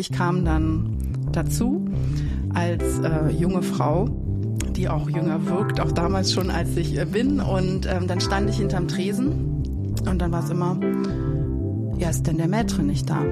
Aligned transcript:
ich 0.00 0.10
kam 0.10 0.44
dann 0.44 0.96
dazu 1.30 1.86
als 2.52 2.98
äh, 2.98 3.30
junge 3.30 3.62
Frau 3.62 4.08
die 4.80 4.88
auch 4.88 5.10
jünger 5.10 5.44
wirkt, 5.46 5.78
auch 5.80 5.92
damals 5.92 6.32
schon, 6.32 6.50
als 6.50 6.74
ich 6.76 6.98
äh, 6.98 7.04
bin. 7.04 7.40
Und 7.40 7.86
ähm, 7.86 8.06
dann 8.06 8.20
stand 8.20 8.48
ich 8.48 8.56
hinterm 8.56 8.88
Tresen 8.88 9.92
und 10.08 10.18
dann 10.18 10.32
war 10.32 10.42
es 10.42 10.50
immer, 10.50 10.78
ja, 12.00 12.08
ist 12.08 12.26
denn 12.26 12.38
der 12.38 12.48
Maître 12.48 12.82
nicht 12.82 13.10
da? 13.10 13.22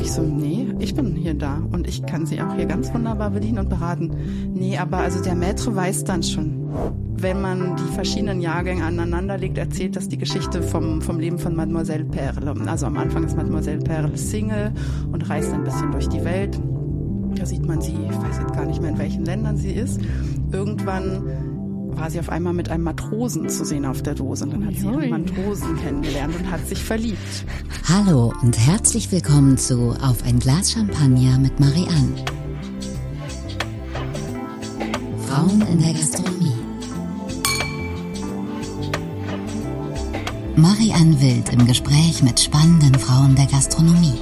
Ich 0.00 0.10
so, 0.10 0.22
nee, 0.22 0.68
ich 0.78 0.94
bin 0.94 1.14
hier 1.14 1.34
da 1.34 1.60
und 1.70 1.86
ich 1.86 2.04
kann 2.06 2.24
sie 2.24 2.40
auch 2.40 2.54
hier 2.54 2.64
ganz 2.64 2.92
wunderbar 2.94 3.30
bedienen 3.30 3.58
und 3.58 3.68
beraten. 3.68 4.10
Nee, 4.54 4.78
aber 4.78 4.98
also 4.98 5.22
der 5.22 5.36
Maître 5.36 5.74
weiß 5.74 6.04
dann 6.04 6.22
schon. 6.22 6.66
Wenn 7.18 7.42
man 7.42 7.76
die 7.76 7.94
verschiedenen 7.94 8.40
Jahrgänge 8.40 8.84
aneinander 8.84 9.36
legt, 9.36 9.58
erzählt 9.58 9.96
das 9.96 10.08
die 10.08 10.16
Geschichte 10.16 10.62
vom, 10.62 11.02
vom 11.02 11.20
Leben 11.20 11.38
von 11.38 11.54
Mademoiselle 11.54 12.04
Perle. 12.04 12.54
Also 12.66 12.86
am 12.86 12.96
Anfang 12.96 13.24
ist 13.24 13.36
Mademoiselle 13.36 13.80
Perle 13.80 14.16
Single 14.16 14.72
und 15.12 15.28
reist 15.28 15.52
ein 15.52 15.64
bisschen 15.64 15.92
durch 15.92 16.08
die 16.08 16.24
Welt. 16.24 16.58
Da 17.34 17.44
sieht 17.44 17.66
man 17.66 17.82
sie, 17.82 17.92
ich 17.92 18.16
weiß 18.16 18.38
jetzt 18.40 18.54
gar 18.54 18.64
nicht 18.64 18.80
mehr, 18.80 18.90
in 18.90 18.98
welchen 18.98 19.26
Ländern 19.26 19.58
sie 19.58 19.72
ist. 19.72 20.00
Irgendwann 20.52 21.22
war 21.96 22.10
sie 22.10 22.20
auf 22.20 22.28
einmal 22.28 22.52
mit 22.52 22.70
einem 22.70 22.84
Matrosen 22.84 23.48
zu 23.48 23.64
sehen 23.64 23.84
auf 23.84 24.02
der 24.02 24.14
Dose. 24.14 24.44
Und 24.44 24.52
dann 24.52 24.66
hat 24.66 24.74
sie 24.74 24.86
einen 24.86 25.10
Matrosen 25.10 25.76
kennengelernt 25.76 26.34
und 26.38 26.50
hat 26.50 26.66
sich 26.66 26.82
verliebt. 26.82 27.44
Hallo 27.88 28.32
und 28.42 28.58
herzlich 28.58 29.10
willkommen 29.10 29.56
zu 29.56 29.96
Auf 30.02 30.22
ein 30.24 30.38
Glas 30.38 30.72
Champagner 30.72 31.38
mit 31.38 31.58
Marianne. 31.58 32.24
Frauen 35.26 35.62
in 35.72 35.80
der 35.80 35.92
Gastronomie. 35.92 36.52
Marianne 40.56 41.20
Wild 41.20 41.52
im 41.52 41.66
Gespräch 41.66 42.22
mit 42.22 42.40
spannenden 42.40 42.94
Frauen 42.94 43.34
der 43.34 43.46
Gastronomie. 43.46 44.14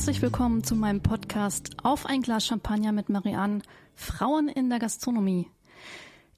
Herzlich 0.00 0.22
willkommen 0.22 0.64
zu 0.64 0.76
meinem 0.76 1.02
Podcast 1.02 1.76
Auf 1.82 2.06
ein 2.06 2.22
Glas 2.22 2.46
Champagner 2.46 2.90
mit 2.90 3.10
Marianne, 3.10 3.60
Frauen 3.94 4.48
in 4.48 4.70
der 4.70 4.78
Gastronomie. 4.78 5.50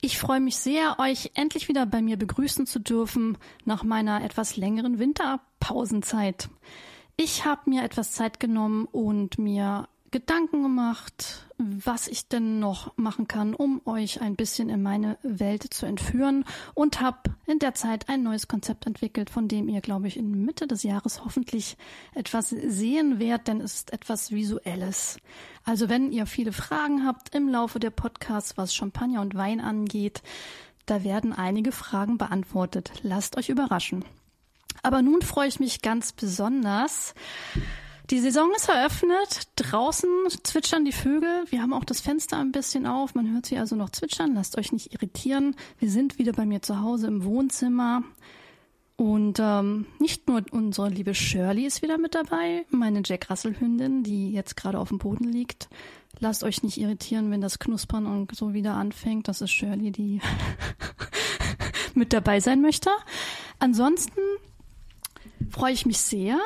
Ich 0.01 0.19
freue 0.19 0.41
mich 0.41 0.57
sehr, 0.57 0.99
euch 0.99 1.31
endlich 1.35 1.69
wieder 1.69 1.87
bei 1.87 2.03
mir 2.03 2.17
begrüßen 2.17 2.67
zu 2.67 2.81
dürfen 2.81 3.39
nach 3.65 3.85
meiner 3.85 4.25
etwas 4.25 4.57
längeren 4.57 4.99
Winterpausenzeit. 4.99 6.49
Ich 7.17 7.45
habe 7.45 7.71
mir 7.71 7.85
etwas 7.85 8.11
Zeit 8.11 8.41
genommen 8.41 8.87
und 8.87 9.39
mir 9.39 9.89
Gedanken 10.13 10.63
gemacht, 10.63 11.49
was 11.59 12.07
ich 12.07 12.29
denn 12.29 12.61
noch 12.61 12.97
machen 12.97 13.27
kann, 13.27 13.55
um 13.55 13.81
euch 13.87 14.21
ein 14.21 14.37
bisschen 14.37 14.69
in 14.69 14.83
meine 14.83 15.19
Welt 15.23 15.63
zu 15.73 15.87
entführen 15.87 16.45
und 16.75 17.01
habe 17.01 17.35
in 17.47 17.59
der 17.59 17.75
Zeit 17.75 18.11
ein 18.11 18.23
neues 18.23 18.47
Konzept 18.47 18.87
entwickelt, 18.87 19.31
von 19.31 19.49
dem 19.49 19.69
ihr, 19.69 19.81
glaube 19.81 20.09
ich, 20.09 20.19
in 20.19 20.45
Mitte 20.45 20.67
des 20.67 20.83
Jahres 20.83 21.25
hoffentlich 21.25 21.79
etwas 22.15 22.51
sehen 22.51 23.19
werdet, 23.19 23.49
denn 23.49 23.61
es 23.63 23.75
ist 23.75 23.93
etwas 23.95 24.31
Visuelles. 24.31 25.17
Also 25.65 25.89
wenn 25.89 26.13
ihr 26.13 26.27
viele 26.27 26.53
Fragen 26.53 27.07
habt 27.07 27.35
im 27.35 27.49
Laufe 27.49 27.81
der 27.81 27.91
Podcasts, 27.91 28.59
was 28.59 28.75
Champagner 28.75 29.23
und 29.23 29.35
Wein 29.35 29.61
angeht, 29.61 30.23
da 30.85 31.05
werden 31.05 31.33
einige 31.33 31.73
Fragen 31.73 32.19
beantwortet. 32.19 32.93
Lasst 33.03 33.39
euch 33.39 33.49
überraschen. 33.49 34.05
Aber 34.83 35.01
nun 35.01 35.23
freue 35.23 35.49
ich 35.49 35.59
mich 35.59 35.81
ganz 35.81 36.13
besonders, 36.13 37.15
die 38.11 38.21
Saison 38.21 38.51
ist 38.57 38.69
eröffnet. 38.69 39.49
Draußen 39.57 40.09
zwitschern 40.43 40.85
die 40.85 40.93
Vögel. 40.93 41.45
Wir 41.49 41.63
haben 41.63 41.73
auch 41.73 41.85
das 41.85 42.01
Fenster 42.01 42.39
ein 42.39 42.53
bisschen 42.53 42.87
auf. 42.87 43.15
Man 43.15 43.33
hört 43.33 43.47
sie 43.47 43.59
also 43.59 43.77
noch 43.77 43.91
zwitschern. 43.91 44.35
Lasst 44.35 44.59
euch 44.59 44.73
nicht 44.73 44.93
irritieren. 44.93 45.57
Wir 45.79 45.91
sind 45.91 46.19
wieder 46.19 46.33
bei 46.33 46.45
mir 46.45 46.63
zu 46.63 46.81
Hause 46.81 47.07
im 47.07 47.25
Wohnzimmer. 47.25 48.03
Und 48.97 49.39
ähm, 49.41 49.87
nicht 49.99 50.29
nur 50.29 50.45
unsere 50.53 50.89
liebe 50.89 51.15
Shirley 51.15 51.67
ist 51.67 51.83
wieder 51.83 51.99
mit 51.99 52.15
dabei, 52.15 52.65
meine 52.71 53.03
Jack 53.05 53.31
Russell 53.31 53.59
Hündin, 53.59 54.05
die 54.05 54.31
jetzt 54.31 54.57
gerade 54.57 54.79
auf 54.79 54.91
dem 54.91 54.99
Boden 54.99 55.25
liegt. 55.25 55.69
Lasst 56.21 56.45
euch 56.45 56.63
nicht 56.63 56.79
irritieren, 56.79 57.31
wenn 57.31 57.41
das 57.41 57.59
Knuspern 57.59 58.07
und 58.07 58.35
so 58.37 58.53
wieder 58.53 58.75
anfängt. 58.75 59.27
Das 59.27 59.41
ist 59.41 59.51
Shirley, 59.51 59.91
die 59.91 60.21
mit 61.95 62.13
dabei 62.13 62.39
sein 62.39 62.61
möchte. 62.61 62.91
Ansonsten 63.59 64.21
freue 65.51 65.73
ich 65.73 65.85
mich 65.85 65.99
sehr, 65.99 66.39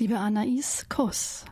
Liebe 0.00 0.18
Anais 0.18 0.86
Kuss. 0.88 1.44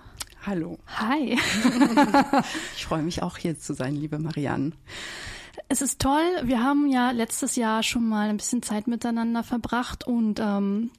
Hallo. 0.46 0.78
Hi. 0.96 1.38
ich 2.76 2.86
freue 2.86 3.02
mich 3.02 3.22
auch 3.22 3.36
hier 3.36 3.58
zu 3.58 3.74
sein, 3.74 3.94
liebe 3.94 4.18
Marianne. 4.18 4.72
Es 5.68 5.82
ist 5.82 6.00
toll. 6.00 6.24
Wir 6.44 6.62
haben 6.64 6.88
ja 6.88 7.10
letztes 7.10 7.56
Jahr 7.56 7.82
schon 7.82 8.08
mal 8.08 8.30
ein 8.30 8.38
bisschen 8.38 8.62
Zeit 8.62 8.86
miteinander 8.86 9.42
verbracht 9.42 10.06
und 10.06 10.40
ähm, 10.40 10.90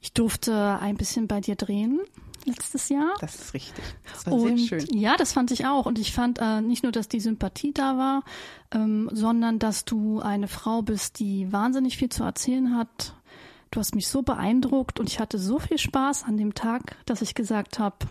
ich 0.00 0.12
durfte 0.12 0.78
ein 0.80 0.96
bisschen 0.96 1.26
bei 1.26 1.40
dir 1.40 1.56
drehen 1.56 2.00
letztes 2.44 2.88
Jahr. 2.90 3.14
Das 3.18 3.34
ist 3.34 3.54
richtig. 3.54 3.82
Das 4.12 4.26
war 4.26 4.34
und, 4.34 4.58
sehr 4.58 4.80
schön. 4.80 4.96
Ja, 4.96 5.16
das 5.16 5.32
fand 5.32 5.50
ich 5.50 5.66
auch. 5.66 5.86
Und 5.86 5.98
ich 5.98 6.12
fand 6.12 6.38
äh, 6.40 6.60
nicht 6.60 6.84
nur, 6.84 6.92
dass 6.92 7.08
die 7.08 7.18
Sympathie 7.18 7.72
da 7.72 7.98
war, 7.98 8.22
ähm, 8.70 9.10
sondern 9.12 9.58
dass 9.58 9.84
du 9.84 10.20
eine 10.20 10.46
Frau 10.46 10.82
bist, 10.82 11.18
die 11.18 11.52
wahnsinnig 11.52 11.96
viel 11.96 12.10
zu 12.10 12.22
erzählen 12.22 12.76
hat, 12.76 13.16
Du 13.74 13.80
hast 13.80 13.96
mich 13.96 14.06
so 14.06 14.22
beeindruckt 14.22 15.00
und 15.00 15.10
ich 15.10 15.18
hatte 15.18 15.36
so 15.36 15.58
viel 15.58 15.78
Spaß 15.78 16.26
an 16.28 16.36
dem 16.36 16.54
Tag, 16.54 16.94
dass 17.06 17.22
ich 17.22 17.34
gesagt 17.34 17.80
habe, 17.80 18.06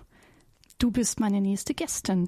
du 0.78 0.92
bist 0.92 1.22
meine 1.22 1.40
nächste 1.40 1.74
Gästin. 1.74 2.28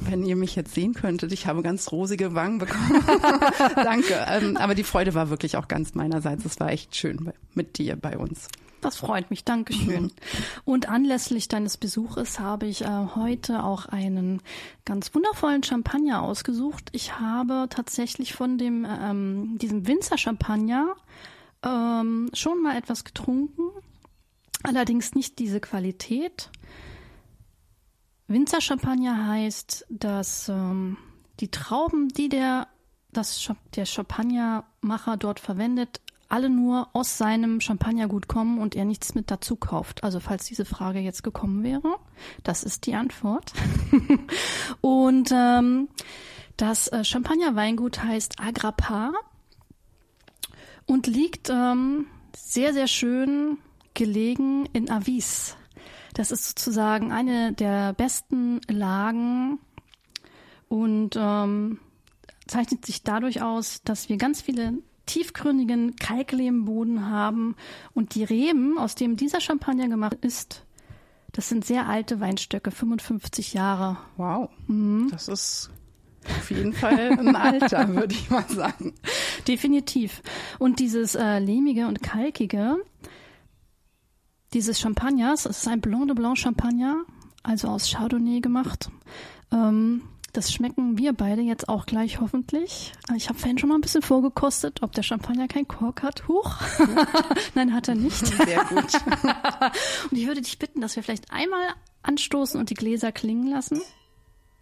Wenn 0.00 0.26
ihr 0.26 0.34
mich 0.34 0.56
jetzt 0.56 0.74
sehen 0.74 0.94
könntet, 0.94 1.30
ich 1.30 1.46
habe 1.46 1.62
ganz 1.62 1.92
rosige 1.92 2.34
Wangen 2.34 2.58
bekommen. 2.58 3.04
Danke. 3.76 4.26
Ähm, 4.26 4.56
aber 4.56 4.74
die 4.74 4.82
Freude 4.82 5.14
war 5.14 5.30
wirklich 5.30 5.56
auch 5.56 5.68
ganz 5.68 5.94
meinerseits. 5.94 6.44
Es 6.44 6.58
war 6.58 6.72
echt 6.72 6.96
schön 6.96 7.32
mit 7.54 7.78
dir 7.78 7.94
bei 7.94 8.18
uns. 8.18 8.48
Das 8.80 8.96
freut 8.96 9.30
mich, 9.30 9.44
Dankeschön. 9.44 10.02
Mhm. 10.02 10.12
Und 10.64 10.88
anlässlich 10.88 11.46
deines 11.46 11.76
Besuches 11.76 12.40
habe 12.40 12.66
ich 12.66 12.82
äh, 12.82 13.06
heute 13.14 13.62
auch 13.62 13.86
einen 13.86 14.42
ganz 14.84 15.14
wundervollen 15.14 15.62
Champagner 15.62 16.22
ausgesucht. 16.22 16.88
Ich 16.90 17.20
habe 17.20 17.68
tatsächlich 17.70 18.32
von 18.32 18.58
dem 18.58 18.84
ähm, 18.84 19.56
diesem 19.58 19.86
Winzer 19.86 20.18
Champagner 20.18 20.96
ähm, 21.62 22.30
schon 22.34 22.62
mal 22.62 22.76
etwas 22.76 23.04
getrunken, 23.04 23.62
allerdings 24.62 25.14
nicht 25.14 25.38
diese 25.38 25.60
Qualität. 25.60 26.50
Winzer 28.26 28.60
Champagner 28.60 29.26
heißt, 29.26 29.86
dass 29.88 30.48
ähm, 30.48 30.98
die 31.40 31.50
Trauben, 31.50 32.08
die 32.08 32.28
der, 32.28 32.68
das, 33.10 33.50
der 33.74 33.86
Champagnermacher 33.86 35.16
dort 35.16 35.40
verwendet, 35.40 36.00
alle 36.28 36.50
nur 36.50 36.88
aus 36.92 37.16
seinem 37.16 37.60
Champagnergut 37.60 38.28
kommen 38.28 38.58
und 38.58 38.76
er 38.76 38.84
nichts 38.84 39.14
mit 39.14 39.30
dazu 39.30 39.56
kauft. 39.56 40.04
Also 40.04 40.20
falls 40.20 40.44
diese 40.44 40.66
Frage 40.66 40.98
jetzt 40.98 41.22
gekommen 41.22 41.62
wäre, 41.62 41.96
das 42.42 42.64
ist 42.64 42.86
die 42.86 42.94
Antwort. 42.94 43.52
und 44.82 45.30
ähm, 45.32 45.88
das 46.58 46.88
äh, 46.88 47.02
Champagnerweingut 47.02 48.02
heißt 48.02 48.40
Agrapar 48.40 49.12
und 50.88 51.06
liegt 51.06 51.50
ähm, 51.50 52.06
sehr, 52.34 52.72
sehr 52.72 52.88
schön 52.88 53.58
gelegen 53.94 54.66
in 54.72 54.90
Avis. 54.90 55.56
Das 56.14 56.32
ist 56.32 56.46
sozusagen 56.48 57.12
eine 57.12 57.52
der 57.52 57.92
besten 57.92 58.60
Lagen 58.68 59.60
und 60.68 61.14
ähm, 61.16 61.78
zeichnet 62.48 62.84
sich 62.84 63.04
dadurch 63.04 63.42
aus, 63.42 63.82
dass 63.84 64.08
wir 64.08 64.16
ganz 64.16 64.40
viele 64.40 64.72
tiefgründigen 65.06 65.96
Kalklehmboden 65.96 67.08
haben 67.08 67.54
und 67.94 68.14
die 68.14 68.24
Reben, 68.24 68.78
aus 68.78 68.94
dem 68.94 69.16
dieser 69.16 69.40
Champagner 69.40 69.88
gemacht 69.88 70.18
ist, 70.22 70.64
das 71.32 71.48
sind 71.48 71.64
sehr 71.64 71.86
alte 71.88 72.20
Weinstöcke, 72.20 72.70
55 72.70 73.52
Jahre. 73.52 73.98
Wow, 74.16 74.50
mhm. 74.66 75.08
das 75.10 75.28
ist 75.28 75.70
auf 76.30 76.50
jeden 76.50 76.72
Fall 76.72 77.18
ein 77.18 77.36
Alter, 77.36 77.88
würde 77.94 78.14
ich 78.14 78.30
mal 78.30 78.48
sagen. 78.48 78.94
Definitiv. 79.46 80.22
Und 80.58 80.80
dieses 80.80 81.14
äh, 81.14 81.38
lehmige 81.38 81.86
und 81.86 82.02
kalkige, 82.02 82.76
dieses 84.52 84.80
Champagners, 84.80 85.46
es 85.46 85.58
ist 85.58 85.68
ein 85.68 85.80
Blanc 85.80 86.06
de 86.06 86.14
Blanc 86.14 86.38
Champagner, 86.38 87.04
also 87.42 87.68
aus 87.68 87.90
Chardonnay 87.90 88.40
gemacht. 88.40 88.90
Ähm, 89.52 90.02
das 90.32 90.52
schmecken 90.52 90.98
wir 90.98 91.14
beide 91.14 91.40
jetzt 91.42 91.68
auch 91.68 91.86
gleich 91.86 92.20
hoffentlich. 92.20 92.92
Ich 93.16 93.28
habe 93.28 93.38
vorhin 93.38 93.58
schon 93.58 93.70
mal 93.70 93.76
ein 93.76 93.80
bisschen 93.80 94.02
vorgekostet, 94.02 94.82
ob 94.82 94.92
der 94.92 95.02
Champagner 95.02 95.48
kein 95.48 95.66
Kork 95.66 96.02
hat. 96.02 96.28
Huch. 96.28 96.54
Nein, 97.54 97.72
hat 97.72 97.88
er 97.88 97.94
nicht. 97.94 98.26
Sehr 98.26 98.64
gut. 98.66 98.92
und 100.10 100.16
ich 100.16 100.26
würde 100.26 100.42
dich 100.42 100.58
bitten, 100.58 100.80
dass 100.80 100.96
wir 100.96 101.02
vielleicht 101.02 101.32
einmal 101.32 101.74
anstoßen 102.02 102.60
und 102.60 102.70
die 102.70 102.74
Gläser 102.74 103.10
klingen 103.10 103.48
lassen. 103.48 103.80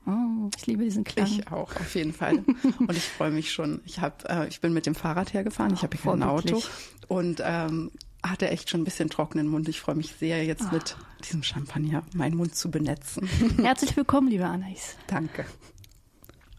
Oh, 0.07 0.51
ich 0.57 0.67
liebe 0.67 0.85
diesen 0.85 1.03
Klang. 1.03 1.27
Ich 1.27 1.51
auch, 1.51 1.75
auf 1.75 1.95
jeden 1.95 2.13
Fall. 2.13 2.45
Und 2.79 2.93
ich 2.97 3.05
freue 3.05 3.33
mich 3.33 3.53
schon. 3.53 3.81
Ich 3.85 4.01
hab, 4.01 4.25
äh, 4.31 4.47
ich 4.47 4.61
bin 4.61 4.73
mit 4.73 4.87
dem 4.87 4.95
Fahrrad 4.95 5.35
hergefahren. 5.35 5.75
Ich 5.75 5.83
habe 5.83 5.97
hier 5.97 6.13
kein 6.13 6.23
Auto 6.23 6.63
und 7.09 7.43
ähm, 7.45 7.91
hatte 8.23 8.49
echt 8.49 8.71
schon 8.71 8.83
ein 8.83 8.85
bisschen 8.85 9.11
trockenen 9.11 9.49
Mund. 9.49 9.69
Ich 9.69 9.81
freue 9.81 9.95
mich 9.95 10.15
sehr, 10.19 10.45
jetzt 10.45 10.67
oh. 10.71 10.75
mit 10.75 10.97
diesem 11.25 11.43
Champagner 11.43 12.03
meinen 12.15 12.37
Mund 12.37 12.55
zu 12.55 12.71
benetzen. 12.71 13.29
Herzlich 13.61 13.97
willkommen, 13.97 14.29
liebe 14.29 14.47
Anais. 14.47 14.97
Danke. 15.07 15.45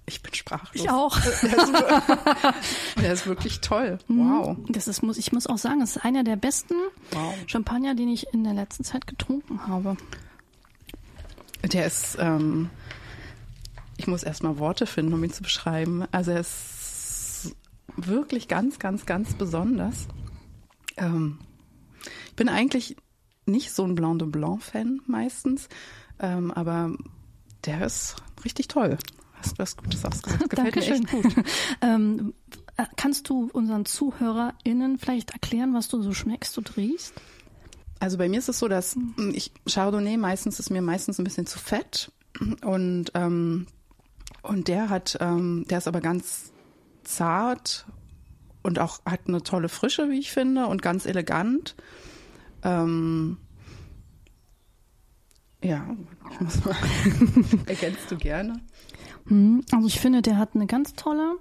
ich 0.05 0.21
bin 0.21 0.33
sprachlos. 0.33 0.83
Ich 0.83 0.89
auch. 0.89 1.17
Der 1.41 1.57
ist, 1.57 1.73
der 2.97 3.13
ist 3.13 3.27
wirklich 3.27 3.61
toll. 3.61 3.99
Wow. 4.07 4.57
Das 4.69 4.88
ist, 4.88 5.03
muss, 5.03 5.17
ich 5.17 5.31
muss 5.31 5.47
auch 5.47 5.57
sagen, 5.57 5.81
es 5.81 5.95
ist 5.95 6.03
einer 6.03 6.23
der 6.23 6.35
besten 6.35 6.75
Wow. 7.11 7.33
Champagner, 7.45 7.95
den 7.95 8.09
ich 8.09 8.33
in 8.33 8.44
der 8.44 8.53
letzten 8.53 8.83
Zeit 8.83 9.07
getrunken 9.07 9.67
habe. 9.67 9.97
Der 11.63 11.85
ist, 11.85 12.17
ähm, 12.19 12.69
ich 14.07 14.09
muss 14.09 14.24
erstmal 14.24 14.57
Worte 14.57 14.86
finden, 14.86 15.13
um 15.13 15.21
ihn 15.21 15.33
zu 15.33 15.44
beschreiben. 15.44 16.06
Also 16.12 16.31
er 16.31 16.39
ist 16.39 17.54
wirklich 17.98 18.48
ganz, 18.48 18.80
ganz, 18.80 19.06
ganz 19.06 19.33
besonders. 19.33 20.07
Ähm, 20.95 21.39
ich 22.27 22.36
bin 22.38 22.48
eigentlich 22.48 22.95
nicht 23.45 23.74
so 23.74 23.83
ein 23.83 23.95
Blanc 23.95 24.19
de 24.19 24.30
Blanc-Fan 24.30 25.01
meistens, 25.07 25.68
ähm, 26.19 26.51
aber 26.51 26.95
der 27.65 27.86
ist 27.86 28.15
richtig 28.45 28.69
toll. 28.69 28.98
Hast 29.33 29.59
was 29.59 29.75
Gutes 29.75 30.06
ausgesagt. 30.06 30.50
Gefällt 30.50 30.75
mir 30.77 30.81
echt 30.81 30.89
Dankeschön. 31.13 31.33
gut. 31.36 31.45
ähm, 31.81 32.33
äh, 32.77 32.86
kannst 32.95 33.27
du 33.27 33.50
unseren 33.51 33.83
ZuhörerInnen 33.83 35.00
vielleicht 35.00 35.31
erklären, 35.31 35.74
was 35.74 35.89
du 35.89 36.01
so 36.01 36.13
schmeckst 36.13 36.57
und 36.57 36.77
riechst? 36.77 37.13
Also 38.00 38.18
bei 38.18 38.30
mir 38.30 38.39
ist 38.39 38.48
es 38.48 38.59
so, 38.59 38.69
dass 38.69 38.95
ich 39.33 39.51
Chardonnay 39.68 40.15
meistens 40.15 40.62
ist 40.62 40.69
mir 40.69 40.81
meistens 40.81 41.19
ein 41.19 41.25
bisschen 41.25 41.45
zu 41.45 41.59
fett 41.59 42.09
und 42.63 43.12
ähm, 43.13 43.68
und 44.47 44.67
der 44.67 44.89
hat, 44.89 45.17
ähm, 45.19 45.65
der 45.69 45.79
ist 45.79 45.88
aber 45.88 46.01
ganz 46.01 46.51
zart 47.03 47.85
und 48.63 48.79
auch 48.79 48.99
hat 49.05 49.21
eine 49.27 49.44
tolle 49.44 49.69
Frische, 49.69 50.09
wie 50.09 50.19
ich 50.19 50.31
finde, 50.31 50.67
und 50.67 50.81
ganz 50.81 51.05
elegant. 51.05 51.75
Ähm, 52.63 53.38
ja, 55.63 55.85
ich 56.31 56.39
muss 56.41 56.65
mal. 56.65 56.75
Ergänzt 57.65 58.09
du 58.11 58.17
gerne? 58.17 58.59
Hm, 59.27 59.63
Also 59.71 59.88
ich 59.88 59.99
finde, 59.99 60.21
der 60.21 60.38
hat 60.38 60.55
eine 60.55 60.67
ganz 60.67 60.94
tolle 60.94 61.35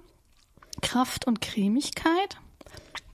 Kraft 0.81 1.27
und 1.27 1.41
Cremigkeit. 1.41 2.37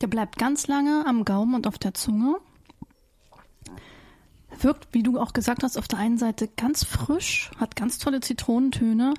Der 0.02 0.08
bleibt 0.08 0.38
ganz 0.38 0.68
lange 0.68 1.06
am 1.08 1.26
Gaumen 1.26 1.56
und 1.56 1.68
auf 1.68 1.78
der 1.78 1.94
Zunge. 1.94 2.38
Wirkt, 4.60 4.88
wie 4.92 5.04
du 5.04 5.20
auch 5.20 5.34
gesagt 5.34 5.64
hast, 5.64 5.78
auf 5.78 5.88
der 5.88 6.00
einen 6.00 6.18
Seite 6.18 6.48
ganz 6.56 6.84
frisch, 6.84 7.52
hat 7.58 7.76
ganz 7.76 7.98
tolle 7.98 8.22
Zitronentöne, 8.22 9.14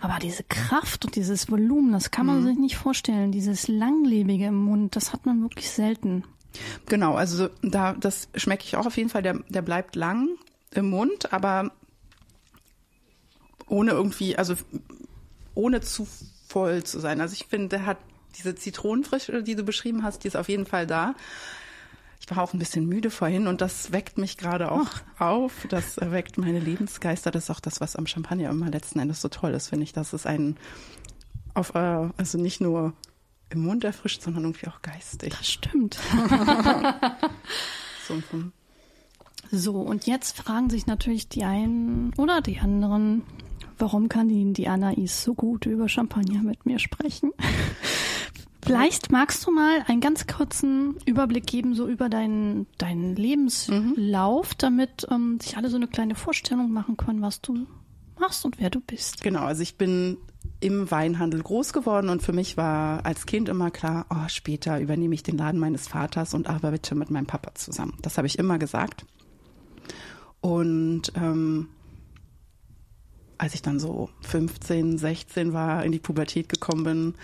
aber 0.00 0.18
diese 0.20 0.42
Kraft 0.44 1.04
und 1.04 1.16
dieses 1.16 1.50
Volumen, 1.50 1.92
das 1.92 2.10
kann 2.10 2.26
man 2.26 2.44
sich 2.44 2.58
nicht 2.58 2.76
vorstellen. 2.76 3.32
Dieses 3.32 3.68
langlebige 3.68 4.46
im 4.46 4.56
Mund, 4.56 4.96
das 4.96 5.12
hat 5.12 5.26
man 5.26 5.42
wirklich 5.42 5.70
selten. 5.70 6.24
Genau, 6.86 7.14
also 7.14 7.48
da 7.62 7.94
das 7.94 8.28
schmecke 8.34 8.64
ich 8.64 8.76
auch 8.76 8.86
auf 8.86 8.96
jeden 8.96 9.08
Fall. 9.08 9.22
Der, 9.22 9.38
der 9.48 9.62
bleibt 9.62 9.96
lang 9.96 10.28
im 10.72 10.90
Mund, 10.90 11.32
aber 11.32 11.70
ohne 13.66 13.92
irgendwie, 13.92 14.36
also 14.36 14.54
ohne 15.54 15.80
zu 15.80 16.06
voll 16.48 16.82
zu 16.82 16.98
sein. 16.98 17.20
Also 17.20 17.34
ich 17.34 17.46
finde, 17.46 17.68
der 17.68 17.86
hat 17.86 17.98
diese 18.36 18.54
Zitronenfrische, 18.54 19.42
die 19.42 19.54
du 19.54 19.62
beschrieben 19.62 20.02
hast, 20.02 20.24
die 20.24 20.28
ist 20.28 20.36
auf 20.36 20.48
jeden 20.48 20.66
Fall 20.66 20.86
da. 20.86 21.14
Ich 22.30 22.36
war 22.36 22.44
auch 22.44 22.52
ein 22.52 22.60
bisschen 22.60 22.86
müde 22.86 23.10
vorhin 23.10 23.48
und 23.48 23.60
das 23.60 23.90
weckt 23.90 24.16
mich 24.16 24.36
gerade 24.36 24.70
auch 24.70 24.86
auf. 25.18 25.66
Das 25.68 25.96
weckt 25.96 26.38
meine 26.38 26.60
Lebensgeister. 26.60 27.32
Das 27.32 27.44
ist 27.44 27.50
auch 27.50 27.58
das, 27.58 27.80
was 27.80 27.96
am 27.96 28.06
Champagner 28.06 28.50
immer 28.50 28.70
letzten 28.70 29.00
Endes 29.00 29.20
so 29.20 29.28
toll 29.28 29.50
ist, 29.50 29.68
finde 29.68 29.82
ich, 29.82 29.92
dass 29.92 30.12
es 30.12 30.26
einen 30.26 30.56
auf, 31.54 31.74
äh, 31.74 32.08
also 32.16 32.38
nicht 32.38 32.60
nur 32.60 32.92
im 33.48 33.64
Mund 33.64 33.82
erfrischt, 33.82 34.22
sondern 34.22 34.44
irgendwie 34.44 34.68
auch 34.68 34.80
geistig. 34.80 35.34
Das 35.36 35.50
stimmt. 35.50 35.98
So, 38.06 38.22
hm. 38.30 38.52
So, 39.52 39.74
und 39.74 40.06
jetzt 40.06 40.36
fragen 40.36 40.70
sich 40.70 40.86
natürlich 40.86 41.28
die 41.28 41.44
einen 41.44 42.12
oder 42.16 42.40
die 42.40 42.58
anderen, 42.58 43.22
warum 43.78 44.08
kann 44.08 44.28
die, 44.28 44.52
die 44.52 44.68
Anais 44.68 45.22
so 45.22 45.34
gut 45.34 45.66
über 45.66 45.88
Champagner 45.88 46.42
mit 46.42 46.66
mir 46.66 46.80
sprechen? 46.80 47.32
Vielleicht 48.62 49.10
magst 49.10 49.46
du 49.46 49.52
mal 49.52 49.82
einen 49.86 50.00
ganz 50.00 50.26
kurzen 50.26 50.96
Überblick 51.06 51.46
geben, 51.46 51.74
so 51.74 51.88
über 51.88 52.08
deinen, 52.08 52.66
deinen 52.78 53.16
Lebenslauf, 53.16 54.54
damit 54.54 55.06
ähm, 55.10 55.38
sich 55.40 55.56
alle 55.56 55.70
so 55.70 55.76
eine 55.76 55.88
kleine 55.88 56.14
Vorstellung 56.14 56.70
machen 56.70 56.96
können, 56.96 57.22
was 57.22 57.40
du 57.40 57.66
machst 58.18 58.44
und 58.44 58.60
wer 58.60 58.70
du 58.70 58.80
bist. 58.80 59.22
Genau, 59.22 59.44
also 59.44 59.62
ich 59.62 59.76
bin 59.76 60.18
im 60.60 60.90
Weinhandel 60.90 61.42
groß 61.42 61.72
geworden 61.72 62.10
und 62.10 62.22
für 62.22 62.32
mich 62.32 62.56
war 62.56 63.04
als 63.06 63.26
Kind 63.26 63.48
immer 63.48 63.70
klar, 63.70 64.06
oh, 64.10 64.28
später 64.28 64.78
übernehme 64.78 65.14
ich 65.14 65.22
den 65.22 65.38
Laden 65.38 65.58
meines 65.58 65.88
Vaters 65.88 66.34
und 66.34 66.48
arbeite 66.48 66.94
mit 66.94 67.10
meinem 67.10 67.26
Papa 67.26 67.54
zusammen. 67.54 67.96
Das 68.02 68.18
habe 68.18 68.26
ich 68.26 68.38
immer 68.38 68.58
gesagt. 68.58 69.06
Und 70.40 71.12
ähm, 71.16 71.68
als 73.38 73.54
ich 73.54 73.62
dann 73.62 73.80
so 73.80 74.10
15, 74.20 74.98
16 74.98 75.52
war, 75.54 75.84
in 75.84 75.92
die 75.92 75.98
Pubertät 75.98 76.50
gekommen 76.50 76.84
bin 76.84 77.14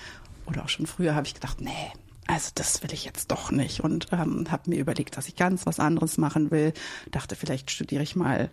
oder 0.46 0.64
auch 0.64 0.68
schon 0.68 0.86
früher, 0.86 1.14
habe 1.14 1.26
ich 1.26 1.34
gedacht, 1.34 1.60
nee, 1.60 1.92
also 2.26 2.50
das 2.54 2.82
will 2.82 2.92
ich 2.92 3.04
jetzt 3.04 3.30
doch 3.30 3.50
nicht 3.50 3.80
und 3.80 4.08
ähm, 4.12 4.46
habe 4.50 4.70
mir 4.70 4.78
überlegt, 4.78 5.16
dass 5.16 5.28
ich 5.28 5.36
ganz 5.36 5.66
was 5.66 5.78
anderes 5.78 6.18
machen 6.18 6.50
will. 6.50 6.72
Dachte, 7.10 7.36
vielleicht 7.36 7.70
studiere 7.70 8.02
ich 8.02 8.16
mal 8.16 8.50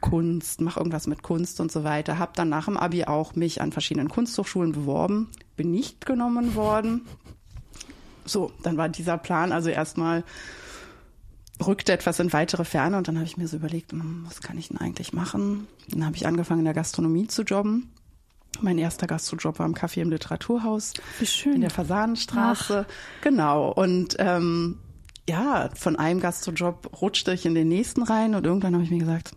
Kunst, 0.00 0.60
mache 0.60 0.80
irgendwas 0.80 1.06
mit 1.06 1.22
Kunst 1.22 1.60
und 1.60 1.72
so 1.72 1.84
weiter. 1.84 2.18
Habe 2.18 2.32
dann 2.34 2.50
nach 2.50 2.66
dem 2.66 2.76
Abi 2.76 3.04
auch 3.04 3.34
mich 3.34 3.62
an 3.62 3.72
verschiedenen 3.72 4.10
Kunsthochschulen 4.10 4.72
beworben, 4.72 5.30
bin 5.56 5.70
nicht 5.70 6.04
genommen 6.04 6.54
worden. 6.54 7.02
So, 8.26 8.52
dann 8.62 8.76
war 8.76 8.88
dieser 8.88 9.16
Plan 9.16 9.52
also 9.52 9.70
erstmal 9.70 10.24
rückte 11.64 11.92
etwas 11.92 12.18
in 12.20 12.32
weitere 12.32 12.64
Ferne 12.64 12.98
und 12.98 13.08
dann 13.08 13.16
habe 13.16 13.26
ich 13.26 13.36
mir 13.36 13.48
so 13.48 13.56
überlegt, 13.56 13.92
hm, 13.92 14.24
was 14.26 14.40
kann 14.40 14.58
ich 14.58 14.68
denn 14.68 14.78
eigentlich 14.78 15.12
machen? 15.12 15.66
Dann 15.88 16.04
habe 16.04 16.16
ich 16.16 16.26
angefangen 16.26 16.60
in 16.60 16.64
der 16.66 16.74
Gastronomie 16.74 17.26
zu 17.28 17.42
jobben. 17.42 17.90
Mein 18.64 18.78
erster 18.78 19.06
Gastrojob 19.06 19.58
war 19.58 19.66
im 19.66 19.74
Café 19.74 20.00
im 20.00 20.10
Literaturhaus 20.10 20.94
Wie 21.18 21.26
schön. 21.26 21.56
in 21.56 21.60
der 21.60 21.70
Fasanenstraße. 21.70 22.86
Genau. 23.20 23.70
Und 23.70 24.16
ähm, 24.18 24.78
ja, 25.28 25.68
von 25.74 25.96
einem 25.96 26.20
Gastrojob 26.20 27.00
rutschte 27.00 27.32
ich 27.32 27.44
in 27.44 27.54
den 27.54 27.68
nächsten 27.68 28.02
rein 28.02 28.34
und 28.34 28.46
irgendwann 28.46 28.74
habe 28.74 28.82
ich 28.82 28.90
mir 28.90 28.98
gesagt, 28.98 29.32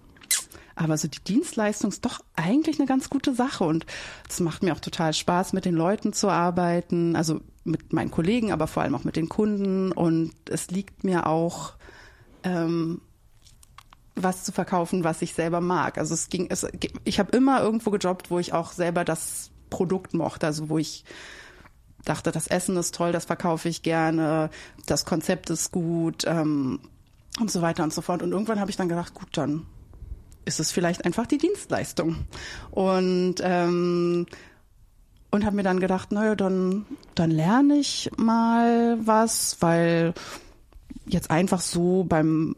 aber 0.76 0.98
so 0.98 1.08
die 1.08 1.24
Dienstleistung 1.24 1.90
ist 1.90 2.06
doch 2.06 2.22
eigentlich 2.36 2.80
eine 2.80 2.88
ganz 2.88 3.10
gute 3.10 3.34
Sache 3.34 3.64
und 3.64 3.86
es 4.30 4.40
macht 4.40 4.64
mir 4.64 4.74
auch 4.74 4.80
total 4.80 5.14
Spaß, 5.14 5.54
mit 5.54 5.66
den 5.66 5.76
Leuten 5.76 6.14
zu 6.14 6.30
arbeiten, 6.30 7.16
also 7.16 7.42
mit 7.64 7.92
meinen 7.94 8.12
Kollegen, 8.12 8.52
aber 8.52 8.68
vor 8.68 8.84
allem 8.84 8.96
auch 8.96 9.04
mit 9.04 9.16
den 9.16 9.28
Kunden 9.28 9.92
und 9.92 10.32
es 10.50 10.70
liegt 10.70 11.04
mir 11.04 11.28
auch 11.28 11.74
ähm, 12.44 13.02
was 14.24 14.44
zu 14.44 14.52
verkaufen, 14.52 15.04
was 15.04 15.22
ich 15.22 15.34
selber 15.34 15.62
mag. 15.62 15.98
Also 15.98 16.14
es 16.14 16.30
ging, 16.30 16.48
es, 16.50 16.66
ich 17.04 17.20
habe 17.20 17.36
immer 17.36 17.62
irgendwo 17.62 17.92
gejobbt, 17.92 18.32
wo 18.32 18.40
ich 18.40 18.54
auch 18.54 18.72
selber 18.72 19.04
das 19.04 19.52
Produkt 19.70 20.14
mochte, 20.14 20.48
also 20.48 20.70
wo 20.70 20.78
ich 20.78 21.04
dachte, 22.06 22.32
das 22.32 22.48
Essen 22.48 22.78
ist 22.78 22.96
toll, 22.96 23.12
das 23.12 23.26
verkaufe 23.26 23.70
ich 23.70 23.84
gerne, 23.84 24.50
das 24.86 25.06
Konzept 25.06 25.50
ist 25.50 25.72
gut 25.72 26.24
ähm, 26.26 26.80
und 27.40 27.52
so 27.52 27.62
weiter 27.62 27.84
und 27.84 27.94
so 27.94 28.02
fort. 28.02 28.24
Und 28.24 28.32
irgendwann 28.32 28.60
habe 28.60 28.72
ich 28.72 28.78
dann 28.78 28.90
gedacht, 28.90 29.14
gut, 29.14 29.30
dann 29.34 29.66
ist 30.46 30.60
es 30.60 30.72
vielleicht 30.72 31.06
einfach 31.06 31.28
die 31.28 31.38
Dienstleistung. 31.38 32.26
Und 32.72 33.36
ähm, 33.42 34.26
und 35.30 35.46
habe 35.46 35.58
mir 35.58 35.64
dann 35.64 35.82
gedacht, 35.82 36.12
naja, 36.14 36.36
dann 36.36 36.86
dann 37.16 37.32
lerne 37.32 37.76
ich 37.76 38.10
mal 38.18 38.98
was, 39.06 39.58
weil 39.60 40.14
jetzt 41.06 41.30
einfach 41.30 41.62
so 41.62 42.06
beim 42.06 42.56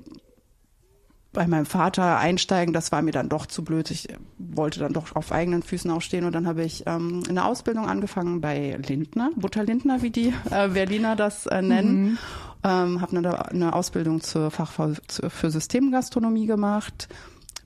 bei 1.31 1.45
meinem 1.45 1.65
Vater 1.65 2.17
einsteigen, 2.17 2.73
das 2.73 2.91
war 2.91 3.01
mir 3.01 3.11
dann 3.11 3.29
doch 3.29 3.45
zu 3.45 3.63
blöd. 3.63 3.91
Ich 3.91 4.07
wollte 4.37 4.79
dann 4.79 4.93
doch 4.93 5.15
auf 5.15 5.31
eigenen 5.31 5.61
Füßen 5.61 5.91
aufstehen 5.91 6.25
und 6.25 6.33
dann 6.33 6.47
habe 6.47 6.63
ich 6.63 6.85
ähm, 6.87 7.23
eine 7.29 7.45
Ausbildung 7.45 7.87
angefangen 7.87 8.41
bei 8.41 8.79
Lindner, 8.87 9.29
Butter 9.35 9.63
Lindner, 9.63 10.01
wie 10.01 10.09
die 10.09 10.33
äh, 10.49 10.69
Berliner 10.69 11.15
das 11.15 11.45
äh, 11.45 11.61
nennen. 11.61 12.01
Mhm. 12.01 12.17
Ähm, 12.63 13.01
habe 13.01 13.17
eine, 13.17 13.49
eine 13.51 13.73
Ausbildung 13.73 14.21
zur 14.21 14.49
Fachfrau 14.49 14.93
für 15.07 15.51
Systemgastronomie 15.51 16.47
gemacht, 16.47 17.07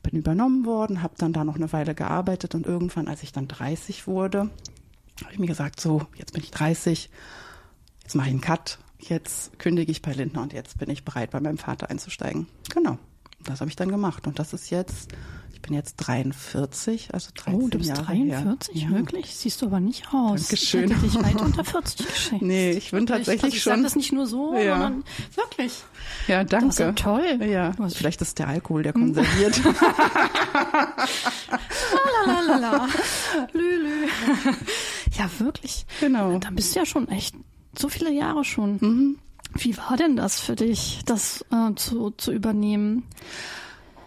bin 0.03 0.19
übernommen 0.19 0.65
worden, 0.65 1.01
habe 1.01 1.15
dann 1.17 1.31
da 1.31 1.45
noch 1.45 1.55
eine 1.55 1.71
Weile 1.71 1.95
gearbeitet 1.95 2.53
und 2.55 2.67
irgendwann, 2.67 3.07
als 3.07 3.23
ich 3.23 3.31
dann 3.31 3.47
30 3.47 4.07
wurde, 4.07 4.49
habe 5.21 5.31
ich 5.31 5.39
mir 5.39 5.47
gesagt, 5.47 5.79
so, 5.79 6.01
jetzt 6.15 6.33
bin 6.33 6.43
ich 6.43 6.51
30, 6.51 7.09
jetzt 8.03 8.13
mache 8.13 8.27
ich 8.27 8.33
einen 8.33 8.41
Cut, 8.41 8.77
jetzt 8.99 9.57
kündige 9.57 9.91
ich 9.91 10.01
bei 10.01 10.11
Lindner 10.11 10.41
und 10.41 10.53
jetzt 10.53 10.77
bin 10.77 10.89
ich 10.89 11.05
bereit, 11.05 11.31
bei 11.31 11.39
meinem 11.39 11.57
Vater 11.57 11.89
einzusteigen. 11.89 12.47
Genau 12.71 12.99
das 13.43 13.59
habe 13.61 13.69
ich 13.69 13.75
dann 13.75 13.89
gemacht. 13.89 14.27
Und 14.27 14.39
das 14.39 14.53
ist 14.53 14.69
jetzt, 14.69 15.11
ich 15.53 15.61
bin 15.61 15.73
jetzt 15.73 15.95
43, 15.97 17.13
also 17.13 17.29
13 17.35 17.53
Oh, 17.61 17.67
du 17.67 17.77
bist 17.77 17.89
Jahre 17.89 18.03
43? 18.05 18.81
her. 18.83 18.89
Wirklich? 18.91 19.35
Siehst 19.35 19.61
du 19.61 19.67
aber 19.67 19.79
nicht 19.79 20.07
aus. 20.13 20.41
Dankeschön. 20.47 20.85
Ich 20.85 20.91
hätte 20.91 21.01
dich 21.07 21.15
weit 21.23 21.41
unter 21.41 21.63
40 21.63 22.07
geschätzt. 22.07 22.41
Nee, 22.41 22.71
ich 22.71 22.91
bin 22.91 23.05
tatsächlich 23.05 23.43
also 23.43 23.55
ich 23.57 23.63
schon. 23.63 23.73
sag 23.77 23.83
das 23.83 23.95
nicht 23.95 24.11
nur 24.13 24.25
so, 24.27 24.55
Ja. 24.55 24.73
sondern 24.81 25.03
wirklich. 25.35 25.83
Ja, 26.27 26.43
danke. 26.43 26.65
Das 26.67 26.75
ist 26.75 26.79
ja 26.79 26.91
toll. 26.93 27.39
Ja, 27.45 27.71
vielleicht 27.93 28.21
ist 28.21 28.39
der 28.39 28.47
Alkohol, 28.47 28.83
der 28.83 28.93
konserviert. 28.93 29.61
Lalalala. 32.25 32.87
Lülü. 33.53 34.07
Ja, 35.17 35.29
wirklich. 35.39 35.85
genau. 35.99 36.37
Da 36.39 36.49
bist 36.51 36.75
du 36.75 36.79
ja 36.79 36.85
schon 36.85 37.07
echt 37.09 37.35
so 37.77 37.89
viele 37.89 38.11
Jahre 38.11 38.43
schon. 38.43 38.77
Mhm. 38.81 39.17
Wie 39.55 39.77
war 39.77 39.97
denn 39.97 40.15
das 40.15 40.39
für 40.39 40.55
dich, 40.55 41.01
das 41.05 41.45
äh, 41.51 41.75
zu, 41.75 42.11
zu 42.11 42.31
übernehmen? 42.31 43.03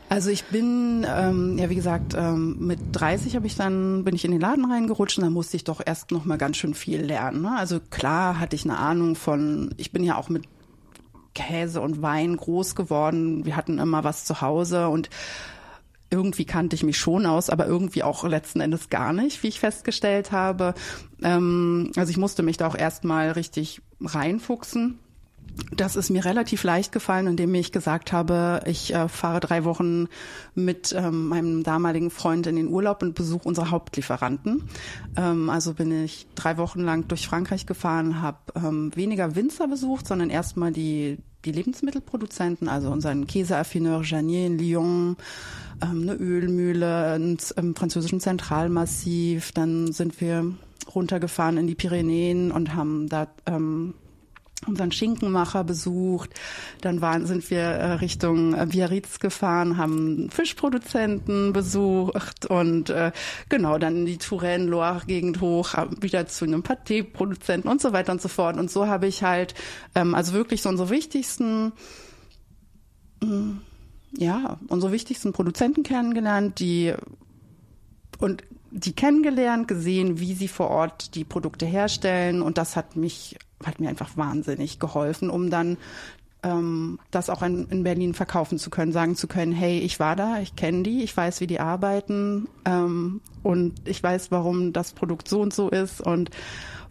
Also 0.09 0.31
ich 0.31 0.45
bin, 0.45 1.05
ähm, 1.09 1.59
ja 1.59 1.69
wie 1.69 1.75
gesagt, 1.75 2.15
ähm, 2.17 2.57
mit 2.61 2.79
30 2.93 3.35
habe 3.35 3.47
ich 3.47 3.57
dann 3.57 4.05
bin 4.05 4.15
ich 4.15 4.25
in 4.25 4.31
den 4.31 4.41
Laden 4.41 4.71
reingerutscht 4.71 5.19
und 5.19 5.25
dann 5.25 5.33
musste 5.33 5.57
ich 5.57 5.65
doch 5.65 5.81
erst 5.85 6.13
noch 6.13 6.25
mal 6.25 6.39
ganz 6.39 6.59
schön 6.59 6.75
viel 6.75 7.03
lernen. 7.03 7.43
Ne? 7.43 7.57
Also 7.57 7.81
klar 7.91 8.39
hatte 8.39 8.55
ich 8.55 8.65
eine 8.65 8.79
Ahnung 8.79 9.17
von, 9.17 9.75
ich 9.79 9.93
bin 9.93 10.05
ja 10.05 10.17
auch 10.17 10.29
mit 10.29 10.45
Käse 11.35 11.81
und 11.81 12.03
Wein 12.03 12.37
groß 12.37 12.77
geworden. 12.77 13.45
Wir 13.45 13.57
hatten 13.57 13.79
immer 13.79 14.05
was 14.05 14.25
zu 14.25 14.41
Hause 14.41 14.89
und 14.89 15.11
irgendwie 16.09 16.45
kannte 16.45 16.77
ich 16.77 16.85
mich 16.85 16.99
schon 16.99 17.27
aus, 17.27 17.51
aber 17.51 17.67
irgendwie 17.67 18.05
auch 18.05 18.23
letzten 18.25 18.61
Endes 18.61 18.91
gar 18.91 19.13
nicht, 19.13 19.43
wie 19.43 19.49
ich 19.49 19.59
festgestellt 19.59 20.31
habe. 20.31 20.75
Ähm, 21.21 21.91
also 21.97 22.11
ich 22.11 22.17
musste 22.17 22.45
mich 22.45 22.57
da 22.57 22.69
auch 22.69 22.77
erstmal 22.77 23.33
richtig 23.33 23.83
reinfuchsen. 24.01 25.01
Das 25.75 25.97
ist 25.97 26.11
mir 26.11 26.25
relativ 26.25 26.65
leicht 26.65 26.93
gefallen, 26.93 27.27
indem 27.27 27.55
ich 27.55 27.73
gesagt 27.73 28.13
habe, 28.13 28.61
ich 28.67 28.95
äh, 28.95 29.09
fahre 29.09 29.41
drei 29.41 29.65
Wochen 29.65 30.09
mit 30.55 30.95
ähm, 30.97 31.29
meinem 31.29 31.63
damaligen 31.63 32.11
Freund 32.11 32.47
in 32.47 32.57
den 32.57 32.69
Urlaub 32.69 33.03
und 33.03 33.15
besuche 33.15 33.49
unsere 33.49 33.71
Hauptlieferanten. 33.71 34.69
Ähm, 35.17 35.51
also 35.51 35.75
bin 35.75 36.05
ich 36.05 36.27
drei 36.35 36.57
Wochen 36.59 36.81
lang 36.81 37.09
durch 37.09 37.27
Frankreich 37.27 37.67
gefahren, 37.67 38.21
habe 38.21 38.39
ähm, 38.55 38.91
weniger 38.95 39.35
Winzer 39.35 39.67
besucht, 39.67 40.07
sondern 40.07 40.31
erstmal 40.31 40.73
die, 40.73 41.19
die 41.45 41.53
Lebensmittelproduzenten, 41.53 42.69
also 42.69 42.91
unseren 42.91 43.27
Käseaffineur 43.27 44.03
Janier 44.03 44.47
in 44.47 44.59
Lyon, 44.59 45.17
ähm, 45.83 46.03
eine 46.03 46.15
Ölmühle 46.15 47.17
im 47.57 47.75
französischen 47.75 48.21
Zentralmassiv. 48.21 49.53
Dann 49.53 49.93
sind 49.93 50.21
wir 50.21 50.53
runtergefahren 50.95 51.57
in 51.57 51.67
die 51.67 51.75
Pyrenäen 51.75 52.53
und 52.53 52.75
haben 52.75 53.09
da 53.09 53.29
ähm, 53.47 53.95
unseren 54.67 54.91
Schinkenmacher 54.91 55.65
besucht. 55.65 56.31
Dann 56.81 57.01
waren, 57.01 57.27
sind 57.27 57.51
wir 57.51 57.61
äh, 57.61 57.93
Richtung 57.95 58.55
äh, 58.55 58.67
Biarritz 58.67 59.19
gefahren, 59.19 59.77
haben 59.77 60.31
Fischproduzenten 60.31 61.53
besucht 61.53 62.47
und 62.47 62.91
äh, 62.91 63.13
genau 63.49 63.79
dann 63.79 64.07
die 64.07 64.19
Touraine-Loire-Gegend 64.19 65.41
hoch, 65.41 65.75
wieder 66.01 66.27
zu 66.27 66.47
einem 66.47 66.63
Pâté-Produzenten 66.63 67.69
und 67.69 67.81
so 67.81 67.93
weiter 67.93 68.13
und 68.13 68.23
so 68.23 68.29
fort. 68.29 68.57
Und 68.57 68.71
so 68.71 68.87
habe 68.87 69.07
ich 69.07 69.23
halt 69.23 69.55
ähm, 69.95 70.15
also 70.15 70.33
wirklich 70.33 70.63
so 70.63 70.69
unsere 70.69 70.91
wichtigsten 70.91 71.73
mm, 73.23 73.59
ja, 74.19 74.59
unsere 74.69 74.93
wichtigsten 74.93 75.33
Produzenten 75.33 75.83
kennengelernt, 75.83 76.59
die 76.59 76.95
und 78.19 78.45
die 78.71 78.95
kennengelernt, 78.95 79.69
gesehen, 79.69 80.21
wie 80.21 80.35
sie 80.35 80.49
vor 80.49 80.71
Ort 80.71 81.15
die 81.15 81.25
Produkte 81.25 81.67
herstellen 81.67 82.43
und 82.43 82.59
das 82.59 82.77
hat 82.77 82.97
mich 82.97 83.37
hat 83.65 83.81
mir 83.81 83.89
einfach 83.89 84.17
wahnsinnig 84.17 84.79
geholfen, 84.79 85.31
um 85.31 85.51
dann 85.51 85.77
ähm, 86.43 86.99
das 87.11 87.31
auch 87.31 87.43
in, 87.43 87.69
in, 87.69 87.83
Berlin 87.83 88.15
verkaufen 88.15 88.59
zu 88.59 88.71
können, 88.71 88.93
sagen 88.93 89.17
zu 89.17 89.27
können, 89.27 89.53
hey, 89.53 89.79
ich 89.81 89.99
war 89.99 90.17
da, 90.17 90.41
ich 90.41 90.55
kenne 90.57 90.83
die, 90.83 91.03
ich 91.03 91.17
weiß, 91.17 91.41
wie 91.41 91.47
die 91.47 91.61
arbeiten 91.61 92.49
ähm, 92.65 93.21
und 93.43 93.89
ich 93.89 94.03
weiß, 94.03 94.31
warum 94.31 94.73
das 94.73 94.93
Produkt 94.93 95.29
so 95.29 95.41
und 95.41 95.55
so 95.55 95.69
ist 95.71 96.01
und 96.01 96.31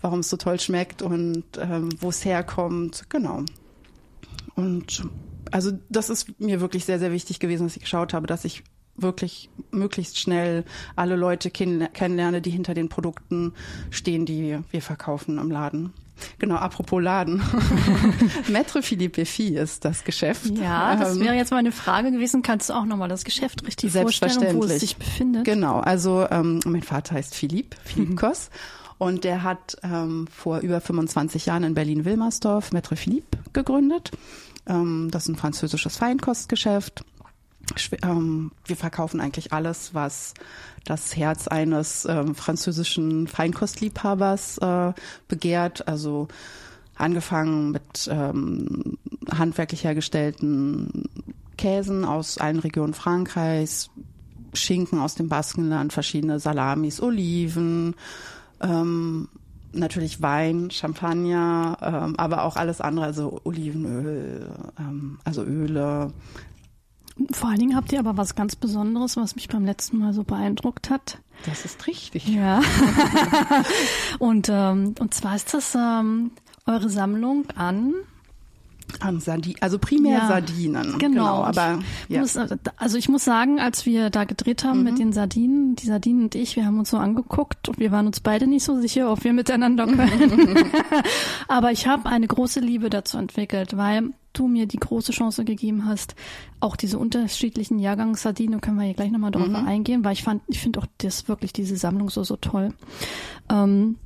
warum 0.02 0.20
es 0.20 0.30
so 0.30 0.38
toll 0.38 0.60
schmeckt 0.60 1.02
und 1.02 1.44
ähm, 1.60 1.90
wo 2.00 2.10
es 2.10 2.26
herkommt, 2.26 3.06
genau. 3.10 3.44
Und 4.56 5.08
also 5.52 5.72
das 5.90 6.10
ist 6.10 6.40
mir 6.40 6.60
wirklich 6.62 6.86
sehr, 6.86 7.00
sehr 7.00 7.12
wichtig 7.12 7.40
gewesen, 7.40 7.68
dass 7.68 7.76
ich 7.76 7.84
geschaut 7.84 8.14
habe, 8.14 8.28
dass 8.28 8.46
ich 8.46 8.64
wirklich 8.98 9.50
möglichst 9.72 10.18
schnell 10.20 10.64
alle 10.96 11.16
Leute 11.16 11.52
kennenlerne, 11.52 12.42
die 12.42 12.50
hinter 12.50 12.74
den 12.74 12.90
Produkten 12.90 13.54
stehen, 13.90 14.26
die 14.26 14.60
wir 14.72 14.82
verkaufen 14.82 15.38
im 15.38 15.52
Laden. 15.52 15.94
Genau, 16.40 16.56
apropos 16.56 17.02
Laden. 17.02 17.42
Maître 18.50 18.82
Philippe 18.82 19.26
Fi 19.26 19.56
ist 19.56 19.86
das 19.86 20.04
Geschäft. 20.04 20.58
Ja, 20.58 20.96
das 20.96 21.16
ähm, 21.16 21.24
wäre 21.24 21.36
jetzt 21.36 21.52
meine 21.52 21.72
Frage 21.72 22.12
gewesen. 22.12 22.42
Kannst 22.42 22.70
du 22.70 22.74
auch 22.74 22.86
nochmal 22.86 23.10
das 23.10 23.24
Geschäft 23.24 23.66
richtig 23.68 23.92
vorstellen, 23.92 24.56
wo 24.56 24.64
es 24.66 24.80
sich 24.80 24.98
befindet? 24.98 25.46
Genau, 25.46 25.80
also 25.80 26.28
ähm, 26.30 26.60
mein 26.66 26.84
Vater 26.84 27.16
heißt 27.16 27.36
Philipp, 27.36 27.76
Philipp 27.84 28.10
mhm. 28.10 28.16
Koss. 28.16 28.50
Und 28.98 29.26
der 29.26 29.44
hat 29.44 29.78
ähm, 29.84 30.28
vor 30.28 30.60
über 30.60 30.80
25 30.80 31.48
Jahren 31.48 31.64
in 31.64 31.74
Berlin-Wilmersdorf 31.74 32.72
Maître 32.72 32.96
Philippe 32.96 33.38
gegründet. 33.52 34.12
Ähm, 34.68 35.10
das 35.12 35.24
ist 35.24 35.30
ein 35.30 35.36
französisches 35.36 35.98
Feinkostgeschäft. 35.98 37.04
Ähm, 38.04 38.52
wir 38.66 38.78
verkaufen 38.78 39.20
eigentlich 39.20 39.52
alles, 39.52 39.94
was 39.94 40.34
das 40.86 41.16
Herz 41.16 41.48
eines 41.48 42.06
ähm, 42.06 42.36
französischen 42.36 43.28
Feinkostliebhabers 43.28 44.58
äh, 44.60 44.94
begehrt. 45.28 45.88
Also 45.88 46.28
angefangen 46.96 47.72
mit 47.72 48.10
ähm, 48.10 48.98
handwerklich 49.30 49.84
hergestellten 49.84 51.10
Käsen 51.58 52.06
aus 52.06 52.38
allen 52.38 52.60
Regionen 52.60 52.94
Frankreichs, 52.94 53.90
Schinken 54.54 55.00
aus 55.00 55.16
dem 55.16 55.28
Baskenland, 55.28 55.92
verschiedene 55.92 56.40
Salamis, 56.40 57.02
Oliven, 57.02 57.96
ähm, 58.62 59.28
natürlich 59.74 60.22
Wein, 60.22 60.72
Champagner, 60.72 61.78
ähm, 61.82 62.16
aber 62.18 62.44
auch 62.44 62.56
alles 62.56 62.82
andere, 62.82 63.06
also 63.06 63.42
Olivenöl, 63.44 64.48
ähm, 64.80 65.20
also 65.24 65.44
Öle. 65.44 66.14
Vor 67.32 67.50
allen 67.50 67.60
Dingen 67.60 67.76
habt 67.76 67.94
ihr 67.94 68.00
aber 68.00 68.18
was 68.18 68.36
ganz 68.36 68.56
Besonderes, 68.56 69.16
was 69.16 69.36
mich 69.36 69.48
beim 69.48 69.66
letzten 69.66 70.00
Mal 70.00 70.14
so 70.14 70.24
beeindruckt 70.24 70.90
hat. 70.90 71.20
Das 71.46 71.64
ist 71.64 71.88
richtig. 71.88 72.28
Ja. 72.28 72.62
und, 74.20 74.50
ähm, 74.50 74.96
und 75.00 75.14
zwar 75.14 75.36
ist 75.36 75.54
das 75.54 75.76
ähm, 75.76 76.32
eure 76.66 76.90
Sammlung 76.90 77.46
an 77.56 77.94
an 79.00 79.20
Sardinen, 79.20 79.58
also 79.62 79.80
primär 79.80 80.20
ja, 80.20 80.28
Sardinen. 80.28 80.98
Genau, 81.00 81.00
genau 81.00 81.44
aber 81.44 81.80
ja. 82.08 82.22
muss, 82.22 82.38
also 82.38 82.98
ich 82.98 83.10
muss 83.10 83.26
sagen, 83.26 83.60
als 83.60 83.86
wir 83.86 84.10
da 84.10 84.24
gedreht 84.24 84.64
haben 84.64 84.80
mhm. 84.80 84.84
mit 84.84 85.00
den 85.00 85.12
Sardinen, 85.12 85.76
die 85.76 85.86
Sardinen 85.88 86.26
und 86.26 86.36
ich, 86.36 86.56
wir 86.56 86.66
haben 86.66 86.80
uns 86.80 86.92
so 86.92 86.98
angeguckt 86.98 87.68
und 87.68 87.80
wir 87.80 87.92
waren 87.92 88.08
uns 88.08 88.20
beide 88.20 88.48
nicht 88.48 88.64
so 88.64 88.80
sicher, 88.80 89.12
ob 89.12 89.24
wir 89.24 89.34
miteinander 89.34 89.86
können. 89.86 90.58
aber 91.48 91.72
ich 91.72 91.88
habe 91.88 92.08
eine 92.08 92.28
große 92.28 92.60
Liebe 92.60 92.90
dazu 92.90 93.18
entwickelt, 93.18 93.76
weil 93.76 94.12
du 94.38 94.48
mir 94.48 94.66
die 94.68 94.78
große 94.78 95.12
Chance 95.12 95.46
gegeben 95.46 95.86
hast, 95.86 96.16
auch 96.60 96.76
diese 96.76 96.98
unterschiedlichen 96.98 97.80
Jahrgangssardinen, 97.80 98.62
können 98.62 98.78
wir 98.78 98.86
hier 98.86 98.94
gleich 98.94 99.12
nochmal 99.12 99.32
drauf 99.32 99.48
mhm. 99.48 99.56
eingehen, 99.56 100.04
weil 100.04 100.14
ich 100.14 100.24
fand, 100.24 100.42
ich 100.48 100.60
finde 100.60 100.80
auch 100.80 100.88
das 100.98 101.28
wirklich 101.28 101.54
diese 101.54 101.78
Sammlung 101.78 102.10
so 102.10 102.24
so 102.24 102.36
toll. 102.36 102.74
Ähm, 103.50 103.98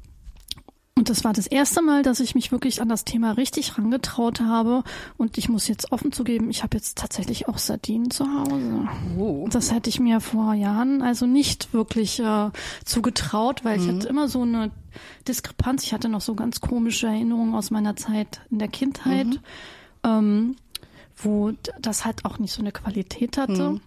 und 0.99 1.09
das 1.09 1.23
war 1.23 1.31
das 1.31 1.47
erste 1.47 1.81
Mal, 1.81 2.03
dass 2.03 2.19
ich 2.19 2.35
mich 2.35 2.51
wirklich 2.51 2.81
an 2.81 2.89
das 2.89 3.05
Thema 3.05 3.31
richtig 3.31 3.77
rangetraut 3.77 4.41
habe. 4.41 4.83
Und 5.15 5.37
ich 5.37 5.47
muss 5.47 5.69
jetzt 5.69 5.93
offen 5.93 6.11
zugeben, 6.11 6.49
ich 6.49 6.61
habe 6.61 6.75
jetzt 6.75 6.97
tatsächlich 6.97 7.47
auch 7.47 7.57
Sardinen 7.57 8.11
zu 8.11 8.25
Hause. 8.25 8.89
Oh. 9.17 9.47
Das 9.49 9.71
hätte 9.71 9.89
ich 9.89 10.01
mir 10.01 10.19
vor 10.19 10.53
Jahren 10.55 11.01
also 11.01 11.25
nicht 11.25 11.73
wirklich 11.73 12.19
äh, 12.19 12.49
zugetraut, 12.83 13.63
weil 13.63 13.77
mhm. 13.77 13.83
ich 13.83 13.95
hatte 13.95 14.09
immer 14.09 14.27
so 14.27 14.41
eine 14.41 14.71
Diskrepanz. 15.25 15.85
Ich 15.85 15.93
hatte 15.93 16.09
noch 16.09 16.19
so 16.19 16.35
ganz 16.35 16.59
komische 16.59 17.07
Erinnerungen 17.07 17.55
aus 17.55 17.71
meiner 17.71 17.95
Zeit 17.95 18.41
in 18.51 18.59
der 18.59 18.67
Kindheit, 18.67 19.27
mhm. 19.27 19.39
Ähm, 20.03 20.55
wo 21.15 21.51
das 21.79 22.05
halt 22.05 22.25
auch 22.25 22.39
nicht 22.39 22.53
so 22.53 22.61
eine 22.61 22.71
Qualität 22.71 23.37
hatte. 23.37 23.71
Mhm 23.71 23.81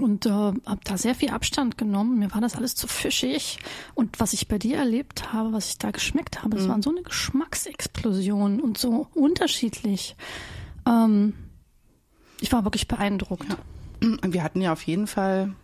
und 0.00 0.26
äh, 0.26 0.30
habe 0.30 0.80
da 0.84 0.98
sehr 0.98 1.14
viel 1.14 1.30
Abstand 1.30 1.78
genommen. 1.78 2.18
Mir 2.18 2.32
war 2.34 2.40
das 2.40 2.56
alles 2.56 2.74
zu 2.74 2.86
fischig. 2.88 3.58
Und 3.94 4.20
was 4.20 4.32
ich 4.32 4.48
bei 4.48 4.58
dir 4.58 4.76
erlebt 4.76 5.32
habe, 5.32 5.52
was 5.52 5.70
ich 5.70 5.78
da 5.78 5.90
geschmeckt 5.90 6.42
habe, 6.42 6.56
es 6.56 6.64
mhm. 6.64 6.68
waren 6.68 6.82
so 6.82 6.90
eine 6.90 7.02
Geschmacksexplosion 7.02 8.60
und 8.60 8.78
so 8.78 9.06
unterschiedlich. 9.14 10.16
Ähm, 10.86 11.34
ich 12.40 12.52
war 12.52 12.64
wirklich 12.64 12.88
beeindruckt. 12.88 13.46
Ja. 13.48 14.18
Wir 14.22 14.42
hatten 14.42 14.60
ja 14.60 14.72
auf 14.72 14.82
jeden 14.82 15.06
Fall 15.06 15.54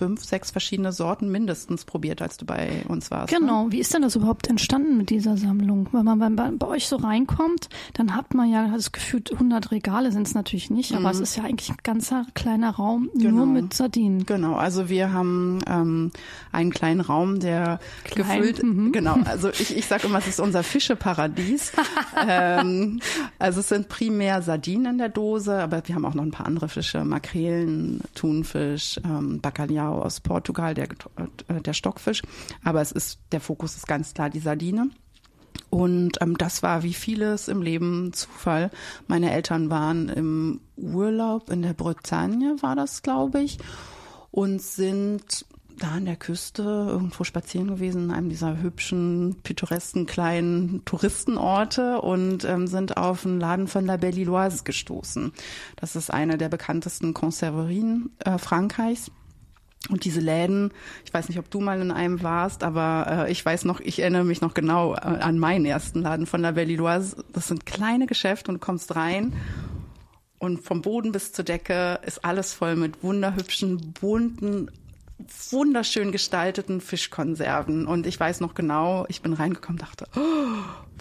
fünf, 0.00 0.24
sechs 0.24 0.50
verschiedene 0.50 0.92
Sorten 0.92 1.30
mindestens 1.30 1.84
probiert, 1.84 2.22
als 2.22 2.38
du 2.38 2.46
bei 2.46 2.86
uns 2.88 3.10
warst. 3.10 3.34
Ne? 3.34 3.38
Genau. 3.38 3.66
Ne? 3.66 3.72
Wie 3.72 3.80
ist 3.80 3.92
denn 3.92 4.00
das 4.00 4.16
überhaupt 4.16 4.48
entstanden 4.48 4.96
mit 4.96 5.10
dieser 5.10 5.36
Sammlung? 5.36 5.90
Wenn 5.92 6.06
man 6.06 6.36
bei, 6.36 6.50
bei 6.52 6.66
euch 6.66 6.88
so 6.88 6.96
reinkommt, 6.96 7.68
dann 7.92 8.16
hat 8.16 8.32
man 8.32 8.50
ja 8.50 8.66
das 8.68 8.92
Gefühl, 8.92 9.22
100 9.30 9.70
Regale 9.72 10.10
sind 10.10 10.26
es 10.26 10.32
natürlich 10.32 10.70
nicht, 10.70 10.94
aber 10.94 11.02
mhm. 11.02 11.10
es 11.10 11.20
ist 11.20 11.36
ja 11.36 11.44
eigentlich 11.44 11.68
ein 11.68 11.76
ganzer 11.82 12.24
kleiner 12.32 12.70
Raum 12.70 13.10
genau. 13.14 13.44
nur 13.44 13.46
mit 13.46 13.74
Sardinen. 13.74 14.24
Genau. 14.24 14.54
Also 14.54 14.88
wir 14.88 15.12
haben 15.12 15.58
ähm, 15.66 16.12
einen 16.50 16.70
kleinen 16.70 17.02
Raum, 17.02 17.38
der 17.38 17.78
Klein. 18.04 18.40
gefüllt, 18.40 18.62
mhm. 18.62 18.92
genau. 18.92 19.18
Also 19.26 19.50
ich, 19.50 19.76
ich 19.76 19.84
sage 19.84 20.06
immer, 20.06 20.18
es 20.20 20.28
ist 20.28 20.40
unser 20.40 20.62
Fischeparadies. 20.62 21.72
ähm, 22.26 23.00
also 23.38 23.60
es 23.60 23.68
sind 23.68 23.90
primär 23.90 24.40
Sardinen 24.40 24.92
in 24.92 24.98
der 24.98 25.10
Dose, 25.10 25.58
aber 25.58 25.82
wir 25.84 25.94
haben 25.94 26.06
auch 26.06 26.14
noch 26.14 26.24
ein 26.24 26.30
paar 26.30 26.46
andere 26.46 26.70
Fische, 26.70 27.04
Makrelen, 27.04 28.00
Thunfisch, 28.14 28.98
ähm, 29.04 29.40
Bacalhau 29.42 29.89
Bacalhau 29.90 30.02
aus 30.02 30.20
Portugal, 30.20 30.74
der, 30.74 30.88
äh, 31.48 31.60
der 31.60 31.72
Stockfisch. 31.72 32.22
Aber 32.64 32.80
es 32.80 32.92
ist, 32.92 33.20
der 33.32 33.40
Fokus 33.40 33.76
ist 33.76 33.86
ganz 33.86 34.14
klar 34.14 34.30
die 34.30 34.40
Sardine. 34.40 34.90
Und 35.68 36.20
ähm, 36.20 36.36
das 36.36 36.62
war 36.62 36.82
wie 36.82 36.94
vieles 36.94 37.48
im 37.48 37.62
Leben 37.62 38.12
Zufall. 38.12 38.70
Meine 39.06 39.32
Eltern 39.32 39.70
waren 39.70 40.08
im 40.08 40.60
Urlaub 40.76 41.50
in 41.50 41.62
der 41.62 41.74
Bretagne, 41.74 42.56
war 42.60 42.74
das, 42.74 43.02
glaube 43.02 43.40
ich, 43.40 43.58
und 44.30 44.60
sind 44.60 45.44
da 45.78 45.92
an 45.92 46.04
der 46.04 46.16
Küste 46.16 46.62
irgendwo 46.62 47.24
spazieren 47.24 47.68
gewesen, 47.68 48.04
in 48.04 48.10
einem 48.10 48.28
dieser 48.28 48.60
hübschen, 48.60 49.36
pittoresken 49.42 50.06
kleinen 50.06 50.84
Touristenorte 50.84 52.02
und 52.02 52.44
ähm, 52.44 52.66
sind 52.66 52.96
auf 52.96 53.24
einen 53.24 53.40
Laden 53.40 53.66
von 53.66 53.86
La 53.86 53.96
Belle 53.96 54.20
Illoise 54.20 54.62
gestoßen. 54.64 55.32
Das 55.76 55.96
ist 55.96 56.12
eine 56.12 56.36
der 56.36 56.50
bekanntesten 56.50 57.14
Conserverien 57.14 58.10
äh, 58.18 58.36
Frankreichs. 58.36 59.10
Und 59.88 60.04
diese 60.04 60.20
Läden, 60.20 60.72
ich 61.04 61.12
weiß 61.12 61.28
nicht, 61.28 61.38
ob 61.38 61.50
du 61.50 61.60
mal 61.60 61.80
in 61.80 61.90
einem 61.90 62.22
warst, 62.22 62.62
aber 62.62 63.26
äh, 63.26 63.32
ich 63.32 63.44
weiß 63.44 63.64
noch, 63.64 63.80
ich 63.80 64.00
erinnere 64.00 64.24
mich 64.24 64.40
noch 64.40 64.52
genau 64.52 64.94
äh, 64.94 64.98
an 64.98 65.38
meinen 65.38 65.64
ersten 65.64 66.02
Laden 66.02 66.26
von 66.26 66.42
La 66.42 66.50
Belle 66.50 66.70
Illoise. 66.70 67.24
Das 67.32 67.48
sind 67.48 67.64
kleine 67.64 68.06
Geschäfte 68.06 68.50
und 68.50 68.60
du 68.60 68.64
kommst 68.64 68.94
rein 68.94 69.32
und 70.40 70.64
vom 70.64 70.80
Boden 70.80 71.12
bis 71.12 71.32
zur 71.32 71.44
Decke 71.44 72.00
ist 72.06 72.24
alles 72.24 72.54
voll 72.54 72.74
mit 72.74 73.02
wunderhübschen, 73.02 73.92
bunten, 74.00 74.70
wunderschön 75.50 76.12
gestalteten 76.12 76.80
Fischkonserven. 76.80 77.86
Und 77.86 78.06
ich 78.06 78.18
weiß 78.18 78.40
noch 78.40 78.54
genau, 78.54 79.06
ich 79.08 79.22
bin 79.22 79.32
reingekommen, 79.32 79.78
dachte, 79.78 80.06
oh, 80.16 80.20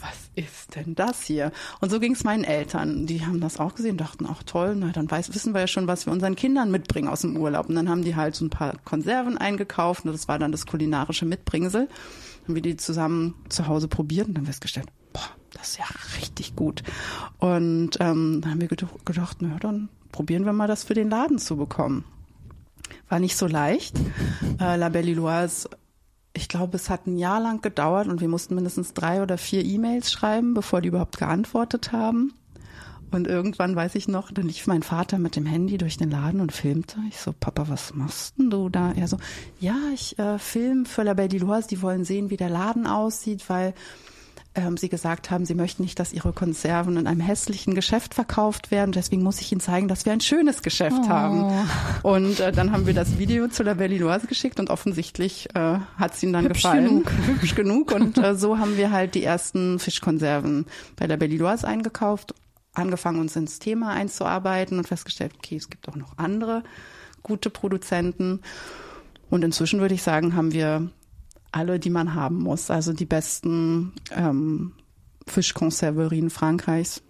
was 0.02 0.30
ist 0.36 0.76
denn 0.76 0.96
das 0.96 1.22
hier? 1.22 1.52
Und 1.82 1.90
so 1.90 2.00
ging 2.00 2.14
es 2.14 2.24
meinen 2.24 2.44
Eltern. 2.44 3.06
Die 3.06 3.26
haben 3.26 3.42
das 3.42 3.60
auch 3.60 3.76
gesehen, 3.76 3.98
dachten, 3.98 4.26
auch 4.26 4.44
toll, 4.44 4.76
na 4.76 4.92
dann 4.92 5.10
weiß, 5.10 5.34
wissen 5.34 5.54
wir 5.54 5.62
ja 5.62 5.68
schon, 5.68 5.88
was 5.88 6.06
wir 6.06 6.14
unseren 6.14 6.36
Kindern 6.36 6.72
mitbringen 6.72 7.10
aus 7.10 7.22
dem 7.22 7.38
Urlaub. 7.38 7.70
Und 7.70 7.76
dann 7.76 7.90
haben 7.90 8.04
die 8.04 8.16
halt 8.16 8.36
so 8.36 8.46
ein 8.46 8.50
paar 8.50 8.78
Konserven 8.86 9.38
eingekauft 9.38 10.06
und 10.06 10.12
das 10.12 10.28
war 10.28 10.40
dann 10.40 10.52
das 10.52 10.66
kulinarische 10.66 11.26
Mitbringsel. 11.26 11.90
Haben 12.44 12.56
wir 12.56 12.62
die 12.62 12.78
zusammen 12.78 13.36
zu 13.50 13.68
Hause 13.68 13.88
probiert 13.88 14.28
und 14.28 14.36
dann 14.36 14.46
festgestellt, 14.46 14.88
boah, 15.14 15.22
das 15.52 15.72
ist 15.72 15.80
ja 15.80 15.86
richtig 16.22 16.56
gut. 16.56 16.84
Und 17.40 17.98
ähm, 18.00 18.42
dann 18.42 18.52
haben 18.52 18.62
wir 18.62 18.68
gedacht, 18.68 19.38
na 19.40 19.58
dann 19.60 19.90
probieren 20.12 20.46
wir 20.46 20.54
mal 20.54 20.68
das 20.68 20.84
für 20.84 20.94
den 20.94 21.10
Laden 21.10 21.40
zu 21.40 21.58
bekommen. 21.58 22.06
War 23.08 23.20
nicht 23.20 23.38
so 23.38 23.48
leicht. 23.48 23.98
Äh, 24.60 24.76
La 24.76 24.90
Belle 24.90 25.12
Illoise, 25.12 25.70
ich 26.34 26.48
glaube, 26.48 26.78
es 26.78 26.90
hat 26.90 27.08
ein 27.08 27.18
Jahr 27.18 27.40
lang 27.40 27.62
gedauert 27.62 28.08
und 28.08 28.22
wir 28.22 28.28
mussten 28.28 28.56
mindestens 28.56 28.94
drei 28.94 29.22
oder 29.22 29.38
vier 29.38 29.66
E-Mails 29.66 30.12
schreiben, 30.12 30.54
bevor 30.54 30.82
die 30.82 30.90
überhaupt 30.90 31.18
geantwortet 31.18 31.92
haben. 31.92 32.34
Und 33.12 33.28
irgendwann 33.28 33.76
weiß 33.76 33.96
ich 33.96 34.08
noch, 34.08 34.32
dann 34.32 34.46
lief 34.46 34.68
mein 34.68 34.84
Vater 34.84 35.18
mit 35.18 35.36
dem 35.36 35.48
Handy 35.48 35.78
durch 35.78 35.98
den 35.98 36.12
Laden 36.12 36.42
und 36.42 36.52
filmte. 36.52 36.98
Ich 37.10 37.20
so, 37.20 37.34
Papa, 37.38 37.68
was 37.68 37.96
machst 37.96 38.38
denn 38.38 38.52
du 38.52 38.70
da? 38.70 38.92
Er 38.92 39.08
so, 39.08 39.18
ja, 39.60 39.76
ich 39.94 40.20
äh, 40.20 40.38
film 40.38 40.86
für 40.86 41.04
La 41.04 41.16
Belle 41.16 41.36
Illoise, 41.36 41.68
die 41.68 41.82
wollen 41.82 42.06
sehen, 42.06 42.30
wie 42.30 42.38
der 42.38 42.50
Laden 42.50 42.86
aussieht, 42.86 43.50
weil 43.50 43.74
ähm, 44.60 44.78
sie 44.78 44.90
gesagt 44.90 45.32
haben, 45.32 45.46
sie 45.46 45.56
möchten 45.56 45.84
nicht, 45.84 46.00
dass 46.00 46.14
ihre 46.14 46.34
Konserven 46.34 46.98
in 46.98 47.08
einem 47.08 47.22
hässlichen 47.22 47.76
Geschäft 47.76 48.14
verkauft 48.14 48.72
werden. 48.72 48.92
Deswegen 48.92 49.24
muss 49.24 49.42
ich 49.42 49.52
ihnen 49.52 49.62
zeigen, 49.62 49.88
dass 49.88 50.06
wir 50.06 50.14
ein 50.14 50.22
schönes 50.22 50.62
Geschäft 50.62 51.02
oh. 51.06 51.10
haben. 51.10 51.68
Und 52.04 52.40
äh, 52.40 52.52
dann 52.52 52.72
haben 52.72 52.86
wir 52.86 52.94
das 52.94 53.18
Video 53.18 53.48
zu 53.48 53.64
La 53.64 53.74
Belle 53.74 53.96
Illoise 53.96 54.28
geschickt 54.28 54.60
und 54.60 54.70
offensichtlich 54.70 55.50
äh, 55.56 55.80
hat 55.98 56.14
es 56.14 56.24
ihnen 56.24 56.34
dann 56.34 56.46
Hübsch 56.46 56.62
gefallen. 56.62 56.86
Genug. 56.86 57.12
Hübsch 57.28 57.56
genug. 57.56 57.92
Und 57.92 58.18
äh, 58.18 58.36
so 58.36 58.58
haben 58.58 58.78
wir 58.78 58.92
halt 58.92 59.16
die 59.16 59.24
ersten 59.24 59.80
Fischkonserven 59.80 60.66
bei 60.96 61.06
La 61.06 61.16
Belle 61.16 61.34
Illoise 61.34 61.68
eingekauft, 61.68 62.36
angefangen 62.74 63.20
uns 63.20 63.36
ins 63.36 63.60
Thema 63.60 63.92
einzuarbeiten 63.92 64.78
und 64.78 64.88
festgestellt, 64.88 65.34
okay, 65.38 65.56
es 65.56 65.70
gibt 65.70 65.90
auch 65.90 65.96
noch 65.96 66.18
andere 66.18 66.64
gute 67.24 67.50
Produzenten. 67.50 68.42
Und 69.30 69.44
inzwischen 69.44 69.80
würde 69.80 69.94
ich 69.94 70.04
sagen, 70.04 70.36
haben 70.36 70.54
wir 70.54 70.90
alle, 71.52 71.80
die 71.80 71.90
man 71.90 72.14
haben 72.14 72.40
muss. 72.40 72.70
Also 72.70 72.94
die 72.94 73.06
besten 73.06 73.94
ähm, 74.12 74.74
Fischkonserverien 75.28 76.30
Frankreichs, 76.30 77.02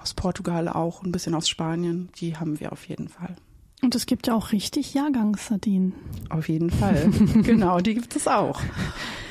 aus 0.00 0.14
Portugal 0.14 0.68
auch, 0.68 1.02
ein 1.02 1.12
bisschen 1.12 1.34
aus 1.34 1.48
Spanien, 1.48 2.08
die 2.16 2.36
haben 2.36 2.60
wir 2.60 2.72
auf 2.72 2.88
jeden 2.88 3.08
Fall. 3.08 3.36
Und 3.82 3.94
es 3.94 4.04
gibt 4.06 4.26
ja 4.26 4.34
auch 4.34 4.52
richtig 4.52 4.92
Jahrgangssardinen. 4.92 5.94
Auf 6.28 6.48
jeden 6.48 6.70
Fall. 6.70 7.10
genau, 7.42 7.80
die 7.80 7.94
gibt 7.94 8.14
es 8.14 8.28
auch. 8.28 8.60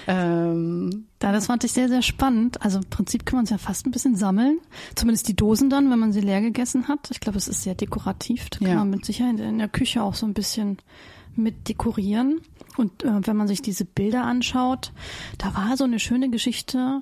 Ähm, 0.07 1.05
ja, 1.21 1.31
das 1.31 1.45
fand 1.45 1.63
ich 1.63 1.71
sehr, 1.71 1.87
sehr 1.87 2.01
spannend. 2.01 2.63
Also 2.63 2.79
im 2.79 2.85
Prinzip 2.89 3.27
kann 3.27 3.37
man 3.37 3.43
es 3.43 3.51
ja 3.51 3.59
fast 3.59 3.85
ein 3.85 3.91
bisschen 3.91 4.15
sammeln. 4.15 4.59
Zumindest 4.95 5.27
die 5.27 5.35
Dosen 5.35 5.69
dann, 5.69 5.91
wenn 5.91 5.99
man 5.99 6.11
sie 6.11 6.21
leer 6.21 6.41
gegessen 6.41 6.87
hat. 6.87 7.11
Ich 7.11 7.19
glaube, 7.19 7.37
es 7.37 7.47
ist 7.47 7.61
sehr 7.61 7.75
dekorativ. 7.75 8.49
Da 8.49 8.59
kann 8.59 8.67
ja. 8.67 8.75
man 8.75 8.89
mit 8.89 9.05
Sicherheit 9.05 9.39
in 9.39 9.59
der 9.59 9.69
Küche 9.69 10.01
auch 10.01 10.15
so 10.15 10.25
ein 10.25 10.33
bisschen 10.33 10.79
mit 11.39 11.67
dekorieren. 11.67 12.41
Und 12.77 13.03
äh, 13.03 13.27
wenn 13.27 13.35
man 13.35 13.47
sich 13.47 13.61
diese 13.61 13.85
Bilder 13.85 14.23
anschaut, 14.23 14.93
da 15.37 15.55
war 15.55 15.75
so 15.77 15.83
eine 15.83 15.99
schöne 15.99 16.29
Geschichte 16.29 17.01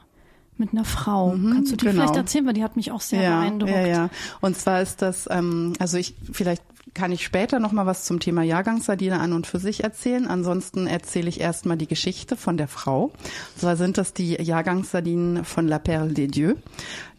mit 0.57 0.73
einer 0.73 0.85
Frau. 0.85 1.35
Mhm, 1.35 1.53
Kannst 1.53 1.71
du 1.71 1.75
die 1.75 1.85
genau. 1.85 2.01
vielleicht 2.01 2.15
erzählen, 2.15 2.45
weil 2.45 2.53
die 2.53 2.63
hat 2.63 2.75
mich 2.75 2.91
auch 2.91 3.01
sehr 3.01 3.21
ja, 3.21 3.39
beeindruckt. 3.39 3.71
Ja, 3.71 3.85
ja. 3.85 4.09
Und 4.41 4.57
zwar 4.57 4.81
ist 4.81 5.01
das, 5.01 5.27
ähm, 5.29 5.73
also 5.79 5.97
ich 5.97 6.15
vielleicht 6.31 6.63
kann 6.93 7.11
ich 7.11 7.23
später 7.23 7.59
noch 7.59 7.71
mal 7.71 7.85
was 7.85 8.05
zum 8.05 8.19
Thema 8.19 8.41
Jahrgangssardine 8.41 9.19
an 9.19 9.33
und 9.33 9.45
für 9.45 9.59
sich 9.59 9.83
erzählen. 9.83 10.25
Ansonsten 10.25 10.87
erzähle 10.87 11.29
ich 11.29 11.39
erstmal 11.39 11.77
die 11.77 11.85
Geschichte 11.85 12.35
von 12.35 12.57
der 12.57 12.67
Frau. 12.67 13.03
Und 13.03 13.59
zwar 13.59 13.75
sind 13.75 13.99
das 13.99 14.13
die 14.13 14.41
Jahrgangssardinen 14.41 15.45
von 15.45 15.67
La 15.67 15.77
Perle 15.77 16.13
des 16.13 16.31
Dieux. 16.31 16.57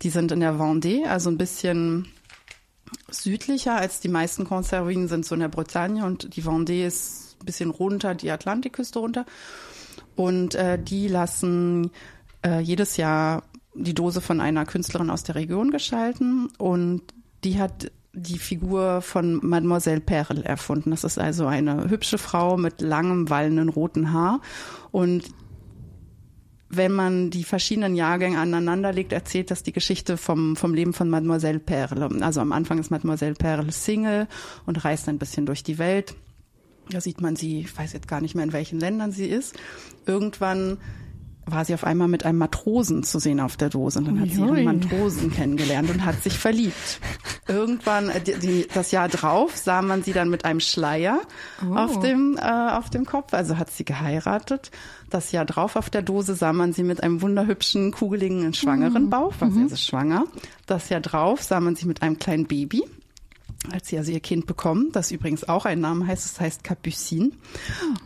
Die 0.03 0.11
sind 0.11 0.33
in 0.33 0.41
der 0.41 0.55
Vendée, 0.55 1.07
also 1.07 1.31
ein 1.31 1.39
bisschen 1.39 2.09
südlicher 3.11 3.77
als 3.77 4.01
die 4.01 4.09
meisten 4.09 4.45
Konservinen 4.45 5.09
sind 5.09 5.25
so 5.25 5.35
in 5.35 5.41
der 5.41 5.49
Bretagne 5.49 6.05
und 6.05 6.37
die 6.37 6.43
Vendée 6.43 6.87
ist 6.87 7.37
ein 7.41 7.47
bisschen 7.47 7.71
runter, 7.71 8.15
die 8.15 8.31
Atlantikküste 8.31 8.99
runter. 8.99 9.27
Und 10.17 10.55
äh, 10.55 10.79
die 10.83 11.09
lassen 11.09 11.91
äh, 12.45 12.61
jedes 12.61 12.97
Jahr 12.97 13.45
die 13.75 13.95
Dose 13.95 14.21
von 14.21 14.41
einer 14.41 14.67
Künstlerin 14.67 15.11
aus 15.11 15.23
der 15.23 15.37
Region 15.37 15.71
gestalten 15.71 16.49
und 16.59 17.03
die 17.45 17.61
hat 17.61 17.93
die 18.13 18.39
Figur 18.39 19.01
von 19.01 19.39
Mademoiselle 19.47 20.01
Perle 20.01 20.45
erfunden. 20.45 20.91
Das 20.91 21.05
ist 21.05 21.19
also 21.19 21.47
eine 21.47 21.89
hübsche 21.89 22.19
Frau 22.19 22.57
mit 22.57 22.81
langem, 22.81 23.31
wallenden 23.31 23.69
roten 23.69 24.13
Haar 24.13 24.41
und 24.91 25.31
wenn 26.71 26.93
man 26.93 27.31
die 27.31 27.45
verschiedenen 27.45 27.95
Jahrgänge 27.95 28.39
aneinander 28.39 28.93
legt, 28.93 29.13
erzählt 29.13 29.51
das 29.51 29.63
die 29.63 29.73
Geschichte 29.73 30.17
vom, 30.17 30.57
vom 30.57 30.75
Leben 30.75 30.93
von 30.93 31.09
Mademoiselle 31.09 31.59
Perle. 31.59 32.09
Also 32.21 32.41
am 32.41 32.53
Anfang 32.53 32.79
ist 32.79 32.91
Mademoiselle 32.91 33.35
Perle 33.35 33.73
Single 33.73 34.29
und 34.67 34.85
reist 34.85 35.09
ein 35.09 35.19
bisschen 35.19 35.47
durch 35.47 35.63
die 35.63 35.79
Welt 35.79 36.15
da 36.91 37.01
sieht 37.01 37.21
man 37.21 37.37
sie, 37.37 37.61
ich 37.61 37.77
weiß 37.77 37.93
jetzt 37.93 38.09
gar 38.09 38.21
nicht 38.21 38.35
mehr, 38.35 38.45
in 38.45 38.53
welchen 38.53 38.81
Ländern 38.81 39.13
sie 39.13 39.27
ist. 39.27 39.55
Irgendwann 40.07 40.79
war 41.51 41.65
sie 41.65 41.75
auf 41.75 41.85
einmal 41.85 42.09
mit 42.09 42.25
einem 42.25 42.39
Matrosen 42.39 43.03
zu 43.03 43.19
sehen 43.19 43.41
auf 43.41 43.57
der 43.57 43.69
Dose. 43.69 43.99
Und 43.99 44.07
dann 44.07 44.21
hat 44.21 44.31
sie 44.31 44.41
ihren 44.41 44.65
Matrosen 44.65 45.33
kennengelernt 45.33 45.91
und 45.91 46.05
hat 46.05 46.23
sich 46.23 46.39
verliebt. 46.39 47.01
Irgendwann, 47.47 48.11
äh, 48.11 48.21
die, 48.21 48.35
die, 48.39 48.69
das 48.73 48.91
Jahr 48.91 49.09
drauf, 49.09 49.57
sah 49.57 49.83
man 49.83 50.03
sie 50.03 50.13
dann 50.13 50.31
mit 50.31 50.45
einem 50.45 50.61
Schleier 50.61 51.21
oh. 51.65 51.75
auf, 51.75 52.01
dem, 52.01 52.39
äh, 52.41 52.43
auf 52.43 52.91
dem 52.91 53.05
Kopf. 53.07 53.35
Also 53.35 53.59
hat 53.59 53.71
sie 53.71 53.85
geheiratet. 53.85 54.71
Das 55.11 55.33
Jahr 55.33 55.45
drauf 55.45 55.77
auf 55.77 55.91
der 55.91 56.03
Dose 56.03 56.35
sah 56.35 56.53
man 56.53 56.73
sie 56.73 56.83
mit 56.83 57.03
einem 57.03 57.23
wunderhübschen, 57.23 57.93
kugeligen, 57.93 58.53
schwangeren 58.53 59.05
mhm. 59.05 59.11
Bauch, 59.11 59.35
war 59.39 59.51
sie 59.51 59.59
mhm. 59.59 59.65
also 59.65 59.77
schwanger. 59.77 60.25
Das 60.67 60.89
Jahr 60.91 61.01
drauf 61.01 61.43
sah 61.43 61.61
man 61.61 61.77
sie 61.77 61.87
mit 61.87 62.03
einem 62.03 62.19
kleinen 62.19 62.47
Baby 62.47 62.85
als 63.73 63.89
sie 63.89 63.99
also 63.99 64.13
ihr 64.13 64.21
Kind 64.21 64.47
bekommen, 64.47 64.91
das 64.93 65.11
übrigens 65.11 65.49
auch 65.49 65.65
einen 65.65 65.81
Namen 65.81 66.07
heißt, 66.07 66.25
das 66.25 66.41
heißt 66.41 66.65
Capucine. 66.65 67.31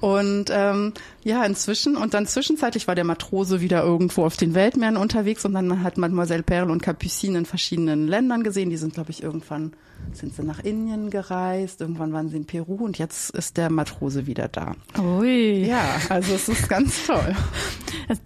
Und 0.01 0.47
ähm, 0.51 0.93
ja, 1.23 1.45
inzwischen, 1.45 1.97
und 1.97 2.15
dann 2.15 2.27
zwischenzeitlich 2.27 2.89
war 2.89 2.95
der 2.95 3.05
Matrose 3.05 3.61
wieder 3.61 3.83
irgendwo 3.83 4.25
auf 4.25 4.37
den 4.37 4.55
Weltmeeren 4.55 4.97
unterwegs 4.97 5.45
und 5.45 5.55
dann 5.55 5.83
hat 5.83 5.99
Mademoiselle 5.99 6.43
Perle 6.43 6.73
und 6.73 6.83
Capucine 6.83 7.39
in 7.39 7.47
verschiedenen 7.47 8.09
Ländern 8.09 8.43
gesehen. 8.43 8.71
Die 8.71 8.77
sind, 8.77 8.95
glaube 8.95 9.11
ich, 9.11 9.23
irgendwann 9.23 9.73
sind 10.13 10.35
sie 10.35 10.43
nach 10.43 10.59
Indien 10.59 11.11
gereist, 11.11 11.81
irgendwann 11.81 12.13
waren 12.13 12.29
sie 12.29 12.37
in 12.37 12.45
Peru 12.45 12.75
und 12.85 12.99
jetzt 12.99 13.31
ist 13.31 13.57
der 13.57 13.71
Matrose 13.71 14.27
wieder 14.27 14.49
da. 14.49 14.75
Ui. 15.01 15.65
Ja, 15.65 15.97
also 16.09 16.35
es 16.35 16.49
ist 16.49 16.69
ganz 16.69 17.07
toll. 17.07 17.35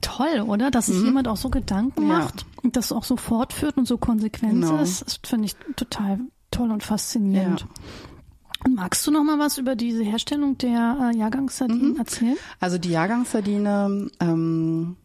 toll, 0.00 0.40
oder? 0.46 0.70
Dass 0.70 0.86
sich 0.86 0.96
mhm. 0.96 1.06
jemand 1.06 1.28
auch 1.28 1.36
so 1.36 1.50
Gedanken 1.50 2.06
macht 2.06 2.40
ja. 2.40 2.62
und 2.62 2.76
das 2.76 2.92
auch 2.92 3.04
so 3.04 3.16
fortführt 3.16 3.76
und 3.76 3.86
so 3.86 3.98
konsequent 3.98 4.62
genau. 4.62 4.80
ist. 4.80 5.02
Das 5.02 5.20
finde 5.22 5.46
ich 5.46 5.56
total 5.76 6.20
toll 6.56 6.70
und 6.70 6.82
faszinierend. 6.82 7.60
Ja. 7.60 8.70
Magst 8.70 9.06
du 9.06 9.10
noch 9.10 9.22
mal 9.22 9.38
was 9.38 9.58
über 9.58 9.76
diese 9.76 10.02
Herstellung 10.02 10.58
der 10.58 11.12
äh, 11.12 11.16
Jahrgangssardinen 11.16 11.92
mhm. 11.92 11.98
erzählen? 11.98 12.36
Also 12.58 12.78
die 12.78 12.90
Jahrgangssardine 12.90 14.10
ähm, 14.20 14.96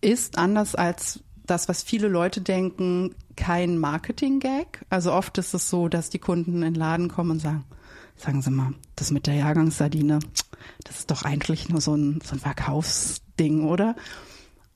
ist 0.00 0.38
anders 0.38 0.74
als 0.74 1.20
das, 1.46 1.68
was 1.68 1.82
viele 1.82 2.08
Leute 2.08 2.40
denken, 2.40 3.14
kein 3.36 3.78
Marketing-Gag. 3.78 4.84
Also 4.90 5.12
oft 5.12 5.36
ist 5.38 5.54
es 5.54 5.68
so, 5.68 5.88
dass 5.88 6.10
die 6.10 6.18
Kunden 6.18 6.56
in 6.56 6.60
den 6.60 6.74
Laden 6.74 7.08
kommen 7.08 7.32
und 7.32 7.40
sagen, 7.40 7.64
sagen 8.16 8.42
Sie 8.42 8.50
mal, 8.50 8.74
das 8.94 9.10
mit 9.10 9.26
der 9.26 9.34
Jahrgangssardine, 9.34 10.20
das 10.84 11.00
ist 11.00 11.10
doch 11.10 11.22
eigentlich 11.22 11.68
nur 11.68 11.80
so 11.80 11.94
ein, 11.94 12.20
so 12.24 12.36
ein 12.36 12.40
Verkaufsding, 12.40 13.64
oder? 13.64 13.96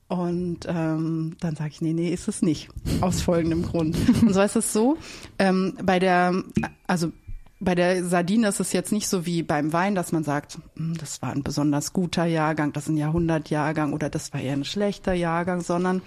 Und 0.07 0.59
ähm, 0.67 1.35
dann 1.41 1.55
sage 1.55 1.71
ich, 1.71 1.81
nee, 1.81 1.93
nee, 1.93 2.13
ist 2.13 2.27
es 2.27 2.41
nicht. 2.41 2.69
Aus 3.01 3.21
folgendem 3.21 3.63
Grund. 3.63 3.97
Und 4.21 4.33
so 4.33 4.41
ist 4.41 4.55
es 4.55 4.71
so, 4.71 4.97
ähm, 5.37 5.77
bei 5.83 5.99
der, 5.99 6.43
also 6.87 7.11
bei 7.59 7.75
der 7.75 8.05
Sardine 8.05 8.47
ist 8.47 8.59
es 8.59 8.71
jetzt 8.71 8.91
nicht 8.91 9.07
so 9.07 9.25
wie 9.25 9.43
beim 9.43 9.73
Wein, 9.73 9.95
dass 9.95 10.11
man 10.11 10.23
sagt, 10.23 10.59
hm, 10.75 10.95
das 10.97 11.21
war 11.21 11.31
ein 11.31 11.43
besonders 11.43 11.91
guter 11.91 12.25
Jahrgang, 12.25 12.71
das 12.71 12.83
ist 12.83 12.89
ein 12.89 12.97
Jahrhundertjahrgang 12.97 13.93
oder 13.93 14.09
das 14.09 14.31
war 14.33 14.39
eher 14.39 14.53
ein 14.53 14.65
schlechter 14.65 15.13
Jahrgang, 15.13 15.61
sondern 15.61 16.01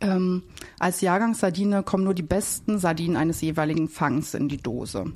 ähm, 0.00 0.44
als 0.78 1.02
Jahrgangssardine 1.02 1.82
kommen 1.82 2.04
nur 2.04 2.14
die 2.14 2.22
besten 2.22 2.78
Sardinen 2.78 3.16
eines 3.16 3.40
jeweiligen 3.40 3.88
Fangs 3.88 4.34
in 4.34 4.48
die 4.48 4.56
Dose. 4.56 5.12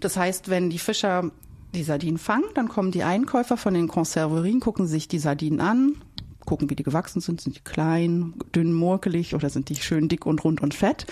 Das 0.00 0.16
heißt, 0.16 0.48
wenn 0.48 0.70
die 0.70 0.78
Fischer 0.78 1.30
die 1.74 1.84
Sardinen 1.84 2.18
fangen, 2.18 2.44
dann 2.54 2.68
kommen 2.68 2.90
die 2.90 3.02
Einkäufer 3.02 3.56
von 3.56 3.74
den 3.74 3.88
Konserverien, 3.88 4.60
gucken 4.60 4.86
sich 4.86 5.08
die 5.08 5.18
Sardinen 5.18 5.60
an, 5.60 5.96
gucken, 6.44 6.70
wie 6.70 6.76
die 6.76 6.82
gewachsen 6.82 7.20
sind. 7.20 7.40
Sind 7.40 7.56
die 7.56 7.60
klein, 7.60 8.34
dünn, 8.54 8.72
murkelig 8.72 9.34
oder 9.34 9.50
sind 9.50 9.68
die 9.68 9.76
schön 9.76 10.08
dick 10.08 10.26
und 10.26 10.44
rund 10.44 10.62
und 10.62 10.74
fett? 10.74 11.06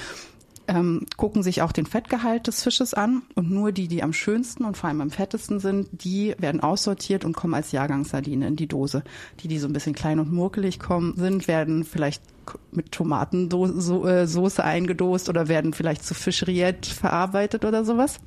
Ähm, 0.69 1.07
gucken 1.17 1.43
sich 1.43 1.63
auch 1.63 1.73
den 1.73 1.85
Fettgehalt 1.85 2.47
des 2.47 2.63
Fisches 2.63 2.95
an 2.95 3.23
und 3.35 3.51
nur 3.51 3.73
die, 3.73 3.89
die 3.89 4.05
am 4.05 4.13
schönsten 4.13 4.65
und 4.65 4.77
vor 4.77 4.89
allem 4.89 5.01
am 5.01 5.11
fettesten 5.11 5.59
sind, 5.59 5.89
die 5.93 6.37
werden 6.39 6.61
aussortiert 6.61 7.25
und 7.25 7.35
kommen 7.35 7.55
als 7.55 7.73
Jahrgangssardine 7.73 8.47
in 8.47 8.55
die 8.55 8.69
Dose. 8.69 9.03
Die, 9.41 9.49
die 9.49 9.59
so 9.59 9.67
ein 9.67 9.73
bisschen 9.73 9.97
klein 9.97 10.21
und 10.21 10.33
murkelig 10.33 10.79
kommen, 10.79 11.15
sind, 11.17 11.49
werden 11.49 11.83
vielleicht 11.83 12.23
mit 12.71 12.93
Tomatensoße 12.93 14.63
eingedost 14.63 15.29
oder 15.29 15.49
werden 15.49 15.73
vielleicht 15.73 16.05
zu 16.05 16.15
Fischriette 16.15 16.89
verarbeitet 16.89 17.65
oder 17.65 17.85
sowas. 17.85 18.21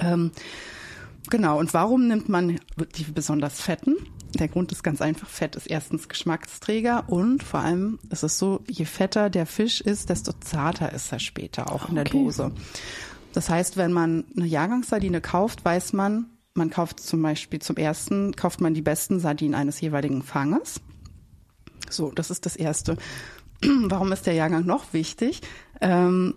Ähm, 0.00 0.32
genau. 1.28 1.58
Und 1.58 1.72
warum 1.72 2.08
nimmt 2.08 2.28
man 2.28 2.58
die 2.96 3.04
besonders 3.04 3.60
fetten? 3.60 3.96
Der 4.34 4.48
Grund 4.48 4.72
ist 4.72 4.82
ganz 4.82 5.02
einfach. 5.02 5.28
Fett 5.28 5.56
ist 5.56 5.66
erstens 5.66 6.08
Geschmacksträger 6.08 7.08
und 7.08 7.42
vor 7.42 7.60
allem 7.60 7.98
ist 8.10 8.22
es 8.22 8.38
so, 8.38 8.62
je 8.68 8.84
fetter 8.84 9.30
der 9.30 9.46
Fisch 9.46 9.80
ist, 9.80 10.08
desto 10.08 10.32
zarter 10.32 10.92
ist 10.92 11.12
er 11.12 11.18
später 11.18 11.72
auch 11.72 11.88
in 11.88 11.96
der 11.96 12.06
okay. 12.06 12.24
Dose. 12.24 12.52
Das 13.32 13.48
heißt, 13.48 13.76
wenn 13.76 13.92
man 13.92 14.24
eine 14.36 14.46
Jahrgangssardine 14.46 15.20
kauft, 15.20 15.64
weiß 15.64 15.92
man, 15.92 16.26
man 16.54 16.70
kauft 16.70 17.00
zum 17.00 17.22
Beispiel 17.22 17.60
zum 17.60 17.76
ersten, 17.76 18.34
kauft 18.34 18.60
man 18.60 18.74
die 18.74 18.82
besten 18.82 19.20
Sardinen 19.20 19.54
eines 19.54 19.80
jeweiligen 19.80 20.22
Fanges. 20.22 20.80
So, 21.88 22.10
das 22.10 22.30
ist 22.30 22.46
das 22.46 22.56
Erste. 22.56 22.96
Warum 23.62 24.12
ist 24.12 24.26
der 24.26 24.34
Jahrgang 24.34 24.66
noch 24.66 24.92
wichtig? 24.92 25.42
Ähm, 25.80 26.34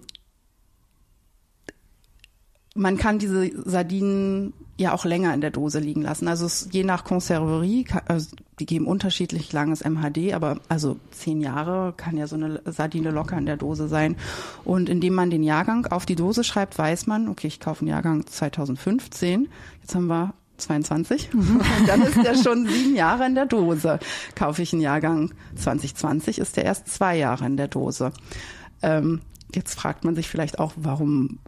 man 2.75 2.97
kann 2.97 3.19
diese 3.19 3.51
Sardinen 3.69 4.53
ja 4.77 4.93
auch 4.93 5.05
länger 5.05 5.33
in 5.33 5.41
der 5.41 5.51
Dose 5.51 5.79
liegen 5.79 6.01
lassen. 6.01 6.27
Also 6.27 6.47
es, 6.47 6.69
je 6.71 6.83
nach 6.83 7.03
Konserverie, 7.03 7.85
also 8.07 8.35
die 8.59 8.65
geben 8.65 8.87
unterschiedlich 8.87 9.53
langes 9.53 9.83
MHD, 9.83 10.33
aber 10.33 10.59
also 10.69 10.97
zehn 11.11 11.41
Jahre 11.41 11.93
kann 11.95 12.17
ja 12.17 12.25
so 12.25 12.35
eine 12.35 12.61
Sardine 12.65 13.11
locker 13.11 13.37
in 13.37 13.45
der 13.45 13.57
Dose 13.57 13.87
sein. 13.87 14.15
Und 14.63 14.89
indem 14.89 15.13
man 15.13 15.29
den 15.29 15.43
Jahrgang 15.43 15.85
auf 15.85 16.05
die 16.05 16.15
Dose 16.15 16.43
schreibt, 16.43 16.77
weiß 16.77 17.05
man, 17.05 17.27
okay, 17.27 17.47
ich 17.47 17.59
kaufe 17.59 17.81
einen 17.81 17.89
Jahrgang 17.89 18.25
2015. 18.25 19.47
Jetzt 19.81 19.93
haben 19.93 20.07
wir 20.07 20.33
22. 20.57 21.33
Mhm. 21.33 21.61
dann 21.87 22.01
ist 22.01 22.23
der 22.23 22.35
schon 22.35 22.67
sieben 22.67 22.95
Jahre 22.95 23.27
in 23.27 23.35
der 23.35 23.45
Dose. 23.45 23.99
Kaufe 24.35 24.63
ich 24.63 24.73
einen 24.73 24.81
Jahrgang 24.81 25.31
2020, 25.55 26.39
ist 26.39 26.57
der 26.57 26.65
erst 26.65 26.87
zwei 26.87 27.17
Jahre 27.17 27.45
in 27.45 27.57
der 27.57 27.67
Dose. 27.67 28.11
Ähm, 28.81 29.21
jetzt 29.53 29.75
fragt 29.75 30.03
man 30.03 30.15
sich 30.15 30.27
vielleicht 30.27 30.57
auch, 30.57 30.73
warum 30.75 31.39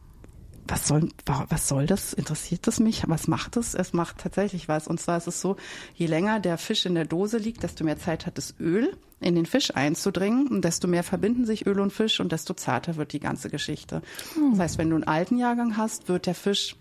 was 0.67 0.88
soll, 0.88 1.10
was 1.25 1.67
soll 1.67 1.86
das? 1.86 2.13
Interessiert 2.13 2.65
das 2.67 2.80
mich? 2.80 3.04
Was 3.08 3.28
macht 3.28 3.56
es? 3.58 3.75
Es 3.75 3.93
macht 3.93 4.17
tatsächlich 4.17 4.67
was. 4.67 4.88
Und 4.88 4.99
zwar 4.99 5.17
ist 5.17 5.28
es 5.28 5.39
so, 5.39 5.58
je 5.93 6.08
länger 6.08 6.39
der 6.39 6.58
Fisch 6.58 6.86
in 6.86 6.95
der 6.95 7.06
Dose 7.06 7.38
liegt, 7.38 7.63
desto 7.63 7.84
mehr 7.84 7.99
Zeit 7.99 8.25
hat 8.25 8.38
das 8.38 8.56
Öl 8.60 8.97
in 9.19 9.36
den 9.36 9.45
Fisch 9.45 9.75
einzudringen 9.75 10.47
und 10.47 10.65
desto 10.65 10.88
mehr 10.88 11.04
verbinden 11.04 11.45
sich 11.45 11.65
Öl 11.65 11.80
und 11.80 11.93
Fisch 11.93 12.19
und 12.19 12.32
desto 12.32 12.54
zarter 12.54 12.95
wird 12.95 13.13
die 13.13 13.19
ganze 13.19 13.49
Geschichte. 13.49 14.01
Hm. 14.34 14.51
Das 14.51 14.60
heißt, 14.60 14.78
wenn 14.78 14.89
du 14.89 14.95
einen 14.95 15.04
alten 15.04 15.38
Jahrgang 15.38 15.78
hast, 15.78 16.10
wird 16.10 16.25
der 16.25 16.36
Fisch 16.36 16.75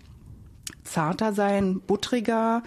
zarter 0.83 1.33
sein, 1.33 1.81
buttriger, 1.81 2.62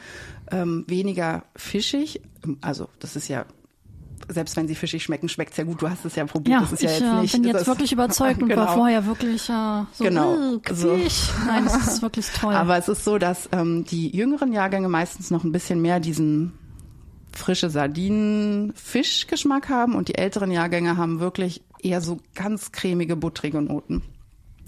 ähm, 0.52 0.86
weniger 0.88 1.44
fischig. 1.56 2.22
Also 2.62 2.90
das 3.00 3.16
ist 3.16 3.28
ja 3.28 3.46
selbst 4.30 4.58
wenn 4.58 4.68
sie 4.68 4.76
fischig 4.76 5.04
schmecken, 5.04 5.30
schmeckt 5.30 5.52
es 5.52 5.58
ja 5.58 5.64
gut. 5.64 5.82
Du 5.82 5.90
hast 5.90 6.06
es 6.06 6.16
ja 6.16 6.26
probiert. 6.26 6.62
Ja, 6.62 6.62
das 6.62 6.74
ist 6.74 6.82
ja 6.82 6.90
ich 6.90 7.00
jetzt 7.00 7.10
äh, 7.10 7.22
nicht, 7.22 7.32
bin 7.34 7.44
jetzt 7.46 7.68
wirklich 7.68 7.92
überzeugt 7.92 8.42
und 8.42 8.50
genau. 8.50 8.62
war 8.62 8.74
vorher 8.74 9.06
wirklich 9.06 9.50
äh, 9.50 9.84
so, 9.94 10.04
genau. 10.04 10.36
Äh, 10.36 10.74
so. 10.74 10.98
Nein, 11.46 11.66
das 11.66 11.88
ist 11.88 12.02
wirklich 12.02 12.28
toll. 12.32 12.54
Aber 12.54 12.78
es 12.78 12.88
ist 12.88 13.04
so, 13.04 13.18
dass 13.18 13.50
ähm, 13.52 13.86
die 13.86 14.16
jüngeren 14.16 14.52
Jahrgänge 14.52 14.90
meistens 14.90 15.32
noch 15.32 15.44
ein 15.44 15.52
bisschen 15.52 15.82
mehr 15.82 16.00
diesen 16.00 16.54
frische 17.32 17.70
Sardinen, 17.70 18.74
Fischgeschmack 18.76 19.70
haben 19.70 19.96
und 19.96 20.10
die 20.10 20.16
älteren 20.16 20.52
Jahrgänge 20.52 20.98
haben 20.98 21.20
wirklich 21.20 21.64
eher 21.82 22.02
so 22.02 22.20
ganz 22.36 22.72
cremige, 22.72 23.16
buttrige 23.16 23.62
Noten. 23.62 24.02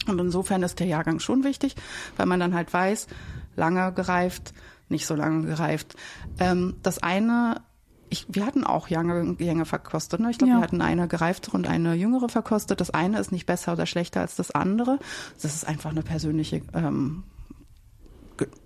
Und 0.07 0.19
insofern 0.19 0.63
ist 0.63 0.79
der 0.79 0.87
Jahrgang 0.87 1.19
schon 1.19 1.43
wichtig, 1.43 1.75
weil 2.15 2.25
man 2.25 2.39
dann 2.39 2.53
halt 2.53 2.71
weiß, 2.71 3.07
lange 3.55 3.91
gereift, 3.93 4.53
nicht 4.87 5.05
so 5.05 5.15
lange 5.15 5.45
gereift. 5.45 5.95
Ähm, 6.39 6.75
das 6.81 6.99
eine 6.99 7.61
ich, 8.09 8.25
wir 8.29 8.45
hatten 8.45 8.63
auch 8.63 8.87
Jahrgänge 8.87 9.65
verkostet. 9.65 10.19
Ne? 10.19 10.31
Ich 10.31 10.37
glaube, 10.37 10.51
ja. 10.51 10.57
wir 10.59 10.63
hatten 10.63 10.81
eine 10.81 11.07
gereiftere 11.07 11.55
und 11.55 11.67
eine 11.67 11.93
jüngere 11.93 12.29
verkostet. 12.29 12.81
Das 12.81 12.89
eine 12.89 13.19
ist 13.19 13.31
nicht 13.31 13.45
besser 13.45 13.73
oder 13.73 13.85
schlechter 13.85 14.21
als 14.21 14.35
das 14.35 14.51
andere. 14.51 14.99
Das 15.41 15.55
ist 15.55 15.67
einfach 15.67 15.91
eine 15.91 16.01
persönliche 16.01 16.61
ähm, 16.73 17.23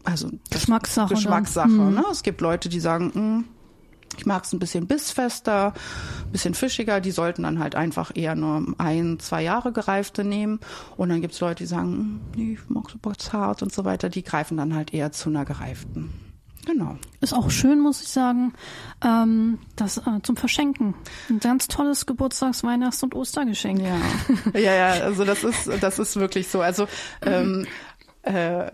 also 0.03 0.29
Geschmackssache. 0.49 1.13
Geschmackssache. 1.13 1.67
Mhm. 1.67 1.95
Ne? 1.95 2.05
Es 2.11 2.23
gibt 2.23 2.41
Leute, 2.41 2.69
die 2.69 2.79
sagen, 2.79 3.05
mh, 3.07 3.13
hm, 3.13 3.45
ich 4.17 4.25
mag 4.25 4.43
es 4.43 4.53
ein 4.53 4.59
bisschen 4.59 4.85
bissfester, 4.85 5.73
ein 6.25 6.31
bisschen 6.31 6.53
fischiger. 6.53 7.01
Die 7.01 7.11
sollten 7.11 7.43
dann 7.43 7.59
halt 7.59 7.75
einfach 7.75 8.11
eher 8.13 8.35
nur 8.35 8.75
ein, 8.77 9.19
zwei 9.19 9.41
Jahre 9.41 9.71
gereifte 9.71 10.23
nehmen. 10.23 10.59
Und 10.97 11.09
dann 11.09 11.21
gibt 11.21 11.33
es 11.33 11.39
Leute, 11.39 11.63
die 11.63 11.67
sagen, 11.67 11.91
hm, 11.91 12.21
nee, 12.35 12.53
ich 12.53 12.69
mag 12.69 12.89
super 12.89 13.13
zart 13.17 13.63
und 13.63 13.73
so 13.73 13.85
weiter. 13.85 14.09
Die 14.09 14.23
greifen 14.23 14.57
dann 14.57 14.75
halt 14.75 14.93
eher 14.93 15.11
zu 15.11 15.29
einer 15.29 15.45
gereiften. 15.45 16.32
Genau. 16.65 16.97
Ist 17.19 17.33
auch 17.33 17.49
schön, 17.49 17.79
muss 17.79 18.01
ich 18.01 18.07
sagen, 18.07 18.53
ähm, 19.03 19.59
das 19.75 19.97
äh, 19.97 20.21
zum 20.23 20.37
Verschenken. 20.37 20.95
Ein 21.29 21.39
ganz 21.39 21.67
tolles 21.67 22.05
Geburtstags-, 22.05 22.63
Weihnachts- 22.63 23.03
und 23.03 23.15
Ostergeschenk. 23.15 23.81
Ja. 23.81 24.59
ja, 24.59 24.73
ja, 24.73 24.89
also 25.03 25.25
das 25.25 25.43
ist, 25.43 25.69
das 25.81 25.99
ist 25.99 26.15
wirklich 26.15 26.47
so. 26.47 26.61
Also 26.61 26.87
ähm, 27.25 27.65
äh, 28.23 28.71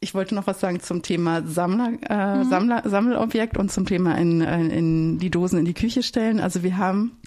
ich 0.00 0.14
wollte 0.14 0.34
noch 0.34 0.46
was 0.46 0.60
sagen 0.60 0.80
zum 0.80 1.02
Thema 1.02 1.42
Sammler, 1.42 1.92
äh, 2.08 2.36
mhm. 2.38 2.48
Sammler, 2.48 2.82
Sammelobjekt 2.86 3.58
und 3.58 3.70
zum 3.70 3.84
Thema 3.86 4.16
in, 4.16 4.40
in 4.40 5.18
die 5.18 5.30
Dosen 5.30 5.58
in 5.58 5.66
die 5.66 5.74
Küche 5.74 6.02
stellen. 6.02 6.40
Also 6.40 6.62
wir 6.62 6.78
haben 6.78 7.19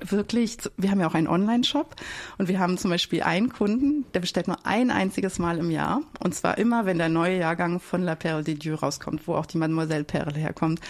wirklich, 0.00 0.58
wir 0.76 0.90
haben 0.90 1.00
ja 1.00 1.08
auch 1.08 1.14
einen 1.14 1.28
Online-Shop 1.28 1.96
und 2.38 2.48
wir 2.48 2.58
haben 2.58 2.78
zum 2.78 2.90
Beispiel 2.90 3.22
einen 3.22 3.50
Kunden, 3.50 4.04
der 4.12 4.20
bestellt 4.20 4.48
nur 4.48 4.64
ein 4.66 4.90
einziges 4.90 5.38
Mal 5.38 5.58
im 5.58 5.70
Jahr 5.70 6.02
und 6.18 6.34
zwar 6.34 6.58
immer, 6.58 6.86
wenn 6.86 6.98
der 6.98 7.08
neue 7.08 7.38
Jahrgang 7.38 7.80
von 7.80 8.02
La 8.02 8.14
Perle 8.14 8.42
de 8.42 8.54
Dieu 8.54 8.74
rauskommt, 8.74 9.26
wo 9.28 9.34
auch 9.34 9.46
die 9.46 9.58
Mademoiselle 9.58 10.04
Perle 10.04 10.38
herkommt, 10.38 10.80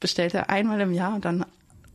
bestellt 0.00 0.34
er 0.34 0.50
einmal 0.50 0.80
im 0.80 0.92
Jahr 0.92 1.14
und 1.14 1.24
dann 1.24 1.44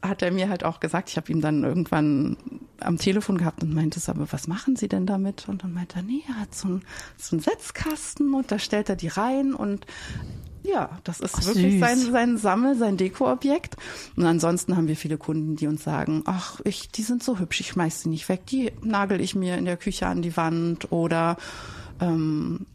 hat 0.02 0.22
er 0.22 0.32
mir 0.32 0.50
halt 0.50 0.64
auch 0.64 0.80
gesagt, 0.80 1.10
ich 1.10 1.18
habe 1.18 1.32
ihm 1.32 1.42
dann 1.42 1.64
irgendwann 1.64 2.38
am 2.80 2.98
Telefon 2.98 3.38
gehabt 3.38 3.64
und 3.64 3.74
meinte 3.74 4.00
aber 4.08 4.32
was 4.32 4.48
machen 4.48 4.76
Sie 4.76 4.88
denn 4.88 5.06
damit? 5.06 5.50
Und 5.50 5.64
dann 5.64 5.74
meinte 5.74 5.98
er, 5.98 6.04
nee, 6.04 6.22
er 6.28 6.40
hat 6.40 6.54
so 6.54 6.68
einen, 6.68 6.84
so 7.18 7.36
einen 7.36 7.42
Setzkasten 7.42 8.34
und 8.34 8.52
da 8.52 8.60
stellt 8.60 8.90
er 8.90 8.96
die 8.96 9.08
rein 9.08 9.54
und 9.54 9.86
ja, 10.64 10.90
das 11.04 11.20
ist 11.20 11.36
Ach, 11.38 11.46
wirklich 11.46 11.80
sein, 11.80 12.12
sein 12.12 12.38
Sammel, 12.38 12.76
sein 12.76 12.98
Dekoobjekt. 12.98 13.78
Und 14.16 14.26
ansonsten 14.26 14.76
haben 14.76 14.88
wir 14.88 14.96
viele 14.96 15.18
Kunden, 15.18 15.56
die 15.56 15.68
uns 15.68 15.84
sagen, 15.84 16.24
ach, 16.26 16.60
ich, 16.64 16.90
die 16.90 17.04
sind 17.04 17.24
so 17.24 17.40
hübsch, 17.40 17.62
ich 17.62 17.68
schmeiß 17.68 18.02
sie 18.02 18.10
nicht 18.10 18.28
weg. 18.30 18.46
Die 18.48 18.72
nagel 18.82 19.22
ich 19.22 19.36
mir 19.36 19.58
in 19.58 19.66
der 19.66 19.78
Küche 19.78 20.08
an 20.08 20.22
die 20.22 20.36
Wand 20.36 20.92
oder 20.92 21.38
ähm, 22.00 22.66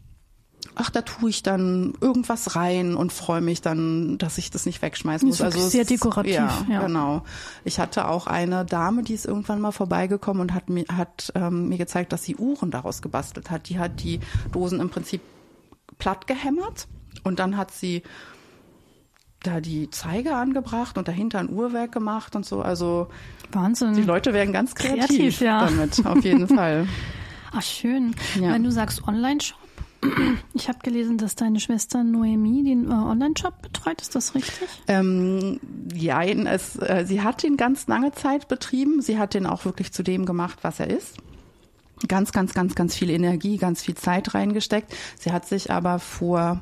ach, 0.75 0.89
da 0.89 1.01
tue 1.01 1.29
ich 1.29 1.43
dann 1.43 1.93
irgendwas 2.01 2.55
rein 2.55 2.95
und 2.95 3.13
freue 3.13 3.41
mich 3.41 3.61
dann, 3.61 4.17
dass 4.17 4.37
ich 4.37 4.51
das 4.51 4.65
nicht 4.65 4.81
wegschmeißen 4.81 5.27
muss. 5.27 5.41
also 5.41 5.67
sehr 5.67 5.85
dekorativ. 5.85 6.33
Ja, 6.33 6.65
ja, 6.69 6.87
genau. 6.87 7.23
Ich 7.63 7.79
hatte 7.79 8.07
auch 8.07 8.27
eine 8.27 8.65
Dame, 8.65 9.03
die 9.03 9.13
ist 9.13 9.25
irgendwann 9.25 9.61
mal 9.61 9.71
vorbeigekommen 9.71 10.41
und 10.41 10.53
hat 10.53 10.69
mir 10.69 10.85
hat 10.91 11.31
ähm, 11.35 11.69
mir 11.69 11.77
gezeigt, 11.77 12.11
dass 12.11 12.23
sie 12.23 12.35
Uhren 12.35 12.71
daraus 12.71 13.01
gebastelt 13.01 13.51
hat. 13.51 13.69
Die 13.69 13.79
hat 13.79 14.03
die 14.03 14.19
Dosen 14.51 14.79
im 14.79 14.89
Prinzip 14.89 15.21
platt 15.99 16.27
gehämmert 16.27 16.87
und 17.23 17.39
dann 17.39 17.57
hat 17.57 17.71
sie 17.71 18.03
da 19.41 19.59
die 19.59 19.89
Zeige 19.89 20.35
angebracht 20.35 20.97
und 20.97 21.07
dahinter 21.07 21.39
ein 21.39 21.49
Uhrwerk 21.49 21.91
gemacht 21.91 22.35
und 22.35 22.45
so. 22.45 22.61
Also 22.61 23.07
Wahnsinn. 23.51 23.93
Die 23.93 24.03
Leute 24.03 24.33
werden 24.33 24.53
ganz 24.53 24.73
kreativ, 24.73 25.07
kreativ 25.07 25.41
ja. 25.41 25.65
damit, 25.65 26.05
auf 26.05 26.23
jeden 26.23 26.47
Fall. 26.55 26.87
Ach 27.51 27.61
schön. 27.61 28.15
Ja. 28.39 28.53
Wenn 28.53 28.63
du 28.63 28.71
sagst 28.71 29.05
Online-Shop, 29.07 29.59
ich 30.53 30.69
habe 30.69 30.79
gelesen, 30.79 31.17
dass 31.17 31.35
deine 31.35 31.59
Schwester 31.59 32.03
Noemi 32.03 32.63
den 32.63 32.89
äh, 32.89 32.93
Online-Shop 32.93 33.61
betreut. 33.61 34.01
Ist 34.01 34.15
das 34.15 34.33
richtig? 34.33 34.67
Ähm, 34.87 35.59
ja, 35.93 36.23
es, 36.23 36.77
äh, 36.77 37.03
sie 37.05 37.21
hat 37.21 37.43
ihn 37.43 37.57
ganz 37.57 37.87
lange 37.87 38.11
Zeit 38.13 38.47
betrieben. 38.47 39.01
Sie 39.01 39.19
hat 39.19 39.33
den 39.33 39.45
auch 39.45 39.65
wirklich 39.65 39.91
zu 39.91 40.03
dem 40.03 40.25
gemacht, 40.25 40.59
was 40.61 40.79
er 40.79 40.89
ist 40.89 41.17
ganz, 42.07 42.33
ganz, 42.33 42.53
ganz, 42.53 42.75
ganz 42.75 42.95
viel 42.95 43.09
Energie, 43.09 43.57
ganz 43.57 43.81
viel 43.81 43.95
Zeit 43.95 44.33
reingesteckt. 44.33 44.93
Sie 45.19 45.31
hat 45.31 45.45
sich 45.47 45.71
aber 45.71 45.99
vor 45.99 46.61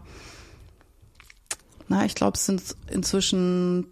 na, 1.91 2.05
ich 2.05 2.15
glaube, 2.15 2.35
es 2.35 2.45
sind 2.45 2.63
inzwischen 2.89 3.87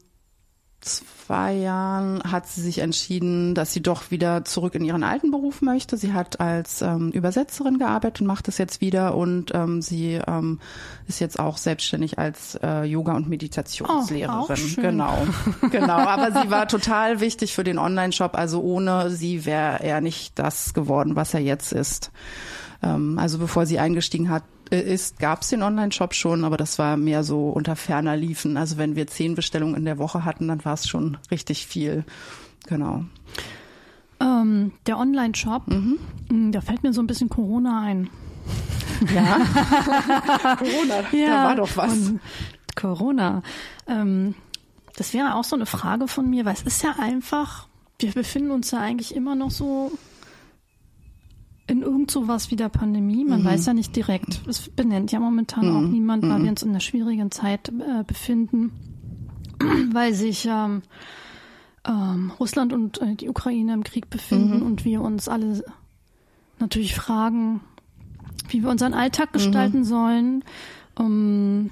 zwei 0.80 1.54
Jahren 1.54 2.24
hat 2.24 2.48
sie 2.48 2.62
sich 2.62 2.80
entschieden, 2.80 3.54
dass 3.54 3.74
sie 3.74 3.82
doch 3.82 4.10
wieder 4.10 4.46
zurück 4.46 4.74
in 4.76 4.86
ihren 4.86 5.04
alten 5.04 5.32
Beruf 5.32 5.62
möchte. 5.62 5.98
Sie 5.98 6.14
hat 6.14 6.40
als 6.40 6.82
ähm, 6.82 7.12
Übersetzerin 7.12 7.78
gearbeitet 7.78 8.22
und 8.22 8.28
macht 8.28 8.48
das 8.48 8.58
jetzt 8.58 8.80
wieder 8.80 9.16
und 9.16 9.54
ähm, 9.54 9.82
sie 9.82 10.22
ähm, 10.26 10.62
ist 11.10 11.20
jetzt 11.20 11.38
auch 11.38 11.58
selbstständig 11.58 12.18
als 12.18 12.58
äh, 12.64 12.84
Yoga- 12.84 13.18
und 13.18 13.28
Meditationslehrerin. 13.28 14.58
Oh, 14.78 14.82
genau, 14.82 15.28
genau. 15.70 15.98
Aber 15.98 16.42
sie 16.42 16.50
war 16.50 16.70
total 16.70 17.20
wichtig 17.20 17.54
für 17.54 17.66
den 17.66 17.78
Online-Shop. 17.78 18.36
Also 18.36 18.62
ohne 18.62 19.10
sie 19.10 19.46
wäre 19.46 19.84
er 19.84 20.00
nicht 20.00 20.40
das 20.40 20.74
geworden, 20.74 21.18
was 21.18 21.34
er 21.34 21.42
jetzt 21.42 21.74
ist. 21.74 22.12
Ähm, 22.82 23.20
also 23.20 23.38
bevor 23.38 23.66
sie 23.66 23.80
eingestiegen 23.80 24.30
hat, 24.30 24.44
ist, 24.76 25.20
gab 25.20 25.42
es 25.42 25.50
den 25.50 25.64
Online-Shop 25.64 26.14
schon, 26.14 26.44
aber 26.44 26.58
das 26.58 26.80
war 26.80 26.98
mehr 26.98 27.24
so 27.24 27.50
unter 27.50 27.76
ferner 27.76 28.16
Liefen. 28.16 28.58
Also 28.58 28.78
wenn 28.78 28.96
wir 28.96 29.08
zehn 29.08 29.36
Bestellungen 29.36 29.76
in 29.76 29.86
der 29.86 29.98
Woche 29.98 30.26
hatten, 30.26 30.48
dann 30.48 30.64
war 30.66 30.74
es 30.74 30.88
schon 30.88 31.18
richtig 31.32 31.66
viel. 31.66 32.04
Genau. 32.68 33.06
Ähm, 34.20 34.74
der 34.86 34.98
Online-Shop, 34.98 35.68
mhm. 35.68 36.52
da 36.52 36.62
fällt 36.62 36.84
mir 36.84 36.94
so 36.94 37.02
ein 37.02 37.08
bisschen 37.08 37.30
Corona 37.30 37.82
ein. 37.82 38.10
Ja, 39.14 39.38
Corona, 40.58 41.04
ja, 41.14 41.28
da 41.28 41.44
war 41.46 41.56
doch 41.56 41.78
was. 41.78 42.14
Corona. 42.76 43.44
Ähm, 43.88 44.36
das 44.98 45.14
wäre 45.14 45.36
auch 45.36 45.46
so 45.46 45.56
eine 45.56 45.66
Frage 45.66 46.08
von 46.08 46.30
mir, 46.30 46.44
weil 46.44 46.54
es 46.54 46.64
ist 46.64 46.84
ja 46.84 46.96
einfach, 47.00 47.68
wir 48.00 48.12
befinden 48.12 48.52
uns 48.52 48.72
ja 48.72 48.80
eigentlich 48.80 49.16
immer 49.16 49.36
noch 49.36 49.52
so 49.52 49.92
in 51.70 51.84
irgend 51.84 52.10
sowas 52.10 52.50
wie 52.52 52.56
der 52.56 52.70
Pandemie. 52.70 53.24
Man 53.24 53.42
mhm. 53.42 53.46
weiß 53.46 53.68
ja 53.68 53.74
nicht 53.74 53.96
direkt. 53.96 54.42
Es 54.48 54.70
benennt 54.70 55.12
ja 55.12 55.20
momentan 55.20 55.70
mhm. 55.70 55.76
auch 55.76 55.90
niemand, 55.90 56.24
weil 56.24 56.40
mhm. 56.40 56.44
wir 56.44 56.50
uns 56.52 56.64
in 56.64 56.70
einer 56.70 56.80
schwierigen 56.80 57.32
Zeit 57.32 57.70
äh, 57.70 58.04
befinden, 58.04 58.72
weil 59.92 60.14
sich 60.14 60.48
ähm, 60.50 60.82
ähm, 61.88 62.32
Russland 62.40 62.74
und 62.74 63.02
äh, 63.02 63.16
die 63.16 63.30
Ukraine 63.30 63.74
im 63.74 63.84
Krieg 63.84 64.10
befinden 64.10 64.60
mhm. 64.60 64.66
und 64.66 64.84
wir 64.84 65.02
uns 65.02 65.30
alle 65.30 65.64
natürlich 66.60 66.96
fragen, 66.96 67.62
wie 68.50 68.64
wir 68.64 68.70
unseren 68.70 68.94
Alltag 68.94 69.32
gestalten 69.32 69.80
mhm. 69.80 69.84
sollen, 69.84 70.44
um, 70.96 71.70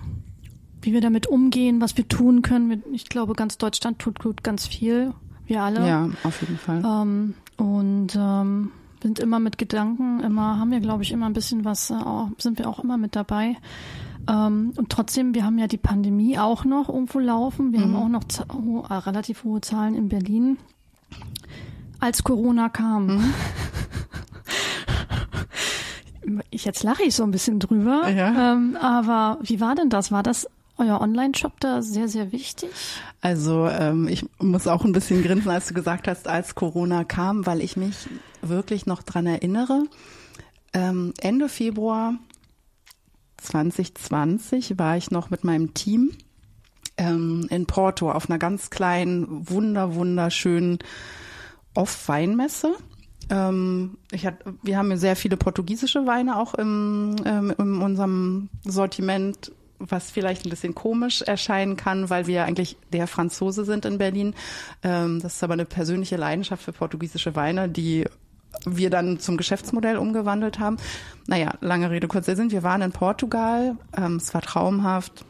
wie 0.81 0.93
wir 0.93 1.01
damit 1.01 1.27
umgehen, 1.27 1.81
was 1.81 1.97
wir 1.97 2.07
tun 2.07 2.43
können. 2.43 2.83
Ich 2.93 3.09
glaube, 3.09 3.33
ganz 3.33 3.57
Deutschland 3.57 3.99
tut 3.99 4.19
gut 4.19 4.43
ganz 4.43 4.67
viel. 4.67 5.13
Wir 5.47 5.63
alle. 5.63 5.87
Ja, 5.87 6.09
auf 6.23 6.41
jeden 6.41 6.57
Fall. 6.57 6.83
Ähm, 6.85 7.33
und 7.57 8.15
ähm, 8.15 8.71
sind 9.01 9.19
immer 9.19 9.39
mit 9.39 9.57
Gedanken, 9.57 10.21
immer 10.21 10.59
haben 10.59 10.71
wir, 10.71 10.79
glaube 10.79 11.03
ich, 11.03 11.11
immer 11.11 11.27
ein 11.27 11.33
bisschen 11.33 11.65
was, 11.65 11.89
äh, 11.89 11.95
sind 12.37 12.57
wir 12.57 12.67
auch 12.67 12.83
immer 12.83 12.97
mit 12.97 13.15
dabei. 13.15 13.57
Ähm, 14.29 14.73
und 14.75 14.89
trotzdem, 14.89 15.33
wir 15.33 15.43
haben 15.45 15.57
ja 15.57 15.67
die 15.67 15.77
Pandemie 15.77 16.37
auch 16.37 16.65
noch 16.65 16.89
irgendwo 16.89 17.19
laufen. 17.19 17.71
Wir 17.71 17.79
mhm. 17.79 17.95
haben 17.95 17.95
auch 17.95 18.09
noch 18.09 18.89
äh, 18.89 18.93
relativ 18.93 19.43
hohe 19.43 19.61
Zahlen 19.61 19.95
in 19.95 20.09
Berlin. 20.09 20.57
Als 21.99 22.23
Corona 22.23 22.69
kam. 22.69 23.07
Mhm. 23.07 23.33
ich 26.49 26.65
jetzt 26.65 26.83
lache 26.83 27.03
ich 27.03 27.15
so 27.15 27.23
ein 27.23 27.31
bisschen 27.31 27.59
drüber. 27.59 28.09
Ja. 28.09 28.53
Ähm, 28.53 28.77
aber 28.81 29.39
wie 29.41 29.59
war 29.59 29.75
denn 29.75 29.89
das? 29.89 30.11
War 30.11 30.23
das 30.23 30.47
euer 30.77 31.01
Online-Shop 31.01 31.59
da 31.59 31.81
sehr, 31.81 32.07
sehr 32.07 32.31
wichtig? 32.31 32.69
Also 33.21 33.67
ähm, 33.67 34.07
ich 34.07 34.25
muss 34.39 34.67
auch 34.67 34.83
ein 34.85 34.91
bisschen 34.91 35.23
grinsen, 35.23 35.49
als 35.49 35.67
du 35.67 35.73
gesagt 35.73 36.07
hast, 36.07 36.27
als 36.27 36.53
Corona 36.53 37.03
kam, 37.03 37.45
weil 37.45 37.61
ich 37.61 37.77
mich 37.77 38.07
wirklich 38.41 38.85
noch 38.85 39.03
dran 39.03 39.25
erinnere. 39.25 39.85
Ähm, 40.73 41.13
Ende 41.19 41.49
Februar 41.49 42.15
2020 43.37 44.77
war 44.77 44.97
ich 44.97 45.11
noch 45.11 45.29
mit 45.29 45.43
meinem 45.43 45.73
Team 45.73 46.11
ähm, 46.97 47.47
in 47.49 47.65
Porto 47.65 48.11
auf 48.11 48.29
einer 48.29 48.39
ganz 48.39 48.69
kleinen, 48.69 49.49
wunder, 49.49 49.95
wunderschönen 49.95 50.79
Off-Weinmesse. 51.75 52.75
Ähm, 53.29 53.97
ich 54.11 54.25
hat, 54.25 54.35
wir 54.63 54.77
haben 54.77 54.95
sehr 54.97 55.15
viele 55.15 55.37
portugiesische 55.37 56.05
Weine 56.05 56.37
auch 56.37 56.53
im, 56.55 57.15
ähm, 57.25 57.53
in 57.57 57.81
unserem 57.81 58.49
Sortiment, 58.63 59.51
was 59.79 60.09
vielleicht 60.09 60.45
ein 60.45 60.49
bisschen 60.49 60.73
komisch 60.73 61.21
erscheinen 61.21 61.75
kann, 61.75 62.09
weil 62.09 62.25
wir 62.25 62.45
eigentlich 62.45 62.77
der 62.91 63.05
Franzose 63.05 63.63
sind 63.65 63.85
in 63.85 63.97
Berlin. 63.97 64.33
Ähm, 64.81 65.21
das 65.21 65.35
ist 65.35 65.43
aber 65.43 65.53
eine 65.53 65.65
persönliche 65.65 66.15
Leidenschaft 66.15 66.63
für 66.63 66.71
portugiesische 66.71 67.35
Weine, 67.35 67.69
die 67.69 68.05
wir 68.65 68.89
dann 68.89 69.19
zum 69.19 69.37
Geschäftsmodell 69.37 69.97
umgewandelt 69.97 70.59
haben. 70.59 70.77
Naja, 71.27 71.53
lange 71.61 71.89
Rede, 71.89 72.07
kurzer 72.07 72.35
Sinn. 72.35 72.51
Wir 72.51 72.63
waren 72.63 72.81
in 72.81 72.91
Portugal. 72.91 73.77
Ähm, 73.95 74.17
es 74.17 74.33
war 74.33 74.41
traumhaft. 74.41 75.25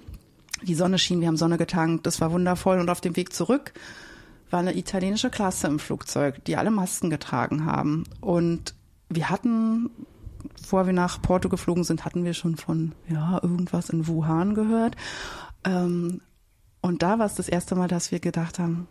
Die 0.63 0.76
Sonne 0.76 0.98
schien, 0.98 1.22
wir 1.22 1.28
haben 1.28 1.38
Sonne 1.38 1.58
getankt. 1.58 2.06
Das 2.06 2.22
war 2.22 2.32
wundervoll. 2.32 2.80
Und 2.80 2.90
auf 2.90 3.02
dem 3.02 3.16
Weg 3.16 3.34
zurück 3.34 3.74
war 4.50 4.60
eine 4.60 4.78
italienische 4.78 5.30
Klasse 5.30 5.68
im 5.68 5.80
Flugzeug, 5.80 6.44
die 6.46 6.56
alle 6.58 6.72
Masken 6.72 7.10
getragen 7.10 7.66
haben. 7.66 8.06
Und 8.22 8.74
wir 9.10 9.30
hatten, 9.30 9.90
bevor 10.60 10.86
wir 10.86 10.94
nach 10.94 11.22
Porto 11.22 11.50
geflogen 11.50 11.84
sind, 11.84 12.06
hatten 12.06 12.24
wir 12.24 12.34
schon 12.34 12.56
von, 12.56 12.94
ja, 13.10 13.40
irgendwas 13.42 13.90
in 13.90 14.08
Wuhan 14.08 14.56
gehört. 14.56 14.96
Ähm, 15.63 16.22
und 16.82 17.04
da 17.04 17.20
war 17.20 17.26
es 17.26 17.36
das 17.36 17.50
erste 17.50 17.76
Mal, 17.76 17.88
dass 17.88 18.12
wir 18.12 18.20
gedacht 18.20 18.60
haben, 18.60 18.88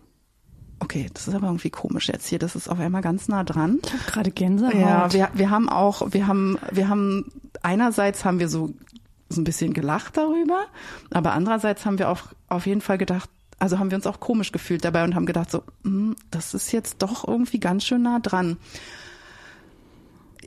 okay, 0.81 1.09
das 1.13 1.29
ist 1.29 1.35
aber 1.35 1.47
irgendwie 1.47 1.71
komisch 1.71 2.09
jetzt 2.09 2.27
hier, 2.27 2.39
das 2.39 2.57
ist 2.57 2.69
auf 2.69 2.79
einmal 2.79 3.03
ganz 3.03 3.29
nah 3.29 3.45
dran. 3.45 3.81
Ich 3.85 3.93
habe 3.93 4.05
gerade 4.07 4.31
Gänsehaut. 4.31 4.75
Ja, 4.75 5.13
wir, 5.13 5.31
wir 5.35 5.51
haben 5.51 5.69
auch, 5.69 6.13
wir 6.13 6.27
haben, 6.27 6.59
wir 6.71 6.89
haben, 6.89 7.33
einerseits 7.63 8.25
haben 8.25 8.39
wir 8.39 8.49
so, 8.49 8.75
so 9.29 9.41
ein 9.41 9.45
bisschen 9.45 9.73
gelacht 9.73 10.17
darüber, 10.17 10.65
aber 11.11 11.33
andererseits 11.33 11.87
haben 11.87 11.99
wir 11.99 12.11
auch 12.11 12.23
auf 12.49 12.67
jeden 12.67 12.81
Fall 12.81 12.99
gedacht, 12.99 13.29
also 13.59 13.79
haben 13.79 13.91
wir 13.91 13.97
uns 13.97 14.07
auch 14.07 14.21
komisch 14.21 14.53
gefühlt 14.53 14.85
dabei 14.85 15.05
und 15.05 15.15
haben 15.15 15.27
gedacht 15.27 15.51
so, 15.51 15.63
hm, 15.83 16.15
das 16.31 16.55
ist 16.55 16.73
jetzt 16.73 17.03
doch 17.03 17.27
irgendwie 17.27 17.59
ganz 17.59 17.85
schön 17.85 18.03
nah 18.03 18.19
dran. 18.19 18.59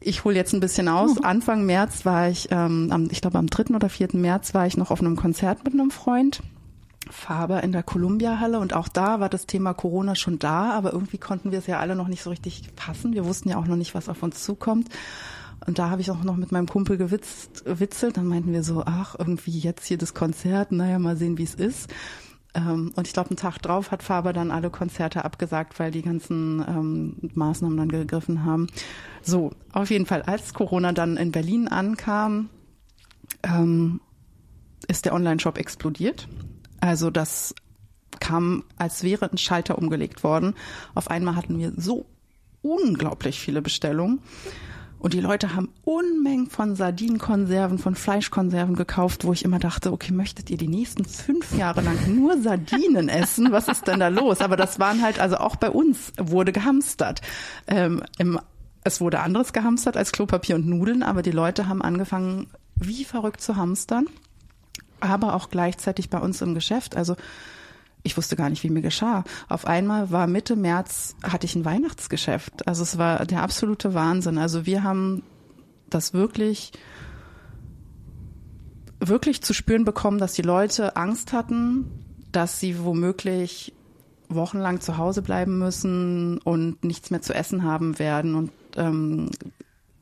Ich 0.02 0.24
hole 0.24 0.36
jetzt 0.36 0.54
ein 0.54 0.62
bisschen 0.62 0.88
aus. 0.88 1.16
Mhm. 1.16 1.26
Anfang 1.26 1.66
März 1.66 2.06
war 2.06 2.30
ich, 2.30 2.48
ähm, 2.52 2.90
am, 2.92 3.10
ich 3.12 3.22
glaube 3.22 3.38
am 3.38 3.48
3. 3.48 3.76
oder 3.76 3.90
4. 3.90 4.10
März 4.14 4.54
war 4.54 4.66
ich 4.66 4.78
noch 4.78 4.92
auf 4.92 5.02
einem 5.02 5.16
Konzert 5.16 5.66
mit 5.66 5.74
einem 5.74 5.92
Freund. 5.92 6.42
Faber 7.10 7.64
in 7.64 7.72
der 7.72 7.84
Columbia-Halle 7.84 8.60
und 8.60 8.74
auch 8.74 8.88
da 8.88 9.20
war 9.20 9.30
das 9.30 9.46
Thema 9.46 9.74
Corona 9.74 10.16
schon 10.16 10.38
da, 10.38 10.74
aber 10.74 10.94
irgendwie 10.94 11.18
konnten 11.18 11.52
wir 11.52 11.60
es 11.60 11.68
ja 11.68 11.80
alle 11.80 11.96
noch 11.96 12.08
nicht 12.08 12.24
so 12.24 12.30
richtig 12.30 12.64
fassen. 12.76 13.14
Wir 13.14 13.26
wussten 13.26 13.50
ja 13.50 13.58
auch 13.58 13.66
noch 13.66 13.78
nicht, 13.78 13.96
was 13.96 14.10
auf 14.10 14.22
uns 14.22 14.44
zukommt. 14.44 14.90
Und 15.66 15.78
da 15.78 15.90
habe 15.90 16.02
ich 16.02 16.12
auch 16.12 16.24
noch 16.24 16.38
mit 16.38 16.52
meinem 16.52 16.68
Kumpel 16.68 16.98
gewitzt, 16.98 17.64
witzelt. 17.66 18.18
Dann 18.18 18.28
meinten 18.28 18.54
wir 18.54 18.64
so, 18.64 18.84
ach, 18.86 19.16
irgendwie 19.18 19.58
jetzt 19.58 19.86
hier 19.86 19.98
das 19.98 20.14
Konzert, 20.14 20.72
naja, 20.72 21.00
mal 21.00 21.18
sehen, 21.18 21.38
wie 21.38 21.44
es 21.44 21.56
ist. 21.56 21.90
Ähm, 22.56 22.94
und 22.96 23.08
ich 23.08 23.14
glaube, 23.14 23.30
einen 23.30 23.38
Tag 23.38 23.60
drauf 23.60 23.92
hat 23.92 24.02
Faber 24.02 24.34
dann 24.34 24.52
alle 24.52 24.70
Konzerte 24.70 25.26
abgesagt, 25.26 25.80
weil 25.80 25.92
die 25.92 26.02
ganzen 26.02 26.64
ähm, 26.68 27.16
Maßnahmen 27.36 27.78
dann 27.78 27.90
gegriffen 27.90 28.46
haben. 28.46 28.68
So, 29.22 29.52
auf 29.72 29.90
jeden 29.92 30.06
Fall, 30.06 30.24
als 30.24 30.54
Corona 30.54 30.94
dann 30.94 31.18
in 31.18 31.32
Berlin 31.32 31.68
ankam, 31.68 32.50
ähm, 33.44 34.02
ist 34.88 35.06
der 35.06 35.14
Online-Shop 35.14 35.58
explodiert. 35.58 36.28
Also 36.80 37.10
das 37.10 37.54
kam, 38.20 38.64
als 38.78 39.04
wäre 39.04 39.32
ein 39.32 39.38
Schalter 39.38 39.78
umgelegt 39.78 40.24
worden. 40.24 40.56
Auf 40.96 41.10
einmal 41.10 41.36
hatten 41.36 41.58
wir 41.58 41.74
so 41.78 42.06
unglaublich 42.62 43.40
viele 43.40 43.62
Bestellungen. 43.62 44.22
Und 45.00 45.14
die 45.14 45.22
Leute 45.22 45.56
haben 45.56 45.70
Unmengen 45.86 46.48
von 46.48 46.76
Sardinenkonserven, 46.76 47.80
von 47.80 47.96
Fleischkonserven 47.96 48.76
gekauft, 48.76 49.24
wo 49.24 49.32
ich 49.32 49.46
immer 49.46 49.58
dachte, 49.58 49.94
okay, 49.94 50.12
möchtet 50.12 50.50
ihr 50.50 50.58
die 50.58 50.68
nächsten 50.68 51.06
fünf 51.06 51.58
Jahre 51.58 51.80
lang 51.80 51.98
nur 52.14 52.42
Sardinen 52.42 53.08
essen? 53.10 53.52
Was 53.52 53.70
ist 53.70 53.88
denn 53.88 54.02
da 54.02 54.10
los? 54.10 54.42
Aber 54.42 54.58
das 54.58 54.78
waren 54.78 55.02
halt, 55.02 55.20
also 55.20 55.38
auch 55.38 55.56
bei 55.56 55.70
uns 55.70 56.12
wurde 56.18 56.52
gehamstert. 56.52 57.22
Ähm, 57.68 58.04
im, 58.18 58.40
es 58.84 59.00
wurde 59.00 59.22
anderes 59.22 59.54
gehamstert 59.54 59.96
als 59.96 60.12
Klopapier 60.12 60.56
und 60.56 60.68
Nudeln, 60.68 61.02
aber 61.02 61.22
die 61.22 61.32
Leute 61.32 61.70
haben 61.70 61.82
angefangen, 61.82 62.48
wie 62.76 63.06
verrückt 63.06 63.40
zu 63.40 63.56
hamstern. 63.56 64.06
Aber 65.00 65.34
auch 65.36 65.50
gleichzeitig 65.50 66.10
bei 66.10 66.20
uns 66.20 66.42
im 66.42 66.54
Geschäft. 66.54 66.96
Also 66.96 67.16
ich 68.04 68.16
wusste 68.16 68.36
gar 68.36 68.50
nicht, 68.50 68.64
wie 68.64 68.70
mir 68.70 68.82
geschah. 68.82 69.24
Auf 69.50 69.66
einmal 69.66 70.12
war 70.12 70.28
Mitte 70.28 70.56
März, 70.56 71.16
hatte 71.24 71.46
ich 71.46 71.56
ein 71.56 71.66
Weihnachtsgeschäft. 71.66 72.68
Also 72.68 72.84
es 72.84 72.98
war 72.98 73.26
der 73.26 73.44
absolute 73.44 73.94
Wahnsinn. 73.94 74.38
Also 74.38 74.66
wir 74.66 74.84
haben 74.84 75.24
das 75.90 76.14
wirklich, 76.14 76.72
wirklich 79.00 79.42
zu 79.42 79.54
spüren 79.54 79.86
bekommen, 79.86 80.18
dass 80.18 80.34
die 80.34 80.44
Leute 80.44 80.96
Angst 80.96 81.34
hatten, 81.34 81.92
dass 82.32 82.60
sie 82.60 82.84
womöglich 82.84 83.74
wochenlang 84.30 84.80
zu 84.80 84.98
Hause 84.98 85.22
bleiben 85.22 85.58
müssen 85.58 86.38
und 86.40 86.84
nichts 86.84 87.10
mehr 87.10 87.22
zu 87.22 87.34
essen 87.34 87.64
haben 87.64 88.00
werden 88.00 88.36
und 88.36 88.52
ähm, 88.78 89.30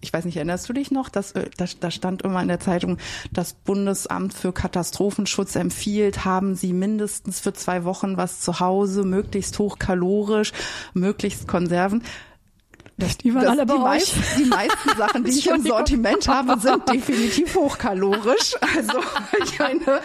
ich 0.08 0.13
weiß 0.13 0.24
nicht, 0.24 0.38
erinnerst 0.38 0.70
du 0.70 0.74
dich 0.74 0.89
noch? 0.89 1.10
dass 1.10 1.34
äh, 1.34 1.50
da, 1.58 1.65
da 1.80 1.91
stand 1.91 2.22
immer 2.22 2.41
in 2.41 2.48
der 2.48 2.60
Zeitung, 2.60 2.98
das 3.32 3.54
Bundesamt 3.54 4.34
für 4.34 4.54
Katastrophenschutz 4.54 5.56
empfiehlt, 5.56 6.24
haben 6.24 6.56
Sie 6.56 6.72
mindestens 6.72 7.41
für 7.41 7.54
zwei 7.54 7.84
Wochen 7.84 8.15
was 8.15 8.39
zu 8.39 8.60
Hause, 8.60 9.04
möglichst 9.04 9.60
hochkalorisch, 9.60 10.54
möglichst 10.93 11.48
Konserven. 11.48 12.04
Das, 12.99 13.15
die 13.17 13.31
waren 13.36 13.45
alle 13.45 13.65
bei 13.67 13.75
die, 13.75 13.79
meisten, 13.79 14.19
die 14.39 14.45
meisten 14.45 14.97
Sachen, 14.97 15.23
die 15.23 15.29
ich 15.38 15.47
im 15.47 15.62
Sortiment 15.62 16.27
habe, 16.27 16.60
sind 16.60 16.89
definitiv 16.91 17.55
hochkalorisch. 17.55 18.55
Also 18.75 18.99
ich 19.43 19.60
meine, 19.60 20.01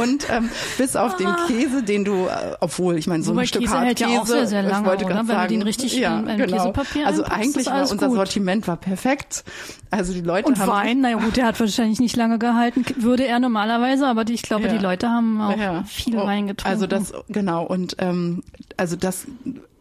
und 0.00 0.30
ähm, 0.30 0.48
bis 0.78 0.94
auf 0.94 1.16
den 1.16 1.34
Käse, 1.48 1.82
den 1.82 2.04
du, 2.04 2.26
äh, 2.26 2.54
obwohl 2.60 2.98
ich 2.98 3.08
meine, 3.08 3.24
so 3.24 3.32
Wobei 3.32 3.42
ein 3.42 3.46
Stück 3.48 3.62
Käse 3.62 3.72
Hartkäse, 3.74 3.86
hält 4.04 4.14
ja 4.14 4.20
auch 4.20 4.26
sehr, 4.26 4.46
sehr 4.46 4.62
lange, 4.62 4.82
ich 4.84 4.86
wollte 4.86 5.04
oder? 5.06 5.16
Wenn 5.16 5.26
sagen, 5.26 5.48
du 5.48 5.54
den 5.54 5.62
richtig 5.62 5.96
ja, 5.96 6.20
in, 6.20 6.28
in 6.28 6.38
genau. 6.38 6.56
Käsepapier 6.56 7.06
Also 7.06 7.24
eigentlich 7.24 7.66
war 7.66 7.90
unser 7.90 8.06
gut. 8.06 8.16
Sortiment 8.16 8.68
war 8.68 8.76
perfekt. 8.76 9.42
Also 9.90 10.12
die 10.12 10.20
Leute 10.20 10.46
Und 10.48 10.58
haben 10.60 10.68
Wein, 10.70 11.00
naja 11.00 11.16
gut, 11.16 11.36
der 11.36 11.46
hat 11.46 11.58
wahrscheinlich 11.58 11.98
nicht 11.98 12.14
lange 12.16 12.38
gehalten, 12.38 12.84
würde 12.96 13.26
er 13.26 13.40
normalerweise, 13.40 14.06
aber 14.06 14.24
die, 14.24 14.34
ich 14.34 14.42
glaube, 14.42 14.66
Ja. 14.66 14.72
die 14.72 14.78
Leute 14.78 15.08
haben 15.08 15.40
auch 15.40 15.56
Ja. 15.58 15.82
viel 15.84 16.16
Oh, 16.16 16.26
Wein 16.26 16.46
getrunken. 16.46 16.72
Also 16.72 16.86
das, 16.86 17.12
genau, 17.28 17.64
und 17.64 17.96
ähm, 17.98 18.44
also 18.76 18.94
das 18.94 19.26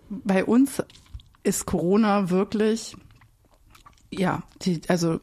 bei 0.10 0.44
uns 0.46 0.82
ist 1.46 1.66
Corona 1.66 2.30
wirklich, 2.30 2.96
ja, 4.12 4.44
die, 4.62 4.82
also 4.88 5.20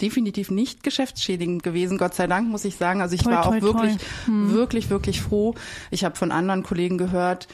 definitiv 0.00 0.50
nicht 0.50 0.82
geschäftsschädigend 0.82 1.62
gewesen, 1.62 1.98
Gott 1.98 2.14
sei 2.14 2.26
Dank, 2.26 2.48
muss 2.48 2.64
ich 2.64 2.76
sagen. 2.76 3.00
Also 3.00 3.14
ich 3.14 3.22
Toi, 3.22 3.30
war 3.32 3.46
auch 3.46 3.50
toi, 3.50 3.62
wirklich, 3.62 3.96
toi. 3.96 4.04
Hm. 4.26 4.52
wirklich, 4.52 4.90
wirklich 4.90 5.20
froh. 5.20 5.54
Ich 5.90 6.04
habe 6.04 6.16
von 6.16 6.32
anderen 6.32 6.62
Kollegen 6.62 6.98
gehört, 6.98 7.48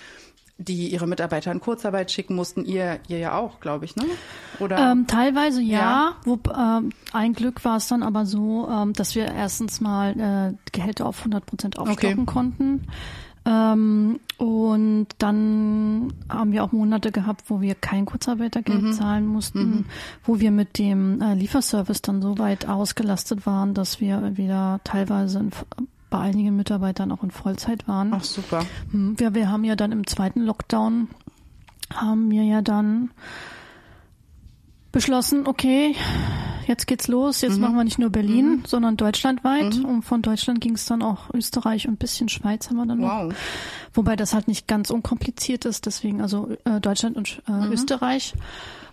die 0.56 0.88
ihre 0.88 1.06
Mitarbeiter 1.06 1.50
in 1.50 1.60
Kurzarbeit 1.60 2.12
schicken 2.12 2.34
mussten. 2.36 2.64
Ihr, 2.64 3.00
ihr 3.08 3.18
ja 3.18 3.36
auch, 3.36 3.60
glaube 3.60 3.84
ich, 3.84 3.96
ne? 3.96 4.04
Oder? 4.60 4.92
Ähm, 4.92 5.06
teilweise 5.06 5.60
ja. 5.60 5.78
Ja. 5.78 6.16
Wo, 6.24 6.38
ähm, 6.56 6.90
ein 7.12 7.32
Glück 7.32 7.64
war 7.64 7.76
es 7.76 7.88
dann 7.88 8.02
aber 8.02 8.24
so, 8.24 8.68
ähm, 8.70 8.92
dass 8.92 9.14
wir 9.16 9.26
erstens 9.26 9.80
mal 9.80 10.54
äh, 10.56 10.70
Gehälter 10.70 11.06
auf 11.06 11.18
100 11.18 11.44
Prozent 11.44 11.78
aufstocken 11.78 12.20
Okay. 12.20 12.24
konnten. 12.24 12.86
Ähm, 13.46 14.20
und 14.38 15.06
dann 15.18 16.12
haben 16.28 16.52
wir 16.52 16.64
auch 16.64 16.72
Monate 16.72 17.12
gehabt, 17.12 17.44
wo 17.48 17.60
wir 17.60 17.74
kein 17.74 18.06
Kurzarbeitergeld 18.06 18.82
Mhm. 18.82 18.92
zahlen 18.92 19.26
mussten, 19.26 19.86
wo 20.24 20.40
wir 20.40 20.50
mit 20.50 20.78
dem 20.78 21.20
äh, 21.20 21.34
Lieferservice 21.34 22.00
dann 22.02 22.22
so 22.22 22.38
weit 22.38 22.66
ausgelastet 22.68 23.44
waren, 23.46 23.74
dass 23.74 24.00
wir 24.00 24.36
wieder 24.38 24.80
teilweise 24.84 25.40
in, 25.40 25.50
bei 26.10 26.18
einigen 26.20 26.56
Mitarbeitern 26.56 27.12
auch 27.12 27.22
in 27.22 27.30
Vollzeit 27.30 27.86
waren. 27.86 28.12
Ach 28.14 28.24
super. 28.24 28.64
Hm, 28.90 29.18
Wir, 29.18 29.34
wir 29.34 29.50
haben 29.50 29.64
ja 29.64 29.76
dann 29.76 29.92
im 29.92 30.06
zweiten 30.06 30.40
Lockdown, 30.40 31.08
haben 31.92 32.30
wir 32.30 32.44
ja 32.44 32.62
dann 32.62 33.10
beschlossen, 34.94 35.46
okay, 35.46 35.94
jetzt 36.66 36.86
geht's 36.86 37.08
los, 37.08 37.42
Mhm. 37.42 37.48
jetzt 37.48 37.60
machen 37.60 37.76
wir 37.76 37.84
nicht 37.84 37.98
nur 37.98 38.08
Berlin, 38.10 38.62
sondern 38.66 38.96
deutschlandweit. 38.96 39.84
Und 39.84 40.02
von 40.02 40.22
Deutschland 40.22 40.60
ging 40.62 40.74
es 40.74 40.86
dann 40.86 41.02
auch 41.02 41.28
Österreich 41.34 41.86
und 41.86 41.94
ein 41.94 41.98
bisschen 41.98 42.30
Schweiz 42.30 42.70
haben 42.70 42.76
wir 42.76 42.86
dann 42.86 43.00
noch. 43.00 43.24
Wow. 43.26 43.34
Wobei 43.92 44.16
das 44.16 44.32
halt 44.32 44.48
nicht 44.48 44.66
ganz 44.66 44.90
unkompliziert 44.90 45.66
ist, 45.66 45.84
deswegen 45.84 46.22
also 46.22 46.48
äh, 46.64 46.80
Deutschland 46.80 47.16
und 47.16 47.42
äh, 47.46 47.52
Mhm. 47.52 47.72
Österreich. 47.72 48.32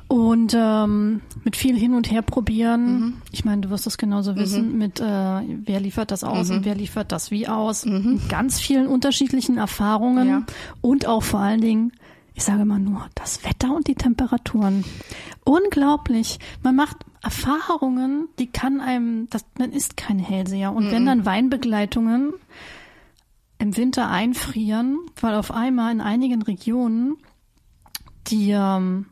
Und 0.09 0.53
ähm, 0.59 1.21
mit 1.45 1.55
viel 1.55 1.77
hin 1.77 1.93
und 1.93 2.11
her 2.11 2.21
probieren. 2.21 2.99
Mhm. 2.99 3.13
Ich 3.31 3.45
meine, 3.45 3.61
du 3.61 3.69
wirst 3.69 3.85
das 3.85 3.97
genauso 3.97 4.35
wissen, 4.35 4.77
mit 4.77 4.99
äh, 4.99 5.03
wer 5.05 5.79
liefert 5.79 6.11
das 6.11 6.25
aus 6.25 6.49
Mhm. 6.49 6.55
und 6.57 6.65
wer 6.65 6.75
liefert 6.75 7.13
das 7.13 7.31
wie 7.31 7.47
aus. 7.47 7.85
Mit 7.85 8.27
ganz 8.27 8.59
vielen 8.59 8.87
unterschiedlichen 8.87 9.57
Erfahrungen 9.57 10.27
Ja. 10.27 10.43
und 10.81 11.05
auch 11.05 11.23
vor 11.23 11.39
allen 11.39 11.61
Dingen, 11.61 11.93
ich 12.41 12.45
sage 12.47 12.65
mal 12.65 12.79
nur, 12.79 13.07
das 13.13 13.43
Wetter 13.45 13.71
und 13.75 13.85
die 13.87 13.93
Temperaturen. 13.93 14.83
Unglaublich. 15.45 16.39
Man 16.63 16.75
macht 16.75 16.97
Erfahrungen, 17.21 18.29
die 18.39 18.47
kann 18.47 18.81
einem, 18.81 19.29
das, 19.29 19.45
man 19.59 19.71
ist 19.71 19.95
kein 19.95 20.17
Hellseher. 20.17 20.73
Und 20.73 20.89
wenn 20.91 21.05
dann 21.05 21.23
Weinbegleitungen 21.23 22.33
im 23.59 23.77
Winter 23.77 24.09
einfrieren, 24.09 24.97
weil 25.19 25.35
auf 25.35 25.51
einmal 25.51 25.91
in 25.91 26.01
einigen 26.01 26.41
Regionen 26.41 27.17
die 28.25 28.49
ähm, 28.49 29.05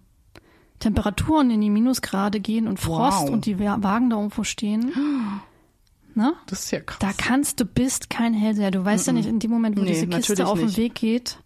Temperaturen 0.80 1.52
in 1.52 1.62
die 1.62 1.70
Minusgrade 1.70 2.40
gehen 2.40 2.68
und 2.68 2.80
Frost 2.80 3.22
Wow. 3.22 3.30
und 3.30 3.46
die 3.46 3.60
Wa- 3.60 3.78
Wagen 3.82 4.10
da 4.10 4.16
irgendwo 4.18 4.44
stehen. 4.44 4.92
Ne? 6.16 6.34
Das 6.48 6.66
ist 6.66 6.72
ja 6.72 6.80
krass. 6.82 6.98
Da 7.00 7.12
kannst 7.16 7.60
du 7.60 7.66
bist 7.66 8.10
kein 8.10 8.34
Hellseher. 8.34 8.72
Du 8.72 8.84
weißt 8.84 9.06
ja 9.08 9.14
nicht 9.14 9.28
in 9.30 9.38
dem 9.40 9.52
Moment, 9.52 9.78
wo 9.78 9.82
Nee, 9.84 9.90
diese 9.90 10.08
Kiste 10.08 10.48
auf 10.48 10.58
den 10.58 10.66
nicht. 10.66 10.78
Weg 10.78 10.96
geht, 10.96 11.38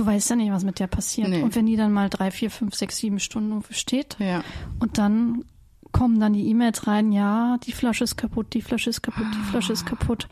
du 0.00 0.06
weißt 0.06 0.30
ja 0.30 0.36
nicht, 0.36 0.50
was 0.52 0.64
mit 0.64 0.78
der 0.78 0.86
passiert. 0.86 1.28
Nee. 1.28 1.42
Und 1.42 1.54
wenn 1.54 1.66
die 1.66 1.76
dann 1.76 1.92
mal 1.92 2.08
drei, 2.08 2.30
vier, 2.30 2.50
fünf, 2.50 2.74
sechs, 2.74 2.96
sieben 2.96 3.20
Stunden 3.20 3.62
steht 3.70 4.16
ja. 4.18 4.42
und 4.78 4.98
dann 4.98 5.44
kommen 5.92 6.20
dann 6.20 6.32
die 6.32 6.48
E-Mails 6.48 6.86
rein, 6.86 7.12
ja, 7.12 7.58
die 7.64 7.72
Flasche 7.72 8.04
ist 8.04 8.16
kaputt, 8.16 8.54
die 8.54 8.62
Flasche 8.62 8.90
ist 8.90 9.02
kaputt, 9.02 9.26
die 9.34 9.50
Flasche 9.50 9.72
ist 9.72 9.84
kaputt. 9.86 10.28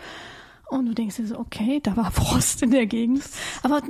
Und 0.70 0.86
du 0.86 0.94
denkst 0.94 1.16
dir 1.16 1.26
so, 1.26 1.38
okay, 1.38 1.80
da 1.82 1.96
war 1.96 2.10
Frost 2.12 2.62
in 2.62 2.70
der 2.70 2.86
Gegend. 2.86 3.22
Aber 3.62 3.82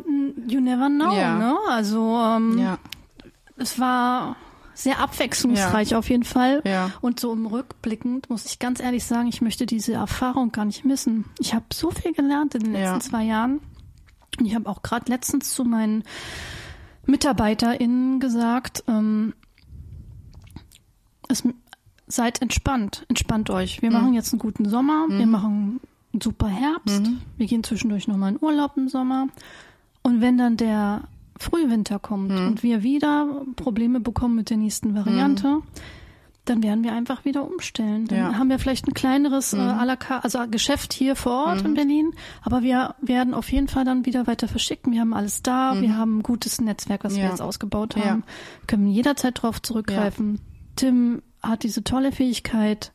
you 0.47 0.61
never 0.61 0.89
know, 0.89 1.13
Ja. 1.15 1.37
ne? 1.39 1.57
Also 1.71 2.17
ähm, 2.19 2.59
Ja. 2.59 2.79
es 3.57 3.79
war 3.79 4.37
sehr 4.75 5.01
abwechslungsreich 5.01 5.97
auf 5.97 6.09
jeden 6.09 6.23
Fall. 6.23 6.63
Ja. 6.65 6.91
Und 7.01 7.19
so 7.19 7.33
im 7.33 7.47
Rückblickend 7.47 8.31
muss 8.31 8.47
ich 8.47 8.61
ganz 8.61 8.79
ehrlich 8.81 9.05
sagen, 9.05 9.27
ich 9.29 9.41
möchte 9.43 9.67
diese 9.67 9.95
Erfahrung 9.95 10.53
gar 10.53 10.65
nicht 10.65 10.85
missen. 10.85 11.25
Ich 11.41 11.53
habe 11.53 11.65
so 11.73 11.91
viel 11.91 12.13
gelernt 12.13 12.55
in 12.55 12.63
den 12.63 12.75
Ja. 12.75 12.95
letzten 12.95 13.11
zwei 13.11 13.25
Jahren. 13.25 13.61
Ich 14.47 14.55
habe 14.55 14.69
auch 14.69 14.83
gerade 14.83 15.11
letztens 15.11 15.55
zu 15.55 15.65
meinen 15.65 16.05
MitarbeiterInnen 17.07 18.21
gesagt, 18.21 18.85
ähm, 18.87 19.35
es, 21.29 21.43
seid 22.07 22.41
entspannt, 22.43 23.05
entspannt 23.09 23.51
euch. 23.51 23.83
Wir 23.83 23.91
machen 23.91 24.15
jetzt 24.15 24.33
einen 24.33 24.41
guten 24.41 24.69
Sommer, 24.69 25.07
wir 25.09 25.27
machen 25.27 25.81
einen 26.13 26.21
super 26.23 26.49
Herbst, 26.49 27.03
wir 27.37 27.47
gehen 27.47 27.63
zwischendurch 27.63 28.09
nochmal 28.09 28.33
in 28.33 28.39
Urlaub 28.41 28.77
im 28.77 28.89
Sommer. 28.89 29.29
Und 30.03 30.21
wenn 30.21 30.39
dann 30.39 30.57
der 30.57 31.03
Frühwinter 31.39 31.99
kommt 31.99 32.31
und 32.33 32.63
wir 32.63 32.83
wieder 32.83 33.43
Probleme 33.57 34.01
bekommen 34.01 34.35
mit 34.37 34.51
der 34.51 34.57
nächsten 34.57 34.95
Variante, 34.95 35.61
dann 36.49 36.63
werden 36.63 36.85
wir 36.85 36.93
einfach 36.93 37.25
wieder 37.25 37.45
umstellen. 37.45 38.07
Dann 38.07 38.19
Ja. 38.19 38.39
haben 38.39 38.49
wir 38.51 38.59
vielleicht 38.59 38.87
ein 38.89 38.95
kleineres 38.95 39.53
äh, 39.53 39.57
à 39.59 39.85
la 39.85 39.97
carte, 39.97 40.25
also 40.25 40.39
Geschäft 40.51 40.93
hier 40.93 41.17
vor 41.17 41.47
Ort 41.47 41.63
in 41.63 41.75
Berlin, 41.75 42.13
aber 42.43 42.63
wir 42.63 42.95
werden 43.01 43.35
auf 43.35 43.51
jeden 43.53 43.69
Fall 43.69 43.85
dann 43.85 44.07
wieder 44.07 44.27
weiter 44.27 44.49
verschicken. 44.49 44.93
Wir 44.93 45.01
haben 45.01 45.15
alles 45.15 45.43
da, 45.43 45.81
wir 45.81 45.97
haben 45.97 46.19
ein 46.19 46.23
gutes 46.23 46.61
Netzwerk, 46.61 47.05
was 47.05 47.15
wir 47.17 47.25
Ja. 47.25 47.31
jetzt 47.31 47.43
ausgebaut 47.43 47.97
Ja. 47.97 48.07
haben, 48.07 48.25
können 48.67 48.87
jederzeit 48.89 49.43
drauf 49.43 49.61
zurückgreifen. 49.63 50.41
Tim 50.77 51.23
hat 51.43 51.63
diese 51.63 51.85
tolle 51.85 52.13
Fähigkeit, 52.13 52.93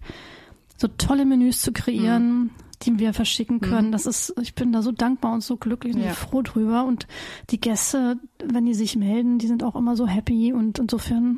so 0.78 0.88
tolle 0.88 1.26
Menüs 1.26 1.62
zu 1.62 1.72
kreieren, 1.72 2.52
die 2.82 3.00
wir 3.00 3.14
verschicken 3.14 3.62
können. 3.62 3.92
Das 3.94 4.06
ist, 4.06 4.34
ich 4.42 4.56
bin 4.56 4.74
da 4.74 4.82
so 4.82 4.92
dankbar 4.92 5.34
und 5.34 5.42
so 5.42 5.56
glücklich 5.56 5.96
und 5.96 6.02
Ja. 6.02 6.12
froh 6.14 6.42
drüber. 6.42 6.84
Und 6.84 7.08
die 7.50 7.62
Gäste, 7.62 8.18
wenn 8.44 8.66
die 8.66 8.74
sich 8.74 8.98
melden, 8.98 9.38
die 9.38 9.48
sind 9.48 9.64
auch 9.64 9.76
immer 9.76 9.96
so 9.96 10.06
happy 10.08 10.52
und 10.52 10.80
insofern 10.80 11.38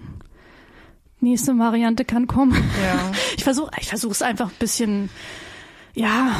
nächste 1.30 1.58
Variante 1.58 2.06
kann 2.06 2.28
kommen. 2.28 2.54
Ja. 2.54 3.12
Ich 3.38 3.44
versuche, 3.44 3.70
ich 3.80 3.88
versuche 3.90 4.12
es 4.14 4.22
einfach 4.22 4.48
ein 4.50 4.56
bisschen, 4.60 5.10
ja, 5.94 6.36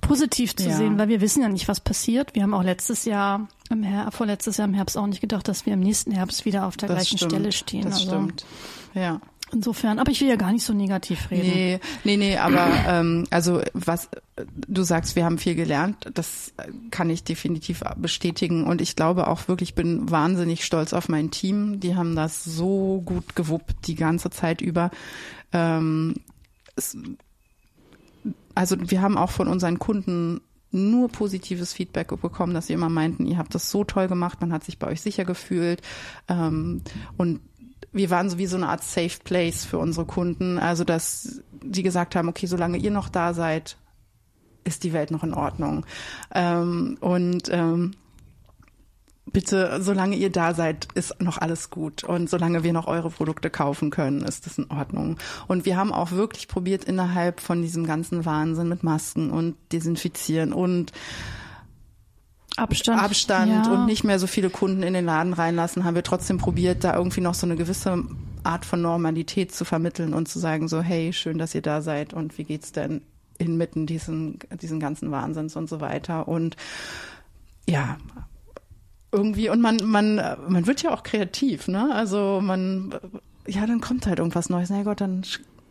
positiv 0.00 0.54
zu 0.56 0.68
Ja. 0.68 0.76
sehen, 0.76 0.98
weil 0.98 1.08
wir 1.08 1.20
wissen 1.20 1.42
ja 1.42 1.48
nicht, 1.48 1.68
was 1.68 1.80
passiert. 1.80 2.34
Wir 2.34 2.42
haben 2.42 2.54
auch 2.54 2.62
letztes 2.64 3.04
Jahr, 3.04 3.48
im 3.70 3.82
Her 3.82 4.08
vorletztes 4.12 4.56
Jahr 4.58 4.68
im 4.68 4.74
Herbst 4.74 4.96
auch 4.98 5.06
nicht 5.06 5.20
gedacht, 5.20 5.48
dass 5.48 5.64
wir 5.66 5.72
im 5.74 5.80
nächsten 5.80 6.10
Herbst 6.12 6.44
wieder 6.44 6.66
auf 6.66 6.76
der 6.76 6.88
Das 6.88 6.96
gleichen 6.98 7.18
stimmt. 7.18 7.32
Stelle 7.32 7.52
stehen. 7.52 7.82
Das 7.84 7.94
also 7.94 8.06
stimmt. 8.08 8.44
Ja. 8.94 9.20
Insofern, 9.52 9.98
aber 9.98 10.10
ich 10.10 10.20
will 10.20 10.28
ja 10.28 10.36
gar 10.36 10.52
nicht 10.52 10.64
so 10.64 10.72
negativ 10.72 11.30
reden. 11.30 11.46
Nee, 11.46 11.80
nee, 12.04 12.16
nee, 12.16 12.36
aber 12.36 12.68
ähm, 12.86 13.26
also 13.30 13.62
was 13.74 14.08
du 14.66 14.82
sagst, 14.82 15.16
wir 15.16 15.24
haben 15.24 15.38
viel 15.38 15.54
gelernt, 15.54 16.10
das 16.14 16.52
kann 16.90 17.10
ich 17.10 17.24
definitiv 17.24 17.82
bestätigen 17.96 18.64
und 18.64 18.80
ich 18.80 18.96
glaube 18.96 19.28
auch 19.28 19.48
wirklich, 19.48 19.70
ich 19.70 19.74
bin 19.74 20.10
wahnsinnig 20.10 20.64
stolz 20.64 20.92
auf 20.92 21.08
mein 21.08 21.30
Team. 21.30 21.80
Die 21.80 21.94
haben 21.96 22.16
das 22.16 22.44
so 22.44 23.02
gut 23.04 23.36
gewuppt 23.36 23.86
die 23.86 23.94
ganze 23.94 24.30
Zeit 24.30 24.60
über. 24.60 24.90
Ähm, 25.52 26.16
es, 26.76 26.96
also 28.54 28.76
wir 28.78 29.02
haben 29.02 29.18
auch 29.18 29.30
von 29.30 29.48
unseren 29.48 29.78
Kunden 29.78 30.40
nur 30.72 31.08
positives 31.08 31.74
Feedback 31.74 32.08
bekommen, 32.20 32.54
dass 32.54 32.66
sie 32.66 32.72
immer 32.72 32.88
meinten, 32.88 33.26
ihr 33.26 33.36
habt 33.36 33.54
das 33.54 33.70
so 33.70 33.84
toll 33.84 34.08
gemacht, 34.08 34.40
man 34.40 34.52
hat 34.52 34.64
sich 34.64 34.78
bei 34.78 34.88
euch 34.88 35.02
sicher 35.02 35.24
gefühlt 35.26 35.82
ähm, 36.28 36.82
und 37.18 37.40
wir 37.92 38.10
waren 38.10 38.30
so 38.30 38.38
wie 38.38 38.46
so 38.46 38.56
eine 38.56 38.68
Art 38.68 38.82
Safe 38.82 39.18
Place 39.22 39.64
für 39.64 39.78
unsere 39.78 40.06
Kunden. 40.06 40.58
Also, 40.58 40.84
dass 40.84 41.42
die 41.52 41.82
gesagt 41.82 42.16
haben, 42.16 42.28
okay, 42.28 42.46
solange 42.46 42.78
ihr 42.78 42.90
noch 42.90 43.08
da 43.08 43.34
seid, 43.34 43.76
ist 44.64 44.84
die 44.84 44.92
Welt 44.92 45.10
noch 45.10 45.24
in 45.24 45.34
Ordnung. 45.34 45.84
Ähm, 46.34 46.96
und 47.00 47.48
ähm, 47.50 47.92
bitte, 49.26 49.78
solange 49.80 50.16
ihr 50.16 50.30
da 50.30 50.54
seid, 50.54 50.88
ist 50.94 51.20
noch 51.20 51.38
alles 51.38 51.70
gut. 51.70 52.04
Und 52.04 52.30
solange 52.30 52.62
wir 52.62 52.72
noch 52.72 52.86
eure 52.86 53.10
Produkte 53.10 53.50
kaufen 53.50 53.90
können, 53.90 54.22
ist 54.22 54.46
das 54.46 54.58
in 54.58 54.70
Ordnung. 54.70 55.18
Und 55.48 55.64
wir 55.64 55.76
haben 55.76 55.92
auch 55.92 56.12
wirklich 56.12 56.48
probiert, 56.48 56.84
innerhalb 56.84 57.40
von 57.40 57.62
diesem 57.62 57.86
ganzen 57.86 58.24
Wahnsinn 58.24 58.68
mit 58.68 58.82
Masken 58.82 59.30
und 59.30 59.56
Desinfizieren 59.72 60.52
und 60.52 60.92
Abstand. 62.56 63.02
Abstand 63.02 63.66
ja. 63.66 63.72
und 63.72 63.86
nicht 63.86 64.04
mehr 64.04 64.18
so 64.18 64.26
viele 64.26 64.50
Kunden 64.50 64.82
in 64.82 64.94
den 64.94 65.04
Laden 65.04 65.32
reinlassen, 65.32 65.84
haben 65.84 65.94
wir 65.94 66.02
trotzdem 66.02 66.38
probiert, 66.38 66.84
da 66.84 66.94
irgendwie 66.94 67.20
noch 67.20 67.34
so 67.34 67.46
eine 67.46 67.56
gewisse 67.56 68.04
Art 68.44 68.64
von 68.64 68.82
Normalität 68.82 69.54
zu 69.54 69.64
vermitteln 69.64 70.14
und 70.14 70.28
zu 70.28 70.38
sagen 70.38 70.68
so, 70.68 70.82
hey, 70.82 71.12
schön, 71.12 71.38
dass 71.38 71.54
ihr 71.54 71.62
da 71.62 71.82
seid 71.82 72.12
und 72.12 72.36
wie 72.38 72.44
geht's 72.44 72.72
denn 72.72 73.02
inmitten 73.38 73.86
diesen, 73.86 74.38
diesen 74.60 74.80
ganzen 74.80 75.10
Wahnsinns 75.10 75.56
und 75.56 75.68
so 75.68 75.80
weiter 75.80 76.28
und 76.28 76.56
ja, 77.68 77.96
irgendwie 79.12 79.48
und 79.48 79.60
man, 79.60 79.78
man, 79.84 80.16
man 80.48 80.66
wird 80.66 80.82
ja 80.82 80.92
auch 80.92 81.02
kreativ, 81.02 81.68
ne? 81.68 81.94
Also 81.94 82.40
man, 82.42 82.94
ja, 83.46 83.66
dann 83.66 83.80
kommt 83.80 84.06
halt 84.06 84.18
irgendwas 84.18 84.48
Neues. 84.48 84.70
Na 84.70 84.78
ja 84.78 84.82
Gott, 84.82 85.00
dann 85.00 85.22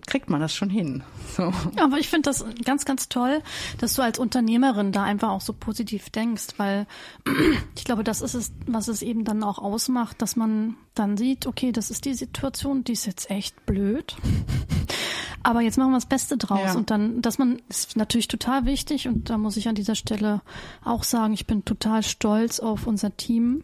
kriegt 0.08 0.30
man 0.30 0.42
das 0.42 0.54
schon 0.54 0.70
hin. 0.70 1.04
So. 1.36 1.54
Aber 1.78 1.98
ich 1.98 2.10
finde 2.10 2.30
das 2.30 2.46
ganz, 2.64 2.86
ganz 2.86 3.10
toll, 3.10 3.42
dass 3.80 3.96
du 3.96 4.02
als 4.02 4.20
Unternehmerin 4.20 4.92
da 4.92 5.04
einfach 5.04 5.30
auch 5.30 5.42
so 5.42 5.54
positiv 5.54 6.10
denkst, 6.10 6.48
weil 6.58 6.88
ich 7.76 7.84
glaube, 7.84 8.04
das 8.04 8.22
ist 8.22 8.34
es, 8.34 8.52
was 8.68 8.88
es 8.88 9.02
eben 9.02 9.24
dann 9.24 9.44
auch 9.44 9.60
ausmacht, 9.60 10.22
dass 10.22 10.36
man 10.36 10.76
dann 10.94 11.18
sieht, 11.18 11.48
okay, 11.48 11.72
das 11.72 11.92
ist 11.92 12.06
die 12.06 12.14
Situation, 12.14 12.84
die 12.84 12.94
ist 12.94 13.06
jetzt 13.06 13.30
echt 13.30 13.66
blöd. 13.66 14.16
Aber 15.44 15.62
jetzt 15.62 15.78
machen 15.78 15.92
wir 15.92 15.98
das 15.98 16.06
Beste 16.06 16.38
draus. 16.38 16.60
Ja. 16.66 16.76
Und 16.76 16.92
dann, 16.92 17.22
dass 17.22 17.40
man, 17.40 17.62
ist 17.68 17.98
natürlich 17.98 18.28
total 18.28 18.66
wichtig 18.66 19.08
und 19.08 19.30
da 19.30 19.38
muss 19.38 19.58
ich 19.58 19.68
an 19.68 19.76
dieser 19.76 19.96
Stelle 19.96 20.42
auch 20.84 21.04
sagen, 21.04 21.34
ich 21.34 21.48
bin 21.48 21.66
total 21.66 22.04
stolz 22.04 22.60
auf 22.60 22.86
unser 22.86 23.18
Team, 23.18 23.64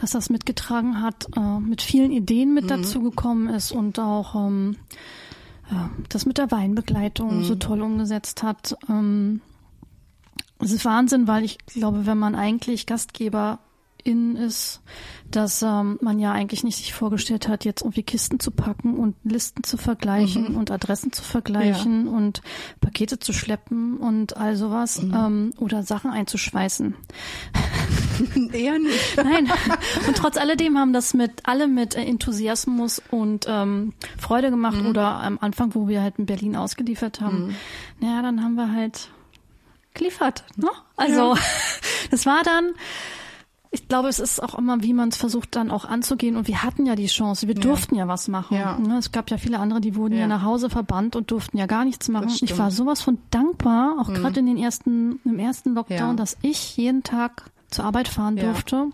dass 0.00 0.10
das 0.12 0.30
mitgetragen 0.30 1.02
hat, 1.02 1.26
äh, 1.36 1.58
mit 1.60 1.82
vielen 1.82 2.10
Ideen 2.12 2.54
mit 2.54 2.70
dazu 2.70 3.00
gekommen 3.02 3.48
ist 3.48 3.72
und 3.72 3.98
auch 3.98 4.34
ähm, 4.34 4.76
ja, 5.70 5.90
das 6.08 6.26
mit 6.26 6.38
der 6.38 6.50
Weinbegleitung 6.50 7.38
Mhm. 7.38 7.44
so 7.44 7.54
toll 7.56 7.82
umgesetzt 7.82 8.42
hat. 8.42 8.76
Ähm, 8.88 9.40
es 10.60 10.72
ist 10.72 10.84
Wahnsinn, 10.84 11.28
weil 11.28 11.44
ich 11.44 11.58
glaube, 11.66 12.06
wenn 12.06 12.18
man 12.18 12.34
eigentlich 12.34 12.86
Gastgeberin 13.98 14.36
ist, 14.36 14.80
dass 15.30 15.62
ähm, 15.62 15.98
man 16.00 16.18
ja 16.18 16.32
eigentlich 16.32 16.64
nicht 16.64 16.78
sich 16.78 16.94
vorgestellt 16.94 17.48
hat, 17.48 17.64
jetzt 17.64 17.82
irgendwie 17.82 18.02
Kisten 18.02 18.40
zu 18.40 18.50
packen 18.50 18.96
und 18.98 19.14
Listen 19.24 19.62
zu 19.62 19.76
vergleichen 19.76 20.56
und 20.56 20.70
Adressen 20.70 21.12
zu 21.12 21.22
vergleichen 21.22 22.08
und 22.08 22.40
Pakete 22.80 23.18
zu 23.18 23.32
schleppen 23.32 23.98
und 23.98 24.36
all 24.36 24.56
sowas 24.56 25.00
ähm, 25.00 25.52
oder 25.58 25.82
Sachen 25.82 26.10
einzuschweißen. 26.10 26.94
Eher 28.52 28.78
nicht. 28.78 29.16
Nein. 29.16 29.50
Und 30.06 30.16
trotz 30.16 30.36
alledem 30.38 30.78
haben 30.78 30.92
das 30.92 31.14
mit 31.14 31.42
alle 31.44 31.68
mit 31.68 31.94
äh, 31.94 32.04
Enthusiasmus 32.04 33.02
und 33.10 33.46
ähm, 33.48 33.92
Freude 34.18 34.50
gemacht 34.50 34.84
oder 34.84 35.20
am 35.20 35.38
Anfang, 35.40 35.74
wo 35.74 35.88
wir 35.88 36.02
halt 36.02 36.18
in 36.18 36.26
Berlin 36.26 36.56
ausgeliefert 36.56 37.20
haben. 37.20 37.54
Naja, 38.00 38.22
dann 38.22 38.42
haben 38.42 38.54
wir 38.54 38.72
halt 38.72 39.10
geliefert. 39.94 40.44
Ne? 40.56 40.70
Also 40.96 41.36
das 42.10 42.24
war 42.24 42.42
dann. 42.42 42.72
Ich 43.70 43.86
glaube, 43.86 44.08
es 44.08 44.18
ist 44.18 44.42
auch 44.42 44.54
immer, 44.56 44.82
wie 44.82 44.94
man 44.94 45.10
es 45.10 45.16
versucht 45.18 45.54
dann 45.54 45.70
auch 45.70 45.84
anzugehen. 45.84 46.36
Und 46.36 46.48
wir 46.48 46.62
hatten 46.62 46.86
ja 46.86 46.94
die 46.96 47.06
Chance, 47.06 47.48
wir 47.48 47.54
durften 47.54 47.96
ja 47.96 48.08
was 48.08 48.26
machen. 48.28 48.56
Ja. 48.56 48.78
Ne? 48.78 48.96
Es 48.96 49.12
gab 49.12 49.30
ja 49.30 49.36
viele 49.36 49.58
andere, 49.58 49.80
die 49.82 49.94
wurden 49.94 50.14
ja. 50.14 50.20
Ja. 50.20 50.26
nach 50.26 50.42
Hause 50.42 50.70
verbannt 50.70 51.16
und 51.16 51.30
durften 51.30 51.58
ja 51.58 51.66
gar 51.66 51.84
nichts 51.84 52.08
machen. 52.08 52.30
Ich 52.40 52.56
war 52.58 52.70
sowas 52.70 53.02
von 53.02 53.18
dankbar, 53.30 53.96
auch 54.00 54.08
gerade 54.12 54.40
in 54.40 54.46
den 54.46 54.56
ersten, 54.56 55.20
im 55.24 55.38
ersten 55.38 55.74
Lockdown, 55.74 56.16
dass 56.16 56.38
ich 56.40 56.76
jeden 56.78 57.02
Tag 57.02 57.50
zur 57.70 57.84
Arbeit 57.84 58.08
fahren 58.08 58.36
durfte 58.36 58.86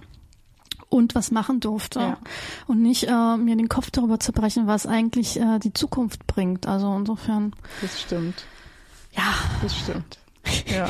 und 0.88 1.14
was 1.14 1.30
machen 1.30 1.60
durfte 1.60 2.00
Ja. 2.00 2.18
und 2.66 2.82
nicht 2.82 3.04
äh, 3.08 3.36
mir 3.36 3.54
den 3.56 3.68
Kopf 3.68 3.90
darüber 3.92 4.18
zerbrechen, 4.18 4.66
was 4.66 4.86
eigentlich 4.86 5.38
äh, 5.40 5.60
die 5.60 5.72
Zukunft 5.72 6.26
bringt. 6.26 6.66
Also 6.66 6.92
insofern, 6.96 7.52
Das 7.80 8.00
stimmt. 8.00 8.44
ja, 9.12 9.22
Das 9.62 9.76
stimmt. 9.76 10.18
Ja. 10.66 10.88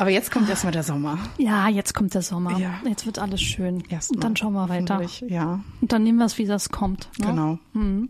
Aber 0.00 0.08
jetzt 0.08 0.30
kommt 0.30 0.48
erstmal 0.48 0.72
der 0.72 0.82
Sommer. 0.82 1.18
ja, 1.36 1.68
jetzt 1.68 1.92
kommt 1.92 2.14
der 2.14 2.22
Sommer. 2.22 2.58
Ja. 2.58 2.80
Jetzt 2.86 3.04
wird 3.04 3.18
alles 3.18 3.42
schön. 3.42 3.84
Erstmal. 3.90 4.16
Und 4.16 4.24
dann 4.24 4.34
schauen 4.34 4.54
wir 4.54 4.66
weiter. 4.70 5.02
Ja, 5.28 5.60
Und 5.82 5.92
dann 5.92 6.04
nehmen 6.04 6.16
wir 6.16 6.24
es, 6.24 6.38
wie 6.38 6.46
das 6.46 6.70
kommt. 6.70 7.10
Ne? 7.18 7.26
genau. 7.26 7.58
Mhm. 7.74 8.08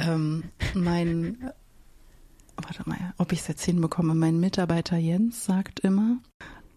Ähm, 0.00 0.42
mein, 0.74 1.52
warte 2.56 2.82
mal, 2.84 3.14
ob 3.16 3.30
ich 3.32 3.38
es 3.38 3.46
jetzt 3.46 3.64
hinbekomme. 3.64 4.16
Mein 4.16 4.40
Mitarbeiter 4.40 4.96
Jens 4.96 5.44
sagt 5.44 5.78
immer, 5.78 6.16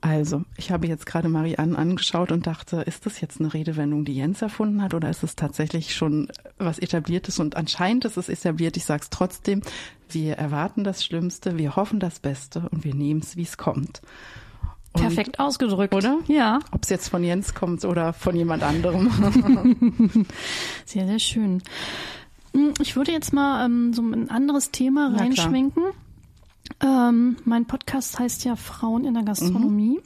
also, 0.01 0.43
ich 0.55 0.69
habe 0.69 0.85
jetzt 0.85 1.07
gerade 1.07 1.29
Marianne 1.29 1.75
angeschaut 1.75 2.31
und 2.31 2.45
dachte, 2.45 2.81
ist 2.81 3.07
das 3.07 3.21
jetzt 3.21 3.39
eine 3.39 3.55
Redewendung, 3.55 4.05
die 4.05 4.17
Jens 4.17 4.43
erfunden 4.43 4.83
hat 4.83 4.93
oder 4.93 5.09
ist 5.09 5.23
es 5.23 5.35
tatsächlich 5.35 5.95
schon 5.95 6.27
was 6.59 6.77
etabliertes 6.77 7.39
und 7.39 7.55
anscheinend 7.57 8.05
ist 8.05 8.17
es 8.17 8.29
etabliert. 8.29 8.77
Ich 8.77 8.85
sage 8.85 9.01
es 9.01 9.09
trotzdem, 9.09 9.61
wir 10.09 10.35
erwarten 10.35 10.83
das 10.83 11.03
Schlimmste, 11.03 11.57
wir 11.57 11.75
hoffen 11.75 11.99
das 11.99 12.19
Beste 12.19 12.67
und 12.69 12.83
wir 12.83 12.93
nehmen 12.93 13.21
es, 13.21 13.35
wie 13.35 13.41
es 13.41 13.57
kommt. 13.57 14.01
Und 14.93 15.01
Perfekt 15.01 15.39
ausgedrückt. 15.39 15.93
Oder? 15.93 16.19
Ja, 16.27 16.59
Ob 16.71 16.83
es 16.83 16.89
jetzt 16.89 17.09
von 17.09 17.23
Jens 17.23 17.53
kommt 17.55 17.83
oder 17.83 18.13
von 18.13 18.35
jemand 18.35 18.61
anderem. 18.63 19.09
sehr, 20.85 21.07
sehr 21.07 21.19
schön. 21.19 21.63
Hm, 22.53 22.73
Ich 22.79 22.95
würde 22.95 23.11
jetzt 23.11 23.33
mal 23.33 23.65
ähm, 23.65 23.93
so 23.93 24.01
ein 24.03 24.29
anderes 24.29 24.71
Thema 24.71 25.09
Na 25.09 25.17
reinschwenken. 25.17 25.83
Ähm, 26.79 27.37
mein 27.43 27.65
Podcast 27.65 28.19
heißt 28.19 28.45
ja 28.45 28.55
Frauen 28.55 29.05
in 29.05 29.15
der 29.15 29.23
Gastronomie. 29.23 29.99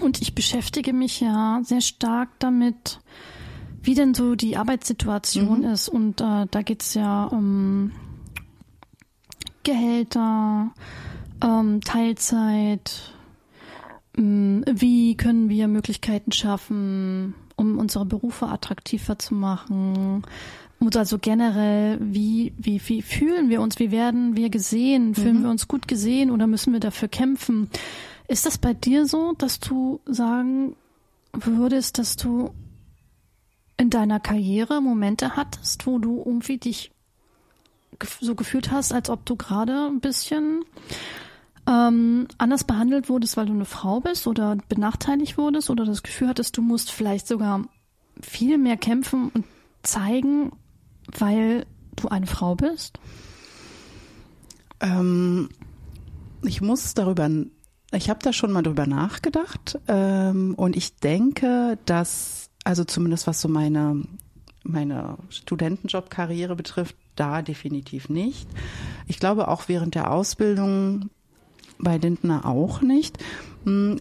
Und 0.00 0.20
ich 0.22 0.34
beschäftige 0.34 0.92
mich 0.92 1.20
ja 1.20 1.60
sehr 1.64 1.80
stark 1.80 2.28
damit, 2.38 3.00
wie 3.82 3.94
denn 3.94 4.14
so 4.14 4.34
die 4.34 4.56
Arbeitssituation 4.56 5.64
ist. 5.64 5.88
Und 5.88 6.20
äh, 6.20 6.46
da 6.50 6.62
geht's 6.62 6.94
ja 6.94 7.24
um 7.24 7.92
Gehälter, 9.64 10.72
ähm, 11.42 11.80
Teilzeit, 11.82 13.11
wie 14.14 15.16
können 15.16 15.48
wir 15.48 15.68
Möglichkeiten 15.68 16.32
schaffen, 16.32 17.34
um 17.56 17.78
unsere 17.78 18.04
Berufe 18.04 18.46
attraktiver 18.46 19.18
zu 19.18 19.34
machen. 19.34 20.22
Und 20.78 20.96
also 20.96 21.18
generell, 21.18 21.98
wie, 22.00 22.52
wie, 22.58 22.80
wie 22.86 23.02
fühlen 23.02 23.48
wir 23.50 23.60
uns? 23.60 23.78
Wie 23.78 23.90
werden 23.90 24.36
wir 24.36 24.50
gesehen? 24.50 25.14
Fühlen 25.14 25.42
wir 25.42 25.50
uns 25.50 25.68
gut 25.68 25.86
gesehen 25.86 26.30
oder 26.30 26.46
müssen 26.46 26.72
wir 26.72 26.80
dafür 26.80 27.08
kämpfen? 27.08 27.70
Ist 28.26 28.46
das 28.46 28.58
bei 28.58 28.74
dir 28.74 29.06
so, 29.06 29.32
dass 29.38 29.60
du 29.60 30.00
sagen 30.06 30.74
würdest, 31.32 31.98
dass 31.98 32.16
du 32.16 32.50
in 33.76 33.90
deiner 33.90 34.20
Karriere 34.20 34.80
Momente 34.80 35.36
hattest, 35.36 35.86
wo 35.86 35.98
du 35.98 36.18
irgendwie 36.18 36.58
dich 36.58 36.90
so 38.20 38.34
gefühlt 38.34 38.70
hast, 38.70 38.92
als 38.92 39.08
ob 39.08 39.24
du 39.24 39.36
gerade 39.36 39.86
ein 39.86 40.00
bisschen 40.00 40.64
ähm, 41.66 42.26
anders 42.38 42.64
behandelt 42.64 43.08
wurdest, 43.08 43.36
weil 43.36 43.46
du 43.46 43.52
eine 43.52 43.64
Frau 43.64 44.00
bist 44.00 44.26
oder 44.26 44.56
benachteiligt 44.68 45.38
wurdest 45.38 45.70
oder 45.70 45.84
das 45.84 46.02
Gefühl 46.02 46.28
hattest, 46.28 46.56
du 46.56 46.62
musst 46.62 46.90
vielleicht 46.90 47.26
sogar 47.26 47.64
viel 48.20 48.58
mehr 48.58 48.76
kämpfen 48.76 49.30
und 49.32 49.44
zeigen, 49.82 50.52
weil 51.18 51.66
du 51.96 52.08
eine 52.08 52.26
Frau 52.26 52.54
bist? 52.54 52.98
Ähm, 54.80 55.50
ich 56.42 56.60
muss 56.60 56.94
darüber, 56.94 57.30
ich 57.92 58.10
habe 58.10 58.20
da 58.22 58.32
schon 58.32 58.52
mal 58.52 58.62
drüber 58.62 58.86
nachgedacht 58.86 59.78
ähm, 59.86 60.54
und 60.56 60.76
ich 60.76 60.96
denke, 60.96 61.78
dass, 61.86 62.50
also 62.64 62.84
zumindest 62.84 63.26
was 63.26 63.40
so 63.40 63.48
meine, 63.48 64.02
meine 64.64 65.18
Studentenjobkarriere 65.28 66.56
betrifft, 66.56 66.96
da 67.14 67.42
definitiv 67.42 68.08
nicht. 68.08 68.48
Ich 69.06 69.20
glaube 69.20 69.48
auch 69.48 69.68
während 69.68 69.94
der 69.94 70.10
Ausbildung 70.10 71.10
bei 71.82 71.98
Lindner 71.98 72.46
auch 72.46 72.80
nicht, 72.80 73.18
Hm, 73.64 74.00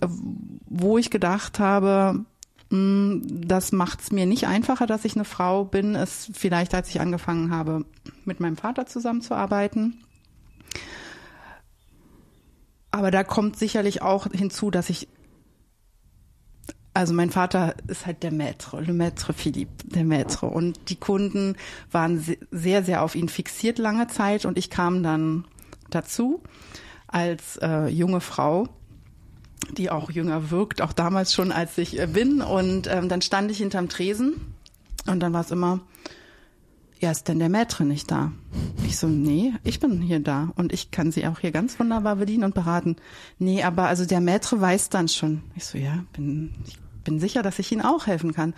wo 0.66 0.98
ich 0.98 1.12
gedacht 1.12 1.60
habe, 1.60 2.26
hm, 2.72 3.22
das 3.48 3.72
macht 3.72 4.02
es 4.02 4.12
mir 4.12 4.26
nicht 4.26 4.48
einfacher, 4.48 4.88
dass 4.88 5.06
ich 5.06 5.16
eine 5.16 5.26
Frau 5.26 5.66
bin, 5.66 5.94
ist 5.94 6.32
vielleicht, 6.34 6.74
als 6.74 6.90
ich 6.90 7.00
angefangen 7.00 7.52
habe, 7.52 7.86
mit 8.26 8.40
meinem 8.40 8.58
Vater 8.58 8.88
zusammenzuarbeiten. 8.88 10.02
Aber 12.90 13.12
da 13.12 13.24
kommt 13.24 13.58
sicherlich 13.58 14.02
auch 14.02 14.28
hinzu, 14.32 14.72
dass 14.72 14.90
ich, 14.90 15.08
also 16.94 17.14
mein 17.14 17.30
Vater 17.30 17.76
ist 17.88 18.06
halt 18.06 18.24
der 18.24 18.34
Maître, 18.34 18.82
le 18.82 18.94
Maître 18.94 19.32
Philippe, 19.32 19.88
der 19.88 20.04
Maître. 20.04 20.46
Und 20.46 20.90
die 20.90 20.98
Kunden 20.98 21.56
waren 21.92 22.20
se- 22.20 22.38
sehr, 22.52 22.84
sehr 22.84 23.04
auf 23.04 23.16
ihn 23.16 23.30
fixiert 23.30 23.78
lange 23.78 24.08
Zeit 24.08 24.46
und 24.46 24.58
ich 24.58 24.70
kam 24.70 25.04
dann 25.04 25.46
dazu 25.90 26.42
als 27.12 27.58
äh, 27.58 27.88
junge 27.88 28.22
Frau 28.22 28.68
die 29.78 29.90
auch 29.90 30.10
jünger 30.12 30.52
wirkt, 30.52 30.82
auch 30.82 30.94
damals 30.94 31.34
schon, 31.34 31.52
als 31.52 31.78
ich 31.78 32.00
äh, 32.00 32.08
bin. 32.08 32.42
Und 32.42 32.88
ähm, 32.88 33.10
dann 33.10 33.22
stand 33.22 33.52
ich 33.52 33.58
hinterm 33.58 33.90
Tresen 33.90 34.54
und 35.08 35.20
dann 35.20 35.34
war 35.34 35.42
es 35.42 35.52
immer, 35.52 35.82
ja, 37.00 37.12
ist 37.12 37.28
denn 37.28 37.40
der 37.40 37.50
Maître 37.50 37.84
nicht 37.84 38.12
da? 38.12 38.32
Ich 38.86 38.98
so, 38.98 39.08
nee, 39.08 39.54
ich 39.64 39.80
bin 39.80 40.02
hier 40.02 40.20
da 40.20 40.52
und 40.56 40.72
ich 40.72 40.92
kann 40.92 41.12
sie 41.12 41.26
auch 41.26 41.40
hier 41.40 41.52
ganz 41.52 41.80
wunderbar 41.80 42.18
bedienen 42.18 42.44
und 42.44 42.54
beraten. 42.54 42.98
Nee, 43.40 43.64
aber 43.64 43.86
also 43.86 44.06
der 44.06 44.22
Maître 44.22 44.60
weiß 44.60 44.90
dann 44.90 45.08
schon. 45.08 45.42
Ich 45.56 45.66
so, 45.66 45.78
ja, 45.78 46.04
bin, 46.14 46.54
ich 46.68 46.78
bin 47.04 47.20
sicher, 47.20 47.42
dass 47.42 47.60
ich 47.60 47.72
Ihnen 47.72 47.82
auch 47.82 48.08
helfen 48.08 48.34
kann. 48.34 48.54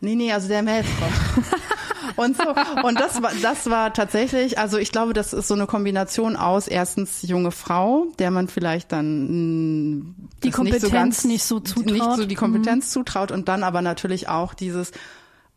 Nee, 0.00 0.14
nee, 0.14 0.32
also 0.32 0.48
der 0.48 0.62
Maître. 0.62 0.84
und 2.20 2.36
so. 2.36 2.44
Und 2.82 3.00
das 3.00 3.22
war, 3.22 3.32
das 3.42 3.68
war 3.70 3.92
tatsächlich, 3.92 4.58
also 4.58 4.78
ich 4.78 4.92
glaube, 4.92 5.12
das 5.12 5.32
ist 5.32 5.48
so 5.48 5.54
eine 5.54 5.66
Kombination 5.66 6.36
aus 6.36 6.68
erstens 6.68 7.22
junge 7.22 7.50
Frau, 7.50 8.06
der 8.18 8.30
man 8.30 8.48
vielleicht 8.48 8.92
dann 8.92 10.02
mh, 10.02 10.14
Die 10.44 10.48
das 10.50 10.56
Kompetenz 10.56 11.24
nicht 11.24 11.44
so 11.44 11.56
Nicht 11.56 11.68
zutraut. 11.68 12.16
so 12.16 12.26
die 12.26 12.34
Kompetenz 12.34 12.90
zutraut 12.90 13.32
und 13.32 13.48
dann 13.48 13.62
aber 13.62 13.82
natürlich 13.82 14.28
auch 14.28 14.54
dieses 14.54 14.92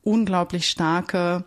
unglaublich 0.03 0.67
starke 0.69 1.43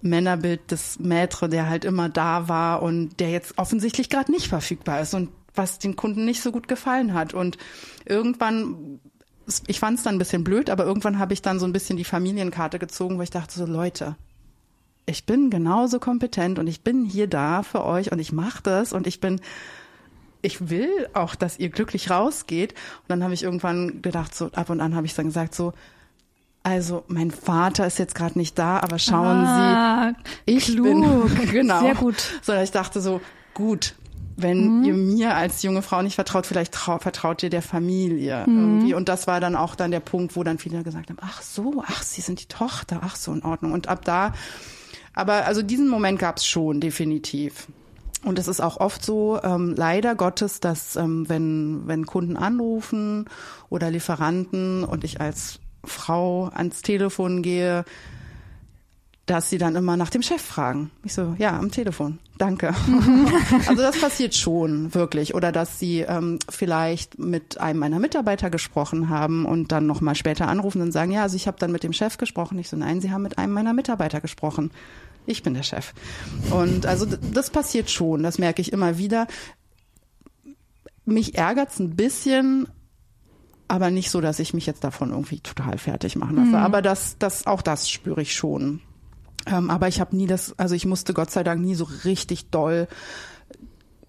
Männerbild 0.00 0.70
des 0.70 1.00
Maître, 1.00 1.48
der 1.48 1.68
halt 1.68 1.84
immer 1.84 2.08
da 2.08 2.48
war 2.48 2.82
und 2.82 3.18
der 3.20 3.30
jetzt 3.30 3.58
offensichtlich 3.58 4.08
gerade 4.08 4.30
nicht 4.30 4.48
verfügbar 4.48 5.00
ist 5.00 5.14
und 5.14 5.30
was 5.54 5.78
den 5.80 5.96
Kunden 5.96 6.24
nicht 6.24 6.40
so 6.40 6.52
gut 6.52 6.68
gefallen 6.68 7.14
hat. 7.14 7.34
Und 7.34 7.58
irgendwann, 8.04 9.00
ich 9.66 9.80
fand 9.80 9.98
es 9.98 10.04
dann 10.04 10.14
ein 10.14 10.18
bisschen 10.18 10.44
blöd, 10.44 10.70
aber 10.70 10.84
irgendwann 10.84 11.18
habe 11.18 11.32
ich 11.32 11.42
dann 11.42 11.58
so 11.58 11.66
ein 11.66 11.72
bisschen 11.72 11.96
die 11.96 12.04
Familienkarte 12.04 12.78
gezogen, 12.78 13.18
wo 13.18 13.22
ich 13.22 13.30
dachte 13.30 13.58
so, 13.58 13.66
Leute, 13.66 14.14
ich 15.08 15.24
bin 15.26 15.50
genauso 15.50 15.98
kompetent 15.98 16.58
und 16.58 16.66
ich 16.66 16.82
bin 16.82 17.04
hier 17.04 17.26
da 17.26 17.62
für 17.62 17.84
euch 17.84 18.12
und 18.12 18.18
ich 18.18 18.32
mache 18.32 18.62
das 18.62 18.92
und 18.92 19.06
ich 19.06 19.20
bin, 19.20 19.40
ich 20.42 20.68
will 20.70 21.08
auch, 21.14 21.34
dass 21.34 21.58
ihr 21.58 21.70
glücklich 21.70 22.10
rausgeht. 22.10 22.72
Und 22.72 23.08
dann 23.08 23.24
habe 23.24 23.34
ich 23.34 23.42
irgendwann 23.42 24.02
gedacht, 24.02 24.34
so 24.34 24.50
ab 24.52 24.70
und 24.70 24.80
an 24.80 24.94
habe 24.94 25.06
ich 25.06 25.14
dann 25.14 25.26
gesagt, 25.26 25.54
so, 25.54 25.72
also 26.62 27.04
mein 27.08 27.30
Vater 27.30 27.86
ist 27.86 27.98
jetzt 27.98 28.14
gerade 28.14 28.38
nicht 28.38 28.58
da, 28.58 28.80
aber 28.80 28.98
schauen 28.98 29.44
Ah, 29.46 30.12
Sie, 30.46 30.56
ich 30.56 30.66
klug. 30.66 30.84
bin 30.84 31.46
genau. 31.50 31.80
Sehr 31.80 31.94
gut. 31.94 32.16
Sondern 32.42 32.64
ich 32.64 32.70
dachte 32.70 33.00
so, 33.00 33.20
gut, 33.54 33.94
wenn 34.36 34.84
ihr 34.84 34.94
mir 34.94 35.34
als 35.34 35.62
junge 35.62 35.82
Frau 35.82 36.02
nicht 36.02 36.14
vertraut, 36.14 36.46
vielleicht 36.46 36.72
trau, 36.72 36.98
vertraut 36.98 37.42
ihr 37.42 37.50
der 37.50 37.62
Familie 37.62 38.44
irgendwie. 38.46 38.94
Und 38.94 39.08
das 39.08 39.26
war 39.26 39.40
dann 39.40 39.56
auch 39.56 39.74
dann 39.74 39.90
der 39.90 39.98
Punkt, 40.00 40.36
wo 40.36 40.44
dann 40.44 40.58
viele 40.58 40.82
gesagt 40.84 41.08
haben, 41.10 41.18
ach 41.20 41.42
so, 41.42 41.82
ach, 41.86 42.02
Sie 42.02 42.20
sind 42.20 42.40
die 42.40 42.46
Tochter, 42.46 43.00
ach 43.02 43.16
so, 43.16 43.32
in 43.32 43.42
Ordnung. 43.42 43.72
Und 43.72 43.88
ab 43.88 44.04
da 44.04 44.32
Aber 45.18 45.46
also 45.46 45.62
diesen 45.62 45.88
Moment 45.88 46.20
gab 46.20 46.36
es 46.36 46.46
schon, 46.46 46.80
definitiv. 46.80 47.66
Und 48.22 48.38
es 48.38 48.46
ist 48.46 48.60
auch 48.60 48.76
oft 48.76 49.04
so, 49.04 49.40
ähm, 49.42 49.74
leider 49.76 50.14
Gottes, 50.14 50.60
dass 50.60 50.94
ähm, 50.94 51.28
wenn, 51.28 51.88
wenn 51.88 52.06
Kunden 52.06 52.36
anrufen 52.36 53.24
oder 53.68 53.90
Lieferanten 53.90 54.84
und 54.84 55.02
ich 55.02 55.20
als 55.20 55.58
Frau 55.84 56.50
ans 56.54 56.82
Telefon 56.82 57.42
gehe, 57.42 57.84
dass 59.26 59.50
sie 59.50 59.58
dann 59.58 59.74
immer 59.74 59.96
nach 59.96 60.10
dem 60.10 60.22
Chef 60.22 60.40
fragen. 60.40 60.92
Ich 61.02 61.14
so, 61.14 61.34
ja, 61.36 61.58
am 61.58 61.72
Telefon. 61.72 62.20
Danke. 62.38 62.72
also 63.68 63.82
das 63.82 64.00
passiert 64.00 64.36
schon, 64.36 64.94
wirklich. 64.94 65.34
Oder 65.34 65.50
dass 65.50 65.80
sie 65.80 66.02
ähm, 66.02 66.38
vielleicht 66.48 67.18
mit 67.18 67.60
einem 67.60 67.80
meiner 67.80 67.98
Mitarbeiter 67.98 68.50
gesprochen 68.50 69.08
haben 69.08 69.46
und 69.46 69.72
dann 69.72 69.86
nochmal 69.86 70.14
später 70.14 70.46
anrufen 70.46 70.80
und 70.80 70.92
sagen, 70.92 71.10
ja, 71.10 71.22
also 71.22 71.34
ich 71.34 71.48
habe 71.48 71.58
dann 71.58 71.72
mit 71.72 71.82
dem 71.82 71.92
Chef 71.92 72.18
gesprochen. 72.18 72.56
Ich 72.60 72.68
so, 72.68 72.76
nein, 72.76 73.00
sie 73.00 73.10
haben 73.10 73.22
mit 73.22 73.36
einem 73.36 73.52
meiner 73.52 73.72
Mitarbeiter 73.72 74.20
gesprochen. 74.20 74.70
Ich 75.28 75.42
bin 75.42 75.52
der 75.52 75.62
Chef. 75.62 75.92
Und 76.50 76.86
also 76.86 77.04
das 77.04 77.50
passiert 77.50 77.90
schon, 77.90 78.22
das 78.22 78.38
merke 78.38 78.62
ich 78.62 78.72
immer 78.72 78.96
wieder. 78.96 79.26
Mich 81.04 81.34
ärgert's 81.36 81.78
ein 81.78 81.96
bisschen, 81.96 82.66
aber 83.68 83.90
nicht 83.90 84.10
so, 84.10 84.22
dass 84.22 84.38
ich 84.38 84.54
mich 84.54 84.64
jetzt 84.64 84.84
davon 84.84 85.10
irgendwie 85.10 85.40
total 85.40 85.76
fertig 85.76 86.16
machen 86.16 86.36
lasse. 86.36 86.48
Mhm. 86.48 86.54
Aber 86.54 86.80
das, 86.80 87.16
das, 87.18 87.46
auch 87.46 87.60
das 87.60 87.90
spüre 87.90 88.22
ich 88.22 88.34
schon. 88.34 88.80
Ähm, 89.44 89.68
aber 89.68 89.88
ich 89.88 90.00
habe 90.00 90.16
nie 90.16 90.26
das, 90.26 90.58
also 90.58 90.74
ich 90.74 90.86
musste 90.86 91.12
Gott 91.12 91.30
sei 91.30 91.44
Dank 91.44 91.60
nie 91.60 91.74
so 91.74 91.84
richtig 92.04 92.48
doll 92.48 92.88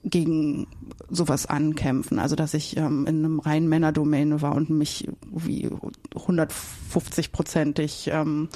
gegen 0.05 0.67
sowas 1.09 1.45
ankämpfen. 1.47 2.17
Also 2.20 2.38
dass 2.38 2.53
ich 2.53 2.78
ähm, 2.78 3.05
in 3.07 3.26
einem 3.26 3.39
reinen 3.41 3.67
Männerdomäne 3.67 4.41
war 4.41 4.55
und 4.55 4.70
mich 4.70 5.09
wie 5.30 5.67
150-prozentig 6.15 8.09
ähm, 8.13 8.47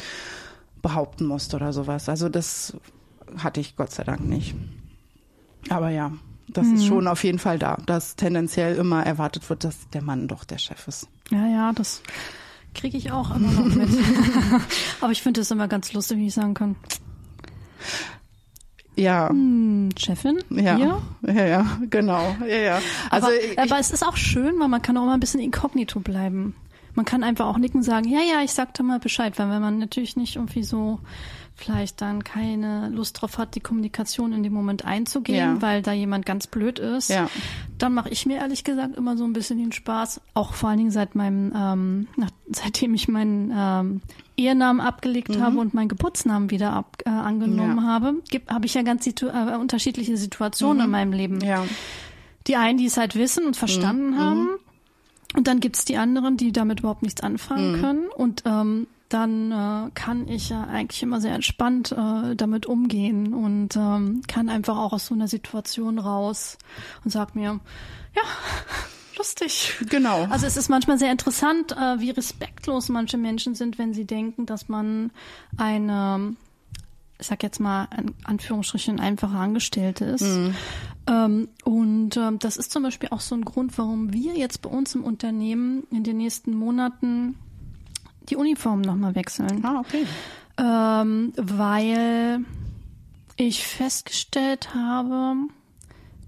behaupten 0.83 1.25
musste 1.25 1.55
oder 1.55 1.73
sowas. 1.73 2.07
Also 2.07 2.29
das 2.29 2.77
hatte 3.39 3.59
ich 3.59 3.75
Gott 3.75 3.91
sei 3.91 4.03
Dank 4.03 4.23
nicht. 4.23 4.53
Aber 5.69 5.89
ja, 5.89 6.11
das 6.49 6.67
mhm. 6.67 6.75
ist 6.75 6.85
schon 6.85 7.07
auf 7.07 7.23
jeden 7.23 7.39
Fall 7.39 7.57
da, 7.57 7.77
dass 7.87 8.15
tendenziell 8.15 8.75
immer 8.75 9.03
erwartet 9.03 9.49
wird, 9.49 9.63
dass 9.63 9.89
der 9.89 10.03
Mann 10.03 10.27
doch 10.27 10.43
der 10.43 10.59
Chef 10.59 10.87
ist. 10.87 11.07
Ja, 11.31 11.47
ja, 11.47 11.73
das 11.73 12.03
kriege 12.75 12.97
ich 12.97 13.11
auch 13.11 13.35
immer 13.35 13.51
noch 13.51 13.65
mit. 13.65 13.89
Aber 15.01 15.11
ich 15.11 15.23
finde 15.23 15.41
es 15.41 15.49
immer 15.49 15.67
ganz 15.67 15.93
lustig, 15.93 16.17
wie 16.17 16.27
ich 16.27 16.33
sagen 16.33 16.53
kann. 16.53 16.75
Ja. 18.95 19.29
Hm, 19.29 19.89
Chefin? 19.97 20.39
Ja. 20.49 20.75
Hier? 20.75 21.01
Ja, 21.23 21.45
ja, 21.45 21.77
genau. 21.89 22.35
Ja, 22.41 22.55
ja. 22.57 22.79
Also 23.09 23.27
aber, 23.27 23.35
ich, 23.35 23.57
aber 23.57 23.79
es 23.79 23.89
ist 23.89 24.05
auch 24.05 24.17
schön, 24.17 24.59
weil 24.59 24.67
man 24.67 24.81
kann 24.83 24.97
auch 24.97 25.05
mal 25.05 25.15
ein 25.15 25.19
bisschen 25.19 25.39
inkognito 25.39 25.99
bleiben. 25.99 26.55
Man 26.95 27.05
kann 27.05 27.23
einfach 27.23 27.47
auch 27.47 27.57
nicken 27.57 27.77
und 27.77 27.83
sagen, 27.83 28.07
ja, 28.07 28.19
ja, 28.21 28.41
ich 28.43 28.51
sagte 28.51 28.83
mal 28.83 28.99
Bescheid, 28.99 29.37
weil 29.39 29.49
wenn 29.49 29.61
man 29.61 29.79
natürlich 29.79 30.15
nicht 30.15 30.35
irgendwie 30.35 30.63
so 30.63 30.99
vielleicht 31.55 32.01
dann 32.01 32.23
keine 32.23 32.89
Lust 32.89 33.21
drauf 33.21 33.37
hat, 33.37 33.55
die 33.55 33.59
Kommunikation 33.59 34.33
in 34.33 34.43
dem 34.43 34.53
Moment 34.53 34.85
einzugehen, 34.85 35.55
ja. 35.55 35.61
weil 35.61 35.81
da 35.81 35.93
jemand 35.93 36.25
ganz 36.25 36.47
blöd 36.47 36.79
ist, 36.79 37.09
ja. 37.09 37.29
dann 37.77 37.93
mache 37.93 38.09
ich 38.09 38.25
mir 38.25 38.37
ehrlich 38.37 38.63
gesagt 38.63 38.95
immer 38.95 39.17
so 39.17 39.23
ein 39.23 39.33
bisschen 39.33 39.59
den 39.59 39.71
Spaß, 39.71 40.21
auch 40.33 40.53
vor 40.53 40.69
allen 40.69 40.79
Dingen 40.79 40.91
seit 40.91 41.15
meinem, 41.15 41.53
ähm, 41.55 42.07
nach, 42.17 42.29
seitdem 42.51 42.93
ich 42.93 43.07
meinen 43.07 43.51
ähm, 43.55 44.01
Ehenamen 44.35 44.81
abgelegt 44.81 45.29
mhm. 45.29 45.41
habe 45.41 45.59
und 45.59 45.73
meinen 45.73 45.89
Geburtsnamen 45.89 46.49
wieder 46.49 46.73
ab, 46.73 46.97
äh, 47.05 47.09
angenommen 47.09 47.77
ja. 47.77 47.83
habe, 47.83 48.15
habe 48.47 48.65
ich 48.65 48.73
ja 48.73 48.81
ganz 48.81 49.03
situ 49.03 49.27
äh, 49.27 49.55
unterschiedliche 49.55 50.17
Situationen 50.17 50.77
mhm. 50.77 50.83
in 50.85 50.91
meinem 50.91 51.13
Leben. 51.13 51.39
Die 52.47 52.55
einen, 52.57 52.77
die 52.77 52.87
es 52.87 52.97
halt 52.97 53.15
wissen 53.15 53.45
und 53.45 53.55
verstanden 53.55 54.11
mhm. 54.11 54.17
haben. 54.17 54.49
Und 55.35 55.47
dann 55.47 55.59
gibt's 55.59 55.85
die 55.85 55.97
anderen, 55.97 56.37
die 56.37 56.51
damit 56.51 56.81
überhaupt 56.81 57.03
nichts 57.03 57.21
anfangen 57.21 57.77
mhm. 57.77 57.81
können. 57.81 58.07
Und 58.09 58.43
ähm, 58.45 58.87
dann 59.09 59.51
äh, 59.51 59.91
kann 59.93 60.27
ich 60.27 60.49
ja 60.49 60.63
eigentlich 60.63 61.03
immer 61.03 61.21
sehr 61.21 61.35
entspannt 61.35 61.91
äh, 61.91 62.35
damit 62.35 62.65
umgehen 62.65 63.33
und 63.33 63.75
ähm, 63.75 64.21
kann 64.27 64.49
einfach 64.49 64.77
auch 64.77 64.91
aus 64.91 65.05
so 65.05 65.13
einer 65.13 65.27
Situation 65.27 65.99
raus 65.99 66.57
und 67.03 67.11
sag 67.11 67.35
mir, 67.35 67.59
ja, 68.15 68.21
lustig. 69.17 69.75
Genau. 69.89 70.25
Also 70.29 70.47
es 70.47 70.57
ist 70.57 70.69
manchmal 70.69 70.97
sehr 70.97 71.11
interessant, 71.11 71.73
äh, 71.73 71.99
wie 71.99 72.09
respektlos 72.09 72.89
manche 72.89 73.17
Menschen 73.17 73.53
sind, 73.53 73.77
wenn 73.77 73.93
sie 73.93 74.05
denken, 74.05 74.47
dass 74.47 74.67
man 74.67 75.11
eine 75.57 76.35
ich 77.23 77.27
sag 77.27 77.41
jetzt 77.41 77.61
mal 77.61 77.87
in 77.97 78.13
Anführungsstrichen 78.25 78.99
einfache 78.99 79.37
Angestellte 79.37 80.03
ist. 80.03 80.23
Mhm. 80.23 80.55
Ähm, 81.07 81.47
und 81.63 82.17
ähm, 82.17 82.37
das 82.37 82.57
ist 82.57 82.69
zum 82.69 82.83
Beispiel 82.83 83.09
auch 83.11 83.21
so 83.21 83.33
ein 83.33 83.45
Grund, 83.45 83.77
warum 83.77 84.11
wir 84.11 84.33
jetzt 84.33 84.61
bei 84.61 84.69
uns 84.69 84.93
im 84.93 85.05
Unternehmen 85.05 85.83
in 85.89 86.03
den 86.03 86.17
nächsten 86.17 86.53
Monaten 86.53 87.35
die 88.27 88.35
Uniform 88.35 88.81
nochmal 88.81 89.15
wechseln. 89.15 89.63
Ah, 89.63 89.79
okay. 89.79 90.05
Ähm, 90.57 91.31
weil 91.37 92.43
ich 93.37 93.65
festgestellt 93.65 94.75
habe, 94.75 95.35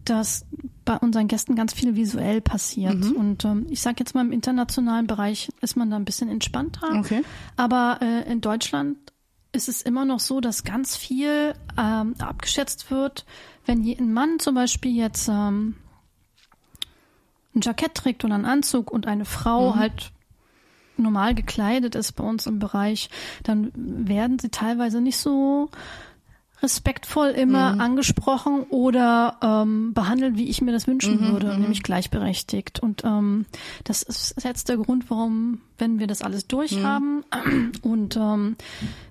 dass 0.05 0.45
bei 0.85 0.95
unseren 0.95 1.27
Gästen 1.27 1.55
ganz 1.55 1.73
viel 1.73 1.97
visuell 1.97 2.39
passiert. 2.39 2.95
Mhm. 2.95 3.11
Und 3.17 3.43
ähm, 3.43 3.65
ich 3.69 3.81
sage 3.81 3.97
jetzt 3.99 4.15
mal, 4.15 4.21
im 4.21 4.31
internationalen 4.31 5.07
Bereich 5.07 5.49
ist 5.59 5.75
man 5.75 5.89
da 5.89 5.97
ein 5.97 6.05
bisschen 6.05 6.29
entspannter. 6.29 6.87
Okay. 6.99 7.21
Aber 7.57 7.99
äh, 8.01 8.31
in 8.31 8.39
Deutschland 8.39 8.97
ist 9.55 9.69
es 9.69 9.81
immer 9.81 10.05
noch 10.05 10.19
so, 10.19 10.41
dass 10.41 10.63
ganz 10.63 10.95
viel 10.95 11.53
ähm, 11.77 12.15
abgeschätzt 12.19 12.91
wird, 12.91 13.25
wenn 13.65 13.83
ein 13.83 14.13
Mann 14.13 14.39
zum 14.39 14.55
Beispiel 14.55 14.95
jetzt 14.95 15.27
ähm, 15.27 15.75
ein 17.55 17.61
Jackett 17.61 17.95
trägt 17.95 18.23
oder 18.23 18.35
einen 18.35 18.45
Anzug 18.45 18.91
und 18.91 19.07
eine 19.07 19.25
Frau 19.25 19.73
mhm. 19.73 19.79
halt 19.79 20.11
normal 20.97 21.35
gekleidet 21.35 21.95
ist 21.95 22.13
bei 22.13 22.23
uns 22.23 22.45
im 22.47 22.59
Bereich, 22.59 23.09
dann 23.43 23.71
werden 23.75 24.39
sie 24.39 24.49
teilweise 24.49 25.01
nicht 25.01 25.17
so 25.17 25.69
respektvoll 26.61 27.29
immer 27.29 27.73
mhm. 27.73 27.81
angesprochen 27.81 28.63
oder 28.69 29.37
ähm, 29.41 29.93
behandelt, 29.93 30.37
wie 30.37 30.47
ich 30.47 30.61
mir 30.61 30.71
das 30.71 30.87
wünschen 30.87 31.21
mhm, 31.21 31.31
würde, 31.33 31.53
mhm. 31.53 31.61
nämlich 31.61 31.83
gleichberechtigt. 31.83 32.79
Und 32.79 33.03
ähm, 33.03 33.45
das 33.83 34.03
ist 34.03 34.35
jetzt 34.43 34.69
der 34.69 34.77
Grund, 34.77 35.09
warum, 35.09 35.61
wenn 35.77 35.99
wir 35.99 36.07
das 36.07 36.21
alles 36.21 36.47
durchhaben 36.47 37.23
mhm. 37.45 37.71
und 37.81 38.17
ähm, 38.17 38.55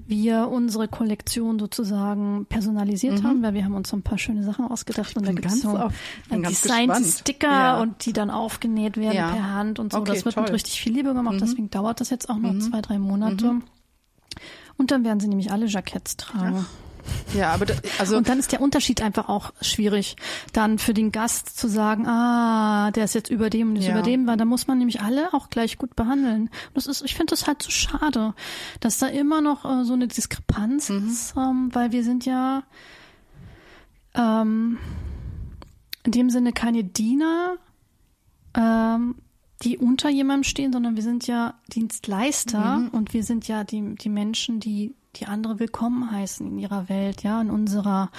wir 0.06 0.48
unsere 0.48 0.88
Kollektion 0.88 1.58
sozusagen 1.58 2.46
personalisiert 2.46 3.22
mhm. 3.22 3.26
haben, 3.26 3.42
weil 3.42 3.54
wir 3.54 3.64
haben 3.64 3.74
uns 3.74 3.90
so 3.90 3.96
ein 3.96 4.02
paar 4.02 4.18
schöne 4.18 4.42
Sachen 4.42 4.66
ausgedacht 4.66 5.16
und 5.16 5.26
da 5.26 5.32
gibt 5.32 5.46
es 5.46 5.62
so 5.62 5.78
designte 6.30 7.04
Sticker 7.04 7.50
ja. 7.50 7.80
und 7.80 8.04
die 8.06 8.12
dann 8.12 8.30
aufgenäht 8.30 8.96
werden 8.96 9.16
ja. 9.16 9.30
per 9.30 9.52
Hand 9.52 9.78
und 9.78 9.92
so. 9.92 9.98
Okay, 9.98 10.12
das 10.12 10.24
wird 10.24 10.34
toll. 10.34 10.44
mit 10.44 10.52
richtig 10.52 10.80
viel 10.80 10.92
Liebe 10.92 11.14
gemacht, 11.14 11.36
mhm. 11.36 11.40
deswegen 11.40 11.70
dauert 11.70 12.00
das 12.00 12.10
jetzt 12.10 12.28
auch 12.28 12.38
noch 12.38 12.58
zwei, 12.58 12.80
drei 12.80 12.98
Monate. 12.98 13.60
Und 14.76 14.90
dann 14.90 15.04
werden 15.04 15.20
sie 15.20 15.28
nämlich 15.28 15.52
alle 15.52 15.66
Jacketts 15.66 16.16
tragen. 16.16 16.66
Ach. 16.66 16.84
Ja, 17.34 17.52
aber 17.52 17.66
da, 17.66 17.74
also 17.98 18.16
und 18.16 18.28
dann 18.28 18.38
ist 18.38 18.52
der 18.52 18.60
Unterschied 18.60 19.02
einfach 19.02 19.28
auch 19.28 19.52
schwierig, 19.60 20.16
dann 20.52 20.78
für 20.78 20.94
den 20.94 21.12
Gast 21.12 21.58
zu 21.58 21.68
sagen, 21.68 22.06
ah, 22.06 22.90
der 22.92 23.04
ist 23.04 23.14
jetzt 23.14 23.30
über 23.30 23.50
dem 23.50 23.70
und 23.70 23.76
ist 23.76 23.86
ja. 23.86 23.92
über 23.92 24.02
dem, 24.02 24.26
weil 24.26 24.36
da 24.36 24.44
muss 24.44 24.66
man 24.66 24.78
nämlich 24.78 25.00
alle 25.00 25.34
auch 25.34 25.50
gleich 25.50 25.78
gut 25.78 25.96
behandeln. 25.96 26.50
das 26.74 26.86
ist, 26.86 27.02
ich 27.02 27.14
finde 27.14 27.30
das 27.30 27.46
halt 27.46 27.62
so 27.62 27.70
schade, 27.70 28.34
dass 28.80 28.98
da 28.98 29.06
immer 29.06 29.40
noch 29.40 29.64
äh, 29.64 29.84
so 29.84 29.94
eine 29.94 30.08
Diskrepanz 30.08 30.90
mhm. 30.90 31.08
ist, 31.08 31.34
ähm, 31.36 31.70
weil 31.72 31.92
wir 31.92 32.04
sind 32.04 32.24
ja 32.24 32.62
ähm, 34.14 34.78
in 36.04 36.12
dem 36.12 36.30
Sinne 36.30 36.52
keine 36.52 36.84
Diener, 36.84 37.56
ähm, 38.56 39.16
die 39.62 39.78
unter 39.78 40.08
jemandem 40.10 40.44
stehen, 40.44 40.72
sondern 40.72 40.96
wir 40.96 41.02
sind 41.02 41.26
ja 41.26 41.54
Dienstleister 41.72 42.76
mhm. 42.78 42.88
und 42.88 43.14
wir 43.14 43.24
sind 43.24 43.48
ja 43.48 43.64
die, 43.64 43.94
die 43.94 44.08
Menschen, 44.08 44.60
die 44.60 44.94
die 45.14 45.26
andere 45.26 45.58
willkommen 45.58 46.10
heißen 46.10 46.46
in 46.46 46.58
ihrer 46.58 46.88
Welt, 46.88 47.22
ja, 47.22 47.40
in 47.40 47.50
unserer, 47.50 48.10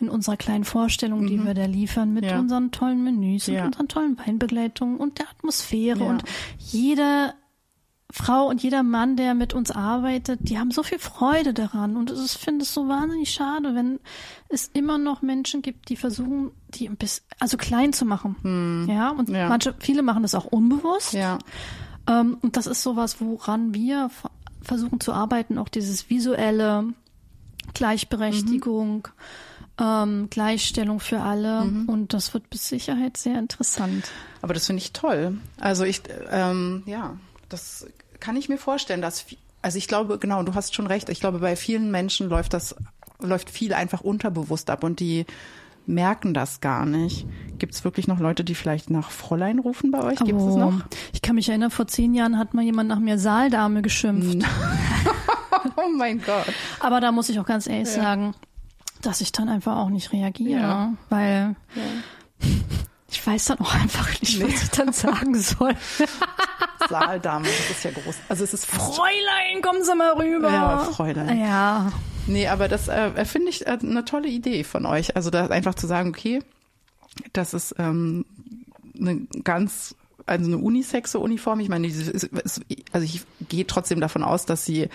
in 0.00 0.08
unserer 0.08 0.36
kleinen 0.36 0.64
Vorstellung, 0.64 1.26
die 1.26 1.38
mhm. 1.38 1.46
wir 1.46 1.54
da 1.54 1.66
liefern, 1.66 2.12
mit 2.12 2.24
ja. 2.24 2.38
unseren 2.38 2.70
tollen 2.70 3.02
Menüs 3.04 3.46
ja. 3.46 3.60
und 3.60 3.66
unseren 3.68 3.88
tollen 3.88 4.18
Weinbegleitungen 4.18 4.96
und 4.96 5.18
der 5.18 5.28
Atmosphäre 5.28 6.00
ja. 6.00 6.10
und 6.10 6.24
jede 6.58 7.34
Frau 8.10 8.48
und 8.48 8.62
jeder 8.62 8.82
Mann, 8.82 9.16
der 9.16 9.34
mit 9.34 9.52
uns 9.52 9.70
arbeitet, 9.70 10.40
die 10.42 10.58
haben 10.58 10.70
so 10.70 10.82
viel 10.82 10.98
Freude 10.98 11.52
daran. 11.52 11.94
Und 11.96 12.10
ich 12.10 12.32
finde 12.32 12.62
es 12.62 12.72
so 12.72 12.88
wahnsinnig 12.88 13.30
schade, 13.30 13.74
wenn 13.74 14.00
es 14.48 14.70
immer 14.72 14.96
noch 14.96 15.20
Menschen 15.20 15.60
gibt, 15.60 15.90
die 15.90 15.96
versuchen, 15.96 16.52
die 16.68 16.88
ein 16.88 16.96
bisschen, 16.96 17.26
also 17.38 17.58
klein 17.58 17.92
zu 17.92 18.06
machen. 18.06 18.36
Hm. 18.40 18.86
Ja, 18.88 19.10
und 19.10 19.28
manche, 19.28 19.74
viele 19.78 20.02
machen 20.02 20.22
das 20.22 20.34
auch 20.34 20.46
unbewusst. 20.46 21.12
Ja. 21.12 21.38
Ähm, 22.08 22.38
und 22.40 22.56
das 22.56 22.66
ist 22.66 22.82
sowas, 22.82 23.20
woran 23.20 23.74
wir 23.74 24.10
versuchen 24.68 25.00
zu 25.00 25.12
arbeiten, 25.12 25.58
auch 25.58 25.68
dieses 25.68 26.08
visuelle 26.10 26.84
Gleichberechtigung, 27.74 29.08
mhm. 29.78 29.84
ähm, 29.84 30.28
Gleichstellung 30.30 31.00
für 31.00 31.20
alle. 31.20 31.64
Mhm. 31.64 31.88
Und 31.88 32.14
das 32.14 32.32
wird 32.34 32.44
mit 32.50 32.60
Sicherheit 32.60 33.16
sehr 33.16 33.38
interessant. 33.38 34.10
Aber 34.42 34.54
das 34.54 34.66
finde 34.66 34.82
ich 34.82 34.92
toll. 34.92 35.38
Also 35.58 35.84
ich, 35.84 36.02
ähm, 36.30 36.82
ja, 36.86 37.18
das 37.48 37.86
kann 38.20 38.36
ich 38.36 38.48
mir 38.48 38.58
vorstellen, 38.58 39.02
dass, 39.02 39.26
also 39.62 39.78
ich 39.78 39.88
glaube, 39.88 40.18
genau, 40.18 40.42
du 40.42 40.54
hast 40.54 40.74
schon 40.74 40.86
recht. 40.86 41.08
Ich 41.08 41.20
glaube, 41.20 41.38
bei 41.38 41.56
vielen 41.56 41.90
Menschen 41.90 42.28
läuft 42.28 42.52
das, 42.52 42.76
läuft 43.20 43.50
viel 43.50 43.72
einfach 43.72 44.02
unterbewusst 44.02 44.70
ab 44.70 44.84
und 44.84 45.00
die 45.00 45.26
merken 45.88 46.34
das 46.34 46.60
gar 46.60 46.86
nicht. 46.86 47.26
Gibt 47.58 47.74
es 47.74 47.82
wirklich 47.82 48.06
noch 48.06 48.20
Leute, 48.20 48.44
die 48.44 48.54
vielleicht 48.54 48.90
nach 48.90 49.10
Fräulein 49.10 49.58
rufen 49.58 49.90
bei 49.90 50.02
euch? 50.02 50.18
Gibt 50.18 50.38
es 50.38 50.44
oh, 50.44 50.58
noch? 50.58 50.80
Ich 51.12 51.22
kann 51.22 51.34
mich 51.34 51.48
erinnern, 51.48 51.70
vor 51.70 51.88
zehn 51.88 52.14
Jahren 52.14 52.38
hat 52.38 52.54
mal 52.54 52.62
jemand 52.62 52.88
nach 52.88 53.00
mir 53.00 53.18
Saaldame 53.18 53.82
geschimpft. 53.82 54.46
oh 55.76 55.88
mein 55.96 56.22
Gott. 56.22 56.46
Aber 56.80 57.00
da 57.00 57.10
muss 57.10 57.28
ich 57.28 57.40
auch 57.40 57.46
ganz 57.46 57.66
ehrlich 57.66 57.88
ja. 57.88 58.02
sagen, 58.02 58.34
dass 59.02 59.20
ich 59.20 59.32
dann 59.32 59.48
einfach 59.48 59.76
auch 59.76 59.88
nicht 59.88 60.12
reagiere, 60.12 60.60
ja. 60.60 60.92
weil 61.08 61.56
ja. 61.74 62.48
ich 63.10 63.26
weiß 63.26 63.46
dann 63.46 63.60
auch 63.60 63.74
einfach 63.74 64.08
nicht, 64.20 64.38
nee. 64.38 64.44
was 64.44 64.62
ich 64.62 64.70
dann 64.70 64.92
sagen 64.92 65.34
soll. 65.40 65.74
Saaldame, 66.88 67.46
das 67.46 67.70
ist 67.70 67.84
ja 67.84 67.90
groß. 67.90 68.16
Also 68.28 68.44
es 68.44 68.54
ist 68.54 68.66
Fräulein, 68.66 69.62
kommen 69.62 69.82
Sie 69.82 69.94
mal 69.94 70.12
rüber. 70.12 70.52
Ja, 70.52 70.78
Fräulein. 70.78 71.38
Ja. 71.38 71.92
Nee, 72.28 72.48
aber 72.48 72.68
das 72.68 72.88
äh, 72.88 73.24
finde 73.24 73.48
ich 73.48 73.66
äh, 73.66 73.78
eine 73.80 74.04
tolle 74.04 74.28
Idee 74.28 74.64
von 74.64 74.86
euch. 74.86 75.16
Also 75.16 75.30
da 75.30 75.46
einfach 75.46 75.74
zu 75.74 75.86
sagen, 75.86 76.10
okay, 76.10 76.40
das 77.32 77.54
ist 77.54 77.74
ähm, 77.78 78.24
eine 78.98 79.26
ganz 79.44 79.94
also 80.26 80.46
eine 80.46 80.58
unisexe 80.58 81.18
Uniform. 81.18 81.60
Ich 81.60 81.68
meine, 81.68 81.88
also 81.88 83.04
ich 83.04 83.22
gehe 83.48 83.66
trotzdem 83.66 84.00
davon 84.00 84.22
aus, 84.22 84.44
dass 84.44 84.64
sie 84.64 84.88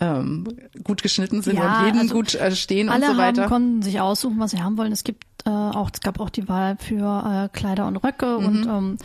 ähm, 0.00 0.46
gut 0.82 1.02
geschnitten 1.02 1.42
sind 1.42 1.56
ja, 1.56 1.80
und 1.80 1.86
jeden 1.86 1.98
also 2.00 2.14
gut 2.14 2.34
äh, 2.34 2.54
stehen 2.54 2.88
und 2.88 3.04
so 3.04 3.16
weiter. 3.16 3.42
Alle 3.42 3.48
konnten 3.48 3.82
sich 3.82 4.00
aussuchen, 4.00 4.38
was 4.38 4.50
sie 4.50 4.62
haben 4.62 4.76
wollen. 4.76 4.92
Es 4.92 5.04
gibt 5.04 5.24
äh, 5.46 5.50
auch, 5.50 5.90
es 5.92 6.00
gab 6.00 6.20
auch 6.20 6.30
die 6.30 6.48
Wahl 6.48 6.76
für 6.78 7.48
äh, 7.52 7.56
Kleider 7.56 7.86
und 7.86 7.96
Röcke 7.96 8.38
mhm. 8.40 8.46
und 8.46 8.66
ähm, 8.66 8.98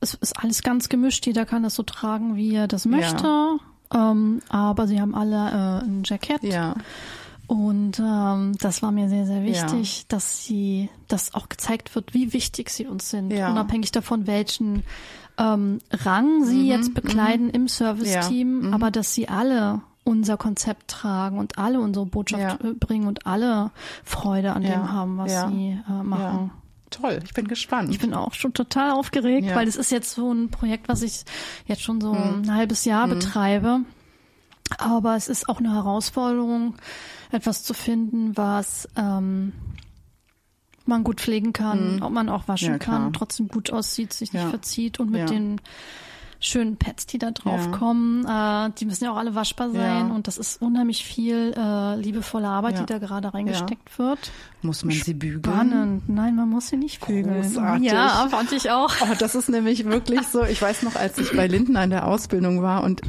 es 0.00 0.14
ist 0.14 0.38
alles 0.38 0.62
ganz 0.62 0.88
gemischt. 0.88 1.26
Jeder 1.26 1.46
kann 1.46 1.62
das 1.62 1.74
so 1.74 1.82
tragen, 1.82 2.36
wie 2.36 2.54
er 2.54 2.68
das 2.68 2.84
möchte. 2.84 3.24
Ja. 3.24 3.56
Ähm, 3.94 4.42
aber 4.48 4.86
sie 4.86 5.00
haben 5.00 5.14
alle 5.14 5.80
äh, 5.82 5.84
ein 5.84 6.02
Jackett. 6.04 6.42
Ja. 6.42 6.74
Und 7.46 7.98
ähm, 7.98 8.56
das 8.60 8.82
war 8.82 8.92
mir 8.92 9.08
sehr, 9.08 9.24
sehr 9.24 9.42
wichtig, 9.42 10.00
ja. 10.00 10.04
dass 10.08 10.44
sie, 10.44 10.90
dass 11.08 11.32
auch 11.32 11.48
gezeigt 11.48 11.94
wird, 11.94 12.12
wie 12.12 12.34
wichtig 12.34 12.68
sie 12.68 12.86
uns 12.86 13.08
sind, 13.08 13.32
ja. 13.32 13.50
unabhängig 13.50 13.90
davon, 13.90 14.26
welchen 14.26 14.84
ähm, 15.38 15.78
Rang 15.90 16.44
sie 16.44 16.64
mhm, 16.64 16.66
jetzt 16.66 16.92
bekleiden 16.92 17.46
mhm. 17.46 17.54
im 17.54 17.68
Serviceteam, 17.68 18.60
ja. 18.60 18.68
mhm. 18.68 18.74
aber 18.74 18.90
dass 18.90 19.14
sie 19.14 19.28
alle 19.30 19.80
unser 20.04 20.36
Konzept 20.36 20.88
tragen 20.88 21.38
und 21.38 21.58
alle 21.58 21.80
unsere 21.80 22.04
Botschaft 22.04 22.62
ja. 22.62 22.72
bringen 22.78 23.06
und 23.06 23.26
alle 23.26 23.70
Freude 24.04 24.52
an 24.52 24.62
dem 24.62 24.92
haben, 24.92 25.18
was 25.18 25.32
sie 25.48 25.78
äh, 25.88 26.02
machen. 26.02 26.50
Toll, 26.90 27.20
ich 27.24 27.34
bin 27.34 27.48
gespannt. 27.48 27.90
Ich 27.90 27.98
bin 27.98 28.14
auch 28.14 28.32
schon 28.34 28.54
total 28.54 28.92
aufgeregt, 28.92 29.54
weil 29.54 29.68
es 29.68 29.76
ist 29.76 29.90
jetzt 29.90 30.14
so 30.14 30.32
ein 30.32 30.50
Projekt, 30.50 30.88
was 30.88 31.02
ich 31.02 31.24
jetzt 31.66 31.82
schon 31.82 32.00
so 32.00 32.14
mhm. 32.14 32.42
ein 32.42 32.54
halbes 32.54 32.84
Jahr 32.84 33.06
mhm. 33.06 33.10
betreibe. 33.10 33.80
Aber 34.78 35.16
es 35.16 35.28
ist 35.28 35.48
auch 35.48 35.58
eine 35.58 35.74
Herausforderung, 35.74 36.76
etwas 37.30 37.62
zu 37.62 37.74
finden, 37.74 38.36
was 38.36 38.88
ähm, 38.96 39.52
man 40.86 41.04
gut 41.04 41.20
pflegen 41.20 41.52
kann, 41.52 41.96
mhm. 41.96 42.02
ob 42.02 42.12
man 42.12 42.28
auch 42.28 42.48
waschen 42.48 42.72
ja, 42.72 42.78
kann, 42.78 43.12
trotzdem 43.12 43.48
gut 43.48 43.70
aussieht, 43.72 44.12
sich 44.12 44.32
nicht 44.32 44.42
ja. 44.42 44.50
verzieht 44.50 44.98
und 45.00 45.10
mit 45.10 45.20
ja. 45.20 45.26
den 45.26 45.60
schönen 46.40 46.76
Pads, 46.76 47.06
die 47.06 47.18
da 47.18 47.30
drauf 47.30 47.66
ja. 47.66 47.72
kommen. 47.72 48.24
Äh, 48.24 48.70
die 48.78 48.84
müssen 48.84 49.04
ja 49.04 49.12
auch 49.12 49.16
alle 49.16 49.34
waschbar 49.34 49.70
sein 49.70 50.08
ja. 50.08 50.14
und 50.14 50.26
das 50.26 50.38
ist 50.38 50.62
unheimlich 50.62 51.04
viel 51.04 51.54
äh, 51.56 51.96
liebevolle 51.96 52.48
Arbeit, 52.48 52.74
ja. 52.74 52.80
die 52.80 52.86
da 52.86 52.98
gerade 52.98 53.32
reingesteckt 53.34 53.98
wird. 53.98 54.30
Muss 54.62 54.84
man 54.84 54.94
sie 54.94 55.14
bügeln? 55.14 55.42
Spannend. 55.44 56.08
Nein, 56.08 56.36
man 56.36 56.48
muss 56.48 56.68
sie 56.68 56.76
nicht 56.76 57.04
bügeln. 57.04 57.42
Großartig. 57.42 57.90
Ja, 57.90 58.28
fand 58.30 58.52
ich 58.52 58.70
auch. 58.70 58.94
Oh, 59.00 59.14
das 59.18 59.34
ist 59.34 59.48
nämlich 59.48 59.84
wirklich 59.84 60.22
so. 60.26 60.44
Ich 60.44 60.60
weiß 60.62 60.82
noch, 60.82 60.96
als 60.96 61.18
ich 61.18 61.34
bei 61.36 61.46
Linden 61.46 61.76
an 61.76 61.90
der 61.90 62.06
Ausbildung 62.06 62.62
war 62.62 62.82
und 62.84 63.02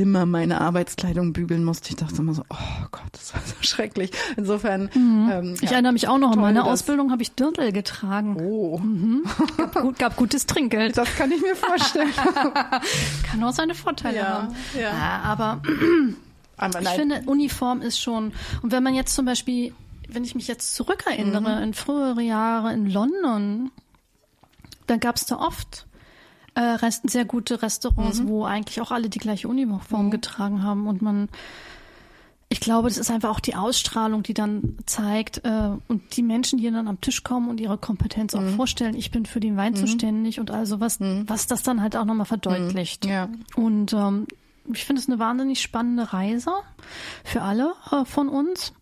immer 0.00 0.26
meine 0.26 0.60
Arbeitskleidung 0.60 1.32
bügeln 1.32 1.64
musste. 1.64 1.90
Ich 1.90 1.96
dachte 1.96 2.16
immer 2.16 2.34
so, 2.34 2.42
oh 2.50 2.86
Gott, 2.90 3.02
das 3.12 3.34
war 3.34 3.40
so 3.44 3.54
schrecklich. 3.60 4.10
Insofern. 4.36 4.90
Mhm. 4.94 5.30
Ähm, 5.32 5.54
ich 5.54 5.62
ja, 5.62 5.72
erinnere 5.72 5.92
mich 5.92 6.08
auch 6.08 6.18
noch, 6.18 6.34
in 6.34 6.40
meiner 6.40 6.66
Ausbildung 6.66 7.10
habe 7.10 7.22
ich 7.22 7.32
Dirndl 7.32 7.72
getragen. 7.72 8.36
Oh. 8.40 8.78
Mhm. 8.78 9.24
Gab, 9.56 9.74
gut, 9.74 9.98
gab 9.98 10.16
gutes 10.16 10.46
Trinkgeld. 10.46 10.96
Das 10.96 11.14
kann 11.16 11.30
ich 11.32 11.40
mir 11.40 11.56
vorstellen. 11.56 12.12
kann 13.30 13.42
auch 13.42 13.52
seine 13.52 13.74
Vorteile 13.74 14.18
ja, 14.18 14.28
haben. 14.28 14.54
Ja. 14.74 14.80
ja 14.80 15.20
aber, 15.24 15.62
aber 16.56 16.82
ich 16.82 16.88
finde, 16.90 17.22
Uniform 17.26 17.80
ist 17.80 18.00
schon, 18.00 18.32
und 18.62 18.72
wenn 18.72 18.82
man 18.82 18.94
jetzt 18.94 19.14
zum 19.14 19.24
Beispiel, 19.24 19.74
wenn 20.08 20.24
ich 20.24 20.34
mich 20.34 20.46
jetzt 20.46 20.74
zurückerinnere, 20.74 21.56
mhm. 21.56 21.62
in 21.62 21.74
frühere 21.74 22.22
Jahre 22.22 22.72
in 22.72 22.90
London, 22.90 23.70
dann 24.86 25.00
gab 25.00 25.16
es 25.16 25.26
da 25.26 25.36
oft 25.36 25.86
äh, 26.56 26.60
Rest, 26.60 27.08
sehr 27.08 27.24
gute 27.24 27.62
Restaurants, 27.62 28.20
mhm. 28.20 28.28
wo 28.28 28.44
eigentlich 28.44 28.80
auch 28.80 28.90
alle 28.90 29.08
die 29.08 29.18
gleiche 29.18 29.46
Uniform 29.46 30.06
mhm. 30.06 30.10
getragen 30.10 30.62
haben 30.62 30.88
und 30.88 31.02
man 31.02 31.28
ich 32.48 32.60
glaube, 32.60 32.88
das 32.88 32.96
ist 32.96 33.10
einfach 33.10 33.30
auch 33.30 33.40
die 33.40 33.56
Ausstrahlung, 33.56 34.22
die 34.22 34.34
dann 34.34 34.78
zeigt 34.86 35.44
äh, 35.44 35.70
und 35.88 36.16
die 36.16 36.22
Menschen, 36.22 36.58
die 36.58 36.70
dann 36.70 36.86
am 36.86 37.00
Tisch 37.00 37.24
kommen 37.24 37.48
und 37.48 37.58
ihre 37.58 37.76
Kompetenz 37.76 38.34
mhm. 38.34 38.40
auch 38.40 38.50
vorstellen, 38.56 38.94
ich 38.94 39.10
bin 39.10 39.26
für 39.26 39.40
den 39.40 39.56
Wein 39.56 39.72
mhm. 39.72 39.76
zuständig 39.76 40.38
und 40.38 40.52
also 40.52 40.78
was, 40.78 41.00
mhm. 41.00 41.24
was 41.26 41.48
das 41.48 41.64
dann 41.64 41.82
halt 41.82 41.96
auch 41.96 42.04
nochmal 42.04 42.26
verdeutlicht. 42.26 43.04
Mhm. 43.04 43.10
Ja. 43.10 43.28
Und 43.56 43.92
ähm, 43.94 44.28
ich 44.72 44.84
finde 44.84 45.02
es 45.02 45.08
eine 45.08 45.18
wahnsinnig 45.18 45.60
spannende 45.60 46.12
Reise 46.12 46.52
für 47.24 47.42
alle 47.42 47.72
äh, 47.90 48.04
von 48.04 48.28
uns. 48.28 48.72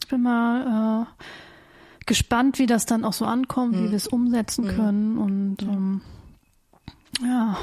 Ich 0.00 0.08
bin 0.08 0.22
mal 0.22 1.06
äh, 1.06 1.24
gespannt, 2.06 2.58
wie 2.58 2.66
das 2.66 2.84
dann 2.84 3.04
auch 3.04 3.12
so 3.12 3.24
ankommt, 3.24 3.76
wie 3.76 3.82
mhm. 3.82 3.90
wir 3.90 3.96
es 3.96 4.08
umsetzen 4.08 4.64
mhm. 4.64 4.76
können 4.76 5.18
und 5.18 5.62
ähm, 5.62 6.00
ja. 7.22 7.58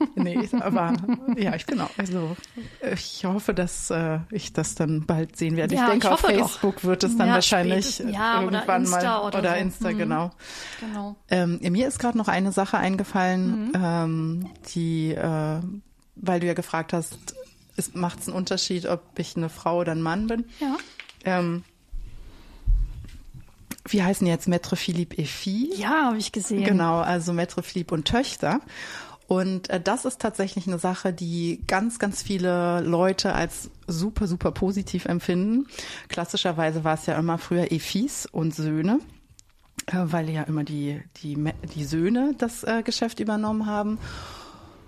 nee, 0.14 0.48
aber 0.60 0.94
ja, 1.36 1.54
ich 1.54 1.66
bin 1.66 1.80
auch, 1.80 1.90
also 1.98 2.36
ich 2.94 3.24
hoffe, 3.24 3.52
dass 3.54 3.90
äh, 3.90 4.20
ich 4.30 4.52
das 4.52 4.74
dann 4.74 5.04
bald 5.06 5.36
sehen 5.36 5.56
werde. 5.56 5.74
Ja, 5.74 5.84
ich 5.84 5.90
denke, 5.90 6.06
ich 6.06 6.12
auf 6.12 6.20
Facebook 6.20 6.76
doch. 6.76 6.84
wird 6.84 7.04
es 7.04 7.16
dann 7.16 7.28
ja, 7.28 7.34
wahrscheinlich 7.34 7.98
ja, 7.98 8.40
irgendwann 8.40 8.86
oder 8.86 8.90
mal 8.90 9.26
oder, 9.26 9.38
oder 9.38 9.50
so. 9.50 9.56
Insta, 9.56 9.90
mhm. 9.92 9.98
genau. 9.98 10.30
genau. 10.80 11.16
Ähm, 11.28 11.60
mir 11.60 11.86
ist 11.86 11.98
gerade 11.98 12.16
noch 12.16 12.28
eine 12.28 12.52
Sache 12.52 12.78
eingefallen, 12.78 13.68
mhm. 13.68 13.72
ähm, 13.74 14.50
die, 14.74 15.12
äh, 15.12 15.60
weil 16.16 16.40
du 16.40 16.46
ja 16.46 16.54
gefragt 16.54 16.92
hast, 16.92 17.18
macht 17.94 18.20
es 18.20 18.28
einen 18.28 18.36
Unterschied, 18.36 18.86
ob 18.86 19.18
ich 19.18 19.36
eine 19.36 19.48
Frau 19.48 19.80
oder 19.80 19.92
ein 19.92 20.02
Mann 20.02 20.26
bin? 20.26 20.44
Ja. 20.60 20.76
Ähm, 21.24 21.64
wie 23.88 24.02
heißen 24.02 24.26
jetzt 24.26 24.48
Maître 24.48 24.76
Philippe 24.76 25.16
et 25.18 25.28
Fille? 25.28 25.74
Ja, 25.74 26.06
habe 26.06 26.18
ich 26.18 26.32
gesehen. 26.32 26.64
Genau, 26.64 26.98
also 26.98 27.32
Maître 27.32 27.62
Philippe 27.62 27.94
und 27.94 28.06
Töchter. 28.06 28.60
Und 29.30 29.70
äh, 29.70 29.80
das 29.80 30.04
ist 30.06 30.20
tatsächlich 30.20 30.66
eine 30.66 30.80
Sache, 30.80 31.12
die 31.12 31.62
ganz, 31.68 32.00
ganz 32.00 32.20
viele 32.20 32.80
Leute 32.80 33.32
als 33.32 33.70
super, 33.86 34.26
super 34.26 34.50
positiv 34.50 35.04
empfinden. 35.04 35.68
Klassischerweise 36.08 36.82
war 36.82 36.94
es 36.94 37.06
ja 37.06 37.16
immer 37.16 37.38
früher 37.38 37.70
Efis 37.70 38.26
und 38.26 38.54
Söhne, 38.54 38.98
äh, 39.86 39.98
weil 40.02 40.28
ja 40.30 40.42
immer 40.42 40.64
die, 40.64 41.00
die, 41.18 41.38
die 41.76 41.84
Söhne 41.84 42.34
das 42.38 42.64
äh, 42.64 42.82
Geschäft 42.82 43.20
übernommen 43.20 43.66
haben. 43.66 43.98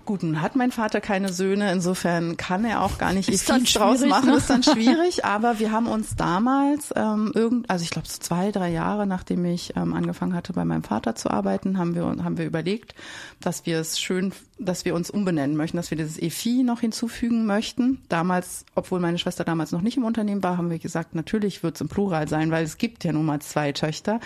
Gut, 0.05 0.21
nun 0.21 0.41
hat 0.41 0.57
mein 0.57 0.71
Vater 0.71 0.99
keine 0.99 1.31
Söhne, 1.31 1.71
insofern 1.71 2.35
kann 2.35 2.65
er 2.65 2.81
auch 2.81 2.97
gar 2.97 3.13
nicht 3.13 3.29
ist 3.29 3.49
viel 3.49 3.63
draus 3.63 4.03
machen, 4.05 4.31
ne? 4.31 4.35
ist 4.35 4.49
dann 4.49 4.61
schwierig. 4.63 5.23
Aber 5.23 5.59
wir 5.59 5.71
haben 5.71 5.87
uns 5.87 6.17
damals 6.17 6.93
ähm, 6.95 7.31
irgend, 7.33 7.69
also 7.69 7.83
ich 7.83 7.89
glaube 7.89 8.07
so 8.09 8.19
zwei, 8.19 8.51
drei 8.51 8.69
Jahre, 8.69 9.07
nachdem 9.07 9.45
ich 9.45 9.77
ähm, 9.77 9.93
angefangen 9.93 10.33
hatte, 10.33 10.51
bei 10.51 10.65
meinem 10.65 10.83
Vater 10.83 11.15
zu 11.15 11.31
arbeiten, 11.31 11.77
haben 11.77 11.95
wir 11.95 12.03
haben 12.03 12.37
wir 12.37 12.45
überlegt, 12.45 12.95
dass 13.39 13.65
wir 13.65 13.79
es 13.79 13.97
schön, 13.97 14.33
dass 14.59 14.83
wir 14.83 14.93
uns 14.93 15.09
umbenennen 15.09 15.55
möchten, 15.55 15.77
dass 15.77 15.89
wir 15.89 15.97
dieses 15.97 16.21
EFI 16.21 16.63
noch 16.63 16.81
hinzufügen 16.81 17.45
möchten. 17.45 18.01
Damals, 18.09 18.65
obwohl 18.75 18.99
meine 18.99 19.19
Schwester 19.19 19.45
damals 19.45 19.71
noch 19.71 19.81
nicht 19.81 19.95
im 19.95 20.03
Unternehmen 20.03 20.43
war, 20.43 20.57
haben 20.57 20.69
wir 20.69 20.79
gesagt, 20.79 21.15
natürlich 21.15 21.63
wird 21.63 21.75
es 21.75 21.81
im 21.81 21.87
Plural 21.87 22.27
sein, 22.27 22.51
weil 22.51 22.65
es 22.65 22.77
gibt 22.77 23.05
ja 23.05 23.13
nun 23.13 23.25
mal 23.25 23.39
zwei 23.39 23.71
Töchter 23.71 24.19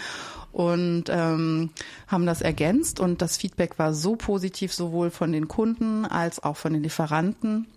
und 0.58 1.04
ähm, 1.10 1.70
haben 2.08 2.26
das 2.26 2.42
ergänzt 2.42 3.00
und 3.00 3.22
das 3.22 3.38
Feedback 3.38 3.78
war 3.78 3.94
so 3.94 4.16
positiv 4.16 4.74
sowohl 4.74 5.12
von 5.12 5.32
den 5.32 5.48
Kunden 5.48 6.04
als 6.04 6.42
auch 6.42 6.58
von 6.58 6.74
den 6.74 6.82
Lieferanten. 6.82 7.68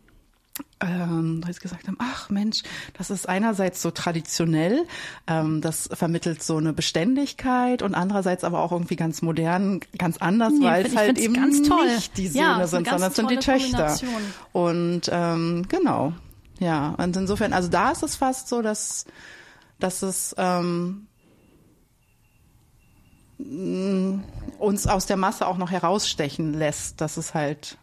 Ähm, 0.81 1.43
weil 1.45 1.53
sie 1.53 1.61
gesagt 1.61 1.89
haben, 1.89 1.99
ach 2.01 2.31
Mensch, 2.31 2.63
das 2.97 3.11
ist 3.11 3.29
einerseits 3.29 3.83
so 3.83 3.91
traditionell, 3.91 4.87
ähm, 5.27 5.61
das 5.61 5.91
vermittelt 5.93 6.43
so 6.43 6.57
eine 6.57 6.73
Beständigkeit 6.73 7.83
und 7.83 7.95
andererseits 7.95 8.45
aber 8.45 8.61
auch 8.61 8.73
irgendwie 8.73 8.97
ganz 8.97 9.21
modern, 9.21 9.81
ganz 9.99 10.17
anders, 10.17 10.55
nee, 10.59 10.65
weil 10.65 10.87
es 10.87 10.97
halt 10.97 11.19
eben 11.19 11.35
nicht 11.35 12.17
die 12.17 12.29
Söhne 12.29 12.45
ja, 12.45 12.67
sind, 12.67 12.89
sondern 12.89 13.11
es 13.11 13.17
sind 13.17 13.31
die 13.31 13.37
Töchter. 13.37 13.99
Und 14.53 15.03
ähm, 15.13 15.67
genau, 15.69 16.15
ja, 16.61 16.95
und 16.97 17.15
insofern, 17.15 17.53
also 17.53 17.69
da 17.69 17.91
ist 17.91 18.03
es 18.03 18.17
fast 18.17 18.49
so, 18.49 18.63
dass, 18.63 19.05
dass 19.79 20.03
es 20.03 20.35
ähm, 20.39 21.07
uns 24.59 24.87
aus 24.87 25.07
der 25.07 25.17
Masse 25.17 25.47
auch 25.47 25.57
noch 25.57 25.71
herausstechen 25.71 26.55
lässt, 26.55 27.01
dass 27.01 27.17
es 27.17 27.35
halt 27.35 27.79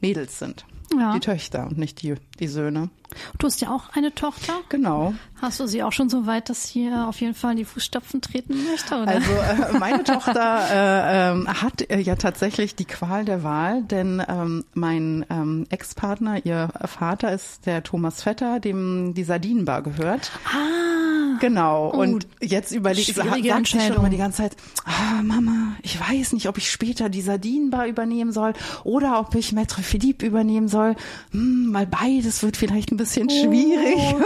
Mädels 0.00 0.38
sind. 0.38 0.66
Ja. 0.98 1.14
Die 1.14 1.20
Töchter 1.20 1.66
und 1.66 1.78
nicht 1.78 2.02
die, 2.02 2.14
die 2.38 2.48
Söhne. 2.48 2.90
Du 3.38 3.46
hast 3.46 3.60
ja 3.60 3.70
auch 3.70 3.90
eine 3.94 4.14
Tochter. 4.14 4.52
Genau. 4.68 5.14
Hast 5.40 5.60
du 5.60 5.66
sie 5.66 5.82
auch 5.82 5.92
schon 5.92 6.08
so 6.08 6.26
weit, 6.26 6.48
dass 6.48 6.68
sie 6.68 6.90
auf 6.90 7.20
jeden 7.20 7.34
Fall 7.34 7.52
in 7.52 7.56
die 7.58 7.64
Fußstapfen 7.64 8.22
treten 8.22 8.64
möchte? 8.64 8.94
Oder? 8.94 9.08
Also 9.08 9.30
äh, 9.30 9.78
meine 9.78 10.04
Tochter 10.04 10.60
äh, 10.70 11.42
äh, 11.42 11.46
hat 11.46 11.90
äh, 11.90 11.98
ja 11.98 12.16
tatsächlich 12.16 12.74
die 12.74 12.86
Qual 12.86 13.24
der 13.24 13.42
Wahl, 13.42 13.82
denn 13.82 14.22
ähm, 14.26 14.64
mein 14.74 15.26
ähm, 15.30 15.66
Ex-Partner, 15.68 16.44
ihr 16.44 16.68
Vater 16.84 17.32
ist 17.32 17.66
der 17.66 17.82
Thomas 17.82 18.22
Vetter, 18.22 18.60
dem 18.60 19.14
die 19.14 19.24
Sardinenbar 19.24 19.82
gehört. 19.82 20.30
Ah. 20.46 20.96
Genau. 21.40 21.92
Oh, 21.92 21.98
und 21.98 22.26
jetzt 22.40 22.72
überlegt, 22.72 23.14
sagt 23.14 23.34
sie 23.34 23.42
schon 23.42 23.56
Entscheidung. 23.56 23.98
immer 23.98 24.08
die 24.08 24.16
ganze 24.16 24.38
Zeit, 24.38 24.56
ah, 24.84 25.22
Mama, 25.22 25.76
ich 25.82 25.98
weiß 25.98 26.32
nicht, 26.32 26.48
ob 26.48 26.58
ich 26.58 26.70
später 26.70 27.08
die 27.08 27.20
Sardinenbar 27.20 27.86
übernehmen 27.86 28.32
soll 28.32 28.52
oder 28.84 29.20
ob 29.20 29.34
ich 29.34 29.50
Maître 29.50 29.82
Philippe 29.82 30.26
übernehmen 30.26 30.68
soll. 30.68 30.96
Hm, 31.32 31.70
mal 31.70 31.86
beides 31.86 32.42
wird 32.42 32.56
vielleicht 32.56 32.92
ein 32.92 32.95
bisschen 32.96 33.30
schwierig. 33.30 33.98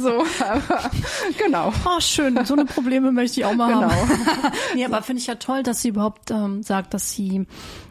so, 0.00 0.24
aber, 0.44 0.90
genau. 1.38 1.72
Oh, 1.84 2.00
schön. 2.00 2.38
So 2.44 2.54
eine 2.54 2.64
Probleme 2.64 3.12
möchte 3.12 3.40
ich 3.40 3.46
auch 3.46 3.54
mal 3.54 3.68
Genau. 3.72 3.90
haben. 3.90 4.10
nee, 4.74 4.84
aber 4.84 5.02
finde 5.02 5.20
ich 5.20 5.26
ja 5.26 5.34
toll, 5.36 5.62
dass 5.62 5.82
sie 5.82 5.88
überhaupt 5.88 6.30
ähm, 6.30 6.62
sagt, 6.62 6.94
dass 6.94 7.12
sie 7.12 7.46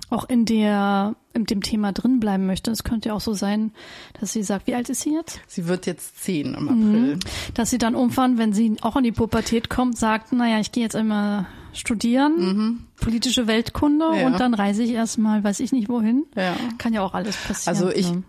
auch 0.10 0.28
in 0.30 0.46
der 0.46 1.16
in 1.36 1.46
dem 1.46 1.62
Thema 1.64 1.92
drin 1.94 2.20
bleiben 2.20 2.46
möchte. 2.46 2.70
Es 2.70 2.84
könnte 2.84 3.10
ja 3.10 3.16
auch 3.16 3.22
so 3.22 3.34
sein, 3.34 3.72
dass 4.20 4.34
sie 4.34 4.44
sagt, 4.44 4.68
wie 4.68 4.76
alt 4.76 4.88
ist 4.90 5.02
sie 5.02 5.14
jetzt? 5.16 5.40
Sie 5.48 5.68
wird 5.68 5.88
jetzt 5.88 6.24
zehn 6.24 6.54
im 6.54 6.66
Mhm. 6.66 6.70
April. 6.70 7.20
Dass 7.56 7.72
sie 7.72 7.80
dann 7.80 7.96
irgendwann, 7.96 8.38
wenn 8.38 8.54
sie 8.54 8.76
auch 8.82 8.96
in 8.98 9.04
die 9.04 9.12
Pubertät 9.12 9.68
kommt, 9.72 9.98
sagt, 9.98 10.32
naja, 10.32 10.60
ich 10.60 10.72
gehe 10.72 10.84
jetzt 10.84 10.96
einmal 10.96 11.48
studieren, 11.74 12.86
politische 12.98 13.48
Weltkunde 13.48 14.10
Mhm. 14.12 14.16
Ja. 14.20 14.28
und 14.28 14.40
dann 14.40 14.54
reise 14.54 14.84
ich 14.84 14.92
erstmal, 14.92 15.44
weiß 15.44 15.60
ich 15.62 15.72
nicht 15.72 15.90
wohin. 15.90 16.26
Ja. 16.36 16.56
Kann 16.78 16.94
ja 16.94 17.02
auch 17.02 17.16
alles 17.16 17.36
passieren. 17.36 17.76
Also 17.76 17.90
ich 17.92 18.12
ne? 18.12 18.22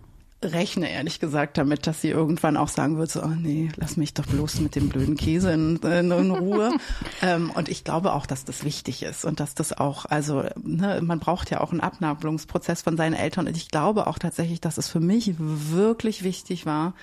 Rechne 0.53 0.91
ehrlich 0.91 1.21
gesagt 1.21 1.59
damit, 1.59 1.87
dass 1.87 2.01
sie 2.01 2.11
irgendwann 2.11 2.57
auch 2.57 2.69
sagen 2.69 2.99
wird, 2.99 3.11
so, 3.11 3.23
oh 3.23 3.29
nee, 3.29 3.71
lass 3.77 3.97
mich 3.97 4.15
doch 4.15 4.27
bloß 4.27 4.61
mit 4.61 4.75
dem 4.75 4.89
blöden 4.89 5.17
Käse 5.17 5.53
in, 5.53 5.77
in, 5.77 6.11
in 6.11 6.31
Ruhe. 6.31 6.73
ähm, 7.23 7.51
und 7.51 7.69
ich 7.69 7.85
glaube 7.85 8.13
auch, 8.13 8.27
dass 8.27 8.45
das 8.45 8.65
wichtig 8.65 9.03
ist 9.03 9.25
und 9.25 9.41
dass 9.41 9.55
das 9.55 9.73
auch, 9.73 10.05
also 10.07 10.45
ne, 10.63 11.01
man 11.03 11.21
braucht 11.21 11.51
ja 11.51 11.61
auch 11.61 11.73
einen 11.73 11.81
Abnabelungsprozess 11.81 12.83
von 12.83 12.97
seinen 12.97 13.15
Eltern. 13.15 13.47
Und 13.47 13.57
ich 13.57 13.71
glaube 13.71 14.07
auch 14.07 14.19
tatsächlich, 14.19 14.61
dass 14.61 14.79
es 14.79 14.89
für 14.89 15.01
mich 15.01 15.35
wirklich 15.39 16.23
wichtig 16.23 16.67
war, 16.67 16.95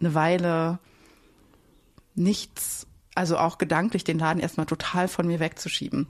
eine 0.00 0.14
Weile 0.14 0.78
nichts, 2.14 2.86
also 3.14 3.36
auch 3.38 3.58
gedanklich 3.58 4.04
den 4.04 4.18
Laden 4.18 4.40
erstmal 4.40 4.66
total 4.66 5.08
von 5.08 5.26
mir 5.26 5.40
wegzuschieben, 5.40 6.06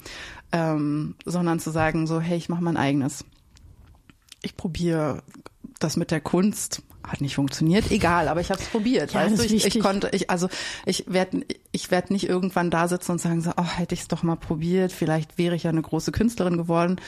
ähm, 0.52 1.16
sondern 1.24 1.60
zu 1.60 1.70
sagen, 1.70 2.06
so, 2.06 2.20
hey, 2.20 2.36
ich 2.36 2.48
mache 2.48 2.62
mein 2.62 2.76
eigenes 2.76 3.24
ich 4.42 4.56
probiere 4.56 5.22
das 5.78 5.96
mit 5.96 6.10
der 6.10 6.20
Kunst 6.20 6.82
hat 7.06 7.20
nicht 7.20 7.36
funktioniert, 7.36 7.90
egal, 7.90 8.28
aber 8.28 8.40
ich 8.40 8.50
habe 8.50 8.60
es 8.60 8.68
probiert. 8.68 9.12
Ja, 9.18 9.24
weißt 9.24 9.38
du, 9.38 9.44
ich, 9.44 9.64
ich 9.64 9.80
konnte, 9.80 10.10
ich 10.12 10.30
also 10.30 10.48
ich 10.84 11.04
werde 11.08 11.44
ich 11.72 11.90
werd 11.90 12.10
nicht 12.10 12.28
irgendwann 12.28 12.70
da 12.70 12.88
sitzen 12.88 13.12
und 13.12 13.20
sagen 13.20 13.40
so, 13.40 13.52
oh, 13.56 13.64
hätte 13.64 13.94
ich 13.94 14.02
es 14.02 14.08
doch 14.08 14.22
mal 14.22 14.36
probiert, 14.36 14.92
vielleicht 14.92 15.38
wäre 15.38 15.54
ich 15.54 15.62
ja 15.62 15.70
eine 15.70 15.82
große 15.82 16.12
Künstlerin 16.12 16.56
geworden. 16.56 17.00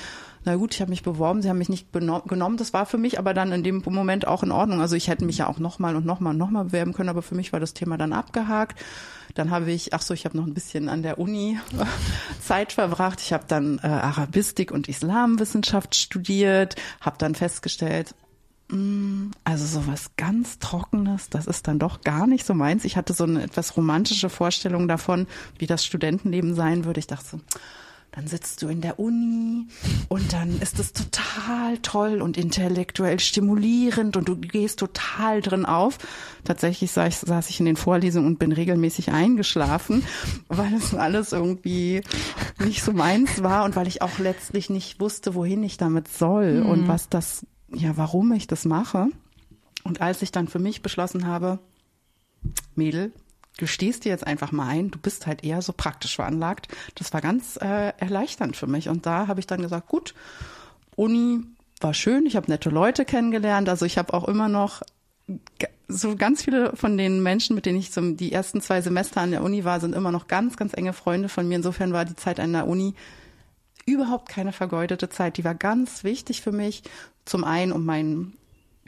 Na 0.45 0.57
gut, 0.57 0.75
ich 0.75 0.81
habe 0.81 0.91
mich 0.91 1.03
beworben, 1.03 1.43
sie 1.43 1.51
haben 1.51 1.59
mich 1.59 1.69
nicht 1.69 1.93
genommen, 1.93 2.57
das 2.57 2.73
war 2.73 2.87
für 2.87 2.97
mich 2.97 3.19
aber 3.19 3.35
dann 3.35 3.53
in 3.53 3.63
dem 3.63 3.83
Moment 3.85 4.27
auch 4.27 4.43
in 4.43 4.53
Ordnung. 4.53 4.81
Also 4.81 4.97
ich 4.97 5.09
hätte 5.09 5.27
mich 5.27 5.39
ja 5.39 5.47
auch 5.49 5.59
nochmal 5.59 5.97
und 5.97 6.07
nochmal 6.07 6.33
und 6.33 6.39
nochmal 6.39 6.65
bewerben 6.65 6.95
können, 6.95 7.11
aber 7.11 7.21
für 7.21 7.35
mich 7.35 7.53
war 7.53 7.61
das 7.61 7.75
Thema 7.75 7.99
dann 7.99 8.15
abgehakt. 8.15 8.83
Dann 9.35 9.51
habe 9.51 9.71
ich, 9.71 9.93
ach 9.93 10.01
so, 10.01 10.15
ich 10.15 10.25
habe 10.25 10.37
noch 10.39 10.47
ein 10.47 10.55
bisschen 10.55 10.89
an 10.89 11.03
der 11.03 11.19
Uni 11.19 11.59
Zeit 12.41 12.73
verbracht. 12.73 13.21
Ich 13.21 13.35
habe 13.35 13.45
dann 13.47 13.79
äh, 13.83 13.87
Arabistik 13.87 14.73
und 14.73 14.89
Islamwissenschaft 14.89 15.95
studiert, 15.95 16.77
habe 17.03 17.19
dann 17.19 17.35
festgestellt, 17.35 18.15
mm, 18.71 19.31
also 19.45 19.65
sowas 19.65 20.13
ganz 20.17 20.59
Trockenes, 20.59 21.31
das 21.31 21.47
ist 21.47 21.69
dann 21.69 21.79
doch 21.79 22.01
gar 22.03 22.27
nicht 22.27 22.47
so 22.47 22.55
meins. 22.55 22.85
Ich 22.85 22.97
hatte 22.97 23.13
so 23.13 23.25
eine 23.25 23.43
etwas 23.43 23.77
romantische 23.77 24.29
Vorstellung 24.29 24.89
davon, 24.89 25.27
wie 25.59 25.67
das 25.67 25.85
Studentenleben 25.85 26.55
sein 26.55 26.85
würde. 26.85 27.01
Ich 27.01 27.07
dachte 27.07 27.27
so, 27.27 27.41
dann 28.13 28.27
sitzt 28.27 28.61
du 28.63 28.69
in 28.69 28.81
der 28.81 28.99
Uni 28.99 29.69
und 30.09 30.33
dann 30.33 30.61
ist 30.61 30.81
es 30.81 30.93
total 30.93 31.79
toll 31.79 32.21
und 32.21 32.37
intellektuell 32.37 33.21
stimulierend 33.21 34.17
und 34.17 34.29
du 34.29 34.37
gehst 34.37 34.81
total 34.81 35.41
drin 35.41 35.65
auf. 35.65 35.99
Tatsächlich 36.43 36.91
saß 36.91 37.09
ich, 37.09 37.17
saß 37.21 37.51
ich 37.51 37.61
in 37.61 37.67
den 37.67 37.77
Vorlesungen 37.77 38.27
und 38.27 38.39
bin 38.41 38.51
regelmäßig 38.51 39.13
eingeschlafen, 39.13 40.05
weil 40.49 40.75
es 40.75 40.93
alles 40.93 41.33
irgendwie 41.33 42.03
nicht 42.59 42.83
so 42.83 42.93
meins 42.93 43.45
war 43.45 43.65
und 43.65 43.77
weil 43.77 43.87
ich 43.87 44.03
auch 44.03 44.19
letztlich 44.19 44.71
nicht 44.71 44.99
wusste, 44.99 45.37
wohin 45.37 45.63
ich 45.63 45.77
damit 45.77 46.09
soll 46.09 46.65
und 46.67 46.89
was 46.89 47.09
das, 47.09 47.47
ja, 47.73 47.97
warum 47.97 48.33
ich 48.33 48.47
das 48.47 48.65
mache. 48.65 49.09
Und 49.85 50.01
als 50.01 50.23
ich 50.23 50.33
dann 50.33 50.49
für 50.49 50.59
mich 50.59 50.83
beschlossen 50.83 51.27
habe, 51.27 51.59
Mädel, 52.75 53.13
du 53.59 53.67
stehst 53.67 54.05
dir 54.05 54.11
jetzt 54.11 54.27
einfach 54.27 54.53
mal 54.53 54.69
ein, 54.69 54.91
du 54.91 54.99
bist 54.99 55.27
halt 55.27 55.45
eher 55.45 55.63
so 55.63 55.73
praktisch 55.73 56.17
veranlagt. 56.17 56.69
Das 56.95 57.13
war 57.13 57.21
ganz 57.21 57.57
äh, 57.57 57.93
erleichternd 57.99 58.57
für 58.57 58.67
mich. 58.67 58.89
Und 58.89 59.07
da 59.07 59.27
habe 59.27 59.41
ich 59.41 59.47
dann 59.47 59.63
gesagt, 59.63 59.89
gut, 59.89 60.15
Uni 60.97 61.41
war 61.81 61.95
schön, 61.95 62.27
ich 62.27 62.37
habe 62.37 62.51
nette 62.51 62.71
Leute 62.71 63.05
kennengelernt. 63.05 63.69
Also 63.69 63.87
ich 63.87 63.99
habe 63.99 64.13
auch 64.13 64.29
immer 64.29 64.49
noch 64.49 64.83
so 65.89 66.17
ganz 66.17 66.43
viele 66.43 66.75
von 66.77 66.97
den 66.97 67.23
Menschen, 67.23 67.55
mit 67.55 67.67
denen 67.67 67.79
ich 67.79 67.91
so 67.91 68.01
die 68.13 68.33
ersten 68.33 68.61
zwei 68.61 68.81
Semester 68.81 69.21
an 69.21 69.31
der 69.31 69.43
Uni 69.43 69.65
war, 69.65 69.81
sind 69.81 69.95
immer 69.95 70.13
noch 70.13 70.29
ganz, 70.29 70.57
ganz 70.57 70.75
enge 70.75 70.93
Freunde 70.93 71.29
von 71.29 71.49
mir. 71.49 71.57
Insofern 71.57 71.93
war 71.93 72.05
die 72.05 72.17
Zeit 72.17 72.41
an 72.41 72.53
der 72.53 72.67
Uni 72.67 72.95
überhaupt 73.91 74.29
keine 74.29 74.53
vergeudete 74.53 75.09
Zeit. 75.09 75.37
Die 75.37 75.45
war 75.45 75.55
ganz 75.55 76.05
wichtig 76.05 76.41
für 76.41 76.53
mich. 76.53 76.83
Zum 77.25 77.45
einen, 77.45 77.73
um 77.73 77.85
meinen 77.85 78.37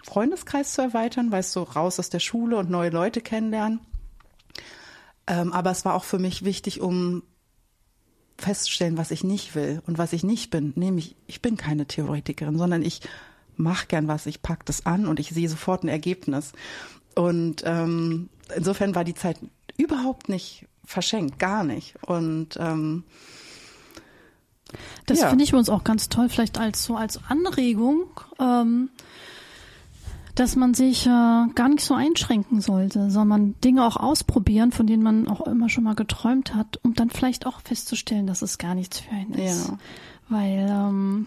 Freundeskreis 0.03 0.72
zu 0.72 0.82
erweitern, 0.82 1.30
weißt 1.30 1.57
du, 1.57 1.61
raus 1.61 1.98
aus 1.98 2.11
der 2.11 2.20
Schule 2.20 2.57
und 2.57 2.70
neue 2.70 2.90
Leute 2.90 3.20
kennenlernen. 3.20 3.80
Ähm, 5.26 5.53
aber 5.53 5.70
es 5.70 5.84
war 5.84 5.94
auch 5.94 6.05
für 6.05 6.18
mich 6.18 6.44
wichtig, 6.44 6.80
um 6.80 7.22
festzustellen, 8.38 8.98
was 8.98 9.11
ich 9.11 9.22
nicht 9.22 9.55
will 9.55 9.82
und 9.86 9.98
was 9.98 10.12
ich 10.12 10.24
nicht 10.24 10.50
bin. 10.50 10.72
Nämlich, 10.74 11.14
ich 11.26 11.40
bin 11.40 11.57
keine 11.57 11.86
Theoretikerin, 11.86 12.59
sondern 12.59 12.82
ich 12.82 13.00
mache 13.57 13.86
gern 13.86 14.09
was, 14.09 14.26
ich 14.26 14.42
pack 14.42 14.66
das 14.66 14.86
an 14.86 15.07
und 15.07 15.20
ich 15.20 15.30
sehe 15.30 15.48
sofort 15.48 15.84
ein 15.84 15.88
Ergebnis. 15.88 16.53
Und 17.14 17.62
ähm, 17.64 18.28
insofern 18.57 18.94
war 18.94 19.05
die 19.05 19.14
Zeit 19.14 19.38
überhaupt 19.76 20.28
nicht 20.28 20.66
verschenkt, 20.84 21.38
gar 21.38 21.62
nicht. 21.62 21.94
Und 22.03 22.57
ähm, 22.59 23.05
Das 25.07 25.20
Ja. 25.20 25.29
finde 25.29 25.45
ich 25.45 25.55
uns 25.55 25.68
auch 25.68 25.85
ganz 25.85 26.09
toll, 26.09 26.29
vielleicht 26.29 26.59
als 26.59 26.85
so 26.85 26.97
als 26.97 27.20
Anregung, 27.29 28.05
ähm, 28.39 28.91
dass 30.35 30.57
man 30.57 30.73
sich 30.73 31.07
äh, 31.07 31.11
gar 31.11 31.68
nicht 31.68 31.85
so 31.85 31.93
einschränken 31.95 32.61
sollte, 32.62 33.11
sondern 33.11 33.55
Dinge 33.62 33.85
auch 33.85 33.97
ausprobieren, 33.97 34.73
von 34.73 34.87
denen 34.87 35.03
man 35.03 35.29
auch 35.29 35.43
immer 35.43 35.68
schon 35.68 35.85
mal 35.85 35.95
geträumt 35.95 36.55
hat, 36.55 36.79
um 36.83 36.95
dann 36.95 37.11
vielleicht 37.11 37.45
auch 37.47 37.61
festzustellen, 37.61 38.27
dass 38.27 38.41
es 38.41 38.57
gar 38.57 38.75
nichts 38.75 39.01
für 39.01 39.11
einen 39.11 39.35
ist. 39.35 39.68
Ja. 39.68 39.79
Weil 40.31 40.66
ähm, 40.70 41.27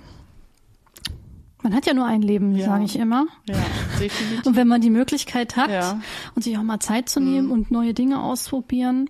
man 1.62 1.76
hat 1.76 1.86
ja 1.86 1.94
nur 1.94 2.06
ein 2.06 2.22
Leben, 2.24 2.56
Ja. 2.56 2.66
sage 2.66 2.86
ich 2.86 2.96
immer. 2.98 3.26
ja, 3.48 3.56
definitiv. 4.00 4.46
Und 4.46 4.56
wenn 4.56 4.68
man 4.68 4.82
die 4.82 4.90
Möglichkeit 4.90 5.56
hat 5.56 5.70
Ja. 5.70 5.94
Mhm. 5.96 6.02
und 6.36 6.44
sich 6.44 6.58
auch 6.58 6.64
mal 6.64 6.80
Zeit 6.80 7.08
zu 7.10 7.20
nehmen 7.20 7.52
und 7.52 7.70
neue 7.70 7.94
Dinge 7.94 8.22
ausprobieren, 8.24 9.10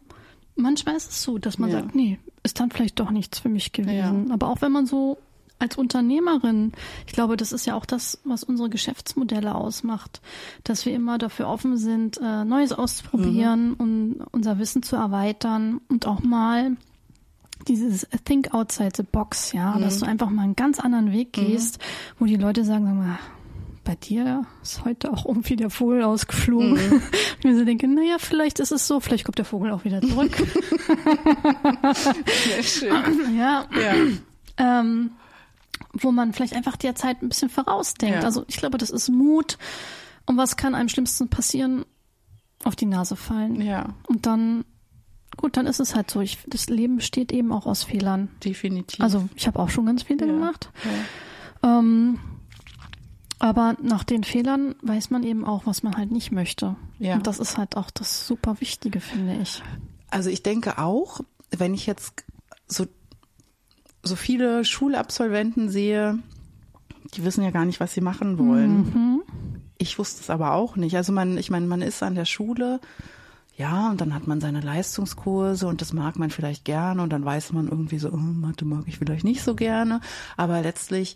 manchmal 0.56 0.96
ist 0.96 1.12
es 1.12 1.24
so, 1.24 1.38
dass 1.38 1.58
man 1.58 1.70
Ja. 1.70 1.82
sagt, 1.82 1.96
nee, 1.96 2.20
ist 2.44 2.60
dann 2.60 2.72
vielleicht 2.72 3.00
doch 3.00 3.12
nichts 3.12 3.40
für 3.40 3.50
mich 3.50 3.72
gewesen. 3.72 4.32
Aber 4.32 4.50
auch 4.50 4.62
wenn 4.62 4.72
man 4.72 4.86
so 4.86 5.18
als 5.58 5.78
Unternehmerin, 5.78 6.74
ich 7.08 7.14
glaube, 7.14 7.38
das 7.38 7.52
ist 7.54 7.66
ja 7.66 7.76
auch 7.76 7.86
das, 7.86 8.20
was 8.26 8.44
unsere 8.44 8.70
Geschäftsmodelle 8.70 9.56
ausmacht, 9.56 10.22
dass 10.66 10.86
wir 10.86 10.94
immer 10.94 11.18
dafür 11.18 11.48
offen 11.48 11.78
sind, 11.78 12.20
äh, 12.22 12.44
Neues 12.44 12.74
auszuprobieren 12.74 13.70
Mhm. 13.70 13.74
und 13.76 14.16
unser 14.32 14.60
Wissen 14.60 14.84
zu 14.84 14.96
erweitern 14.98 15.80
und 15.88 16.06
auch 16.08 16.22
mal 16.22 16.76
dieses 17.70 18.06
Think 18.26 18.54
outside 18.54 18.92
the 18.98 19.04
box, 19.04 19.54
ja, 19.54 19.80
dass 19.80 20.00
du 20.00 20.06
einfach 20.06 20.30
mal 20.30 20.44
einen 20.44 20.56
ganz 20.58 20.80
anderen 20.80 21.12
Weg 21.14 21.32
gehst, 21.34 21.80
wo 22.20 22.26
die 22.26 22.36
Leute 22.36 22.64
sagen, 22.66 22.86
sag 22.86 22.96
mal, 22.96 23.18
bei 23.86 23.96
dir 23.96 24.46
ist 24.62 24.84
heute 24.84 25.14
auch 25.14 25.26
irgendwie 25.26 25.56
der 25.56 25.70
Vogel 25.70 26.04
ausgeflogen. 26.04 26.72
Und 26.74 27.02
ich 27.40 27.44
mir 27.46 27.58
so 27.58 27.64
denke, 27.64 27.88
naja, 27.88 28.18
vielleicht 28.20 28.60
ist 28.60 28.72
es 28.74 28.86
so, 28.88 29.00
vielleicht 29.00 29.24
kommt 29.24 29.38
der 29.38 29.46
Vogel 29.46 29.72
auch 29.72 29.86
wieder 29.86 30.02
zurück. 30.02 30.32
Sehr 32.26 32.64
schön. 32.64 33.38
ja, 33.38 33.66
Ja. 33.80 33.94
ähm, 34.58 35.12
wo 35.94 36.12
man 36.12 36.34
vielleicht 36.34 36.54
einfach 36.54 36.76
der 36.76 36.96
Zeit 36.96 37.22
ein 37.22 37.30
bisschen 37.30 37.50
vorausdenkt. 37.50 38.18
Ja. 38.20 38.24
Also 38.26 38.44
ich 38.48 38.58
glaube, 38.58 38.78
das 38.78 38.90
ist 38.90 39.10
Mut. 39.10 39.58
Und 40.26 40.38
was 40.38 40.58
kann 40.58 40.76
einem 40.76 40.90
schlimmsten 40.90 41.30
passieren? 41.30 41.86
Auf 42.64 42.76
die 42.76 42.86
Nase 42.88 43.16
fallen. 43.16 43.62
ja, 43.62 43.94
Und 44.08 44.26
dann, 44.26 44.66
gut, 45.38 45.56
dann 45.56 45.68
ist 45.68 45.80
es 45.80 45.94
halt 45.94 46.10
so. 46.10 46.22
Ich, 46.22 46.40
das 46.48 46.68
Leben 46.68 46.96
besteht 46.96 47.32
eben 47.32 47.52
auch 47.52 47.68
aus 47.68 47.84
Fehlern. 47.84 48.30
definitiv. 48.44 49.00
Also 49.02 49.30
ich 49.36 49.46
habe 49.46 49.60
auch 49.60 49.70
schon 49.70 49.86
ganz 49.86 50.02
viele 50.04 50.26
Ja. 50.26 50.34
gemacht. 50.34 50.70
ja. 51.64 51.80
Ähm, 51.80 52.20
aber 53.40 53.76
nach 53.82 54.04
den 54.04 54.24
Fehlern 54.24 54.76
weiß 54.82 55.10
man 55.10 55.24
eben 55.24 55.46
auch, 55.46 55.66
was 55.66 55.84
man 55.84 55.98
halt 55.98 56.12
nicht 56.12 56.32
möchte. 56.32 56.76
Ja. 57.00 57.16
Und 57.16 57.28
das 57.28 57.40
ist 57.40 57.58
halt 57.58 57.76
auch 57.78 57.92
das 57.92 58.28
super 58.28 58.62
Wichtige, 58.62 59.00
finde 59.00 59.38
ich. 59.42 59.62
Also 60.10 60.30
ich 60.30 60.44
denke 60.44 60.78
auch, 60.78 61.20
wenn 61.52 61.74
ich 61.74 61.86
jetzt 61.86 62.24
so, 62.68 62.86
so 64.04 64.16
viele 64.16 64.64
Schulabsolventen 64.64 65.70
sehe, 65.70 66.20
die 67.14 67.24
wissen 67.24 67.44
ja 67.44 67.52
gar 67.52 67.66
nicht, 67.66 67.80
was 67.80 67.94
sie 67.94 68.02
machen 68.02 68.38
wollen. 68.38 68.78
Mhm. 68.78 69.22
Ich 69.78 70.00
wusste 70.00 70.22
es 70.22 70.30
aber 70.30 70.54
auch 70.54 70.76
nicht. 70.76 70.96
Also 70.96 71.12
man, 71.12 71.38
ich 71.38 71.50
meine, 71.50 71.68
man 71.68 71.82
ist 71.82 72.02
an 72.02 72.16
der 72.16 72.26
Schule, 72.26 72.80
ja, 73.58 73.90
und 73.90 74.02
dann 74.02 74.14
hat 74.14 74.28
man 74.28 74.42
seine 74.42 74.60
Leistungskurse 74.60 75.68
und 75.68 75.82
das 75.82 75.94
mag 75.94 76.18
man 76.18 76.30
vielleicht 76.30 76.66
gerne 76.66 77.02
und 77.02 77.12
dann 77.14 77.24
weiß 77.24 77.54
man 77.54 77.70
irgendwie 77.70 78.00
so, 78.00 78.10
oh, 78.12 78.18
Mathe 78.18 78.66
mag 78.66 78.84
ich 78.88 78.98
vielleicht 78.98 79.24
nicht 79.24 79.44
so 79.44 79.56
gerne. 79.56 80.02
Aber 80.36 80.62
letztlich 80.62 81.16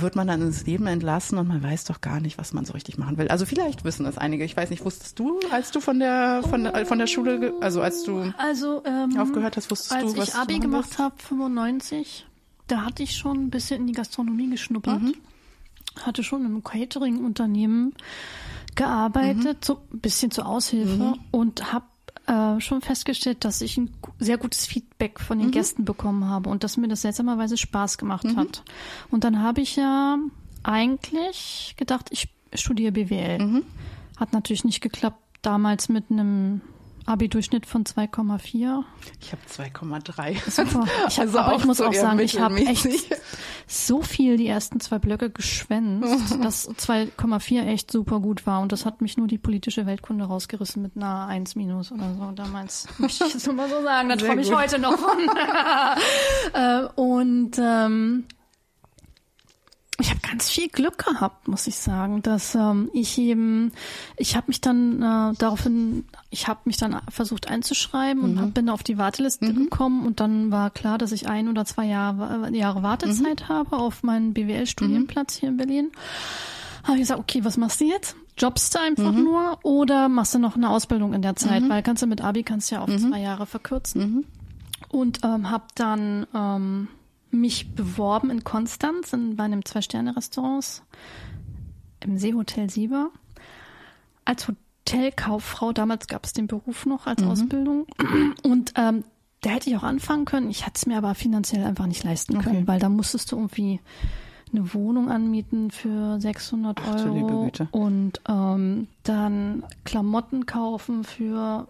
wird 0.00 0.16
man 0.16 0.26
dann 0.26 0.42
ins 0.42 0.66
Leben 0.66 0.86
entlassen 0.86 1.38
und 1.38 1.48
man 1.48 1.62
weiß 1.62 1.84
doch 1.84 2.00
gar 2.00 2.20
nicht, 2.20 2.38
was 2.38 2.52
man 2.52 2.64
so 2.64 2.72
richtig 2.72 2.98
machen 2.98 3.18
will. 3.18 3.28
Also 3.28 3.46
vielleicht 3.46 3.84
wissen 3.84 4.04
das 4.04 4.18
einige. 4.18 4.44
Ich 4.44 4.56
weiß 4.56 4.70
nicht, 4.70 4.84
wusstest 4.84 5.18
du, 5.18 5.40
als 5.50 5.70
du 5.70 5.80
von 5.80 5.98
der 5.98 6.42
von 6.48 6.64
der, 6.64 6.86
von 6.86 6.98
der 6.98 7.06
Schule, 7.06 7.54
also 7.60 7.80
als 7.82 8.02
du 8.02 8.32
Also 8.38 8.82
ähm, 8.84 9.18
aufgehört 9.18 9.56
hast, 9.56 9.70
wusstest 9.70 9.92
als 9.92 10.12
du, 10.12 10.18
was 10.18 10.28
ich 10.28 10.34
Abi 10.34 10.54
du 10.54 10.68
machen 10.68 10.70
gemacht 10.70 10.98
habe, 10.98 11.14
95, 11.18 12.26
da 12.66 12.84
hatte 12.84 13.02
ich 13.02 13.16
schon 13.16 13.44
ein 13.44 13.50
bisschen 13.50 13.80
in 13.80 13.86
die 13.86 13.94
Gastronomie 13.94 14.50
geschnuppert. 14.50 15.02
Mhm. 15.02 15.14
Hatte 16.02 16.22
schon 16.22 16.44
im 16.44 16.62
Catering-Unternehmen 16.62 17.94
gearbeitet, 18.76 19.64
so 19.64 19.80
ein 19.92 19.98
bisschen 19.98 20.30
zur 20.30 20.46
Aushilfe 20.46 21.14
und 21.32 21.72
habe 21.72 21.86
äh, 22.28 22.60
schon 22.60 22.82
festgestellt, 22.82 23.44
dass 23.44 23.60
ich 23.62 23.76
ein 23.78 23.90
sehr 24.18 24.38
gutes 24.38 24.66
Feedback 24.66 25.18
von 25.18 25.38
den 25.38 25.50
Gästen 25.50 25.84
bekommen 25.84 26.26
habe 26.26 26.50
und 26.50 26.62
dass 26.62 26.76
mir 26.76 26.88
das 26.88 27.02
seltsamerweise 27.02 27.56
Spaß 27.56 27.96
gemacht 27.98 28.26
hat. 28.36 28.62
Und 29.10 29.24
dann 29.24 29.42
habe 29.42 29.62
ich 29.62 29.76
ja 29.76 30.18
eigentlich 30.62 31.74
gedacht, 31.76 32.08
ich 32.10 32.28
studiere 32.54 32.92
BWL. 32.92 33.40
Hat 34.18 34.32
natürlich 34.32 34.64
nicht 34.64 34.80
geklappt, 34.80 35.22
damals 35.42 35.88
mit 35.88 36.10
einem 36.10 36.60
Abi-Durchschnitt 37.08 37.66
von 37.66 37.84
2,4. 37.84 38.84
Ich 39.20 39.32
habe 39.32 39.42
2,3. 39.50 40.50
Super. 40.50 40.86
Ich 41.08 41.18
hab, 41.18 41.26
Also 41.26 41.38
aber 41.38 41.56
ich 41.56 41.64
muss 41.64 41.78
so 41.78 41.86
auch 41.86 41.94
sagen, 41.94 42.18
ich 42.18 42.38
habe 42.38 42.56
echt 42.58 42.86
so 43.66 44.02
viel 44.02 44.36
die 44.36 44.46
ersten 44.46 44.80
zwei 44.80 44.98
Blöcke 44.98 45.30
geschwänzt, 45.30 46.36
dass 46.42 46.68
2,4 46.68 47.66
echt 47.66 47.90
super 47.90 48.20
gut 48.20 48.46
war. 48.46 48.60
Und 48.60 48.72
das 48.72 48.84
hat 48.84 49.00
mich 49.00 49.16
nur 49.16 49.26
die 49.26 49.38
politische 49.38 49.86
Weltkunde 49.86 50.24
rausgerissen 50.24 50.82
mit 50.82 50.96
einer 50.96 51.26
1 51.26 51.56
minus 51.56 51.92
oder 51.92 52.14
so 52.14 52.30
damals. 52.32 52.86
Möchte 52.98 53.24
ich 53.24 53.34
jetzt 53.34 53.46
nur 53.46 53.56
mal 53.56 53.68
so 53.68 53.82
sagen. 53.82 54.08
Da 54.08 54.16
träume 54.16 54.42
ich 54.42 54.54
heute 54.54 54.78
noch 54.78 54.98
von. 54.98 55.18
äh, 56.52 56.88
und 56.94 57.52
ähm, 57.58 58.24
ich 60.00 60.10
habe 60.10 60.20
ganz 60.20 60.48
viel 60.48 60.68
Glück 60.68 61.04
gehabt, 61.04 61.48
muss 61.48 61.66
ich 61.66 61.76
sagen, 61.76 62.22
dass 62.22 62.54
ähm, 62.54 62.88
ich 62.92 63.18
eben, 63.18 63.72
ich 64.16 64.36
habe 64.36 64.44
mich 64.46 64.60
dann 64.60 65.02
äh, 65.02 65.34
daraufhin, 65.38 66.04
ich 66.30 66.46
habe 66.46 66.60
mich 66.64 66.76
dann 66.76 67.00
versucht 67.10 67.48
einzuschreiben 67.48 68.22
und 68.22 68.40
hab, 68.40 68.54
bin 68.54 68.68
auf 68.68 68.84
die 68.84 68.96
Warteliste 68.96 69.52
gekommen 69.52 70.06
und 70.06 70.20
dann 70.20 70.52
war 70.52 70.70
klar, 70.70 70.98
dass 70.98 71.10
ich 71.10 71.28
ein 71.28 71.48
oder 71.48 71.64
zwei 71.64 71.86
Jahre, 71.86 72.54
Jahre 72.54 72.82
Wartezeit 72.84 73.48
habe 73.48 73.76
auf 73.76 74.04
meinen 74.04 74.34
BWL-Studienplatz 74.34 75.34
hier 75.36 75.48
in 75.48 75.56
Berlin. 75.56 75.90
Habe 76.84 76.94
ich 76.94 77.02
gesagt, 77.02 77.20
okay, 77.20 77.44
was 77.44 77.56
machst 77.56 77.80
du 77.80 77.84
jetzt? 77.86 78.14
Jobbst 78.38 78.74
du 78.74 78.78
einfach 78.78 79.10
nur 79.12 79.58
oder 79.64 80.08
machst 80.08 80.32
du 80.32 80.38
noch 80.38 80.54
eine 80.54 80.70
Ausbildung 80.70 81.12
in 81.12 81.22
der 81.22 81.34
Zeit? 81.34 81.68
Weil 81.68 81.82
kannst 81.82 82.04
du 82.04 82.06
mit 82.06 82.22
Abi 82.22 82.44
kannst 82.44 82.70
du 82.70 82.76
ja 82.76 82.82
auf 82.82 82.96
zwei 82.96 83.20
Jahre 83.20 83.46
verkürzen. 83.46 84.26
Und 84.90 85.24
ähm, 85.24 85.50
habe 85.50 85.64
dann 85.74 86.26
ähm, 86.32 86.88
mich 87.30 87.74
beworben 87.74 88.30
in 88.30 88.44
Konstanz 88.44 89.12
in, 89.12 89.36
bei 89.36 89.44
einem 89.44 89.64
Zwei-Sterne-Restaurants 89.64 90.82
im 92.00 92.18
Seehotel 92.18 92.70
Sieber 92.70 93.10
als 94.24 94.48
Hotelkauffrau. 94.48 95.72
Damals 95.72 96.06
gab 96.06 96.24
es 96.24 96.32
den 96.32 96.46
Beruf 96.46 96.86
noch 96.86 97.06
als 97.06 97.22
Ausbildung. 97.22 97.86
Und 98.42 98.72
ähm, 98.76 99.04
da 99.40 99.50
hätte 99.50 99.70
ich 99.70 99.76
auch 99.76 99.82
anfangen 99.82 100.24
können. 100.24 100.50
Ich 100.50 100.66
hätte 100.66 100.76
es 100.76 100.86
mir 100.86 100.98
aber 100.98 101.14
finanziell 101.14 101.64
einfach 101.64 101.86
nicht 101.86 102.04
leisten 102.04 102.38
können, 102.40 102.66
weil 102.66 102.80
da 102.80 102.88
musstest 102.88 103.32
du 103.32 103.36
irgendwie 103.36 103.80
eine 104.52 104.72
Wohnung 104.74 105.10
anmieten 105.10 105.70
für 105.70 106.20
600 106.20 106.80
Ach, 106.82 106.96
du 107.02 107.14
liebe 107.14 107.26
Euro 107.26 107.44
Güte. 107.44 107.68
und 107.70 108.20
ähm, 108.28 108.88
dann 109.02 109.62
Klamotten 109.84 110.46
kaufen 110.46 111.04
für 111.04 111.68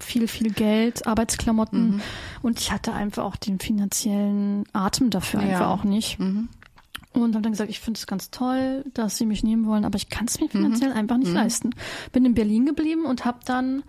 viel, 0.00 0.28
viel 0.28 0.50
Geld, 0.52 1.06
Arbeitsklamotten. 1.06 1.90
Mhm. 1.96 2.00
Und 2.42 2.60
ich 2.60 2.72
hatte 2.72 2.92
einfach 2.92 3.24
auch 3.24 3.36
den 3.36 3.58
finanziellen 3.60 4.64
Atem 4.72 5.10
dafür 5.10 5.40
Ja. 5.40 5.46
Mhm. 5.46 5.52
einfach 5.52 5.68
auch 5.68 5.84
nicht. 5.84 6.18
Und 6.20 7.34
habe 7.34 7.42
dann 7.42 7.52
gesagt, 7.52 7.70
ich 7.70 7.80
finde 7.80 7.98
es 7.98 8.06
ganz 8.06 8.30
toll, 8.30 8.84
dass 8.94 9.16
sie 9.18 9.26
mich 9.26 9.42
nehmen 9.42 9.66
wollen, 9.66 9.84
aber 9.84 9.96
ich 9.96 10.08
kann 10.08 10.26
es 10.26 10.38
mir 10.40 10.46
Mhm. 10.46 10.50
finanziell 10.50 10.92
einfach 10.92 11.16
nicht 11.16 11.32
leisten. 11.32 11.70
Bin 12.12 12.24
in 12.24 12.34
Berlin 12.34 12.66
geblieben 12.66 13.04
und 13.04 13.24
habe 13.24 13.38
dann 13.44 13.82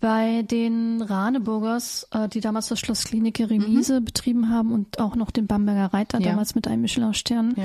bei 0.00 0.42
den 0.42 1.02
Raneburgers, 1.02 2.06
äh, 2.12 2.28
die 2.28 2.40
damals 2.40 2.68
das 2.68 2.78
Schloss 2.78 3.04
Klinike 3.04 3.50
Remise 3.50 4.00
betrieben 4.00 4.48
haben 4.48 4.70
und 4.72 5.00
auch 5.00 5.16
noch 5.16 5.30
den 5.32 5.46
Bamberger 5.48 5.92
Reiter, 5.92 6.18
Mhm. 6.18 6.24
Ja. 6.24 6.30
damals 6.30 6.54
mit 6.54 6.68
einem 6.68 6.82
Michelin-Stern. 6.82 7.54
Ja. 7.56 7.64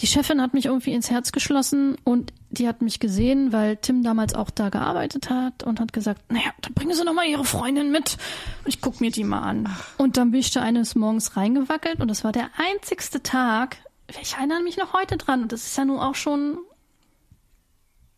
Die 0.00 0.06
Chefin 0.06 0.40
hat 0.40 0.54
mich 0.54 0.66
irgendwie 0.66 0.92
ins 0.92 1.10
Herz 1.10 1.30
geschlossen 1.30 1.96
und 2.04 2.32
die 2.50 2.66
hat 2.66 2.80
mich 2.80 3.00
gesehen, 3.00 3.52
weil 3.52 3.76
Tim 3.76 4.02
damals 4.02 4.34
auch 4.34 4.48
da 4.50 4.70
gearbeitet 4.70 5.28
hat 5.30 5.62
und 5.62 5.78
hat 5.78 5.92
gesagt, 5.92 6.22
naja, 6.32 6.50
dann 6.62 6.72
bringen 6.74 6.94
Sie 6.94 7.04
noch 7.04 7.12
mal 7.12 7.26
Ihre 7.26 7.44
Freundin 7.44 7.90
mit 7.92 8.16
und 8.64 8.68
ich 8.68 8.80
guck 8.80 9.00
mir 9.00 9.10
die 9.10 9.24
mal 9.24 9.42
an. 9.42 9.68
Und 9.98 10.16
dann 10.16 10.30
bin 10.30 10.40
ich 10.40 10.50
da 10.50 10.62
eines 10.62 10.94
Morgens 10.94 11.36
reingewackelt 11.36 12.00
und 12.00 12.08
das 12.08 12.24
war 12.24 12.32
der 12.32 12.48
einzigste 12.56 13.22
Tag, 13.22 13.76
ich 14.22 14.34
erinnere 14.34 14.62
mich 14.62 14.76
noch 14.78 14.94
heute 14.94 15.16
dran, 15.18 15.42
und 15.42 15.52
das 15.52 15.64
ist 15.66 15.76
ja 15.76 15.84
nun 15.84 15.98
auch 16.00 16.14
schon 16.14 16.58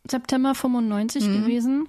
September 0.09 0.55
95 0.55 1.25
Mhm. 1.27 1.43
gewesen. 1.43 1.89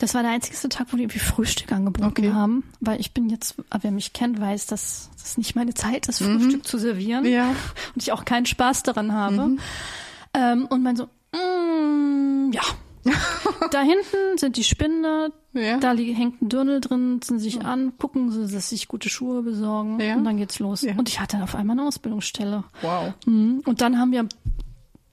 Das 0.00 0.14
war 0.14 0.22
der 0.22 0.32
einzigste 0.32 0.68
Tag, 0.68 0.88
wo 0.90 0.96
die 0.96 1.04
irgendwie 1.04 1.18
Frühstück 1.20 1.70
angeboten 1.72 2.06
Okay. 2.06 2.32
haben, 2.32 2.64
weil 2.80 2.98
ich 3.00 3.12
bin 3.12 3.28
jetzt, 3.28 3.54
wer 3.80 3.90
mich 3.92 4.12
kennt, 4.12 4.40
weiß, 4.40 4.66
dass 4.66 5.10
das 5.22 5.36
nicht 5.38 5.54
meine 5.54 5.74
Zeit 5.74 6.08
ist, 6.08 6.22
Frühstück 6.22 6.66
zu 6.66 6.78
servieren 6.78 7.22
Mhm. 7.24 7.30
Ja. 7.30 7.50
und 7.94 8.02
ich 8.02 8.10
auch 8.10 8.24
keinen 8.24 8.46
Spaß 8.46 8.82
daran 8.82 9.12
habe. 9.12 9.56
Ähm, 10.34 10.66
und 10.66 10.82
mein 10.82 10.96
so, 10.96 11.04
mm, 11.32 12.50
ja. 12.52 12.62
da 13.70 13.80
hinten 13.82 14.36
sind 14.38 14.56
die 14.56 14.64
Spinde, 14.64 15.32
Ja. 15.54 15.78
da 15.78 15.92
hängt 15.94 16.42
ein 16.42 16.48
Dirndl 16.48 16.80
drin, 16.80 17.20
ziehen 17.22 17.38
sich 17.38 17.64
an, 17.64 17.92
gucken 17.98 18.30
sie, 18.30 18.52
dass 18.52 18.68
sich 18.70 18.88
gute 18.88 19.08
Schuhe 19.08 19.42
besorgen 19.42 19.98
Ja. 20.00 20.16
und 20.16 20.24
dann 20.24 20.36
geht's 20.36 20.58
los. 20.58 20.82
Ja. 20.82 20.94
Und 20.96 21.08
ich 21.08 21.18
hatte 21.20 21.42
auf 21.42 21.54
einmal 21.54 21.78
eine 21.78 21.86
Ausbildungsstelle. 21.88 22.64
Wow. 22.82 23.14
Mhm. 23.26 23.62
Und 23.64 23.80
dann 23.80 23.98
haben 23.98 24.12
wir 24.12 24.26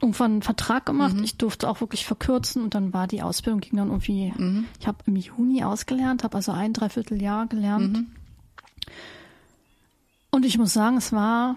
irgendwann 0.02 0.32
einen 0.32 0.42
Vertrag 0.42 0.86
gemacht. 0.86 1.16
Mhm. 1.16 1.24
Ich 1.24 1.38
durfte 1.38 1.70
auch 1.70 1.82
wirklich 1.82 2.06
verkürzen 2.06 2.64
und 2.64 2.76
dann 2.76 2.94
war 2.94 3.08
die 3.08 3.22
Ausbildung 3.22 3.62
ging 3.62 3.78
dann 3.78 3.88
irgendwie. 3.88 4.34
Mhm. 4.36 4.66
Ich 4.80 4.88
habe 4.88 5.00
im 5.06 5.16
Juni 5.16 5.64
ausgelernt, 5.64 6.24
habe 6.24 6.36
also 6.36 6.52
ein 6.52 6.74
Dreivierteljahr 6.74 7.48
gelernt. 7.48 7.98
Mhm. 7.98 8.08
Und 10.30 10.46
ich 10.46 10.58
muss 10.58 10.74
sagen, 10.74 10.98
es 10.98 11.12
war 11.12 11.56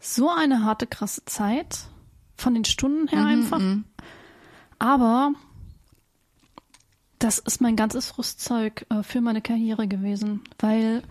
so 0.00 0.30
eine 0.30 0.64
harte, 0.64 0.86
krasse 0.86 1.24
Zeit 1.24 1.88
von 2.36 2.54
den 2.54 2.64
Stunden 2.64 3.02
Mhm, 3.02 3.08
her 3.08 3.24
einfach. 3.24 3.62
Aber 4.78 5.32
das 7.18 7.38
ist 7.38 7.60
mein 7.60 7.74
ganzes 7.74 8.16
Rüstzeug 8.16 8.86
äh, 8.90 9.02
für 9.02 9.20
meine 9.20 9.42
Karriere 9.42 9.88
gewesen, 9.88 10.42
weil 10.58 11.02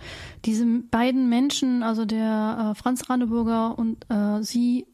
diese 0.46 0.66
beiden 0.66 1.28
Menschen, 1.28 1.84
also 1.84 2.06
der 2.06 2.72
äh, 2.72 2.76
Franz 2.76 3.10
Raneburger 3.10 3.78
und 3.78 4.06
äh, 4.10 4.42
sie, 4.42 4.88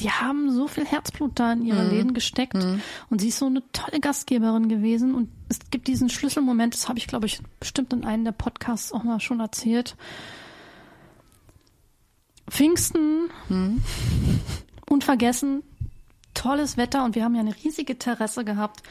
die 0.00 0.10
haben 0.10 0.50
so 0.52 0.68
viel 0.68 0.84
Herzblut 0.84 1.32
da 1.38 1.52
in 1.52 1.64
ihre 1.64 1.82
Läden 1.88 2.12
gesteckt 2.14 2.54
und 3.08 3.20
sie 3.20 3.28
ist 3.28 3.38
so 3.38 3.46
eine 3.46 3.62
tolle 3.72 4.00
Gastgeberin 4.00 4.68
gewesen 4.68 5.14
und 5.14 5.28
es 5.48 5.58
gibt 5.70 5.88
diesen 5.88 6.08
Schlüsselmoment, 6.10 6.74
das 6.74 6.88
habe 6.88 6.98
ich 6.98 7.06
glaube 7.06 7.26
ich 7.26 7.40
bestimmt 7.60 7.92
in 7.92 8.04
einem 8.04 8.24
der 8.24 8.32
Podcasts 8.32 8.92
auch 8.92 9.04
mal 9.04 9.20
schon 9.20 9.40
erzählt. 9.40 9.96
Pfingsten, 12.48 13.28
unvergessen, 14.88 15.62
tolles 16.34 16.76
Wetter 16.76 17.04
und 17.04 17.14
wir 17.14 17.24
haben 17.24 17.34
ja 17.34 17.40
eine 17.40 17.54
riesige 17.64 17.98
Terrasse 17.98 18.44
gehabt. 18.44 18.82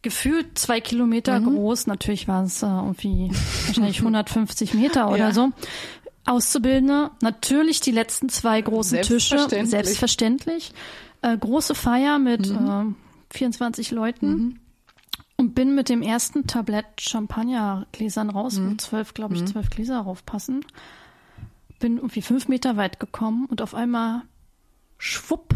Gefühlt 0.00 0.56
zwei 0.56 0.80
Kilometer 0.80 1.40
groß. 1.40 1.88
Natürlich 1.88 2.28
war 2.28 2.44
es 2.44 2.62
äh, 2.62 2.66
irgendwie 2.66 3.30
wahrscheinlich 3.66 3.98
150 4.02 4.74
Meter 4.74 5.08
oder 5.08 5.16
Ja. 5.28 5.32
so. 5.34 5.50
Auszubildende, 6.28 7.10
natürlich 7.22 7.80
die 7.80 7.90
letzten 7.90 8.28
zwei 8.28 8.60
großen 8.60 8.98
Tische, 9.02 9.38
Selbstverständlich. 9.38 9.70
selbstverständlich. 9.70 10.72
Äh, 11.22 11.36
große 11.36 11.74
Feier 11.74 12.18
mit 12.18 12.48
äh, 12.48 12.84
24 13.30 13.90
Leuten. 13.90 14.60
Und 15.36 15.54
bin 15.54 15.74
mit 15.76 15.88
dem 15.88 16.02
ersten 16.02 16.46
Tablett 16.48 16.86
Champagnergläsern 17.00 18.28
raus, 18.30 18.60
wo 18.60 18.74
zwölf, 18.74 19.14
glaube 19.14 19.36
ich, 19.36 19.44
zwölf 19.46 19.70
Gläser 19.70 20.00
raufpassen. 20.00 20.64
Bin 21.78 21.96
irgendwie 21.96 22.22
fünf 22.22 22.48
Meter 22.48 22.76
weit 22.76 22.98
gekommen 22.98 23.46
und 23.46 23.62
auf 23.62 23.72
einmal 23.72 24.22
schwupp, 24.98 25.54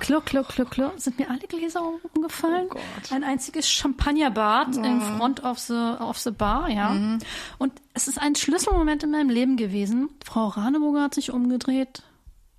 klirr, 0.00 0.20
klirr, 0.22 0.44
klirr, 0.44 0.66
klirr, 0.66 0.92
sind 0.96 1.18
mir 1.18 1.28
alle 1.30 1.40
Gläser 1.46 1.82
umgefallen. 2.14 2.66
Oh 2.70 2.74
Gott. 2.74 3.12
ein 3.12 3.24
einziges 3.24 3.68
Champagnerbad 3.68 4.76
in 4.76 5.00
front 5.00 5.42
of 5.44 5.58
the, 5.58 5.94
of 6.00 6.18
the 6.18 6.30
bar, 6.30 6.68
ja. 6.70 7.18
Und 7.58 7.72
es 7.94 8.08
ist 8.08 8.18
ein 8.20 8.34
Schlüsselmoment 8.34 9.02
in 9.02 9.10
meinem 9.10 9.28
Leben 9.30 9.56
gewesen. 9.56 10.08
Frau 10.24 10.48
Raneburger 10.48 11.02
hat 11.02 11.14
sich 11.14 11.30
umgedreht, 11.30 12.02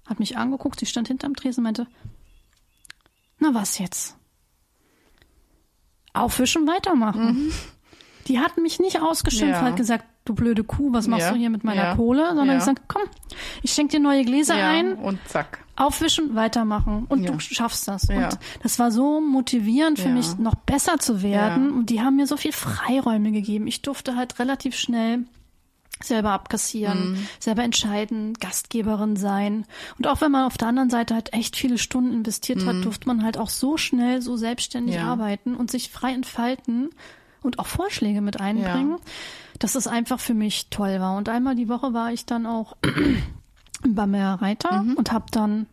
hat 0.08 0.20
mich 0.20 0.38
angeguckt, 0.38 0.80
sie 0.80 0.86
stand 0.86 1.08
hinterm 1.08 1.36
Tresen 1.36 1.62
und 1.62 1.64
meinte, 1.66 1.88
na 3.40 3.54
was 3.54 3.78
jetzt? 3.80 4.16
Aufwischen, 6.14 6.68
weitermachen. 6.68 7.52
Die 8.28 8.40
hat 8.40 8.58
mich 8.58 8.80
nicht 8.80 9.02
ausgeschimpft, 9.02 9.56
Ja. 9.56 9.62
hat 9.62 9.76
gesagt, 9.78 10.06
du 10.26 10.34
blöde 10.34 10.64
Kuh, 10.64 10.92
was 10.92 11.08
machst 11.08 11.28
Ja. 11.28 11.32
du 11.32 11.38
hier 11.38 11.50
mit 11.50 11.64
meiner 11.64 11.84
Ja. 11.84 11.96
Kohle? 11.96 12.36
Sondern 12.36 12.58
gesagt, 12.58 12.82
komm, 12.88 13.04
ich 13.62 13.72
schenke 13.72 13.98
dir 13.98 14.00
neue 14.04 14.24
Gläser 14.26 14.56
ein, 14.56 14.96
Und 14.96 15.20
zack. 15.28 15.64
Aufwischen, 15.78 16.36
weitermachen 16.36 17.06
und 17.08 17.24
Ja. 17.24 17.32
du 17.32 17.40
schaffst 17.40 17.88
das. 17.88 18.08
Ja. 18.08 18.26
Und 18.26 18.40
das 18.64 18.80
war 18.80 18.92
so 18.92 19.22
motivierend 19.22 20.00
für 20.00 20.10
Ja. 20.10 20.14
mich, 20.14 20.38
noch 20.38 20.56
besser 20.56 20.98
zu 21.00 21.22
werden. 21.22 21.72
Und 21.72 21.90
die 21.90 22.02
haben 22.02 22.16
mir 22.16 22.28
so 22.28 22.36
viel 22.36 22.52
Freiräume 22.52 23.32
gegeben. 23.32 23.68
Ich 23.68 23.82
durfte 23.82 24.16
halt 24.16 24.40
relativ 24.40 24.76
schnell 24.76 25.26
selber 26.04 26.32
abkassieren, 26.32 27.12
mhm. 27.12 27.28
selber 27.40 27.64
entscheiden, 27.64 28.34
Gastgeberin 28.36 29.16
sein. 29.16 29.66
Und 29.98 30.08
auch 30.08 30.22
wenn 30.22 30.32
man 30.32 30.46
auf 30.46 30.58
der 30.58 30.68
anderen 30.68 30.90
Seite 30.90 31.16
halt 31.16 31.34
echt 31.34 31.56
viele 31.56 31.78
Stunden 31.78 32.14
investiert 32.14 32.62
mhm. 32.62 32.68
hat, 32.68 32.86
durfte 32.86 33.08
man 33.08 33.24
halt 33.24 33.38
auch 33.38 33.50
so 33.50 33.78
schnell, 33.78 34.22
so 34.22 34.38
selbstständig 34.38 34.96
ja. 34.96 35.06
arbeiten 35.06 35.56
und 35.56 35.72
sich 35.72 35.90
frei 35.90 36.14
entfalten 36.14 36.90
und 37.42 37.60
auch 37.60 37.68
Vorschläge 37.68 38.22
mit 38.22 38.40
einbringen, 38.40 38.92
ja. 38.92 38.98
dass 39.60 39.76
es 39.76 39.88
einfach 39.88 40.20
für 40.20 40.34
mich 40.34 40.70
toll 40.70 41.00
war. 41.00 41.18
Und 41.18 41.30
einmal 41.30 41.56
die 41.56 41.70
Woche 41.70 41.94
war 41.94 42.12
ich 42.12 42.26
dann 42.26 42.46
auch 42.46 42.76
beim 43.86 44.16
Reiter 44.16 44.84
mhm. 44.84 44.94
und 44.94 45.12
habe 45.12 45.26
dann 45.32 45.68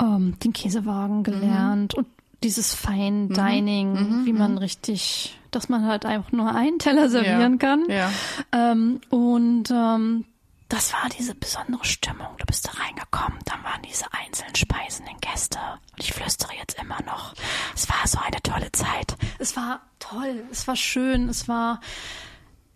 ähm, 0.00 0.38
den 0.40 0.52
Käsewagen 0.52 1.22
gelernt 1.22 1.94
mhm. 1.94 2.04
und 2.04 2.06
dieses 2.42 2.74
Fine 2.74 3.28
mhm. 3.28 3.34
Dining, 3.34 3.92
mhm. 3.92 4.26
wie 4.26 4.32
man 4.32 4.52
mhm. 4.52 4.58
richtig, 4.58 5.38
dass 5.50 5.68
man 5.68 5.86
halt 5.86 6.04
einfach 6.04 6.32
nur 6.32 6.54
einen 6.54 6.78
Teller 6.78 7.08
servieren 7.08 7.52
ja. 7.52 7.58
kann. 7.58 7.84
Ja. 7.88 8.10
Ähm, 8.52 9.00
und 9.08 9.70
ähm, 9.70 10.24
das 10.68 10.92
war 10.92 11.08
diese 11.18 11.34
besondere 11.34 11.84
Stimmung. 11.84 12.28
Du 12.38 12.46
bist 12.46 12.66
da 12.66 12.72
reingekommen, 12.72 13.38
dann 13.44 13.62
waren 13.64 13.82
diese 13.88 14.06
einzelnen 14.12 14.54
Speisen 14.54 15.06
in 15.06 15.16
Gäste. 15.20 15.58
Und 15.92 16.00
ich 16.00 16.12
flüstere 16.12 16.52
jetzt 16.58 16.80
immer 16.80 17.00
noch. 17.02 17.34
Es 17.74 17.88
war 17.88 18.06
so 18.06 18.18
eine 18.18 18.42
tolle 18.42 18.72
Zeit. 18.72 19.16
Es 19.38 19.56
war 19.56 19.80
toll, 19.98 20.44
es 20.50 20.66
war 20.66 20.76
schön, 20.76 21.28
es 21.28 21.48
war, 21.48 21.80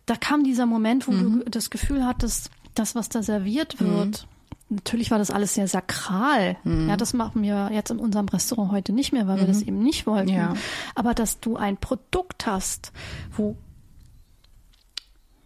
da 0.06 0.16
kam 0.16 0.44
dieser 0.44 0.66
Moment, 0.66 1.08
wo 1.08 1.12
mhm. 1.12 1.40
du 1.44 1.50
das 1.50 1.70
Gefühl 1.70 2.06
hattest, 2.06 2.50
das, 2.78 2.94
was 2.94 3.08
da 3.08 3.22
serviert 3.22 3.80
wird, 3.80 4.22
mhm 4.22 4.38
natürlich 4.70 5.10
war 5.10 5.18
das 5.18 5.30
alles 5.30 5.54
sehr 5.54 5.68
sakral. 5.68 6.56
Mhm. 6.64 6.88
Ja, 6.88 6.96
das 6.96 7.14
machen 7.14 7.42
wir 7.42 7.70
jetzt 7.72 7.90
in 7.90 7.98
unserem 7.98 8.28
Restaurant 8.28 8.72
heute 8.72 8.92
nicht 8.92 9.12
mehr, 9.12 9.26
weil 9.26 9.36
mhm. 9.36 9.40
wir 9.40 9.46
das 9.46 9.60
mhm. 9.60 9.68
eben 9.68 9.82
nicht 9.82 10.06
wollten. 10.06 10.30
Ja. 10.30 10.54
Aber 10.94 11.14
dass 11.14 11.40
du 11.40 11.56
ein 11.56 11.76
Produkt 11.76 12.46
hast, 12.46 12.92
wo 13.34 13.56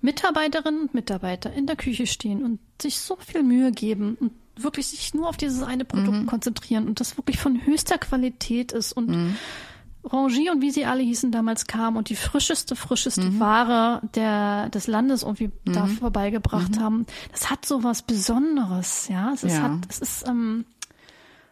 Mitarbeiterinnen 0.00 0.82
und 0.82 0.94
Mitarbeiter 0.94 1.52
in 1.52 1.66
der 1.66 1.76
Küche 1.76 2.06
stehen 2.06 2.44
und 2.44 2.58
sich 2.80 2.98
so 2.98 3.16
viel 3.16 3.44
Mühe 3.44 3.70
geben 3.70 4.16
und 4.18 4.32
wirklich 4.56 4.88
sich 4.88 5.14
nur 5.14 5.28
auf 5.28 5.36
dieses 5.36 5.62
eine 5.62 5.84
Produkt 5.84 6.22
mhm. 6.22 6.26
konzentrieren 6.26 6.88
und 6.88 7.00
das 7.00 7.16
wirklich 7.16 7.38
von 7.38 7.64
höchster 7.64 7.98
Qualität 7.98 8.72
ist 8.72 8.92
und 8.92 9.08
Rangier 10.04 10.52
und 10.52 10.62
wie 10.62 10.70
sie 10.70 10.84
alle 10.84 11.02
hießen 11.02 11.30
damals 11.30 11.66
kamen 11.66 11.96
und 11.96 12.08
die 12.08 12.16
frischeste, 12.16 12.74
frischeste 12.74 13.22
mhm. 13.22 13.40
Ware 13.40 14.00
der, 14.14 14.68
des 14.70 14.86
Landes 14.86 15.22
irgendwie 15.22 15.50
mhm. 15.64 15.72
da 15.72 15.86
vorbeigebracht 15.86 16.76
mhm. 16.76 16.80
haben. 16.80 17.06
Das 17.30 17.50
hat 17.50 17.64
so 17.64 17.84
was 17.84 18.02
Besonderes, 18.02 19.08
ja. 19.08 19.32
Es 19.32 19.44
ist, 19.44 19.54
ja. 19.54 19.62
Hat, 19.62 19.72
es 19.88 19.98
ist, 20.00 20.26
ähm, 20.26 20.64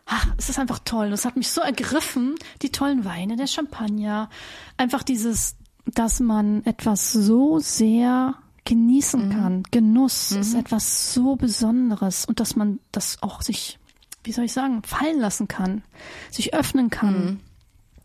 ach, 0.06 0.26
es 0.36 0.48
ist 0.48 0.58
einfach 0.58 0.80
toll. 0.84 1.10
Das 1.10 1.24
hat 1.24 1.36
mich 1.36 1.50
so 1.50 1.60
ergriffen. 1.60 2.34
Die 2.62 2.72
tollen 2.72 3.04
Weine, 3.04 3.36
der 3.36 3.46
Champagner. 3.46 4.28
Einfach 4.76 5.04
dieses, 5.04 5.56
dass 5.86 6.18
man 6.18 6.64
etwas 6.64 7.12
so 7.12 7.60
sehr 7.60 8.34
genießen 8.64 9.28
mhm. 9.28 9.32
kann. 9.32 9.62
Genuss 9.70 10.32
ist 10.32 10.54
mhm. 10.54 10.60
etwas 10.60 11.14
so 11.14 11.36
Besonderes 11.36 12.24
und 12.24 12.40
dass 12.40 12.56
man 12.56 12.80
das 12.90 13.22
auch 13.22 13.42
sich, 13.42 13.78
wie 14.24 14.32
soll 14.32 14.44
ich 14.44 14.52
sagen, 14.52 14.82
fallen 14.82 15.20
lassen 15.20 15.46
kann, 15.46 15.82
sich 16.30 16.52
öffnen 16.52 16.90
kann 16.90 17.24
mhm. 17.24 17.40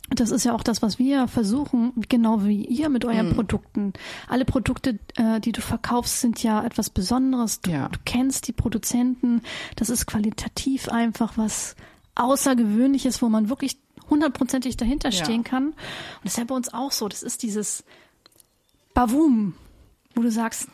Das 0.09 0.29
ist 0.29 0.43
ja 0.43 0.53
auch 0.53 0.63
das, 0.63 0.81
was 0.81 0.99
wir 0.99 1.27
versuchen, 1.27 1.93
genau 2.09 2.43
wie 2.43 2.63
ihr 2.63 2.89
mit 2.89 3.05
euren 3.05 3.29
mhm. 3.29 3.35
Produkten. 3.35 3.93
Alle 4.27 4.45
Produkte, 4.45 4.99
äh, 5.15 5.39
die 5.39 5.51
du 5.51 5.61
verkaufst, 5.61 6.21
sind 6.21 6.43
ja 6.43 6.63
etwas 6.63 6.91
Besonderes. 6.91 7.61
Du, 7.61 7.71
ja. 7.71 7.89
du 7.89 7.99
kennst 8.05 8.47
die 8.47 8.53
Produzenten. 8.53 9.41
Das 9.75 9.89
ist 9.89 10.05
qualitativ 10.05 10.89
einfach 10.89 11.37
was 11.37 11.75
Außergewöhnliches, 12.13 13.21
wo 13.21 13.29
man 13.29 13.49
wirklich 13.49 13.77
hundertprozentig 14.09 14.77
dahinter 14.77 15.11
stehen 15.11 15.43
ja. 15.43 15.49
kann. 15.49 15.67
Und 15.69 15.75
das 16.23 16.33
ist 16.33 16.37
ja 16.37 16.43
bei 16.43 16.55
uns 16.55 16.73
auch 16.73 16.91
so. 16.91 17.07
Das 17.07 17.23
ist 17.23 17.41
dieses 17.41 17.83
Bavum, 18.93 19.55
wo 20.13 20.21
du 20.21 20.29
sagst, 20.29 20.67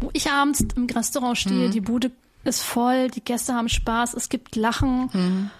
wo 0.00 0.10
ich 0.12 0.30
abends 0.30 0.64
im 0.76 0.86
Restaurant 0.86 1.38
stehe, 1.38 1.68
mhm. 1.68 1.72
die 1.72 1.80
Bude 1.80 2.10
ist 2.44 2.60
voll, 2.60 3.08
die 3.08 3.22
Gäste 3.22 3.54
haben 3.54 3.68
Spaß, 3.68 4.14
es 4.14 4.28
gibt 4.28 4.56
Lachen. 4.56 5.10
Mhm. 5.12 5.50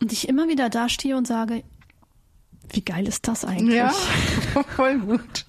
Und 0.00 0.12
ich 0.12 0.28
immer 0.28 0.48
wieder 0.48 0.68
dastehe 0.68 1.16
und 1.16 1.26
sage, 1.26 1.62
wie 2.70 2.82
geil 2.82 3.06
ist 3.06 3.28
das 3.28 3.44
eigentlich? 3.44 3.76
Ja, 3.76 3.90
voll 4.76 4.98
gut. 4.98 5.46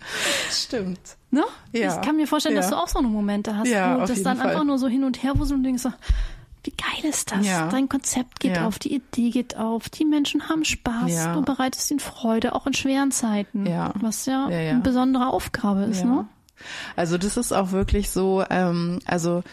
Stimmt. 0.52 1.00
Ne? 1.32 1.44
Ja. 1.74 1.96
Ich 1.96 2.02
kann 2.06 2.16
mir 2.16 2.28
vorstellen, 2.28 2.56
ja. 2.56 2.62
dass 2.62 2.70
du 2.70 2.78
auch 2.78 2.88
so 2.88 3.00
eine 3.00 3.08
Momente 3.08 3.58
hast, 3.58 3.68
ja, 3.68 4.00
wo 4.00 4.06
das 4.06 4.24
dann 4.24 4.38
Fall. 4.38 4.50
einfach 4.50 4.64
nur 4.64 4.78
so 4.78 4.88
hin 4.88 5.04
und 5.04 5.22
her 5.24 5.38
wuselt 5.38 5.58
und 5.58 5.64
denkst 5.64 5.84
so, 5.84 5.92
wie 6.64 6.72
geil 6.72 7.10
ist 7.10 7.32
das? 7.32 7.46
Ja. 7.46 7.70
Dein 7.70 7.88
Konzept 7.90 8.40
geht 8.40 8.58
auf, 8.60 8.78
die 8.78 8.94
Idee 8.94 9.30
geht 9.30 9.56
auf, 9.56 9.90
die 9.90 10.06
Menschen 10.06 10.50
haben 10.50 10.66
Spaß, 10.66 11.34
du 11.34 11.42
bereitest 11.42 11.90
ihnen 11.92 12.00
Freude, 12.00 12.54
auch 12.56 12.68
in 12.68 12.74
schweren 12.74 13.12
Zeiten, 13.12 13.66
ja. 13.66 13.94
was 14.02 14.26
ja, 14.26 14.48
eine 14.48 14.82
besondere 14.82 15.28
Aufgabe 15.28 15.84
ist. 15.84 16.04
Ne? 16.04 16.28
Also 16.96 17.18
das 17.18 17.38
ist 17.38 17.52
auch 17.52 17.72
wirklich 17.72 18.10
so, 18.10 18.44
ähm, 18.50 19.00
also 19.06 19.44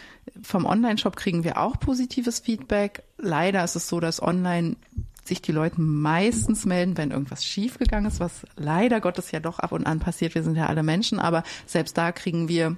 vom 0.42 0.64
Online-Shop 0.64 1.16
kriegen 1.16 1.44
wir 1.44 1.58
auch 1.58 1.78
positives 1.78 2.40
Feedback. 2.40 3.02
Leider 3.18 3.62
ist 3.64 3.76
es 3.76 3.88
so, 3.88 4.00
dass 4.00 4.22
online 4.22 4.76
sich 5.24 5.40
die 5.40 5.52
Leute 5.52 5.80
meistens 5.80 6.66
melden, 6.66 6.96
wenn 6.96 7.10
irgendwas 7.10 7.44
schiefgegangen 7.44 8.10
ist, 8.10 8.20
was 8.20 8.46
leider 8.56 9.00
Gottes 9.00 9.30
ja 9.30 9.40
doch 9.40 9.58
ab 9.58 9.72
und 9.72 9.86
an 9.86 9.98
passiert. 9.98 10.34
Wir 10.34 10.42
sind 10.42 10.56
ja 10.56 10.66
alle 10.66 10.82
Menschen, 10.82 11.18
aber 11.18 11.44
selbst 11.66 11.96
da 11.96 12.12
kriegen 12.12 12.48
wir 12.48 12.76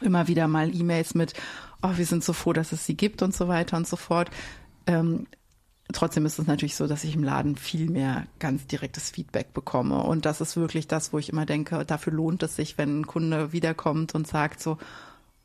immer 0.00 0.26
wieder 0.28 0.48
mal 0.48 0.74
E-Mails 0.74 1.14
mit, 1.14 1.34
oh, 1.82 1.92
wir 1.96 2.06
sind 2.06 2.24
so 2.24 2.32
froh, 2.32 2.52
dass 2.52 2.72
es 2.72 2.86
sie 2.86 2.96
gibt 2.96 3.22
und 3.22 3.34
so 3.34 3.48
weiter 3.48 3.76
und 3.76 3.86
so 3.86 3.96
fort. 3.96 4.30
Ähm, 4.86 5.26
trotzdem 5.94 6.26
ist 6.26 6.38
es 6.38 6.46
natürlich 6.46 6.76
so, 6.76 6.86
dass 6.86 7.04
ich 7.04 7.14
im 7.14 7.24
Laden 7.24 7.56
viel 7.56 7.88
mehr 7.88 8.26
ganz 8.38 8.66
direktes 8.66 9.10
Feedback 9.10 9.54
bekomme. 9.54 10.02
Und 10.02 10.26
das 10.26 10.40
ist 10.40 10.56
wirklich 10.56 10.88
das, 10.88 11.12
wo 11.12 11.18
ich 11.18 11.30
immer 11.30 11.46
denke, 11.46 11.84
dafür 11.84 12.12
lohnt 12.12 12.42
es 12.42 12.56
sich, 12.56 12.76
wenn 12.76 13.00
ein 13.00 13.06
Kunde 13.06 13.52
wiederkommt 13.52 14.14
und 14.14 14.26
sagt 14.26 14.60
so, 14.60 14.78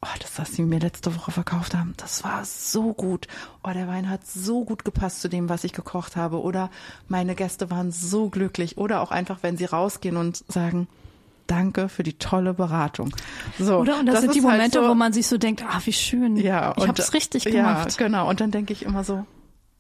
oh, 0.02 0.18
das, 0.20 0.38
was 0.38 0.54
sie 0.54 0.64
mir 0.64 0.80
letzte 0.80 1.16
Woche 1.16 1.32
verkauft 1.32 1.76
haben, 1.76 1.94
das 1.98 2.24
war 2.24 2.44
so 2.46 2.94
gut. 2.94 3.28
Oh, 3.64 3.72
der 3.72 3.88
Wein 3.88 4.10
hat 4.10 4.26
so 4.26 4.64
gut 4.64 4.86
gepasst 4.86 5.22
zu 5.22 5.30
dem, 5.30 5.50
was 5.50 5.64
ich 5.64 5.74
gekocht 5.74 6.16
habe. 6.16 6.42
Oder 6.42 6.70
meine 7.08 7.36
Gäste 7.36 7.70
waren 7.70 7.92
so 7.92 8.30
glücklich. 8.30 8.78
Oder 8.78 9.02
auch 9.02 9.12
einfach, 9.12 9.40
wenn 9.42 9.58
sie 9.58 9.66
rausgehen 9.66 10.18
und 10.18 10.44
sagen, 10.48 10.88
danke 11.48 11.90
für 11.90 12.04
die 12.04 12.14
tolle 12.14 12.54
Beratung. 12.54 13.16
So, 13.58 13.78
Oder 13.78 14.00
und 14.00 14.06
das, 14.06 14.16
das 14.16 14.22
sind 14.24 14.36
die 14.36 14.42
halt 14.42 14.54
Momente, 14.54 14.80
halt 14.80 14.86
so, 14.86 14.92
wo 14.92 14.96
man 14.96 15.14
sich 15.14 15.28
so 15.28 15.38
denkt, 15.38 15.64
ah, 15.68 15.82
wie 15.84 15.94
schön. 15.94 16.38
Ja, 16.38 16.74
ich 16.78 16.88
habe 16.88 17.02
es 17.02 17.14
richtig 17.14 17.46
gemacht. 17.46 17.92
Ja, 17.92 18.06
genau. 18.06 18.30
Und 18.30 18.40
dann 18.40 18.52
denke 18.52 18.72
ich 18.74 18.84
immer 18.84 19.04
so, 19.04 19.26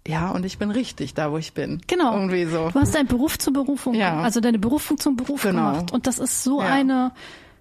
ja, 0.09 0.31
und 0.31 0.45
ich 0.45 0.57
bin 0.57 0.71
richtig 0.71 1.13
da, 1.13 1.31
wo 1.31 1.37
ich 1.37 1.53
bin. 1.53 1.81
Genau. 1.87 2.13
Irgendwie 2.13 2.45
so. 2.45 2.69
Du 2.71 2.79
hast 2.79 2.95
deinen 2.95 3.07
Beruf 3.07 3.37
zur 3.37 3.53
Berufung, 3.53 3.93
ja. 3.93 4.21
also 4.21 4.39
deine 4.39 4.59
Berufung 4.59 4.97
zum 4.97 5.15
Beruf 5.15 5.43
genau. 5.43 5.71
gemacht. 5.71 5.91
Und 5.91 6.07
das 6.07 6.19
ist 6.19 6.43
so 6.43 6.61
ja. 6.61 6.67
eine 6.67 7.11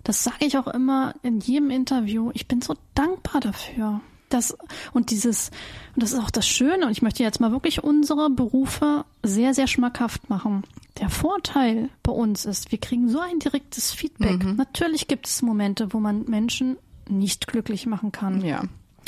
das 0.08 0.24
sage 0.24 0.46
ich 0.46 0.56
auch 0.56 0.68
immer 0.68 1.14
in 1.22 1.40
jedem 1.40 1.68
Interview. 1.68 2.30
Ich 2.32 2.48
bin 2.48 2.62
so 2.62 2.74
dankbar 2.94 3.42
dafür. 3.42 4.00
Das, 4.30 4.56
und 4.94 5.10
dieses, 5.10 5.50
und 5.94 6.02
das 6.02 6.12
ist 6.12 6.18
auch 6.18 6.30
das 6.30 6.46
Schöne, 6.46 6.86
und 6.86 6.92
ich 6.92 7.02
möchte 7.02 7.22
jetzt 7.22 7.40
mal 7.40 7.52
wirklich 7.52 7.84
unsere 7.84 8.30
Berufe 8.30 9.04
sehr, 9.22 9.52
sehr 9.52 9.66
schmackhaft 9.66 10.30
machen. 10.30 10.64
Der 10.98 11.10
Vorteil 11.10 11.90
bei 12.02 12.12
uns 12.12 12.46
ist, 12.46 12.72
wir 12.72 12.78
kriegen 12.78 13.10
so 13.10 13.20
ein 13.20 13.38
direktes 13.38 13.92
Feedback. 13.92 14.42
Mhm. 14.42 14.56
Natürlich 14.56 15.08
gibt 15.08 15.26
es 15.26 15.42
Momente, 15.42 15.92
wo 15.92 16.00
man 16.00 16.24
Menschen 16.24 16.78
nicht 17.06 17.46
glücklich 17.46 17.84
machen 17.84 18.10
kann. 18.10 18.42
Ja. 18.42 18.62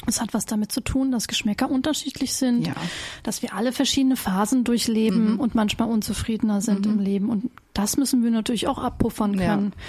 Es 0.07 0.20
hat 0.20 0.32
was 0.32 0.46
damit 0.46 0.72
zu 0.72 0.80
tun, 0.80 1.12
dass 1.12 1.28
Geschmäcker 1.28 1.70
unterschiedlich 1.70 2.34
sind, 2.34 2.66
ja. 2.66 2.74
dass 3.22 3.42
wir 3.42 3.55
alle 3.55 3.72
verschiedene 3.72 4.16
Phasen 4.16 4.64
durchleben 4.64 5.34
mhm. 5.34 5.40
und 5.40 5.55
manchmal 5.55 5.88
unzufriedener 5.88 6.61
sind 6.61 6.86
mhm. 6.86 6.92
im 6.92 6.98
Leben. 7.01 7.28
Und 7.28 7.51
das 7.74 7.96
müssen 7.96 8.22
wir 8.22 8.30
natürlich 8.30 8.66
auch 8.66 8.78
abpuffern 8.78 9.36
können. 9.36 9.72
Ja. 9.76 9.82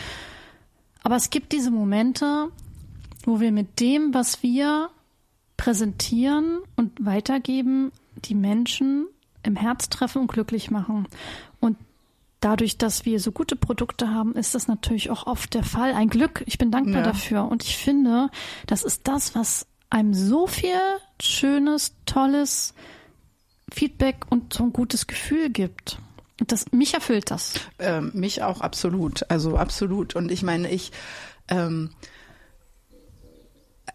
Aber 1.03 1.15
es 1.15 1.29
gibt 1.29 1.51
diese 1.53 1.71
Momente, 1.71 2.49
wo 3.25 3.39
wir 3.39 3.51
mit 3.51 3.79
dem, 3.79 4.13
was 4.13 4.43
wir 4.43 4.89
präsentieren 5.57 6.59
und 6.75 7.05
weitergeben, 7.05 7.91
die 8.25 8.35
Menschen 8.35 9.07
im 9.43 9.55
Herz 9.55 9.89
treffen 9.89 10.23
und 10.23 10.31
glücklich 10.31 10.71
machen. 10.71 11.07
Und 11.59 11.77
dadurch, 12.39 12.77
dass 12.77 13.05
wir 13.05 13.19
so 13.19 13.31
gute 13.31 13.55
Produkte 13.55 14.09
haben, 14.09 14.35
ist 14.35 14.55
das 14.55 14.67
natürlich 14.67 15.09
auch 15.09 15.27
oft 15.27 15.53
der 15.53 15.63
Fall. 15.63 15.93
Ein 15.93 16.09
Glück. 16.09 16.43
Ich 16.47 16.57
bin 16.57 16.71
dankbar 16.71 16.97
ja. 16.97 17.03
dafür. 17.03 17.45
Und 17.45 17.63
ich 17.63 17.77
finde, 17.77 18.29
das 18.67 18.83
ist 18.83 19.07
das, 19.07 19.35
was 19.35 19.67
einem 19.91 20.13
so 20.13 20.47
viel 20.47 20.79
schönes, 21.21 21.93
tolles 22.07 22.73
Feedback 23.71 24.25
und 24.29 24.53
so 24.53 24.63
ein 24.63 24.73
gutes 24.73 25.05
Gefühl 25.05 25.49
gibt. 25.49 25.99
Das, 26.47 26.71
mich 26.71 26.95
erfüllt 26.95 27.29
das. 27.29 27.53
Ähm, 27.77 28.11
mich 28.15 28.41
auch 28.41 28.61
absolut. 28.61 29.29
Also 29.29 29.57
absolut. 29.57 30.15
Und 30.15 30.31
ich 30.31 30.41
meine, 30.41 30.71
ich, 30.71 30.91
ähm, 31.49 31.91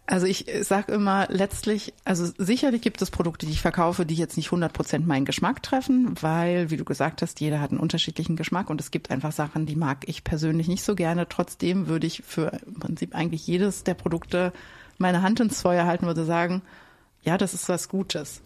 also 0.05 0.25
ich 0.25 0.45
sage 0.61 0.93
immer 0.93 1.27
letztlich, 1.29 1.93
also 2.05 2.31
sicherlich 2.37 2.81
gibt 2.81 3.01
es 3.01 3.11
Produkte, 3.11 3.45
die 3.45 3.51
ich 3.51 3.61
verkaufe, 3.61 4.05
die 4.05 4.15
jetzt 4.15 4.37
nicht 4.37 4.47
100 4.47 4.71
Prozent 4.71 5.05
meinen 5.05 5.25
Geschmack 5.25 5.61
treffen, 5.61 6.15
weil, 6.21 6.69
wie 6.69 6.77
du 6.77 6.85
gesagt 6.85 7.21
hast, 7.21 7.41
jeder 7.41 7.59
hat 7.59 7.71
einen 7.71 7.81
unterschiedlichen 7.81 8.37
Geschmack 8.37 8.69
und 8.69 8.79
es 8.79 8.91
gibt 8.91 9.11
einfach 9.11 9.33
Sachen, 9.33 9.65
die 9.65 9.75
mag 9.75 10.07
ich 10.07 10.23
persönlich 10.23 10.69
nicht 10.69 10.83
so 10.83 10.95
gerne. 10.95 11.27
Trotzdem 11.27 11.87
würde 11.87 12.07
ich 12.07 12.23
für 12.25 12.61
im 12.65 12.75
Prinzip 12.75 13.13
eigentlich 13.13 13.45
jedes 13.45 13.83
der 13.83 13.95
Produkte 13.95 14.53
meine 14.97 15.21
Hand 15.21 15.39
ins 15.39 15.61
Feuer 15.61 15.85
halten, 15.85 16.05
würde 16.05 16.25
sagen, 16.25 16.61
ja, 17.21 17.37
das 17.37 17.53
ist 17.53 17.69
was 17.69 17.89
Gutes 17.89 18.41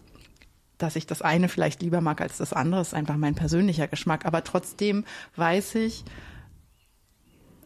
dass 0.82 0.96
ich 0.96 1.06
das 1.06 1.22
eine 1.22 1.48
vielleicht 1.48 1.80
lieber 1.80 2.00
mag 2.00 2.20
als 2.20 2.38
das 2.38 2.52
andere, 2.52 2.80
ist 2.80 2.94
einfach 2.94 3.16
mein 3.16 3.34
persönlicher 3.34 3.86
Geschmack. 3.86 4.26
Aber 4.26 4.42
trotzdem 4.42 5.04
weiß 5.36 5.76
ich, 5.76 6.04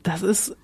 das 0.03 0.23
ist 0.23 0.57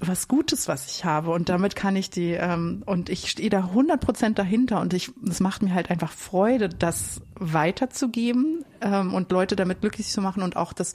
was 0.00 0.28
Gutes, 0.28 0.66
was 0.66 0.86
ich 0.86 1.04
habe. 1.04 1.30
Und 1.30 1.50
damit 1.50 1.76
kann 1.76 1.94
ich 1.94 2.08
die 2.08 2.32
ähm, 2.32 2.82
und 2.86 3.10
ich 3.10 3.30
stehe 3.30 3.50
da 3.50 3.58
100 3.58 4.00
Prozent 4.00 4.38
dahinter. 4.38 4.80
Und 4.80 4.94
ich 4.94 5.12
es 5.28 5.40
macht 5.40 5.62
mir 5.62 5.74
halt 5.74 5.90
einfach 5.90 6.10
Freude, 6.10 6.70
das 6.70 7.20
weiterzugeben 7.34 8.64
ähm, 8.80 9.12
und 9.12 9.30
Leute 9.30 9.56
damit 9.56 9.82
glücklich 9.82 10.08
zu 10.08 10.22
machen 10.22 10.42
und 10.42 10.56
auch 10.56 10.72
das 10.72 10.94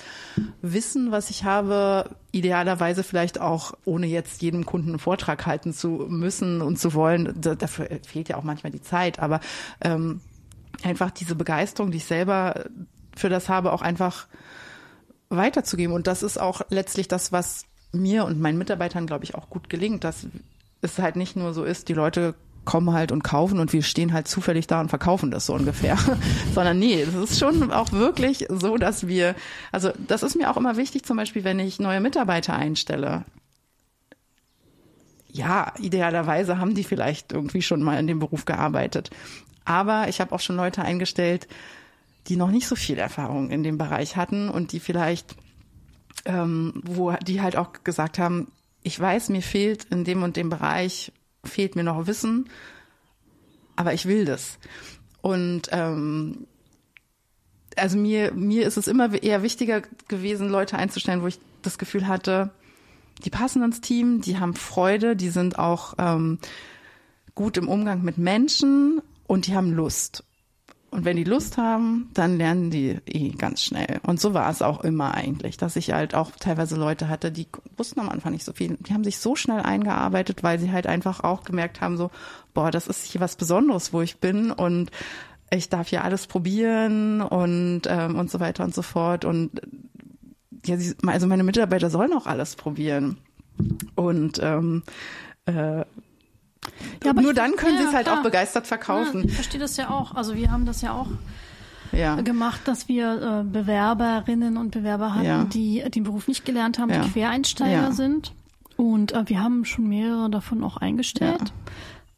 Wissen, 0.62 1.12
was 1.12 1.30
ich 1.30 1.44
habe, 1.44 2.10
idealerweise 2.32 3.04
vielleicht 3.04 3.40
auch 3.40 3.74
ohne 3.86 4.08
jetzt 4.08 4.42
jedem 4.42 4.66
Kunden 4.66 4.90
einen 4.90 5.00
Vortrag 5.00 5.46
halten 5.46 5.72
zu 5.72 6.08
müssen 6.10 6.62
und 6.62 6.80
zu 6.80 6.96
wollen. 6.96 7.34
Da, 7.40 7.54
dafür 7.54 7.88
fehlt 8.06 8.30
ja 8.30 8.38
auch 8.38 8.44
manchmal 8.44 8.72
die 8.72 8.82
Zeit, 8.82 9.20
aber 9.20 9.40
ähm, 9.82 10.22
einfach 10.84 11.12
diese 11.12 11.36
Begeisterung, 11.36 11.92
die 11.92 11.98
ich 11.98 12.06
selber 12.06 12.66
für 13.16 13.30
das 13.30 13.50
habe, 13.50 13.72
auch 13.72 13.84
einfach 13.84 14.28
weiterzugeben. 15.30 15.94
Und 15.94 16.08
das 16.08 16.24
ist 16.24 16.40
auch 16.40 16.62
letztlich 16.70 17.08
das, 17.08 17.32
was 17.32 17.66
mir 17.92 18.26
und 18.26 18.40
meinen 18.40 18.58
Mitarbeitern, 18.58 19.08
glaube 19.08 19.24
ich, 19.24 19.36
auch 19.36 19.50
gut 19.50 19.70
gelingt, 19.70 20.04
dass 20.04 20.28
es 20.82 21.00
halt 21.00 21.16
nicht 21.16 21.36
nur 21.36 21.54
so 21.54 21.64
ist, 21.64 21.90
die 21.90 21.94
Leute 21.94 22.36
kommen 22.66 22.94
halt 22.94 23.12
und 23.12 23.24
kaufen 23.24 23.60
und 23.60 23.72
wir 23.72 23.84
stehen 23.84 24.12
halt 24.12 24.28
zufällig 24.28 24.68
da 24.68 24.82
und 24.82 24.90
verkaufen 24.90 25.32
das 25.32 25.46
so 25.46 25.54
ungefähr. 25.54 25.98
Sondern 26.54 26.80
nee, 26.80 27.02
es 27.02 27.14
ist 27.14 27.40
schon 27.40 27.72
auch 27.72 27.92
wirklich 27.92 28.48
so, 28.50 28.78
dass 28.78 29.08
wir, 29.08 29.36
also 29.72 29.92
das 30.08 30.24
ist 30.24 30.36
mir 30.36 30.52
auch 30.52 30.58
immer 30.58 30.76
wichtig, 30.76 31.06
zum 31.06 31.18
Beispiel, 31.18 31.44
wenn 31.44 31.60
ich 31.60 31.80
neue 31.80 32.02
Mitarbeiter 32.02 32.56
einstelle. 32.56 33.24
Ja, 35.32 35.74
idealerweise 35.80 36.58
haben 36.60 36.76
die 36.76 36.84
vielleicht 36.84 37.34
irgendwie 37.34 37.62
schon 37.62 37.84
mal 37.84 38.00
in 38.00 38.08
dem 38.08 38.20
Beruf 38.20 38.46
gearbeitet. 38.46 39.12
Aber 39.66 40.08
ich 40.08 40.22
habe 40.22 40.34
auch 40.34 40.40
schon 40.40 40.56
Leute 40.56 40.82
eingestellt, 40.82 41.48
die 42.28 42.38
noch 42.38 42.50
nicht 42.50 42.68
so 42.68 42.76
viel 42.76 42.98
Erfahrung 42.98 43.52
in 43.52 43.64
dem 43.64 43.78
Bereich 43.78 44.16
hatten 44.16 44.50
und 44.50 44.72
die 44.72 44.80
vielleicht 44.80 45.36
ähm, 46.26 46.82
wo 46.86 47.12
die 47.14 47.42
halt 47.42 47.56
auch 47.56 47.74
gesagt 47.84 48.20
haben, 48.20 48.52
ich 48.84 49.00
weiß, 49.00 49.30
mir 49.30 49.42
fehlt 49.42 49.86
in 49.86 50.04
dem 50.04 50.24
und 50.24 50.38
dem 50.38 50.50
Bereich, 50.50 51.12
fehlt 51.44 51.76
mir 51.76 51.84
noch 51.84 52.08
Wissen, 52.08 52.50
aber 53.76 53.94
ich 53.94 54.06
will 54.06 54.26
das. 54.26 54.58
Und 55.22 55.70
ähm, 55.72 56.48
also 57.76 57.98
mir, 57.98 58.32
mir 58.32 58.66
ist 58.66 58.78
es 58.78 58.88
immer 58.88 59.12
eher 59.22 59.44
wichtiger 59.44 59.82
gewesen, 60.08 60.50
Leute 60.50 60.78
einzustellen, 60.78 61.22
wo 61.22 61.28
ich 61.28 61.40
das 61.62 61.78
Gefühl 61.78 62.08
hatte, 62.08 62.52
die 63.24 63.30
passen 63.30 63.64
ins 63.64 63.82
Team, 63.82 64.22
die 64.22 64.38
haben 64.38 64.54
Freude, 64.54 65.16
die 65.16 65.30
sind 65.30 65.58
auch 65.58 65.96
ähm, 65.98 66.40
gut 67.34 67.58
im 67.58 67.68
Umgang 67.68 68.04
mit 68.04 68.18
Menschen 68.18 69.02
und 69.28 69.48
die 69.48 69.56
haben 69.56 69.72
Lust. 69.72 70.24
Und 70.96 71.04
wenn 71.04 71.18
die 71.18 71.26
Lust 71.26 71.58
haben, 71.58 72.10
dann 72.14 72.38
lernen 72.38 72.72
die 72.72 73.00
eh 73.06 73.32
ganz 73.32 73.62
schnell. 73.62 74.00
Und 74.04 74.22
so 74.22 74.34
war 74.34 74.50
es 74.50 74.62
auch 74.62 74.82
immer 74.82 75.14
eigentlich, 75.14 75.58
dass 75.58 75.76
ich 75.76 75.92
halt 75.92 76.16
auch 76.16 76.32
teilweise 76.40 76.78
Leute 76.78 77.10
hatte, 77.10 77.34
die 77.34 77.48
wussten 77.76 78.00
am 78.00 78.08
Anfang 78.08 78.32
nicht 78.32 78.46
so 78.46 78.54
viel. 78.54 78.78
Die 78.80 78.94
haben 78.94 79.04
sich 79.04 79.18
so 79.18 79.36
schnell 79.36 79.60
eingearbeitet, 79.60 80.42
weil 80.42 80.58
sie 80.58 80.72
halt 80.72 80.88
einfach 80.88 81.20
auch 81.20 81.44
gemerkt 81.44 81.82
haben, 81.82 81.98
so, 81.98 82.12
boah, 82.54 82.72
das 82.72 82.88
ist 82.88 83.04
hier 83.04 83.20
was 83.20 83.36
Besonderes, 83.36 83.92
wo 83.92 84.02
ich 84.02 84.22
bin 84.22 84.52
und 84.52 84.90
ich 85.52 85.68
darf 85.68 85.90
hier 85.90 86.06
alles 86.06 86.28
probieren 86.28 87.22
und, 87.22 87.82
ähm, 87.88 88.16
und 88.18 88.32
so 88.32 88.40
weiter 88.40 88.64
und 88.64 88.74
so 88.74 88.82
fort. 88.82 89.26
Und 89.26 89.52
ja, 90.66 90.78
sie, 90.78 90.96
also 91.06 91.28
meine 91.28 91.44
Mitarbeiter 91.44 91.90
sollen 91.90 92.14
auch 92.14 92.26
alles 92.26 92.56
probieren. 92.56 93.18
Und 93.96 94.40
ähm, 94.42 94.84
äh, 95.46 95.84
ja, 97.04 97.14
Nur 97.14 97.34
dann 97.34 97.56
können 97.56 97.76
ja, 97.76 97.82
sie 97.82 97.88
es 97.88 97.94
halt 97.94 98.06
klar. 98.06 98.20
auch 98.20 98.24
begeistert 98.24 98.68
verkaufen. 98.68 99.22
Ja, 99.22 99.26
ich 99.26 99.34
verstehe 99.34 99.60
das 99.60 99.78
ja 99.78 99.90
auch. 99.90 100.16
Also 100.16 100.36
wir 100.36 100.52
haben 100.52 100.66
das 100.66 100.82
ja 100.82 100.94
auch 100.94 101.08
ja. 101.92 102.16
gemacht, 102.16 102.62
dass 102.66 102.88
wir 102.88 103.42
äh, 103.42 103.44
Bewerberinnen 103.44 104.58
und 104.58 104.72
Bewerber 104.72 105.14
hatten, 105.14 105.26
ja. 105.26 105.44
die 105.46 105.84
den 105.90 106.04
Beruf 106.04 106.28
nicht 106.28 106.46
gelernt 106.46 106.80
haben, 106.80 106.92
die 106.92 107.10
Quereinsteiger 107.12 107.92
sind. 107.92 108.34
Und 108.78 109.14
äh, 109.14 109.24
wir 109.28 109.42
haben 109.42 109.66
schon 109.66 109.88
mehrere 109.88 110.30
davon 110.30 110.64
auch 110.64 110.78
eingestellt. 110.78 111.54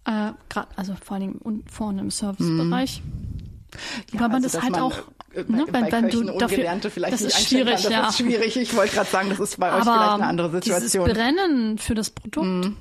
Äh, 0.06 0.32
Gerade, 0.50 0.68
also 0.76 0.95
vor 1.04 1.18
allem 1.18 1.39
vorne 1.70 2.02
im 2.02 2.10
Servicebereich. 2.10 3.04
Mhm. 3.04 4.20
Weil 4.20 4.30
man 4.30 4.43
also, 4.43 4.58
das 4.58 4.64
halt 4.64 4.80
auch 4.80 4.98
äh, 5.34 5.43
ne, 5.48 5.66
bei, 5.72 5.84
wenn, 5.84 5.91
wenn 5.91 6.10
du 6.10 6.24
dafür, 6.38 6.66
vielleicht 6.89 7.14
das 7.14 7.22
ist 7.22 7.48
schwierig, 7.48 7.84
kann, 7.84 7.84
das 7.84 7.91
ja. 7.91 8.08
ist 8.08 8.18
schwierig. 8.18 8.58
Ich 8.58 8.76
wollte 8.76 8.95
gerade 8.95 9.10
sagen, 9.10 9.30
das 9.30 9.39
ist 9.39 9.60
bei 9.60 9.70
Aber 9.70 9.78
euch 9.78 9.84
vielleicht 9.84 10.14
eine 10.14 10.26
andere 10.26 10.50
Situation. 10.52 11.06
Dieses 11.06 11.18
Brennen 11.18 11.78
für 11.78 11.93
das 11.93 12.10
Produkt. 12.10 12.48
Mm 12.48 12.76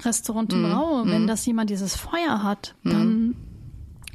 Restaurant 0.00 0.52
im 0.52 0.62
mm, 0.62 0.72
Raue, 0.72 1.04
mm. 1.04 1.10
wenn 1.10 1.26
das 1.26 1.46
jemand 1.46 1.70
dieses 1.70 1.96
Feuer 1.96 2.42
hat, 2.42 2.74
mm. 2.82 2.90
dann, 2.90 3.36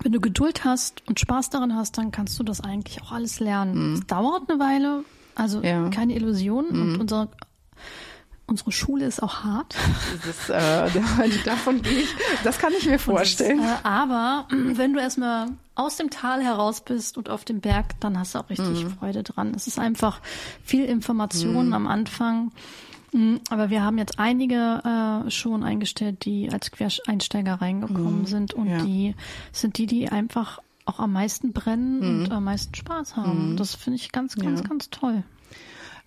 wenn 0.04 0.12
du 0.12 0.20
Geduld 0.20 0.66
hast 0.66 1.08
und 1.08 1.20
Spaß 1.20 1.50
daran 1.50 1.76
hast, 1.76 1.98
dann 1.98 2.12
kannst 2.12 2.38
du 2.40 2.44
das 2.44 2.62
eigentlich 2.62 3.02
auch 3.02 3.12
alles 3.12 3.40
lernen. 3.40 3.94
Es 3.96 4.08
dauert 4.08 4.50
eine 4.50 4.60
Weile, 4.60 5.04
also 5.36 5.62
ja. 5.62 5.90
keine 5.90 6.16
Illusion. 6.16 6.68
Und 6.68 7.00
unser 7.00 7.30
Unsere 8.50 8.72
Schule 8.72 9.06
ist 9.06 9.22
auch 9.22 9.44
hart. 9.44 9.76
Das 10.26 10.26
ist, 10.26 10.50
äh, 10.50 11.44
davon 11.46 11.84
gehe 11.84 12.00
ich, 12.00 12.10
das 12.44 12.58
kann 12.58 12.74
ich 12.76 12.88
mir 12.88 12.98
vorstellen. 12.98 13.60
Ist, 13.60 13.66
äh, 13.66 13.76
aber 13.84 14.48
wenn 14.50 14.94
du 14.94 15.00
erstmal 15.00 15.50
aus 15.76 15.98
dem 15.98 16.10
Tal 16.10 16.44
heraus 16.44 16.82
bist 16.82 17.16
und 17.20 17.30
auf 17.30 17.46
dem 17.46 17.62
Berg, 17.62 18.00
dann 18.00 18.18
hast 18.18 18.34
du 18.34 18.40
auch 18.40 18.50
richtig 18.50 18.86
mhm. 18.86 18.90
Freude 18.98 19.22
dran. 19.22 19.54
Es 19.56 19.68
ist 19.68 19.78
einfach 19.78 20.20
viel 20.64 20.86
Information 20.86 21.68
mhm. 21.68 21.74
am 21.74 21.88
Anfang. 21.88 22.52
Mhm, 23.12 23.40
aber 23.50 23.70
wir 23.70 23.84
haben 23.84 23.98
jetzt 23.98 24.20
einige 24.20 25.24
äh, 25.26 25.32
schon 25.32 25.64
eingestellt, 25.64 26.26
die 26.26 26.50
als 26.52 26.72
Quereinsteiger 26.72 27.56
reingekommen 27.56 28.22
mhm. 28.22 28.26
sind 28.26 28.54
und 28.54 28.68
ja. 28.68 28.84
die 28.84 29.16
sind 29.52 29.78
die, 29.78 29.86
die 29.86 30.10
einfach 30.10 30.60
auch 30.86 31.00
am 31.00 31.14
meisten 31.14 31.54
brennen 31.54 32.00
mhm. 32.00 32.24
und 32.24 32.32
am 32.32 32.44
meisten 32.44 32.74
Spaß 32.76 33.16
haben. 33.16 33.52
Mhm. 33.52 33.58
Das 33.58 33.76
finde 33.76 33.98
ich 33.98 34.12
ganz, 34.12 34.36
ganz, 34.36 34.62
ja. 34.62 34.68
ganz 34.68 34.90
toll. 34.90 35.24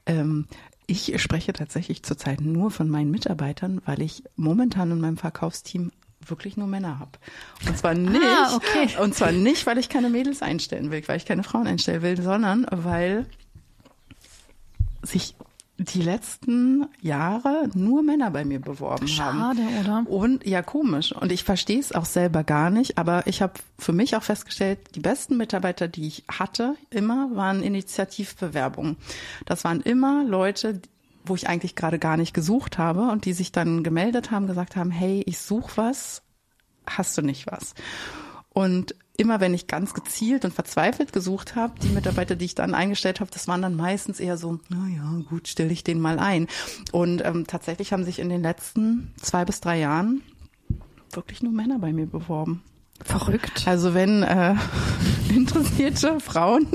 Ähm, 0.07 0.47
ich 0.87 1.21
spreche 1.21 1.53
tatsächlich 1.53 2.03
zurzeit 2.03 2.41
nur 2.41 2.71
von 2.71 2.89
meinen 2.89 3.11
Mitarbeitern, 3.11 3.81
weil 3.85 4.03
ich 4.03 4.25
momentan 4.37 4.91
in 4.91 5.01
meinem 5.01 5.17
Verkaufsteam 5.17 5.93
wirklich 6.25 6.57
nur 6.57 6.67
Männer 6.67 6.99
habe. 6.99 7.13
Und 7.67 7.79
zwar 7.79 7.93
ah, 7.93 7.95
nicht, 7.95 8.23
ah, 8.23 8.57
okay. 8.57 8.89
und 9.01 9.15
zwar 9.15 9.33
nicht, 9.33 9.67
weil 9.67 9.79
ich 9.79 9.89
keine 9.89 10.11
Mädels 10.11 10.43
einstellen 10.43 10.91
will, 10.91 11.03
weil 11.07 11.17
ich 11.17 11.25
keine 11.25 11.43
Frauen 11.43 11.67
einstellen 11.67 12.03
will, 12.03 12.21
sondern 12.21 12.67
weil 12.71 13.27
sich 15.03 15.35
die 15.85 16.03
letzten 16.03 16.87
Jahre 17.01 17.69
nur 17.75 18.03
Männer 18.03 18.31
bei 18.31 18.45
mir 18.45 18.61
beworben 18.61 19.09
Schade, 19.09 19.39
haben. 19.39 19.57
Schade, 19.59 19.81
oder? 19.81 20.11
Und 20.11 20.47
ja, 20.47 20.63
komisch. 20.63 21.13
Und 21.13 21.33
ich 21.33 21.45
verstehe 21.45 21.79
es 21.79 21.93
auch 21.93 22.05
selber 22.05 22.45
gar 22.45 22.71
nicht, 22.71 22.99
aber 22.99 23.27
ich 23.27 23.43
habe 23.43 23.55
für 23.79 23.93
mich 23.93 24.17
auch 24.17 24.23
festgestellt, 24.23 24.79
die 24.95 25.01
besten 25.01 25.37
Mitarbeiter, 25.37 25.89
die 25.89 26.07
ich 26.07 26.25
hatte, 26.31 26.77
immer 26.91 27.35
waren 27.35 27.63
Initiativbewerbungen. 27.63 28.97
Das 29.47 29.65
waren 29.65 29.81
immer 29.81 30.25
Leute, 30.25 30.81
wo 31.25 31.35
ich 31.35 31.49
eigentlich 31.49 31.77
gerade 31.77 31.99
gar 31.99 32.17
nicht 32.17 32.35
gesucht 32.35 32.79
habe 32.79 33.03
und 33.11 33.25
die 33.25 33.33
sich 33.33 33.53
dann 33.53 33.83
gemeldet 33.83 34.31
haben, 34.31 34.47
gesagt 34.47 34.77
haben, 34.77 34.91
hey, 34.91 35.23
ich 35.27 35.39
suche 35.39 35.73
was, 35.77 36.23
hast 36.87 37.17
du 37.17 37.23
nicht 37.23 37.47
was? 37.47 37.75
Und 38.51 38.95
immer 39.17 39.41
wenn 39.41 39.55
ich 39.55 39.67
ganz 39.67 39.95
gezielt 39.95 40.45
und 40.45 40.55
verzweifelt 40.55 41.13
gesucht 41.13 41.55
habe, 41.55 41.79
die 41.81 41.89
Mitarbeiter, 41.89 42.35
die 42.35 42.47
ich 42.47 42.55
dann 42.55 42.75
eingestellt 42.75 43.21
habe, 43.21 43.31
das 43.31 43.47
waren 43.49 43.63
dann 43.63 43.77
meistens 43.77 44.21
eher 44.21 44.37
so, 44.37 44.59
na 44.69 44.89
ja, 44.89 45.23
gut, 45.29 45.49
stelle 45.49 45.73
ich 45.73 45.85
den 45.85 46.01
mal 46.01 46.19
ein. 46.19 46.49
Und 46.93 47.25
ähm, 47.25 47.47
tatsächlich 47.47 47.93
haben 47.93 48.05
sich 48.05 48.19
in 48.19 48.29
den 48.29 48.43
letzten 48.43 49.13
zwei 49.21 49.45
bis 49.45 49.61
drei 49.61 49.79
Jahren 49.79 50.23
wirklich 51.13 51.43
nur 51.43 51.53
Männer 51.53 51.79
bei 51.79 51.93
mir 51.93 52.07
beworben. 52.07 52.63
Verrückt. 53.05 53.67
Also 53.67 53.95
wenn 53.95 54.23
äh, 54.23 54.55
interessierte 55.29 56.21
Frauen 56.21 56.69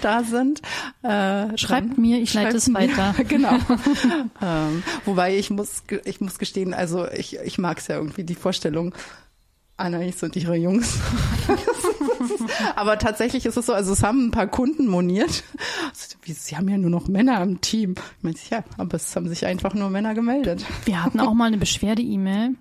da 0.00 0.22
sind, 0.24 0.62
äh, 1.02 1.56
schreibt 1.58 1.98
mir, 1.98 2.20
ich 2.20 2.32
leite 2.34 2.56
es 2.56 2.72
weiter. 2.72 3.14
genau. 3.28 3.58
ähm, 4.42 4.82
wobei 5.04 5.36
ich 5.36 5.50
muss, 5.50 5.82
ich 6.04 6.20
muss 6.20 6.38
gestehen, 6.38 6.74
also 6.74 7.06
ich, 7.08 7.38
ich 7.38 7.58
mag 7.58 7.78
es 7.78 7.88
ja 7.88 7.96
irgendwie 7.96 8.24
die 8.24 8.34
Vorstellung, 8.34 8.94
Anais 9.76 10.22
und 10.22 10.36
ihre 10.36 10.56
Jungs. 10.56 10.98
Aber 12.76 12.98
tatsächlich 12.98 13.46
ist 13.46 13.56
es 13.56 13.66
so, 13.66 13.72
also 13.72 13.92
es 13.92 14.02
haben 14.02 14.26
ein 14.26 14.30
paar 14.30 14.46
Kunden 14.46 14.86
moniert. 14.86 15.44
Also, 15.90 16.16
sie 16.26 16.56
haben 16.56 16.68
ja 16.68 16.78
nur 16.78 16.90
noch 16.90 17.08
Männer 17.08 17.42
im 17.42 17.60
Team. 17.60 17.94
Ich 18.18 18.22
meine, 18.22 18.36
ja, 18.50 18.64
aber 18.78 18.96
es 18.96 19.14
haben 19.14 19.28
sich 19.28 19.46
einfach 19.46 19.74
nur 19.74 19.90
Männer 19.90 20.14
gemeldet. 20.14 20.64
Wir 20.84 21.02
hatten 21.02 21.20
auch 21.20 21.34
mal 21.34 21.46
eine 21.46 21.58
Beschwerde-E-Mail. 21.58 22.54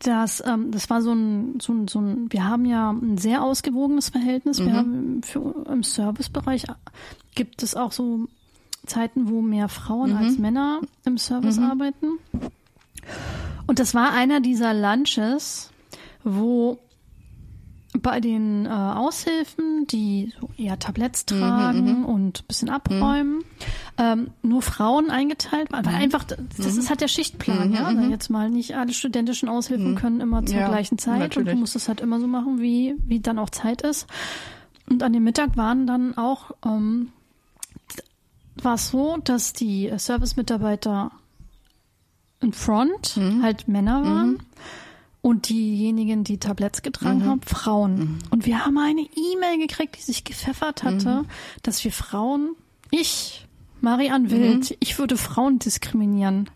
Das, 0.00 0.42
ähm, 0.46 0.70
das 0.70 0.88
war 0.88 1.02
so 1.02 1.12
ein, 1.12 1.60
so, 1.60 1.72
ein, 1.74 1.88
so 1.88 2.00
ein, 2.00 2.32
wir 2.32 2.44
haben 2.44 2.64
ja 2.64 2.90
ein 2.90 3.18
sehr 3.18 3.42
ausgewogenes 3.42 4.08
Verhältnis. 4.08 4.58
Wir 4.58 4.72
mhm. 4.72 4.76
haben 4.76 5.22
für, 5.22 5.66
im 5.70 5.82
Servicebereich 5.82 6.64
gibt 7.34 7.62
es 7.62 7.74
auch 7.74 7.92
so 7.92 8.26
Zeiten, 8.86 9.28
wo 9.28 9.42
mehr 9.42 9.68
Frauen 9.68 10.12
mhm. 10.12 10.16
als 10.16 10.38
Männer 10.38 10.80
im 11.04 11.18
Service 11.18 11.58
mhm. 11.58 11.64
arbeiten. 11.64 12.06
Und 13.66 13.78
das 13.78 13.94
war 13.94 14.12
einer 14.12 14.40
dieser 14.40 14.72
Lunches, 14.72 15.70
wo 16.24 16.78
bei 17.98 18.20
den 18.20 18.66
äh, 18.66 18.68
Aushilfen, 18.68 19.86
die 19.86 20.32
so 20.40 20.50
eher 20.56 20.78
Tabletts 20.78 21.24
mhm, 21.30 21.38
tragen 21.38 21.98
mhm, 22.00 22.04
und 22.04 22.40
ein 22.40 22.46
bisschen 22.46 22.68
abräumen, 22.68 23.38
mhm. 23.38 23.42
ähm, 23.98 24.30
nur 24.42 24.62
Frauen 24.62 25.10
eingeteilt. 25.10 25.72
Weil 25.72 25.82
mhm. 25.82 25.88
einfach, 25.88 26.24
das 26.24 26.38
mhm. 26.74 26.78
ist 26.78 26.88
halt 26.88 27.00
der 27.00 27.08
Schichtplan, 27.08 27.72
ja. 27.72 27.84
Also 27.84 28.02
jetzt 28.02 28.30
mal 28.30 28.48
nicht 28.48 28.76
alle 28.76 28.92
studentischen 28.92 29.48
Aushilfen 29.48 29.96
können 29.96 30.20
immer 30.20 30.44
zur 30.46 30.60
ja, 30.60 30.68
gleichen 30.68 30.98
Zeit 30.98 31.18
natürlich. 31.18 31.48
und 31.48 31.54
du 31.54 31.60
musst 31.60 31.74
es 31.74 31.88
halt 31.88 32.00
immer 32.00 32.20
so 32.20 32.28
machen, 32.28 32.60
wie, 32.60 32.94
wie 33.04 33.20
dann 33.20 33.38
auch 33.38 33.50
Zeit 33.50 33.82
ist. 33.82 34.06
Und 34.88 35.02
an 35.02 35.12
dem 35.12 35.24
Mittag 35.24 35.56
waren 35.56 35.86
dann 35.86 36.16
auch, 36.16 36.52
ähm, 36.64 37.10
war 38.56 38.74
es 38.74 38.90
so, 38.90 39.16
dass 39.24 39.52
die 39.52 39.92
Service-Mitarbeiter 39.96 41.10
in 42.40 42.52
Front 42.52 43.16
Mhm. 43.16 43.42
halt 43.42 43.68
Männer 43.68 44.04
waren 44.04 44.42
und 45.22 45.48
diejenigen, 45.48 46.24
die 46.24 46.38
Tabletts 46.38 46.82
getragen 46.82 47.18
Mhm. 47.20 47.24
haben, 47.26 47.42
Frauen. 47.42 48.18
Und 48.30 48.46
wir 48.46 48.64
haben 48.64 48.78
eine 48.78 49.02
E-Mail 49.02 49.58
gekriegt, 49.58 49.96
die 49.98 50.02
sich 50.02 50.24
gepfeffert 50.24 50.82
hatte, 50.82 51.22
Mhm. 51.22 51.26
dass 51.62 51.84
wir 51.84 51.92
Frauen, 51.92 52.56
ich, 52.90 53.46
Marianne 53.80 54.30
Wild, 54.30 54.76
ich 54.80 54.98
würde 54.98 55.16
Frauen 55.16 55.58
diskriminieren. 55.58 56.48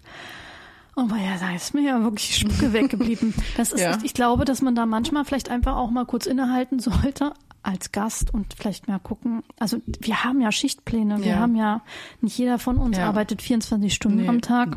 Oh 0.96 1.08
ja, 1.08 1.36
da 1.40 1.54
ist 1.54 1.74
mir 1.74 1.82
ja 1.82 2.02
wirklich 2.02 2.28
die 2.28 2.34
Spucke 2.34 2.72
weggeblieben. 2.72 3.34
Das 3.56 3.72
ist, 3.72 3.80
Ja. 3.80 3.98
ich 4.02 4.14
glaube, 4.14 4.44
dass 4.44 4.62
man 4.62 4.74
da 4.74 4.86
manchmal 4.86 5.24
vielleicht 5.24 5.48
einfach 5.50 5.76
auch 5.76 5.90
mal 5.90 6.04
kurz 6.06 6.26
innehalten 6.26 6.78
sollte 6.78 7.34
als 7.64 7.92
Gast 7.92 8.32
und 8.32 8.54
vielleicht 8.56 8.88
mal 8.88 8.98
gucken. 9.00 9.42
Also 9.58 9.78
wir 10.00 10.22
haben 10.22 10.40
ja 10.40 10.52
Schichtpläne, 10.52 11.18
wir 11.20 11.32
Ja. 11.32 11.38
haben 11.38 11.56
ja, 11.56 11.82
nicht 12.20 12.38
jeder 12.38 12.58
von 12.58 12.76
uns 12.76 12.96
Ja. 12.98 13.08
arbeitet 13.08 13.42
24 13.42 13.92
Stunden 13.94 14.22
Nee. 14.22 14.28
am 14.28 14.40
Tag. 14.40 14.76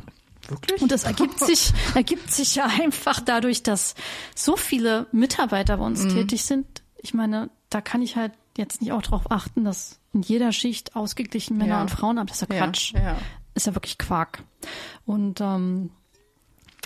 Wirklich? 0.49 0.81
Und 0.81 0.91
das 0.91 1.03
ergibt 1.03 1.39
sich, 1.39 1.73
ergibt 1.95 2.31
sich 2.31 2.55
ja 2.55 2.65
einfach 2.65 3.19
dadurch, 3.19 3.63
dass 3.63 3.95
so 4.35 4.55
viele 4.57 5.07
Mitarbeiter 5.11 5.77
bei 5.77 5.85
uns 5.85 6.03
Mhm. 6.03 6.09
tätig 6.09 6.43
sind. 6.45 6.65
Ich 6.97 7.13
meine, 7.13 7.49
da 7.69 7.81
kann 7.81 8.01
ich 8.01 8.15
halt 8.15 8.31
jetzt 8.57 8.81
nicht 8.81 8.91
auch 8.91 9.01
darauf 9.01 9.29
achten, 9.31 9.63
dass 9.65 9.99
in 10.13 10.21
jeder 10.23 10.51
Schicht 10.51 10.95
ausgeglichen 10.95 11.57
Männer 11.57 11.75
Ja. 11.75 11.81
und 11.81 11.91
Frauen 11.91 12.17
haben. 12.19 12.27
Das 12.27 12.41
ist 12.41 12.49
ja 12.49 12.55
Ja, 12.55 12.63
Quatsch. 12.65 12.93
ja. 12.93 13.17
Ist 13.53 13.67
ja 13.67 13.75
wirklich 13.75 13.97
Quark. 13.97 14.43
Und 15.05 15.41
ähm, 15.41 15.91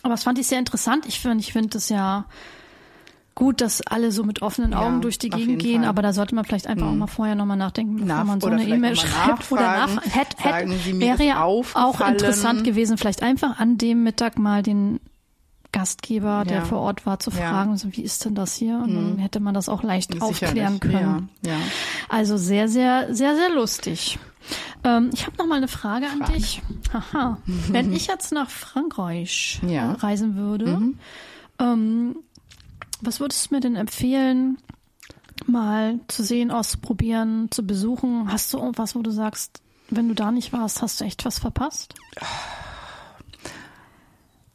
aber 0.03 0.13
das 0.13 0.23
fand 0.23 0.39
ich 0.39 0.47
sehr 0.47 0.59
interessant. 0.59 1.05
Ich 1.05 1.19
finde, 1.19 1.37
ich 1.39 1.53
finde 1.53 1.69
das 1.69 1.89
ja 1.89 2.25
gut, 3.35 3.61
dass 3.61 3.81
alle 3.81 4.11
so 4.11 4.23
mit 4.23 4.41
offenen 4.41 4.71
Ja, 4.71 4.81
Augen 4.81 5.01
durch 5.01 5.17
die 5.17 5.29
Gegend 5.29 5.59
gehen, 5.61 5.81
Fall. 5.81 5.89
aber 5.89 6.01
da 6.01 6.13
sollte 6.13 6.35
man 6.35 6.43
vielleicht 6.45 6.67
einfach 6.67 6.87
auch 6.87 6.93
mal 6.95 7.07
vorher 7.07 7.35
nochmal 7.35 7.57
nachdenken, 7.57 7.95
bevor 7.95 8.07
Nach- 8.07 8.23
man 8.25 8.41
so 8.41 8.47
eine 8.47 8.63
E-Mail 8.67 8.95
schreibt 8.95 9.51
oder 9.51 9.61
nach. 9.87 10.01
Hätte, 10.05 10.37
hätte, 10.43 10.99
wäre 10.99 11.23
ja 11.23 11.43
auch 11.43 12.01
interessant 12.07 12.63
gewesen, 12.63 12.97
vielleicht 12.97 13.23
einfach 13.23 13.59
an 13.59 13.77
dem 13.77 14.03
Mittag 14.03 14.37
mal 14.37 14.61
den 14.63 14.99
Gastgeber, 15.71 16.43
der 16.45 16.57
Ja. 16.57 16.65
vor 16.65 16.79
Ort 16.79 17.05
war, 17.05 17.19
zu 17.19 17.31
Ja. 17.31 17.37
Mhm. 17.37 17.39
fragen, 17.49 17.77
so 17.77 17.87
wie 17.95 18.01
ist 18.01 18.25
denn 18.25 18.35
das 18.35 18.55
hier? 18.55 18.77
Und 18.83 18.93
dann 18.93 19.17
hätte 19.19 19.39
man 19.39 19.53
das 19.53 19.69
auch 19.69 19.83
leicht 19.83 20.21
aufklären 20.21 20.73
Sicherlich, 20.73 20.79
können. 20.81 21.29
Ja, 21.45 21.51
ja. 21.53 21.57
Also 22.09 22.35
sehr, 22.35 22.67
sehr, 22.67 23.13
sehr, 23.15 23.35
sehr 23.37 23.49
lustig. 23.55 24.19
Ähm, 24.83 25.11
ich 25.13 25.25
habe 25.25 25.37
noch 25.37 25.45
mal 25.45 25.55
eine 25.55 25.69
Frage 25.69 26.07
an 26.07 26.33
dich. 26.33 26.61
Haha. 26.91 27.37
Wenn 27.45 27.93
ich 27.93 28.07
jetzt 28.07 28.33
nach 28.33 28.49
Frankreich 28.49 29.61
Ja. 29.65 29.93
äh, 29.93 29.95
reisen 29.95 30.35
würde, 30.35 30.77
Mhm. 30.77 30.99
ähm, 31.59 32.15
was 33.01 33.19
würdest 33.19 33.49
du 33.49 33.55
mir 33.55 33.61
denn 33.61 33.75
empfehlen, 33.75 34.57
mal 35.45 35.99
zu 36.07 36.23
sehen, 36.23 36.51
auszuprobieren, 36.51 37.49
zu 37.51 37.65
besuchen? 37.65 38.31
Hast 38.31 38.53
du 38.53 38.59
irgendwas, 38.59 38.95
wo 38.95 39.01
du 39.01 39.11
sagst, 39.11 39.61
wenn 39.89 40.07
du 40.07 40.13
da 40.13 40.31
nicht 40.31 40.53
warst, 40.53 40.81
hast 40.81 41.01
du 41.01 41.05
echt 41.05 41.25
was 41.25 41.39
verpasst? 41.39 41.95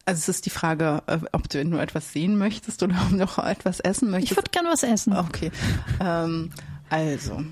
Also 0.05 0.21
es 0.21 0.29
ist 0.29 0.47
die 0.47 0.51
Frage, 0.51 1.03
äh, 1.07 1.19
ob 1.33 1.49
du 1.49 1.65
nur 1.65 1.81
etwas 1.81 2.13
sehen 2.13 2.39
möchtest 2.39 2.83
oder 2.83 2.97
ob 3.03 3.11
du 3.11 3.17
noch 3.17 3.39
etwas 3.39 3.81
essen 3.81 4.11
möchtest. 4.11 4.33
Ich 4.33 4.37
würde 4.37 4.51
gerne 4.51 4.69
was 4.69 4.83
essen. 4.85 5.17
Okay. 5.17 5.51
Ähm, 6.01 6.53
also, 6.89 7.43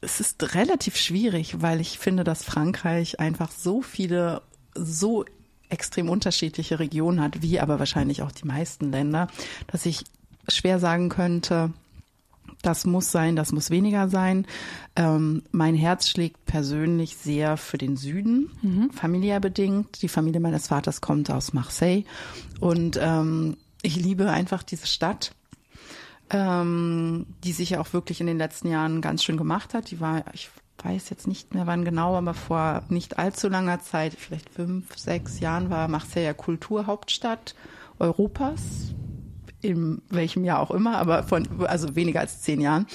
es 0.00 0.20
ist 0.20 0.54
relativ 0.54 0.96
schwierig, 0.96 1.60
weil 1.60 1.80
ich 1.80 1.98
finde, 1.98 2.22
dass 2.22 2.44
Frankreich 2.44 3.18
einfach 3.18 3.50
so 3.50 3.82
viele, 3.82 4.42
so 4.74 5.24
extrem 5.68 6.08
unterschiedliche 6.08 6.78
Regionen 6.78 7.20
hat, 7.20 7.42
wie 7.42 7.60
aber 7.60 7.78
wahrscheinlich 7.78 8.22
auch 8.22 8.32
die 8.32 8.46
meisten 8.46 8.90
Länder, 8.90 9.28
dass 9.66 9.86
ich 9.86 10.04
schwer 10.48 10.78
sagen 10.78 11.08
könnte, 11.08 11.72
das 12.62 12.86
muss 12.86 13.12
sein, 13.12 13.36
das 13.36 13.52
muss 13.52 13.70
weniger 13.70 14.08
sein. 14.08 14.46
Ähm, 14.94 15.42
mein 15.52 15.74
Herz 15.74 16.08
schlägt 16.08 16.44
persönlich 16.46 17.16
sehr 17.16 17.56
für 17.56 17.78
den 17.78 17.96
Süden, 17.96 18.50
familiär 18.92 19.40
bedingt. 19.40 20.02
Die 20.02 20.08
Familie 20.08 20.40
meines 20.40 20.68
Vaters 20.68 21.00
kommt 21.00 21.30
aus 21.30 21.52
Marseille 21.52 22.04
und 22.60 22.98
ähm, 23.00 23.56
ich 23.82 23.96
liebe 23.96 24.30
einfach 24.30 24.62
diese 24.62 24.86
Stadt 24.86 25.32
ähm, 26.30 27.26
die 27.44 27.52
sich 27.52 27.70
ja 27.70 27.80
auch 27.80 27.92
wirklich 27.92 28.20
in 28.20 28.26
den 28.26 28.38
letzten 28.38 28.68
Jahren 28.68 29.00
ganz 29.00 29.22
schön 29.22 29.36
gemacht 29.36 29.74
hat. 29.74 29.90
Die 29.90 30.00
war, 30.00 30.24
ich 30.32 30.50
weiß 30.86 31.10
jetzt 31.10 31.26
nicht 31.26 31.54
mehr 31.54 31.66
wann 31.66 31.84
genau, 31.84 32.16
aber 32.16 32.34
vor 32.34 32.82
nicht 32.88 33.18
allzu 33.18 33.48
langer 33.48 33.80
Zeit, 33.80 34.14
vielleicht 34.14 34.50
fünf, 34.50 34.96
sechs 34.96 35.40
Jahren, 35.40 35.70
war 35.70 35.88
Marseille 35.88 36.34
Kulturhauptstadt 36.34 37.54
Europas. 37.98 38.94
In 39.62 40.02
welchem 40.10 40.44
Jahr 40.44 40.60
auch 40.60 40.70
immer, 40.70 40.98
aber 40.98 41.22
von, 41.24 41.48
also 41.66 41.96
weniger 41.96 42.20
als 42.20 42.42
zehn 42.42 42.60
Jahren. 42.60 42.86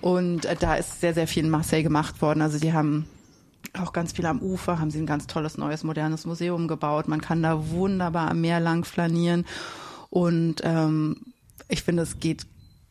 Und 0.00 0.44
äh, 0.44 0.56
da 0.56 0.74
ist 0.74 1.00
sehr, 1.00 1.14
sehr 1.14 1.28
viel 1.28 1.44
in 1.44 1.50
Marseille 1.50 1.82
gemacht 1.82 2.20
worden. 2.22 2.42
Also 2.42 2.58
die 2.58 2.72
haben 2.72 3.06
auch 3.78 3.92
ganz 3.92 4.12
viel 4.12 4.26
am 4.26 4.40
Ufer, 4.40 4.80
haben 4.80 4.90
sie 4.90 4.98
ein 4.98 5.06
ganz 5.06 5.26
tolles 5.26 5.58
neues 5.58 5.84
modernes 5.84 6.26
Museum 6.26 6.66
gebaut. 6.68 7.06
Man 7.06 7.20
kann 7.20 7.42
da 7.42 7.70
wunderbar 7.70 8.30
am 8.30 8.40
Meer 8.40 8.60
lang 8.60 8.84
flanieren. 8.84 9.44
Und 10.08 10.62
ähm, 10.64 11.16
ich 11.68 11.82
finde, 11.82 12.02
es 12.02 12.18
geht, 12.18 12.46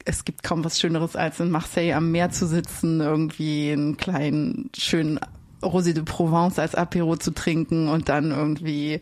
es 0.10 0.26
gibt 0.26 0.42
kaum 0.42 0.64
was 0.66 0.80
Schöneres, 0.80 1.16
als 1.16 1.40
in 1.40 1.52
Marseille 1.52 1.94
am 1.94 2.12
Meer 2.12 2.32
zu 2.32 2.48
sitzen, 2.48 3.00
irgendwie 3.00 3.72
einen 3.72 3.96
kleinen, 3.96 4.72
schönen 4.76 5.20
Rosé 5.62 5.94
de 5.94 6.04
Provence 6.04 6.58
als 6.58 6.74
Apero 6.74 7.16
zu 7.16 7.32
trinken 7.32 7.88
und 7.90 8.10
dann 8.10 8.32
irgendwie 8.32 9.02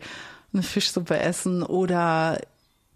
eine 0.52 0.62
Fischsuppe 0.62 1.18
essen 1.18 1.62
oder 1.62 2.38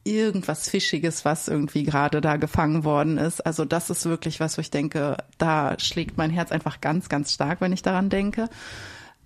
irgendwas 0.04 0.68
Fischiges, 0.68 1.24
was 1.24 1.48
irgendwie 1.48 1.84
gerade 1.84 2.20
da 2.20 2.36
gefangen 2.36 2.84
worden 2.84 3.16
ist. 3.16 3.40
Also 3.46 3.64
das 3.64 3.88
ist 3.88 4.04
wirklich 4.04 4.40
was, 4.40 4.58
wo 4.58 4.60
ich 4.60 4.70
denke, 4.70 5.16
da 5.38 5.78
schlägt 5.78 6.18
mein 6.18 6.30
Herz 6.30 6.52
einfach 6.52 6.82
ganz, 6.82 7.08
ganz 7.08 7.32
stark, 7.32 7.62
wenn 7.62 7.72
ich 7.72 7.82
daran 7.82 8.10
denke. 8.10 8.50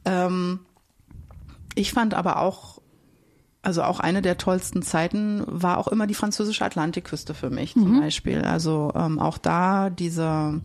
Ähm, 0.04 0.60
ich 1.74 1.92
fand 1.92 2.14
aber 2.14 2.40
auch, 2.40 2.75
also 3.66 3.82
auch 3.82 3.98
eine 3.98 4.22
der 4.22 4.38
tollsten 4.38 4.82
Zeiten 4.82 5.42
war 5.44 5.78
auch 5.78 5.88
immer 5.88 6.06
die 6.06 6.14
französische 6.14 6.64
Atlantikküste 6.64 7.34
für 7.34 7.50
mich 7.50 7.72
zum 7.72 8.00
Beispiel. 8.00 8.42
Also 8.42 8.92
ähm, 8.94 9.18
auch 9.18 9.38
da 9.38 9.90
diese 9.90 10.60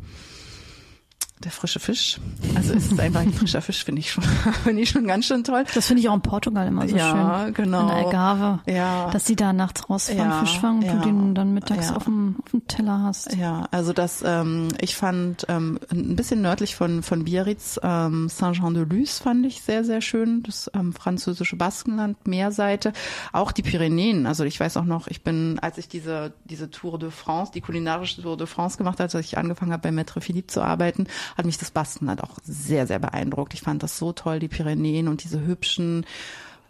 der 1.44 1.52
frische 1.52 1.80
Fisch. 1.80 2.20
Also 2.56 2.74
es 2.74 2.92
ist 2.92 3.00
einfach 3.00 3.22
ein 3.22 3.34
frischer 3.34 3.62
Fisch, 3.62 3.84
finde 3.84 4.00
ich 4.00 4.12
schon, 4.12 4.24
finde 4.64 4.82
ich 4.82 4.90
schon 4.90 5.08
ganz 5.08 5.26
schön 5.26 5.44
toll. 5.44 5.64
Das 5.74 5.88
finde 5.88 6.02
ich 6.02 6.10
auch 6.10 6.14
in 6.16 6.22
Portugal 6.22 6.68
immer 6.68 6.88
so 6.88 6.96
Ja, 6.96 7.44
schön. 7.46 7.54
genau. 7.54 7.82
In 7.82 7.88
der 7.88 7.96
Algarve. 7.98 8.60
Ja. 8.66 9.10
Dass 9.12 9.26
sie 9.26 9.36
da 9.36 9.54
nachts 9.54 9.90
rausfahren, 9.90 10.30
Ja, 10.32 10.40
Fisch 10.40 10.60
fangen 10.60 10.80
und 10.80 10.86
ja, 10.86 10.94
du 10.96 11.00
den 11.02 11.36
dann 11.36 11.54
mittags 11.54 11.90
ja. 11.90 11.96
auf, 11.96 12.06
dem, 12.06 12.38
auf 12.44 12.52
dem 12.52 12.68
Teller 12.68 13.02
hast. 13.04 13.36
Ja, 13.36 13.68
also 13.72 13.94
das, 13.94 14.24
ähm, 14.26 14.70
ich 14.80 14.96
fand 14.96 15.46
ähm, 15.50 15.80
ein 15.92 16.16
bisschen 16.16 16.42
nördlich 16.42 16.76
von 16.76 17.04
von 17.04 17.24
Biarritz 17.26 17.80
ähm, 17.84 18.30
Saint-Jean-de-Luz 18.30 19.20
fand 19.20 19.46
ich 19.46 19.62
sehr 19.62 19.84
sehr 19.84 20.02
schön, 20.02 20.44
das 20.44 20.70
ähm, 20.74 20.94
französische 20.94 21.56
Baskenland 21.56 22.28
Meerseite, 22.28 22.94
auch 23.34 23.52
die 23.52 23.62
Pyrenäen. 23.64 24.26
Also 24.26 24.44
ich 24.44 24.60
weiß 24.60 24.78
auch 24.78 24.86
noch, 24.86 25.08
ich 25.08 25.24
bin, 25.24 25.60
als 25.60 25.78
ich 25.78 25.88
diese 25.88 26.34
diese 26.46 26.70
Tour 26.70 27.00
de 27.00 27.12
France, 27.12 27.52
die 27.54 27.62
kulinarische 27.62 28.22
Tour 28.22 28.38
de 28.38 28.48
France 28.48 28.78
gemacht 28.78 29.00
habe, 29.00 29.04
als 29.04 29.16
ich 29.16 29.38
angefangen 29.38 29.72
habe 29.72 29.90
bei 29.90 29.90
Maître 30.02 30.22
Philippe 30.22 30.48
zu 30.48 30.62
arbeiten, 30.62 31.08
hat 31.38 31.46
mich 31.46 31.58
das 31.58 31.72
Baskenland 31.72 32.24
auch 32.24 32.38
sehr 32.44 32.88
sehr 32.88 33.00
beeindruckt. 33.00 33.54
Ich 33.54 33.62
fand 33.62 33.84
das 33.84 33.98
so 33.98 34.14
toll, 34.14 34.40
die 34.40 34.48
Pyrenäen 34.48 35.08
und 35.08 35.24
diese 35.24 35.46
hübschen 35.46 36.06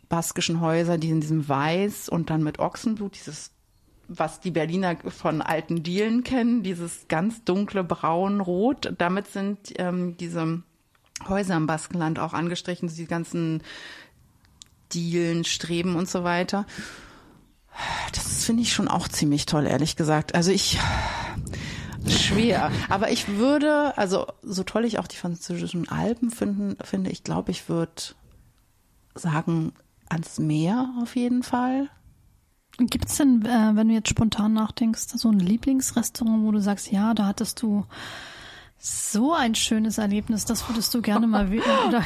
baskischen 0.09 0.59
Häuser, 0.59 0.97
die 0.97 1.09
in 1.09 1.21
diesem 1.21 1.47
Weiß 1.47 2.09
und 2.09 2.29
dann 2.29 2.43
mit 2.43 2.59
Ochsenblut, 2.59 3.15
dieses 3.15 3.51
was 4.13 4.41
die 4.41 4.51
Berliner 4.51 4.97
von 5.07 5.41
alten 5.41 5.83
Dielen 5.83 6.23
kennen, 6.23 6.63
dieses 6.63 7.07
ganz 7.07 7.45
dunkle 7.45 7.83
braun-rot. 7.83 8.93
Damit 8.97 9.27
sind 9.27 9.73
ähm, 9.77 10.17
diese 10.17 10.63
Häuser 11.27 11.55
im 11.55 11.65
Baskenland 11.65 12.19
auch 12.19 12.33
angestrichen, 12.33 12.89
die 12.89 13.05
ganzen 13.05 13.63
Dielen, 14.91 15.45
Streben 15.45 15.95
und 15.95 16.09
so 16.09 16.25
weiter. 16.25 16.65
Das 18.11 18.43
finde 18.43 18.63
ich 18.63 18.73
schon 18.73 18.89
auch 18.89 19.07
ziemlich 19.07 19.45
toll, 19.45 19.65
ehrlich 19.65 19.95
gesagt. 19.95 20.35
Also 20.35 20.51
ich 20.51 20.77
schwer, 22.07 22.71
aber 22.89 23.11
ich 23.11 23.27
würde, 23.27 23.97
also 23.97 24.27
so 24.41 24.63
toll 24.63 24.85
ich 24.85 24.99
auch 24.99 25.07
die 25.07 25.17
französischen 25.17 25.89
Alpen 25.89 26.31
finden, 26.31 26.77
finde 26.83 27.11
ich, 27.11 27.23
glaube 27.23 27.51
ich, 27.51 27.69
würde 27.69 27.91
sagen 29.15 29.73
ans 30.09 30.39
Meer 30.39 30.93
auf 31.01 31.15
jeden 31.15 31.43
Fall. 31.43 31.89
Gibt 32.77 33.09
es 33.09 33.17
denn, 33.17 33.45
äh, 33.45 33.75
wenn 33.75 33.89
du 33.89 33.93
jetzt 33.93 34.09
spontan 34.09 34.53
nachdenkst, 34.53 35.09
so 35.15 35.29
ein 35.29 35.39
Lieblingsrestaurant, 35.39 36.43
wo 36.43 36.51
du 36.51 36.61
sagst, 36.61 36.91
ja, 36.91 37.13
da 37.13 37.27
hattest 37.27 37.61
du 37.61 37.85
so 38.83 39.33
ein 39.33 39.53
schönes 39.53 39.99
Erlebnis, 39.99 40.43
das 40.45 40.67
würdest 40.67 40.91
du 40.95 41.03
gerne 41.03 41.27
mal 41.27 41.51
wieder. 41.51 42.03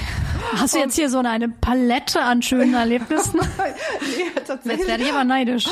Hast 0.58 0.76
du 0.76 0.80
jetzt 0.80 0.96
hier 0.96 1.10
so 1.10 1.20
eine 1.20 1.48
Palette 1.48 2.22
an 2.22 2.42
schönen 2.42 2.74
Erlebnissen? 2.76 3.40
nee, 3.40 4.72
Jetzt 4.74 4.88
werde 4.88 5.04
ich 5.04 5.10
aber 5.12 5.24
neidisch. 5.24 5.68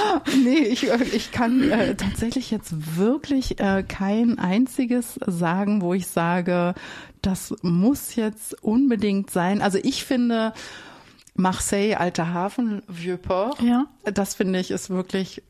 Nee, 0.45 0.59
ich, 0.59 0.87
ich 1.13 1.31
kann 1.33 1.69
äh, 1.69 1.95
tatsächlich 1.95 2.51
jetzt 2.51 2.95
wirklich 2.97 3.59
äh, 3.59 3.83
kein 3.85 4.39
einziges 4.39 5.19
sagen, 5.27 5.81
wo 5.81 5.93
ich 5.93 6.07
sage, 6.07 6.73
das 7.21 7.53
muss 7.61 8.15
jetzt 8.15 8.63
unbedingt 8.63 9.29
sein. 9.29 9.61
Also 9.61 9.79
ich 9.83 10.05
finde 10.05 10.53
Marseille, 11.35 11.95
Alter 11.95 12.33
Hafen, 12.33 12.81
Vieux-Port, 12.87 13.61
Ja. 13.61 13.87
das 14.05 14.35
finde 14.35 14.59
ich 14.59 14.71
ist 14.71 14.89
wirklich 14.89 15.43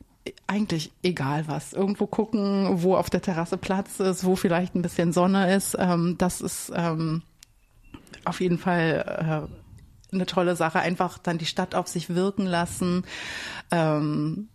eigentlich 0.46 0.92
egal 1.02 1.48
was. 1.48 1.72
Irgendwo 1.72 2.06
gucken, 2.06 2.82
wo 2.82 2.96
auf 2.96 3.10
der 3.10 3.22
Terrasse 3.22 3.56
Platz 3.56 4.00
ist, 4.00 4.24
wo 4.24 4.36
vielleicht 4.36 4.74
ein 4.74 4.82
bisschen 4.82 5.12
Sonne 5.12 5.54
ist. 5.54 5.76
Ähm, 5.78 6.16
das 6.18 6.40
ist 6.40 6.72
ähm, 6.74 7.22
auf 8.24 8.40
jeden 8.40 8.58
Fall 8.58 9.48
äh, 9.50 10.14
eine 10.14 10.26
tolle 10.26 10.56
Sache. 10.56 10.80
Einfach 10.80 11.18
dann 11.18 11.38
die 11.38 11.46
Stadt 11.46 11.74
auf 11.74 11.88
sich 11.88 12.10
wirken 12.10 12.46
lassen. 12.46 13.04
Ähm, 13.70 14.48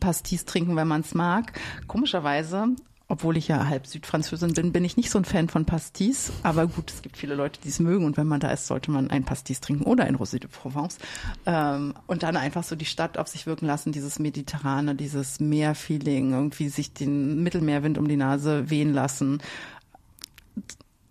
Pastis 0.00 0.44
trinken, 0.44 0.76
wenn 0.76 0.88
man 0.88 1.00
es 1.02 1.14
mag. 1.14 1.58
Komischerweise 1.86 2.68
obwohl 3.12 3.36
ich 3.36 3.46
ja 3.46 3.66
halb 3.66 3.86
Südfranzösin 3.86 4.54
bin, 4.54 4.72
bin 4.72 4.86
ich 4.86 4.96
nicht 4.96 5.10
so 5.10 5.18
ein 5.18 5.26
Fan 5.26 5.50
von 5.50 5.66
Pastis. 5.66 6.32
Aber 6.44 6.66
gut, 6.66 6.90
es 6.90 7.02
gibt 7.02 7.18
viele 7.18 7.34
Leute, 7.34 7.60
die 7.60 7.68
es 7.68 7.78
mögen. 7.78 8.06
Und 8.06 8.16
wenn 8.16 8.26
man 8.26 8.40
da 8.40 8.48
ist, 8.48 8.66
sollte 8.66 8.90
man 8.90 9.10
ein 9.10 9.22
Pastis 9.22 9.60
trinken 9.60 9.84
oder 9.84 10.04
ein 10.04 10.16
Rosé 10.16 10.38
de 10.38 10.48
Provence. 10.48 10.96
Ähm, 11.44 11.92
und 12.06 12.22
dann 12.22 12.38
einfach 12.38 12.64
so 12.64 12.74
die 12.74 12.86
Stadt 12.86 13.18
auf 13.18 13.28
sich 13.28 13.44
wirken 13.44 13.66
lassen, 13.66 13.92
dieses 13.92 14.18
Mediterrane, 14.18 14.94
dieses 14.94 15.40
Meerfeeling, 15.40 16.32
irgendwie 16.32 16.70
sich 16.70 16.94
den 16.94 17.42
Mittelmeerwind 17.42 17.98
um 17.98 18.08
die 18.08 18.16
Nase 18.16 18.70
wehen 18.70 18.94
lassen. 18.94 19.42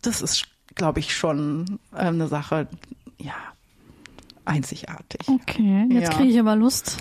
Das 0.02 0.24
ist, 0.24 0.48
glaube 0.74 1.02
ich, 1.02 1.16
schon 1.16 1.78
äh, 1.94 1.98
eine 1.98 2.28
Sache, 2.28 2.68
ja, 3.20 3.36
einzigartig. 4.46 5.28
Okay, 5.28 5.86
jetzt 5.90 6.12
ja. 6.12 6.18
kriege 6.18 6.32
ich 6.32 6.40
aber 6.40 6.56
Lust, 6.56 6.98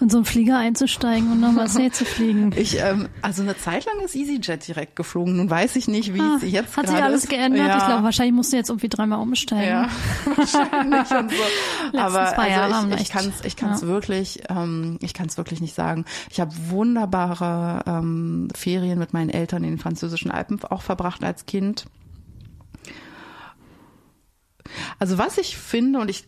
in 0.00 0.08
so 0.08 0.18
einen 0.18 0.24
Flieger 0.24 0.58
einzusteigen 0.58 1.30
und 1.32 1.40
nach 1.40 1.52
Marseille 1.52 1.90
zu 1.90 2.04
fliegen. 2.04 2.52
Ich, 2.64 2.78
ähm, 2.80 3.08
also 3.20 3.42
eine 3.42 3.56
Zeit 3.58 3.84
lang 3.84 4.00
ist 4.04 4.14
EasyJet 4.14 4.66
direkt 4.68 4.96
geflogen. 4.96 5.36
Nun 5.36 5.50
weiß 5.50 5.76
ich 5.76 5.88
nicht, 5.88 6.14
wie 6.14 6.20
ah, 6.20 6.38
es 6.40 6.50
jetzt 6.50 6.76
Hat 6.76 6.86
sich 6.88 6.96
alles 6.96 7.24
ist. 7.24 7.30
geändert? 7.30 7.66
Ja. 7.66 7.78
Ich 7.78 7.84
glaube, 7.84 8.04
wahrscheinlich 8.04 8.34
musst 8.34 8.52
du 8.52 8.56
jetzt 8.56 8.70
irgendwie 8.70 8.88
dreimal 8.88 9.20
umsteigen. 9.20 9.68
Ja, 9.68 9.88
wahrscheinlich 10.36 11.10
und 11.10 11.30
so. 11.30 11.98
aber 11.98 12.38
also 12.38 12.88
ich, 12.94 13.00
ich 13.02 13.10
kann 13.10 13.26
es 13.28 13.44
ich 13.44 13.56
kann's 13.56 13.82
ja. 13.82 13.88
wirklich, 13.88 14.42
ähm, 14.48 14.98
ich 15.02 15.14
kann 15.14 15.26
es 15.26 15.36
wirklich 15.36 15.60
nicht 15.60 15.74
sagen. 15.74 16.04
Ich 16.30 16.40
habe 16.40 16.52
wunderbare 16.68 17.82
ähm, 17.86 18.48
Ferien 18.54 18.98
mit 18.98 19.12
meinen 19.12 19.30
Eltern 19.30 19.64
in 19.64 19.70
den 19.70 19.78
französischen 19.78 20.30
Alpen 20.30 20.62
auch 20.64 20.82
verbracht 20.82 21.24
als 21.24 21.46
Kind. 21.46 21.86
Also 24.98 25.18
was 25.18 25.38
ich 25.38 25.56
finde, 25.56 26.00
und 26.00 26.08
ich 26.08 26.26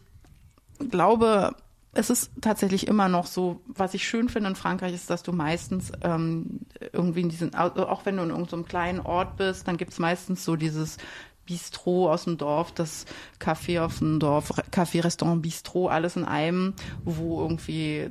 glaube, 0.78 1.55
es 1.97 2.11
ist 2.11 2.31
tatsächlich 2.40 2.86
immer 2.86 3.09
noch 3.09 3.27
so, 3.27 3.61
was 3.66 3.94
ich 3.94 4.07
schön 4.07 4.28
finde 4.28 4.51
in 4.51 4.57
Frankreich, 4.57 4.94
ist, 4.94 5.09
dass 5.09 5.23
du 5.23 5.32
meistens 5.32 5.93
ähm, 6.03 6.61
irgendwie 6.93 7.23
in 7.23 7.28
diesen, 7.28 7.55
auch 7.55 8.05
wenn 8.05 8.16
du 8.16 8.23
in 8.23 8.31
irgendeinem 8.31 8.62
so 8.62 8.69
kleinen 8.69 9.01
Ort 9.01 9.36
bist, 9.36 9.66
dann 9.66 9.78
gibt 9.78 9.93
es 9.93 9.98
meistens 9.98 10.44
so 10.44 10.57
dieses 10.57 10.98
Bistro 11.47 12.12
aus 12.12 12.24
dem 12.24 12.36
Dorf, 12.36 12.73
das 12.73 13.07
Café 13.40 13.81
auf 13.81 13.98
dem 13.98 14.20
Dorf, 14.20 14.51
Café, 14.70 15.05
Restaurant, 15.05 15.40
Bistro, 15.43 15.89
alles 15.89 16.16
in 16.16 16.24
einem, 16.24 16.74
wo 17.05 17.40
irgendwie 17.40 18.11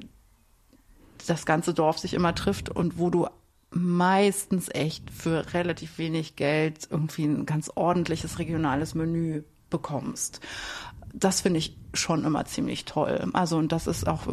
das 1.27 1.45
ganze 1.45 1.73
Dorf 1.73 1.99
sich 1.99 2.13
immer 2.13 2.33
trifft 2.33 2.69
und 2.69 2.97
wo 2.97 3.09
du 3.09 3.27
meistens 3.71 4.69
echt 4.69 5.11
für 5.11 5.53
relativ 5.53 5.97
wenig 5.97 6.35
Geld 6.35 6.87
irgendwie 6.89 7.25
ein 7.25 7.45
ganz 7.45 7.69
ordentliches 7.75 8.39
regionales 8.39 8.95
Menü 8.95 9.43
bekommst 9.69 10.39
das 11.19 11.41
finde 11.41 11.59
ich 11.59 11.77
schon 11.93 12.23
immer 12.23 12.45
ziemlich 12.45 12.85
toll. 12.85 13.29
Also 13.33 13.57
und 13.57 13.71
das 13.71 13.87
ist 13.87 14.07
auch 14.07 14.27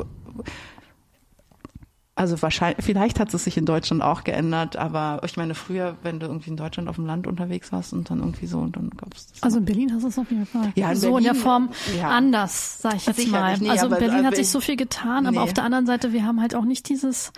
also 2.15 2.41
wahrscheinlich, 2.43 2.85
vielleicht 2.85 3.19
hat 3.19 3.33
es 3.33 3.45
sich 3.45 3.57
in 3.57 3.65
Deutschland 3.65 4.03
auch 4.03 4.23
geändert, 4.23 4.77
aber 4.77 5.23
ich 5.25 5.39
meine, 5.39 5.55
früher, 5.55 5.97
wenn 6.03 6.21
du 6.21 6.27
irgendwie 6.27 6.51
in 6.51 6.59
Deutschland 6.59 6.89
auf 6.91 6.97
dem 6.97 7.07
Land 7.07 7.27
unterwegs 7.27 7.73
warst 7.73 7.95
und 7.95 8.11
dann 8.11 8.19
irgendwie 8.19 8.47
so, 8.47 8.59
und 8.59 8.77
dann 8.77 8.91
gab 8.91 9.15
es 9.15 9.29
das. 9.29 9.43
Also 9.43 9.59
in 9.59 9.65
Berlin 9.65 9.95
hast 9.95 10.03
du 10.03 10.09
es 10.09 10.19
auf 10.19 10.31
jeden 10.31 10.45
Fall. 10.45 10.73
Ja, 10.75 10.91
in 10.91 10.97
so 10.97 11.13
Berlin, 11.13 11.19
in 11.19 11.25
der 11.33 11.43
Form 11.43 11.71
ja. 11.97 12.11
anders, 12.11 12.83
sag 12.83 12.97
ich 12.97 13.07
jetzt 13.07 13.29
mal. 13.29 13.57
Nee, 13.59 13.71
also 13.71 13.87
in 13.87 13.93
Berlin 13.93 14.19
aber, 14.19 14.29
hat 14.29 14.37
sich 14.37 14.51
so 14.51 14.61
viel 14.61 14.77
getan, 14.77 15.27
aber 15.27 15.39
nee. 15.39 15.43
auf 15.43 15.55
der 15.55 15.65
anderen 15.65 15.87
Seite, 15.87 16.13
wir 16.13 16.27
haben 16.27 16.41
halt 16.43 16.55
auch 16.55 16.65
nicht 16.65 16.89
dieses. 16.91 17.33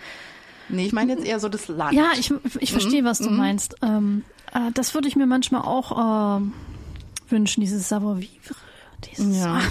Nee, 0.67 0.87
ich 0.87 0.93
meine 0.93 1.13
jetzt 1.13 1.25
eher 1.25 1.39
so 1.39 1.47
das 1.47 1.69
Land. 1.69 1.93
Ja, 1.93 2.09
ich, 2.19 2.33
ich 2.59 2.71
verstehe, 2.71 3.01
mhm. 3.01 3.05
was 3.05 3.19
du 3.19 3.29
mhm. 3.29 3.37
meinst. 3.37 3.75
Ähm, 3.81 4.23
äh, 4.53 4.71
das 4.73 4.93
würde 4.93 5.07
ich 5.07 5.15
mir 5.15 5.25
manchmal 5.25 5.61
auch 5.61 6.39
äh, 6.39 6.41
wünschen, 7.29 7.61
dieses 7.61 7.87
Savoir-vivre. 7.87 8.55
Dieses, 9.11 9.37
ja. 9.37 9.61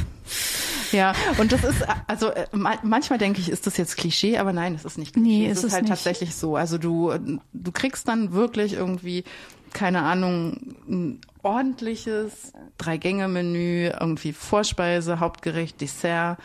Ja, 0.92 1.12
und 1.38 1.50
das 1.50 1.64
ist, 1.64 1.84
also 2.06 2.28
äh, 2.28 2.46
manchmal 2.52 3.18
denke 3.18 3.40
ich, 3.40 3.48
ist 3.50 3.66
das 3.66 3.76
jetzt 3.76 3.96
Klischee, 3.96 4.38
aber 4.38 4.52
nein, 4.52 4.74
es 4.74 4.84
ist 4.84 4.96
nicht 4.96 5.14
Klischee. 5.14 5.28
Nee, 5.28 5.46
es 5.48 5.58
ist, 5.58 5.64
ist 5.64 5.72
halt 5.72 5.82
nicht. 5.84 5.90
tatsächlich 5.90 6.34
so. 6.34 6.56
Also 6.56 6.78
du, 6.78 7.12
du 7.52 7.72
kriegst 7.72 8.06
dann 8.06 8.32
wirklich 8.32 8.74
irgendwie, 8.74 9.24
keine 9.72 10.02
Ahnung, 10.02 10.76
ein 10.88 11.20
ordentliches 11.42 12.52
Drei-Gänge-Menü, 12.78 13.88
irgendwie 13.88 14.32
Vorspeise, 14.32 15.18
Hauptgericht, 15.18 15.80
Dessert, 15.80 16.38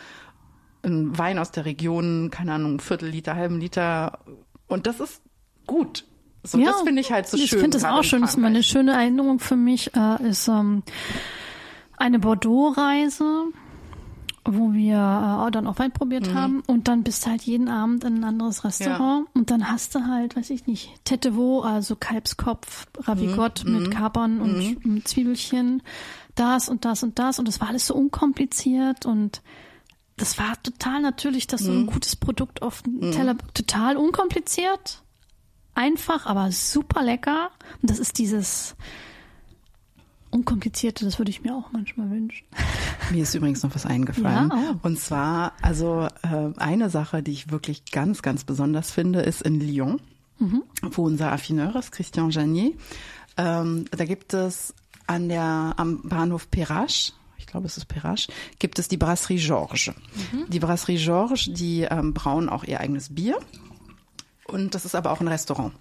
ein 0.84 1.18
Wein 1.18 1.38
aus 1.38 1.52
der 1.52 1.66
Region, 1.66 2.30
keine 2.32 2.54
Ahnung, 2.54 2.80
Viertel 2.80 3.10
Liter, 3.10 3.36
halben 3.36 3.60
Liter. 3.60 4.20
Und 4.68 4.88
das 4.88 5.00
ist 5.00 5.22
gut. 5.68 6.06
So, 6.44 6.58
ja, 6.58 6.72
das 6.72 6.82
finde 6.82 7.02
ich 7.02 7.12
halt 7.12 7.28
so 7.28 7.38
ich 7.38 7.50
schön. 7.50 7.60
Ich 7.60 7.62
finde 7.62 7.78
das 7.78 7.86
auch 7.86 8.04
schön. 8.04 8.22
Das 8.22 8.36
ist 8.36 8.44
eine 8.44 8.64
schöne 8.64 8.94
Erinnerung 8.94 9.40
für 9.40 9.58
mich, 9.58 9.96
äh, 9.96 10.28
ist 10.28 10.48
ähm, 10.48 10.84
eine 12.00 12.20
Bordeaux-Reise, 12.20 13.46
wo 14.46 14.74
wir 14.74 14.96
äh, 15.48 15.52
dann 15.52 15.68
auch 15.68 15.78
Wein 15.80 15.92
probiert 15.92 16.28
mhm. 16.28 16.34
haben 16.34 16.64
und 16.66 16.88
dann 16.88 17.04
bist 17.04 17.26
du 17.26 17.30
halt 17.30 17.42
jeden 17.44 17.68
Abend 17.68 18.04
in 18.04 18.20
ein 18.20 18.24
anderes 18.24 18.64
Restaurant 18.64 19.28
ja. 19.28 19.32
und 19.34 19.52
dann 19.52 19.70
hast 19.70 19.94
du 19.96 20.08
halt, 20.08 20.36
weiß 20.36 20.50
ich 20.50 20.66
nicht, 20.66 20.92
Tete 21.04 21.36
Veau, 21.36 21.62
also 21.62 21.96
Kalbskopf, 21.96 22.88
Ravigott 22.98 23.66
mhm. 23.66 23.74
mit 23.74 23.88
mhm. 23.88 23.90
Kapern 23.92 24.42
und 24.42 24.84
mhm. 24.86 25.06
Zwiebelchen, 25.06 25.84
das 26.36 26.70
und 26.70 26.86
das 26.86 27.04
und 27.04 27.20
das 27.20 27.38
und 27.38 27.48
das 27.48 27.60
war 27.60 27.68
alles 27.68 27.88
so 27.88 27.96
unkompliziert 27.96 29.06
und 29.06 29.42
das 30.16 30.38
war 30.38 30.62
total 30.64 31.02
natürlich, 31.02 31.48
dass 31.48 31.62
so 31.62 31.72
ein 31.72 31.82
mhm. 31.82 31.88
gutes 31.88 32.16
Produkt 32.16 32.62
auf 32.62 32.82
dem 32.82 32.96
mhm. 32.96 33.12
Teller, 33.12 33.38
total 33.54 33.98
unkompliziert, 33.98 35.04
einfach, 35.76 36.26
aber 36.26 36.52
super 36.52 37.04
lecker 37.04 37.52
und 37.82 37.90
das 37.90 38.00
ist 38.00 38.18
dieses 38.18 38.76
Unkomplizierte, 40.32 41.06
das 41.06 41.18
würde 41.18 41.32
ich 41.32 41.42
mir 41.42 41.56
auch 41.56 41.72
manchmal 41.72 42.10
wünschen. 42.10 42.46
Mir 43.12 43.24
ist 43.24 43.34
übrigens 43.34 43.64
noch 43.64 43.74
was 43.74 43.86
eingefallen. 43.86 44.52
Ja, 44.52 44.76
oh. 44.76 44.88
Und 44.88 45.00
zwar, 45.00 45.54
also 45.62 46.08
äh, 46.22 46.54
eine 46.58 46.90
Sache, 46.90 47.24
die 47.24 47.32
ich 47.32 47.52
wirklich 47.52 47.92
ganz, 47.92 48.22
ganz 48.22 48.44
besonders 48.44 48.92
finde, 48.92 49.22
ist 49.22 49.42
in 49.42 49.60
Lyon, 49.60 50.00
mhm. 50.38 50.64
wo 50.92 51.06
unser 51.06 51.32
Affineur 51.32 51.76
ist, 51.76 51.92
Christian 51.92 52.30
Janier. 52.30 52.74
Ähm, 53.38 53.86
da 53.90 54.06
gibt 54.06 54.34
es 54.36 54.76
an 55.08 55.30
der, 55.30 55.74
am 55.78 56.04
Bahnhof 56.04 56.52
Perrache, 56.52 57.14
ich 57.38 57.48
glaube, 57.48 57.66
es 57.66 57.78
ist 57.78 57.86
Perrache, 57.86 58.32
gibt 58.60 58.78
es 58.78 58.88
die 58.88 58.98
Brasserie 58.98 59.40
Georges. 59.40 59.88
Mhm. 59.88 60.50
Die 60.50 60.60
Brasserie 60.60 61.04
Georges, 61.04 61.50
die 61.52 61.82
ähm, 61.82 62.14
brauen 62.14 62.50
auch 62.50 62.64
ihr 62.64 62.80
eigenes 62.80 63.16
Bier. 63.16 63.40
Und 64.46 64.76
das 64.76 64.86
ist 64.86 64.94
aber 64.94 65.12
auch 65.12 65.22
ein 65.22 65.28
Restaurant 65.28 65.74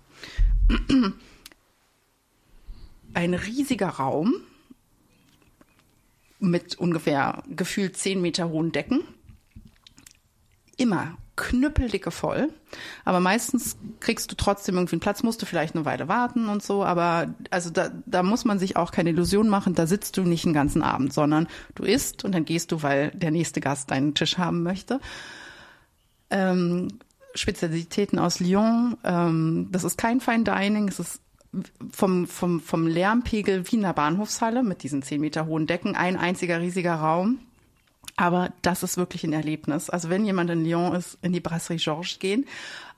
ein 3.14 3.34
riesiger 3.34 3.88
Raum 3.88 4.34
mit 6.38 6.76
ungefähr 6.76 7.42
gefühlt 7.48 7.96
zehn 7.96 8.20
Meter 8.20 8.48
hohen 8.48 8.72
Decken. 8.72 9.02
Immer 10.76 11.16
knüppeldicke 11.38 12.10
voll. 12.10 12.52
Aber 13.04 13.20
meistens 13.20 13.78
kriegst 14.00 14.30
du 14.30 14.36
trotzdem 14.36 14.74
irgendwie 14.74 14.96
einen 14.96 15.00
Platz, 15.00 15.22
musst 15.22 15.40
du 15.40 15.46
vielleicht 15.46 15.74
eine 15.74 15.84
Weile 15.84 16.08
warten 16.08 16.48
und 16.48 16.62
so. 16.62 16.84
Aber 16.84 17.32
also 17.50 17.70
da, 17.70 17.90
da 18.06 18.22
muss 18.22 18.44
man 18.44 18.58
sich 18.58 18.76
auch 18.76 18.90
keine 18.90 19.10
Illusion 19.10 19.48
machen. 19.48 19.74
Da 19.74 19.86
sitzt 19.86 20.16
du 20.16 20.22
nicht 20.22 20.44
den 20.44 20.52
ganzen 20.52 20.82
Abend, 20.82 21.12
sondern 21.12 21.48
du 21.74 21.84
isst 21.84 22.24
und 22.24 22.32
dann 22.32 22.44
gehst 22.44 22.72
du, 22.72 22.82
weil 22.82 23.10
der 23.12 23.30
nächste 23.30 23.60
Gast 23.60 23.90
deinen 23.90 24.14
Tisch 24.14 24.36
haben 24.36 24.62
möchte. 24.62 25.00
Ähm, 26.30 26.88
Spezialitäten 27.34 28.18
aus 28.18 28.40
Lyon. 28.40 28.96
Ähm, 29.04 29.68
das 29.70 29.84
ist 29.84 29.96
kein 29.96 30.20
Fine 30.20 30.44
Dining. 30.44 30.88
Es 30.88 30.98
ist 30.98 31.20
vom, 31.90 32.26
vom, 32.26 32.60
vom 32.60 32.86
Lärmpegel 32.86 33.70
wie 33.70 33.76
in 33.76 33.84
einer 33.84 33.94
Bahnhofshalle 33.94 34.62
mit 34.62 34.82
diesen 34.82 35.02
zehn 35.02 35.20
Meter 35.20 35.46
hohen 35.46 35.66
Decken, 35.66 35.96
ein 35.96 36.16
einziger 36.16 36.60
riesiger 36.60 36.94
Raum. 36.94 37.38
Aber 38.16 38.52
das 38.62 38.82
ist 38.82 38.96
wirklich 38.96 39.22
ein 39.24 39.32
Erlebnis. 39.32 39.90
Also 39.90 40.10
wenn 40.10 40.24
jemand 40.24 40.50
in 40.50 40.64
Lyon 40.64 40.94
ist, 40.94 41.18
in 41.22 41.32
die 41.32 41.40
Brasserie 41.40 41.78
Georges 41.78 42.18
gehen, 42.18 42.46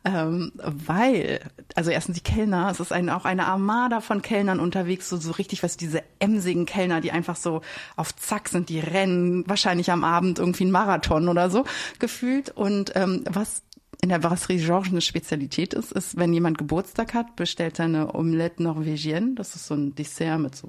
ähm, 0.02 0.52
weil, 0.56 1.40
also 1.74 1.90
erstens 1.90 2.16
die 2.16 2.22
Kellner, 2.22 2.70
es 2.70 2.80
ist 2.80 2.90
ein, 2.90 3.10
auch 3.10 3.26
eine 3.26 3.46
Armada 3.46 4.00
von 4.00 4.22
Kellnern 4.22 4.58
unterwegs, 4.58 5.10
so, 5.10 5.18
so 5.18 5.32
richtig, 5.32 5.62
was 5.62 5.76
diese 5.76 6.02
emsigen 6.20 6.64
Kellner, 6.64 7.02
die 7.02 7.12
einfach 7.12 7.36
so 7.36 7.60
auf 7.96 8.16
Zack 8.16 8.48
sind, 8.48 8.70
die 8.70 8.80
rennen 8.80 9.44
wahrscheinlich 9.46 9.90
am 9.90 10.02
Abend 10.02 10.38
irgendwie 10.38 10.64
einen 10.64 10.72
Marathon 10.72 11.28
oder 11.28 11.50
so 11.50 11.64
gefühlt. 11.98 12.48
Und 12.48 12.92
ähm, 12.96 13.24
was 13.28 13.62
in 14.02 14.08
der 14.08 14.18
Brasserie 14.18 14.64
Georges 14.64 14.92
eine 14.92 15.00
Spezialität 15.00 15.74
ist, 15.74 15.92
ist, 15.92 16.16
wenn 16.16 16.32
jemand 16.32 16.58
Geburtstag 16.58 17.14
hat, 17.14 17.36
bestellt 17.36 17.78
er 17.78 17.84
eine 17.86 18.14
Omelette 18.14 18.62
Norvégienne. 18.62 19.34
Das 19.34 19.54
ist 19.54 19.66
so 19.66 19.74
ein 19.74 19.94
Dessert 19.94 20.38
mit 20.38 20.56
so 20.56 20.68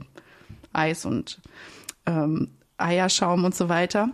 Eis 0.73 1.05
und 1.05 1.39
ähm, 2.05 2.49
Eierschaum 2.77 3.45
und 3.45 3.55
so 3.55 3.69
weiter. 3.69 4.09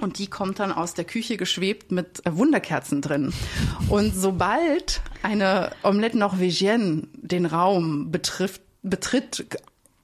Und 0.00 0.18
die 0.18 0.26
kommt 0.26 0.58
dann 0.58 0.72
aus 0.72 0.94
der 0.94 1.04
Küche 1.04 1.36
geschwebt 1.36 1.92
mit 1.92 2.24
äh, 2.26 2.36
Wunderkerzen 2.36 3.02
drin. 3.02 3.32
Und 3.88 4.14
sobald 4.14 5.02
eine 5.22 5.70
Omelette 5.82 6.18
Norvégienne 6.18 7.08
den 7.14 7.46
Raum 7.46 8.10
betrifft, 8.10 8.62
betritt 8.82 9.46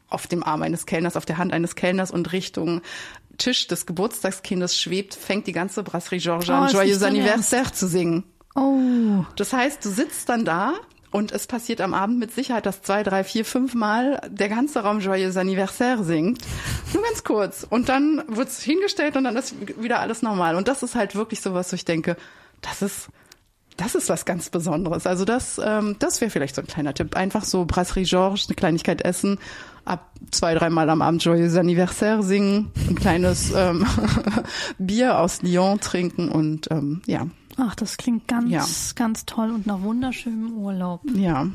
auf 0.09 0.27
dem 0.27 0.43
Arm 0.43 0.63
eines 0.63 0.87
Kellners, 0.87 1.17
auf 1.17 1.27
der 1.27 1.39
Hand 1.39 1.53
eines 1.53 1.75
Kellners 1.75 2.11
und 2.11 2.33
Richtung 2.33 2.81
Tisch 3.37 3.67
des 3.67 3.87
Geburtstagskindes 3.87 4.79
schwebt, 4.79 5.15
fängt 5.15 5.47
die 5.47 5.53
ganze 5.53 5.83
Brasserie 5.83 6.19
Georges 6.19 6.51
an, 6.51 6.69
oh, 6.69 6.73
Joyeux 6.73 7.03
Anniversaire 7.03 7.73
zu 7.73 7.87
singen. 7.87 8.25
Oh. 8.55 9.25
Das 9.37 9.53
heißt, 9.53 9.85
du 9.85 9.91
sitzt 9.91 10.29
dann 10.29 10.45
da 10.45 10.75
Und 11.11 11.33
es 11.33 11.47
passiert 11.47 11.81
am 11.81 11.95
Abend 11.95 12.19
mit 12.19 12.33
Sicherheit, 12.35 12.67
dass 12.67 12.83
zwei, 12.83 13.03
drei, 13.03 13.25
vier, 13.25 13.45
fünf 13.45 13.75
Mal 13.75 14.21
der 14.29 14.51
ganze 14.51 14.81
Raum 14.81 15.01
Joyeux 15.01 15.37
Anniversaire 15.39 16.05
singt. 16.05 16.43
Nur 16.93 17.03
ganz 17.03 17.25
kurz. 17.25 17.67
Und 17.69 17.89
dann 17.89 18.23
wird's 18.29 18.61
hingestellt 18.63 19.17
und 19.17 19.25
dann 19.25 19.37
ist 19.37 19.55
wieder 19.81 20.01
alles 20.01 20.21
normal. 20.21 20.55
Und 20.55 20.69
das 20.69 20.83
ist 20.83 20.95
halt 20.95 21.15
wirklich 21.15 21.41
sowas, 21.41 21.73
wo 21.73 21.77
ich 21.77 21.87
denke, 21.87 22.17
das 22.61 22.83
ist, 22.83 23.09
das 23.79 23.95
ist 23.95 24.11
was 24.11 24.27
ganz 24.27 24.51
Besonderes. 24.51 25.07
Also 25.07 25.25
das, 25.25 25.59
ähm, 25.65 25.97
das 25.99 26.21
wäre 26.21 26.31
vielleicht 26.31 26.57
so 26.57 26.61
ein 26.61 26.67
kleiner 26.67 26.93
Tipp. 26.93 27.17
Einfach 27.17 27.45
so 27.45 27.65
Brasserie 27.65 28.05
Georges, 28.05 28.47
eine 28.49 28.57
Kleinigkeit 28.57 29.01
essen, 29.03 29.39
ab 29.87 30.11
zwei, 30.31 30.55
dreimal 30.55 30.91
am 30.91 31.01
Abend 31.01 31.25
Joyeux 31.25 31.57
Anniversaire 31.57 32.23
singen, 32.23 32.71
ein 32.87 32.97
kleines 32.97 33.51
ähm, 33.55 33.87
Bier 34.79 35.19
aus 35.19 35.41
Lyon 35.41 35.81
trinken 35.81 36.29
und 36.29 36.71
ähm, 36.71 37.01
ja. 37.07 37.29
Ach, 37.59 37.75
das 37.75 37.97
klingt 37.97 38.29
ganz, 38.29 38.51
Ja. 38.51 38.65
ganz 38.95 39.27
toll 39.27 39.51
und 39.51 39.67
nach 39.67 39.83
wunderschönem 39.83 40.53
Urlaub. 40.57 41.03
Ja, 41.15 41.47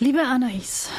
Liebe 0.00 0.22
Anais, 0.26 0.90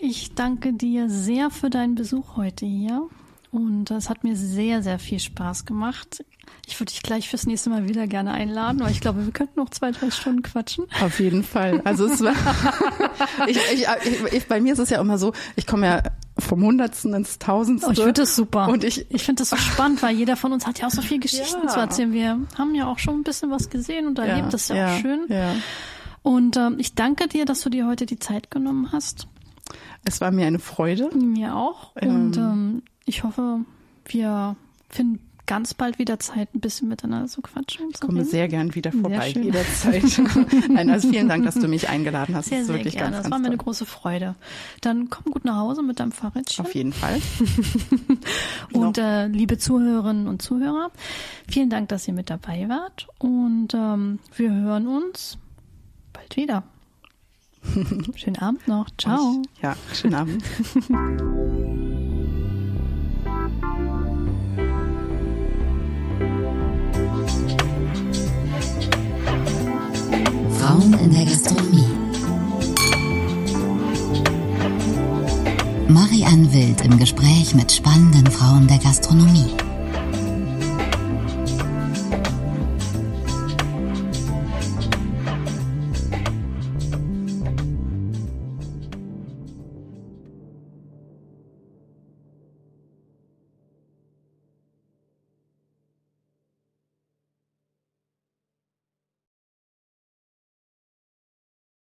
ich 0.00 0.34
danke 0.34 0.72
dir 0.72 1.10
sehr 1.10 1.50
für 1.50 1.68
deinen 1.68 1.94
Besuch 1.94 2.36
heute 2.36 2.64
hier. 2.64 3.06
Und 3.50 3.90
es 3.90 4.08
hat 4.08 4.24
mir 4.24 4.34
sehr, 4.34 4.82
sehr 4.82 4.98
viel 4.98 5.20
Spaß 5.20 5.66
gemacht. 5.66 6.24
Ich 6.66 6.78
würde 6.80 6.90
dich 6.92 7.02
gleich 7.02 7.28
fürs 7.28 7.46
nächste 7.46 7.70
Mal 7.70 7.88
wieder 7.88 8.06
gerne 8.06 8.32
einladen, 8.32 8.80
weil 8.80 8.90
ich 8.90 9.00
glaube, 9.00 9.24
wir 9.24 9.32
könnten 9.32 9.60
noch 9.60 9.70
zwei, 9.70 9.92
drei 9.92 10.10
Stunden 10.10 10.42
quatschen. 10.42 10.84
Auf 11.00 11.20
jeden 11.20 11.44
Fall. 11.44 11.80
Also 11.84 12.06
es 12.06 12.20
war, 12.22 12.32
ich, 13.46 13.58
ich, 13.72 13.86
ich, 14.32 14.46
bei 14.48 14.60
mir 14.60 14.72
ist 14.72 14.78
es 14.80 14.90
ja 14.90 15.00
immer 15.00 15.18
so, 15.18 15.32
ich 15.54 15.66
komme 15.66 15.86
ja 15.86 16.02
vom 16.38 16.62
Hundertsten 16.62 17.14
ins 17.14 17.38
Tausendste. 17.38 17.88
Oh, 17.88 17.92
ich 17.92 17.98
finde 17.98 18.12
das 18.20 18.36
super. 18.36 18.68
Und 18.68 18.84
ich, 18.84 19.06
Ich 19.10 19.22
finde 19.24 19.42
das 19.42 19.50
so 19.50 19.56
spannend, 19.56 20.02
weil 20.02 20.16
jeder 20.16 20.36
von 20.36 20.52
uns 20.52 20.66
hat 20.66 20.78
ja 20.80 20.86
auch 20.88 20.90
so 20.90 21.02
viel 21.02 21.20
Geschichten 21.20 21.62
Ja. 21.64 21.68
zu 21.68 21.78
erzählen. 21.78 22.12
Wir 22.12 22.40
haben 22.58 22.74
ja 22.74 22.86
auch 22.86 22.98
schon 22.98 23.20
ein 23.20 23.22
bisschen 23.22 23.50
was 23.50 23.70
gesehen 23.70 24.06
und 24.06 24.18
erlebt. 24.18 24.52
das 24.52 24.62
ist 24.62 24.76
ja, 24.76 24.94
auch 24.94 24.98
schön. 25.00 25.24
Ja. 25.28 25.54
Und 26.22 26.56
ähm, 26.56 26.76
ich 26.78 26.94
danke 26.94 27.28
dir, 27.28 27.44
dass 27.44 27.60
du 27.60 27.70
dir 27.70 27.86
heute 27.86 28.04
die 28.06 28.18
Zeit 28.18 28.50
genommen 28.50 28.90
hast. 28.92 29.28
Es 30.04 30.20
war 30.20 30.30
mir 30.32 30.46
eine 30.46 30.58
Freude. 30.58 31.10
Mir 31.16 31.54
auch. 31.56 31.94
Und 31.96 32.36
ähm, 32.36 32.82
ich 33.04 33.22
hoffe, 33.22 33.60
wir 34.06 34.56
finden 34.88 35.20
ganz 35.46 35.74
bald 35.74 35.98
wieder 35.98 36.18
Zeit, 36.18 36.54
ein 36.54 36.60
bisschen 36.60 36.88
miteinander 36.88 37.28
zu 37.28 37.40
quatschen. 37.40 37.86
Ich 37.92 38.00
komme 38.00 38.24
sehr 38.24 38.48
gern 38.48 38.74
wieder 38.74 38.92
vorbei, 38.92 39.28
jederzeit. 39.28 40.02
Nein, 40.68 40.90
also 40.90 41.08
vielen 41.10 41.28
Dank, 41.28 41.44
dass 41.44 41.54
du 41.54 41.68
mich 41.68 41.88
eingeladen 41.88 42.34
hast. 42.34 42.46
Sehr, 42.48 42.58
das 42.58 42.62
ist 42.62 42.66
sehr 42.66 42.76
wirklich 42.76 42.94
gerne. 42.94 43.12
ganz, 43.12 43.16
Das 43.16 43.22
ganz 43.24 43.32
war 43.32 43.38
mir 43.38 43.46
eine 43.46 43.56
große 43.56 43.86
Freude. 43.86 44.34
Dann 44.80 45.10
komm 45.10 45.32
gut 45.32 45.44
nach 45.44 45.56
Hause 45.56 45.82
mit 45.82 46.00
deinem 46.00 46.12
Fahrrädchen. 46.12 46.64
Auf 46.64 46.74
jeden 46.74 46.92
Fall. 46.92 47.20
Und 48.72 48.98
äh, 48.98 49.26
liebe 49.28 49.58
Zuhörerinnen 49.58 50.26
und 50.26 50.42
Zuhörer, 50.42 50.90
vielen 51.48 51.70
Dank, 51.70 51.88
dass 51.88 52.06
ihr 52.08 52.14
mit 52.14 52.30
dabei 52.30 52.68
wart. 52.68 53.06
Und 53.18 53.74
ähm, 53.74 54.18
wir 54.36 54.52
hören 54.52 54.86
uns 54.86 55.38
bald 56.12 56.36
wieder. 56.36 56.64
Schönen 58.14 58.36
Abend 58.36 58.66
noch. 58.68 58.88
Ciao. 58.98 59.42
Ja, 59.62 59.76
schönen 59.92 60.14
Abend. 60.14 60.42
Frauen 70.66 70.94
in 70.94 71.14
der 71.14 71.24
Gastronomie. 71.24 71.86
Marianne 75.86 76.52
Wild 76.52 76.80
im 76.80 76.98
Gespräch 76.98 77.54
mit 77.54 77.70
spannenden 77.70 78.26
Frauen 78.32 78.66
der 78.66 78.78
Gastronomie. 78.78 79.65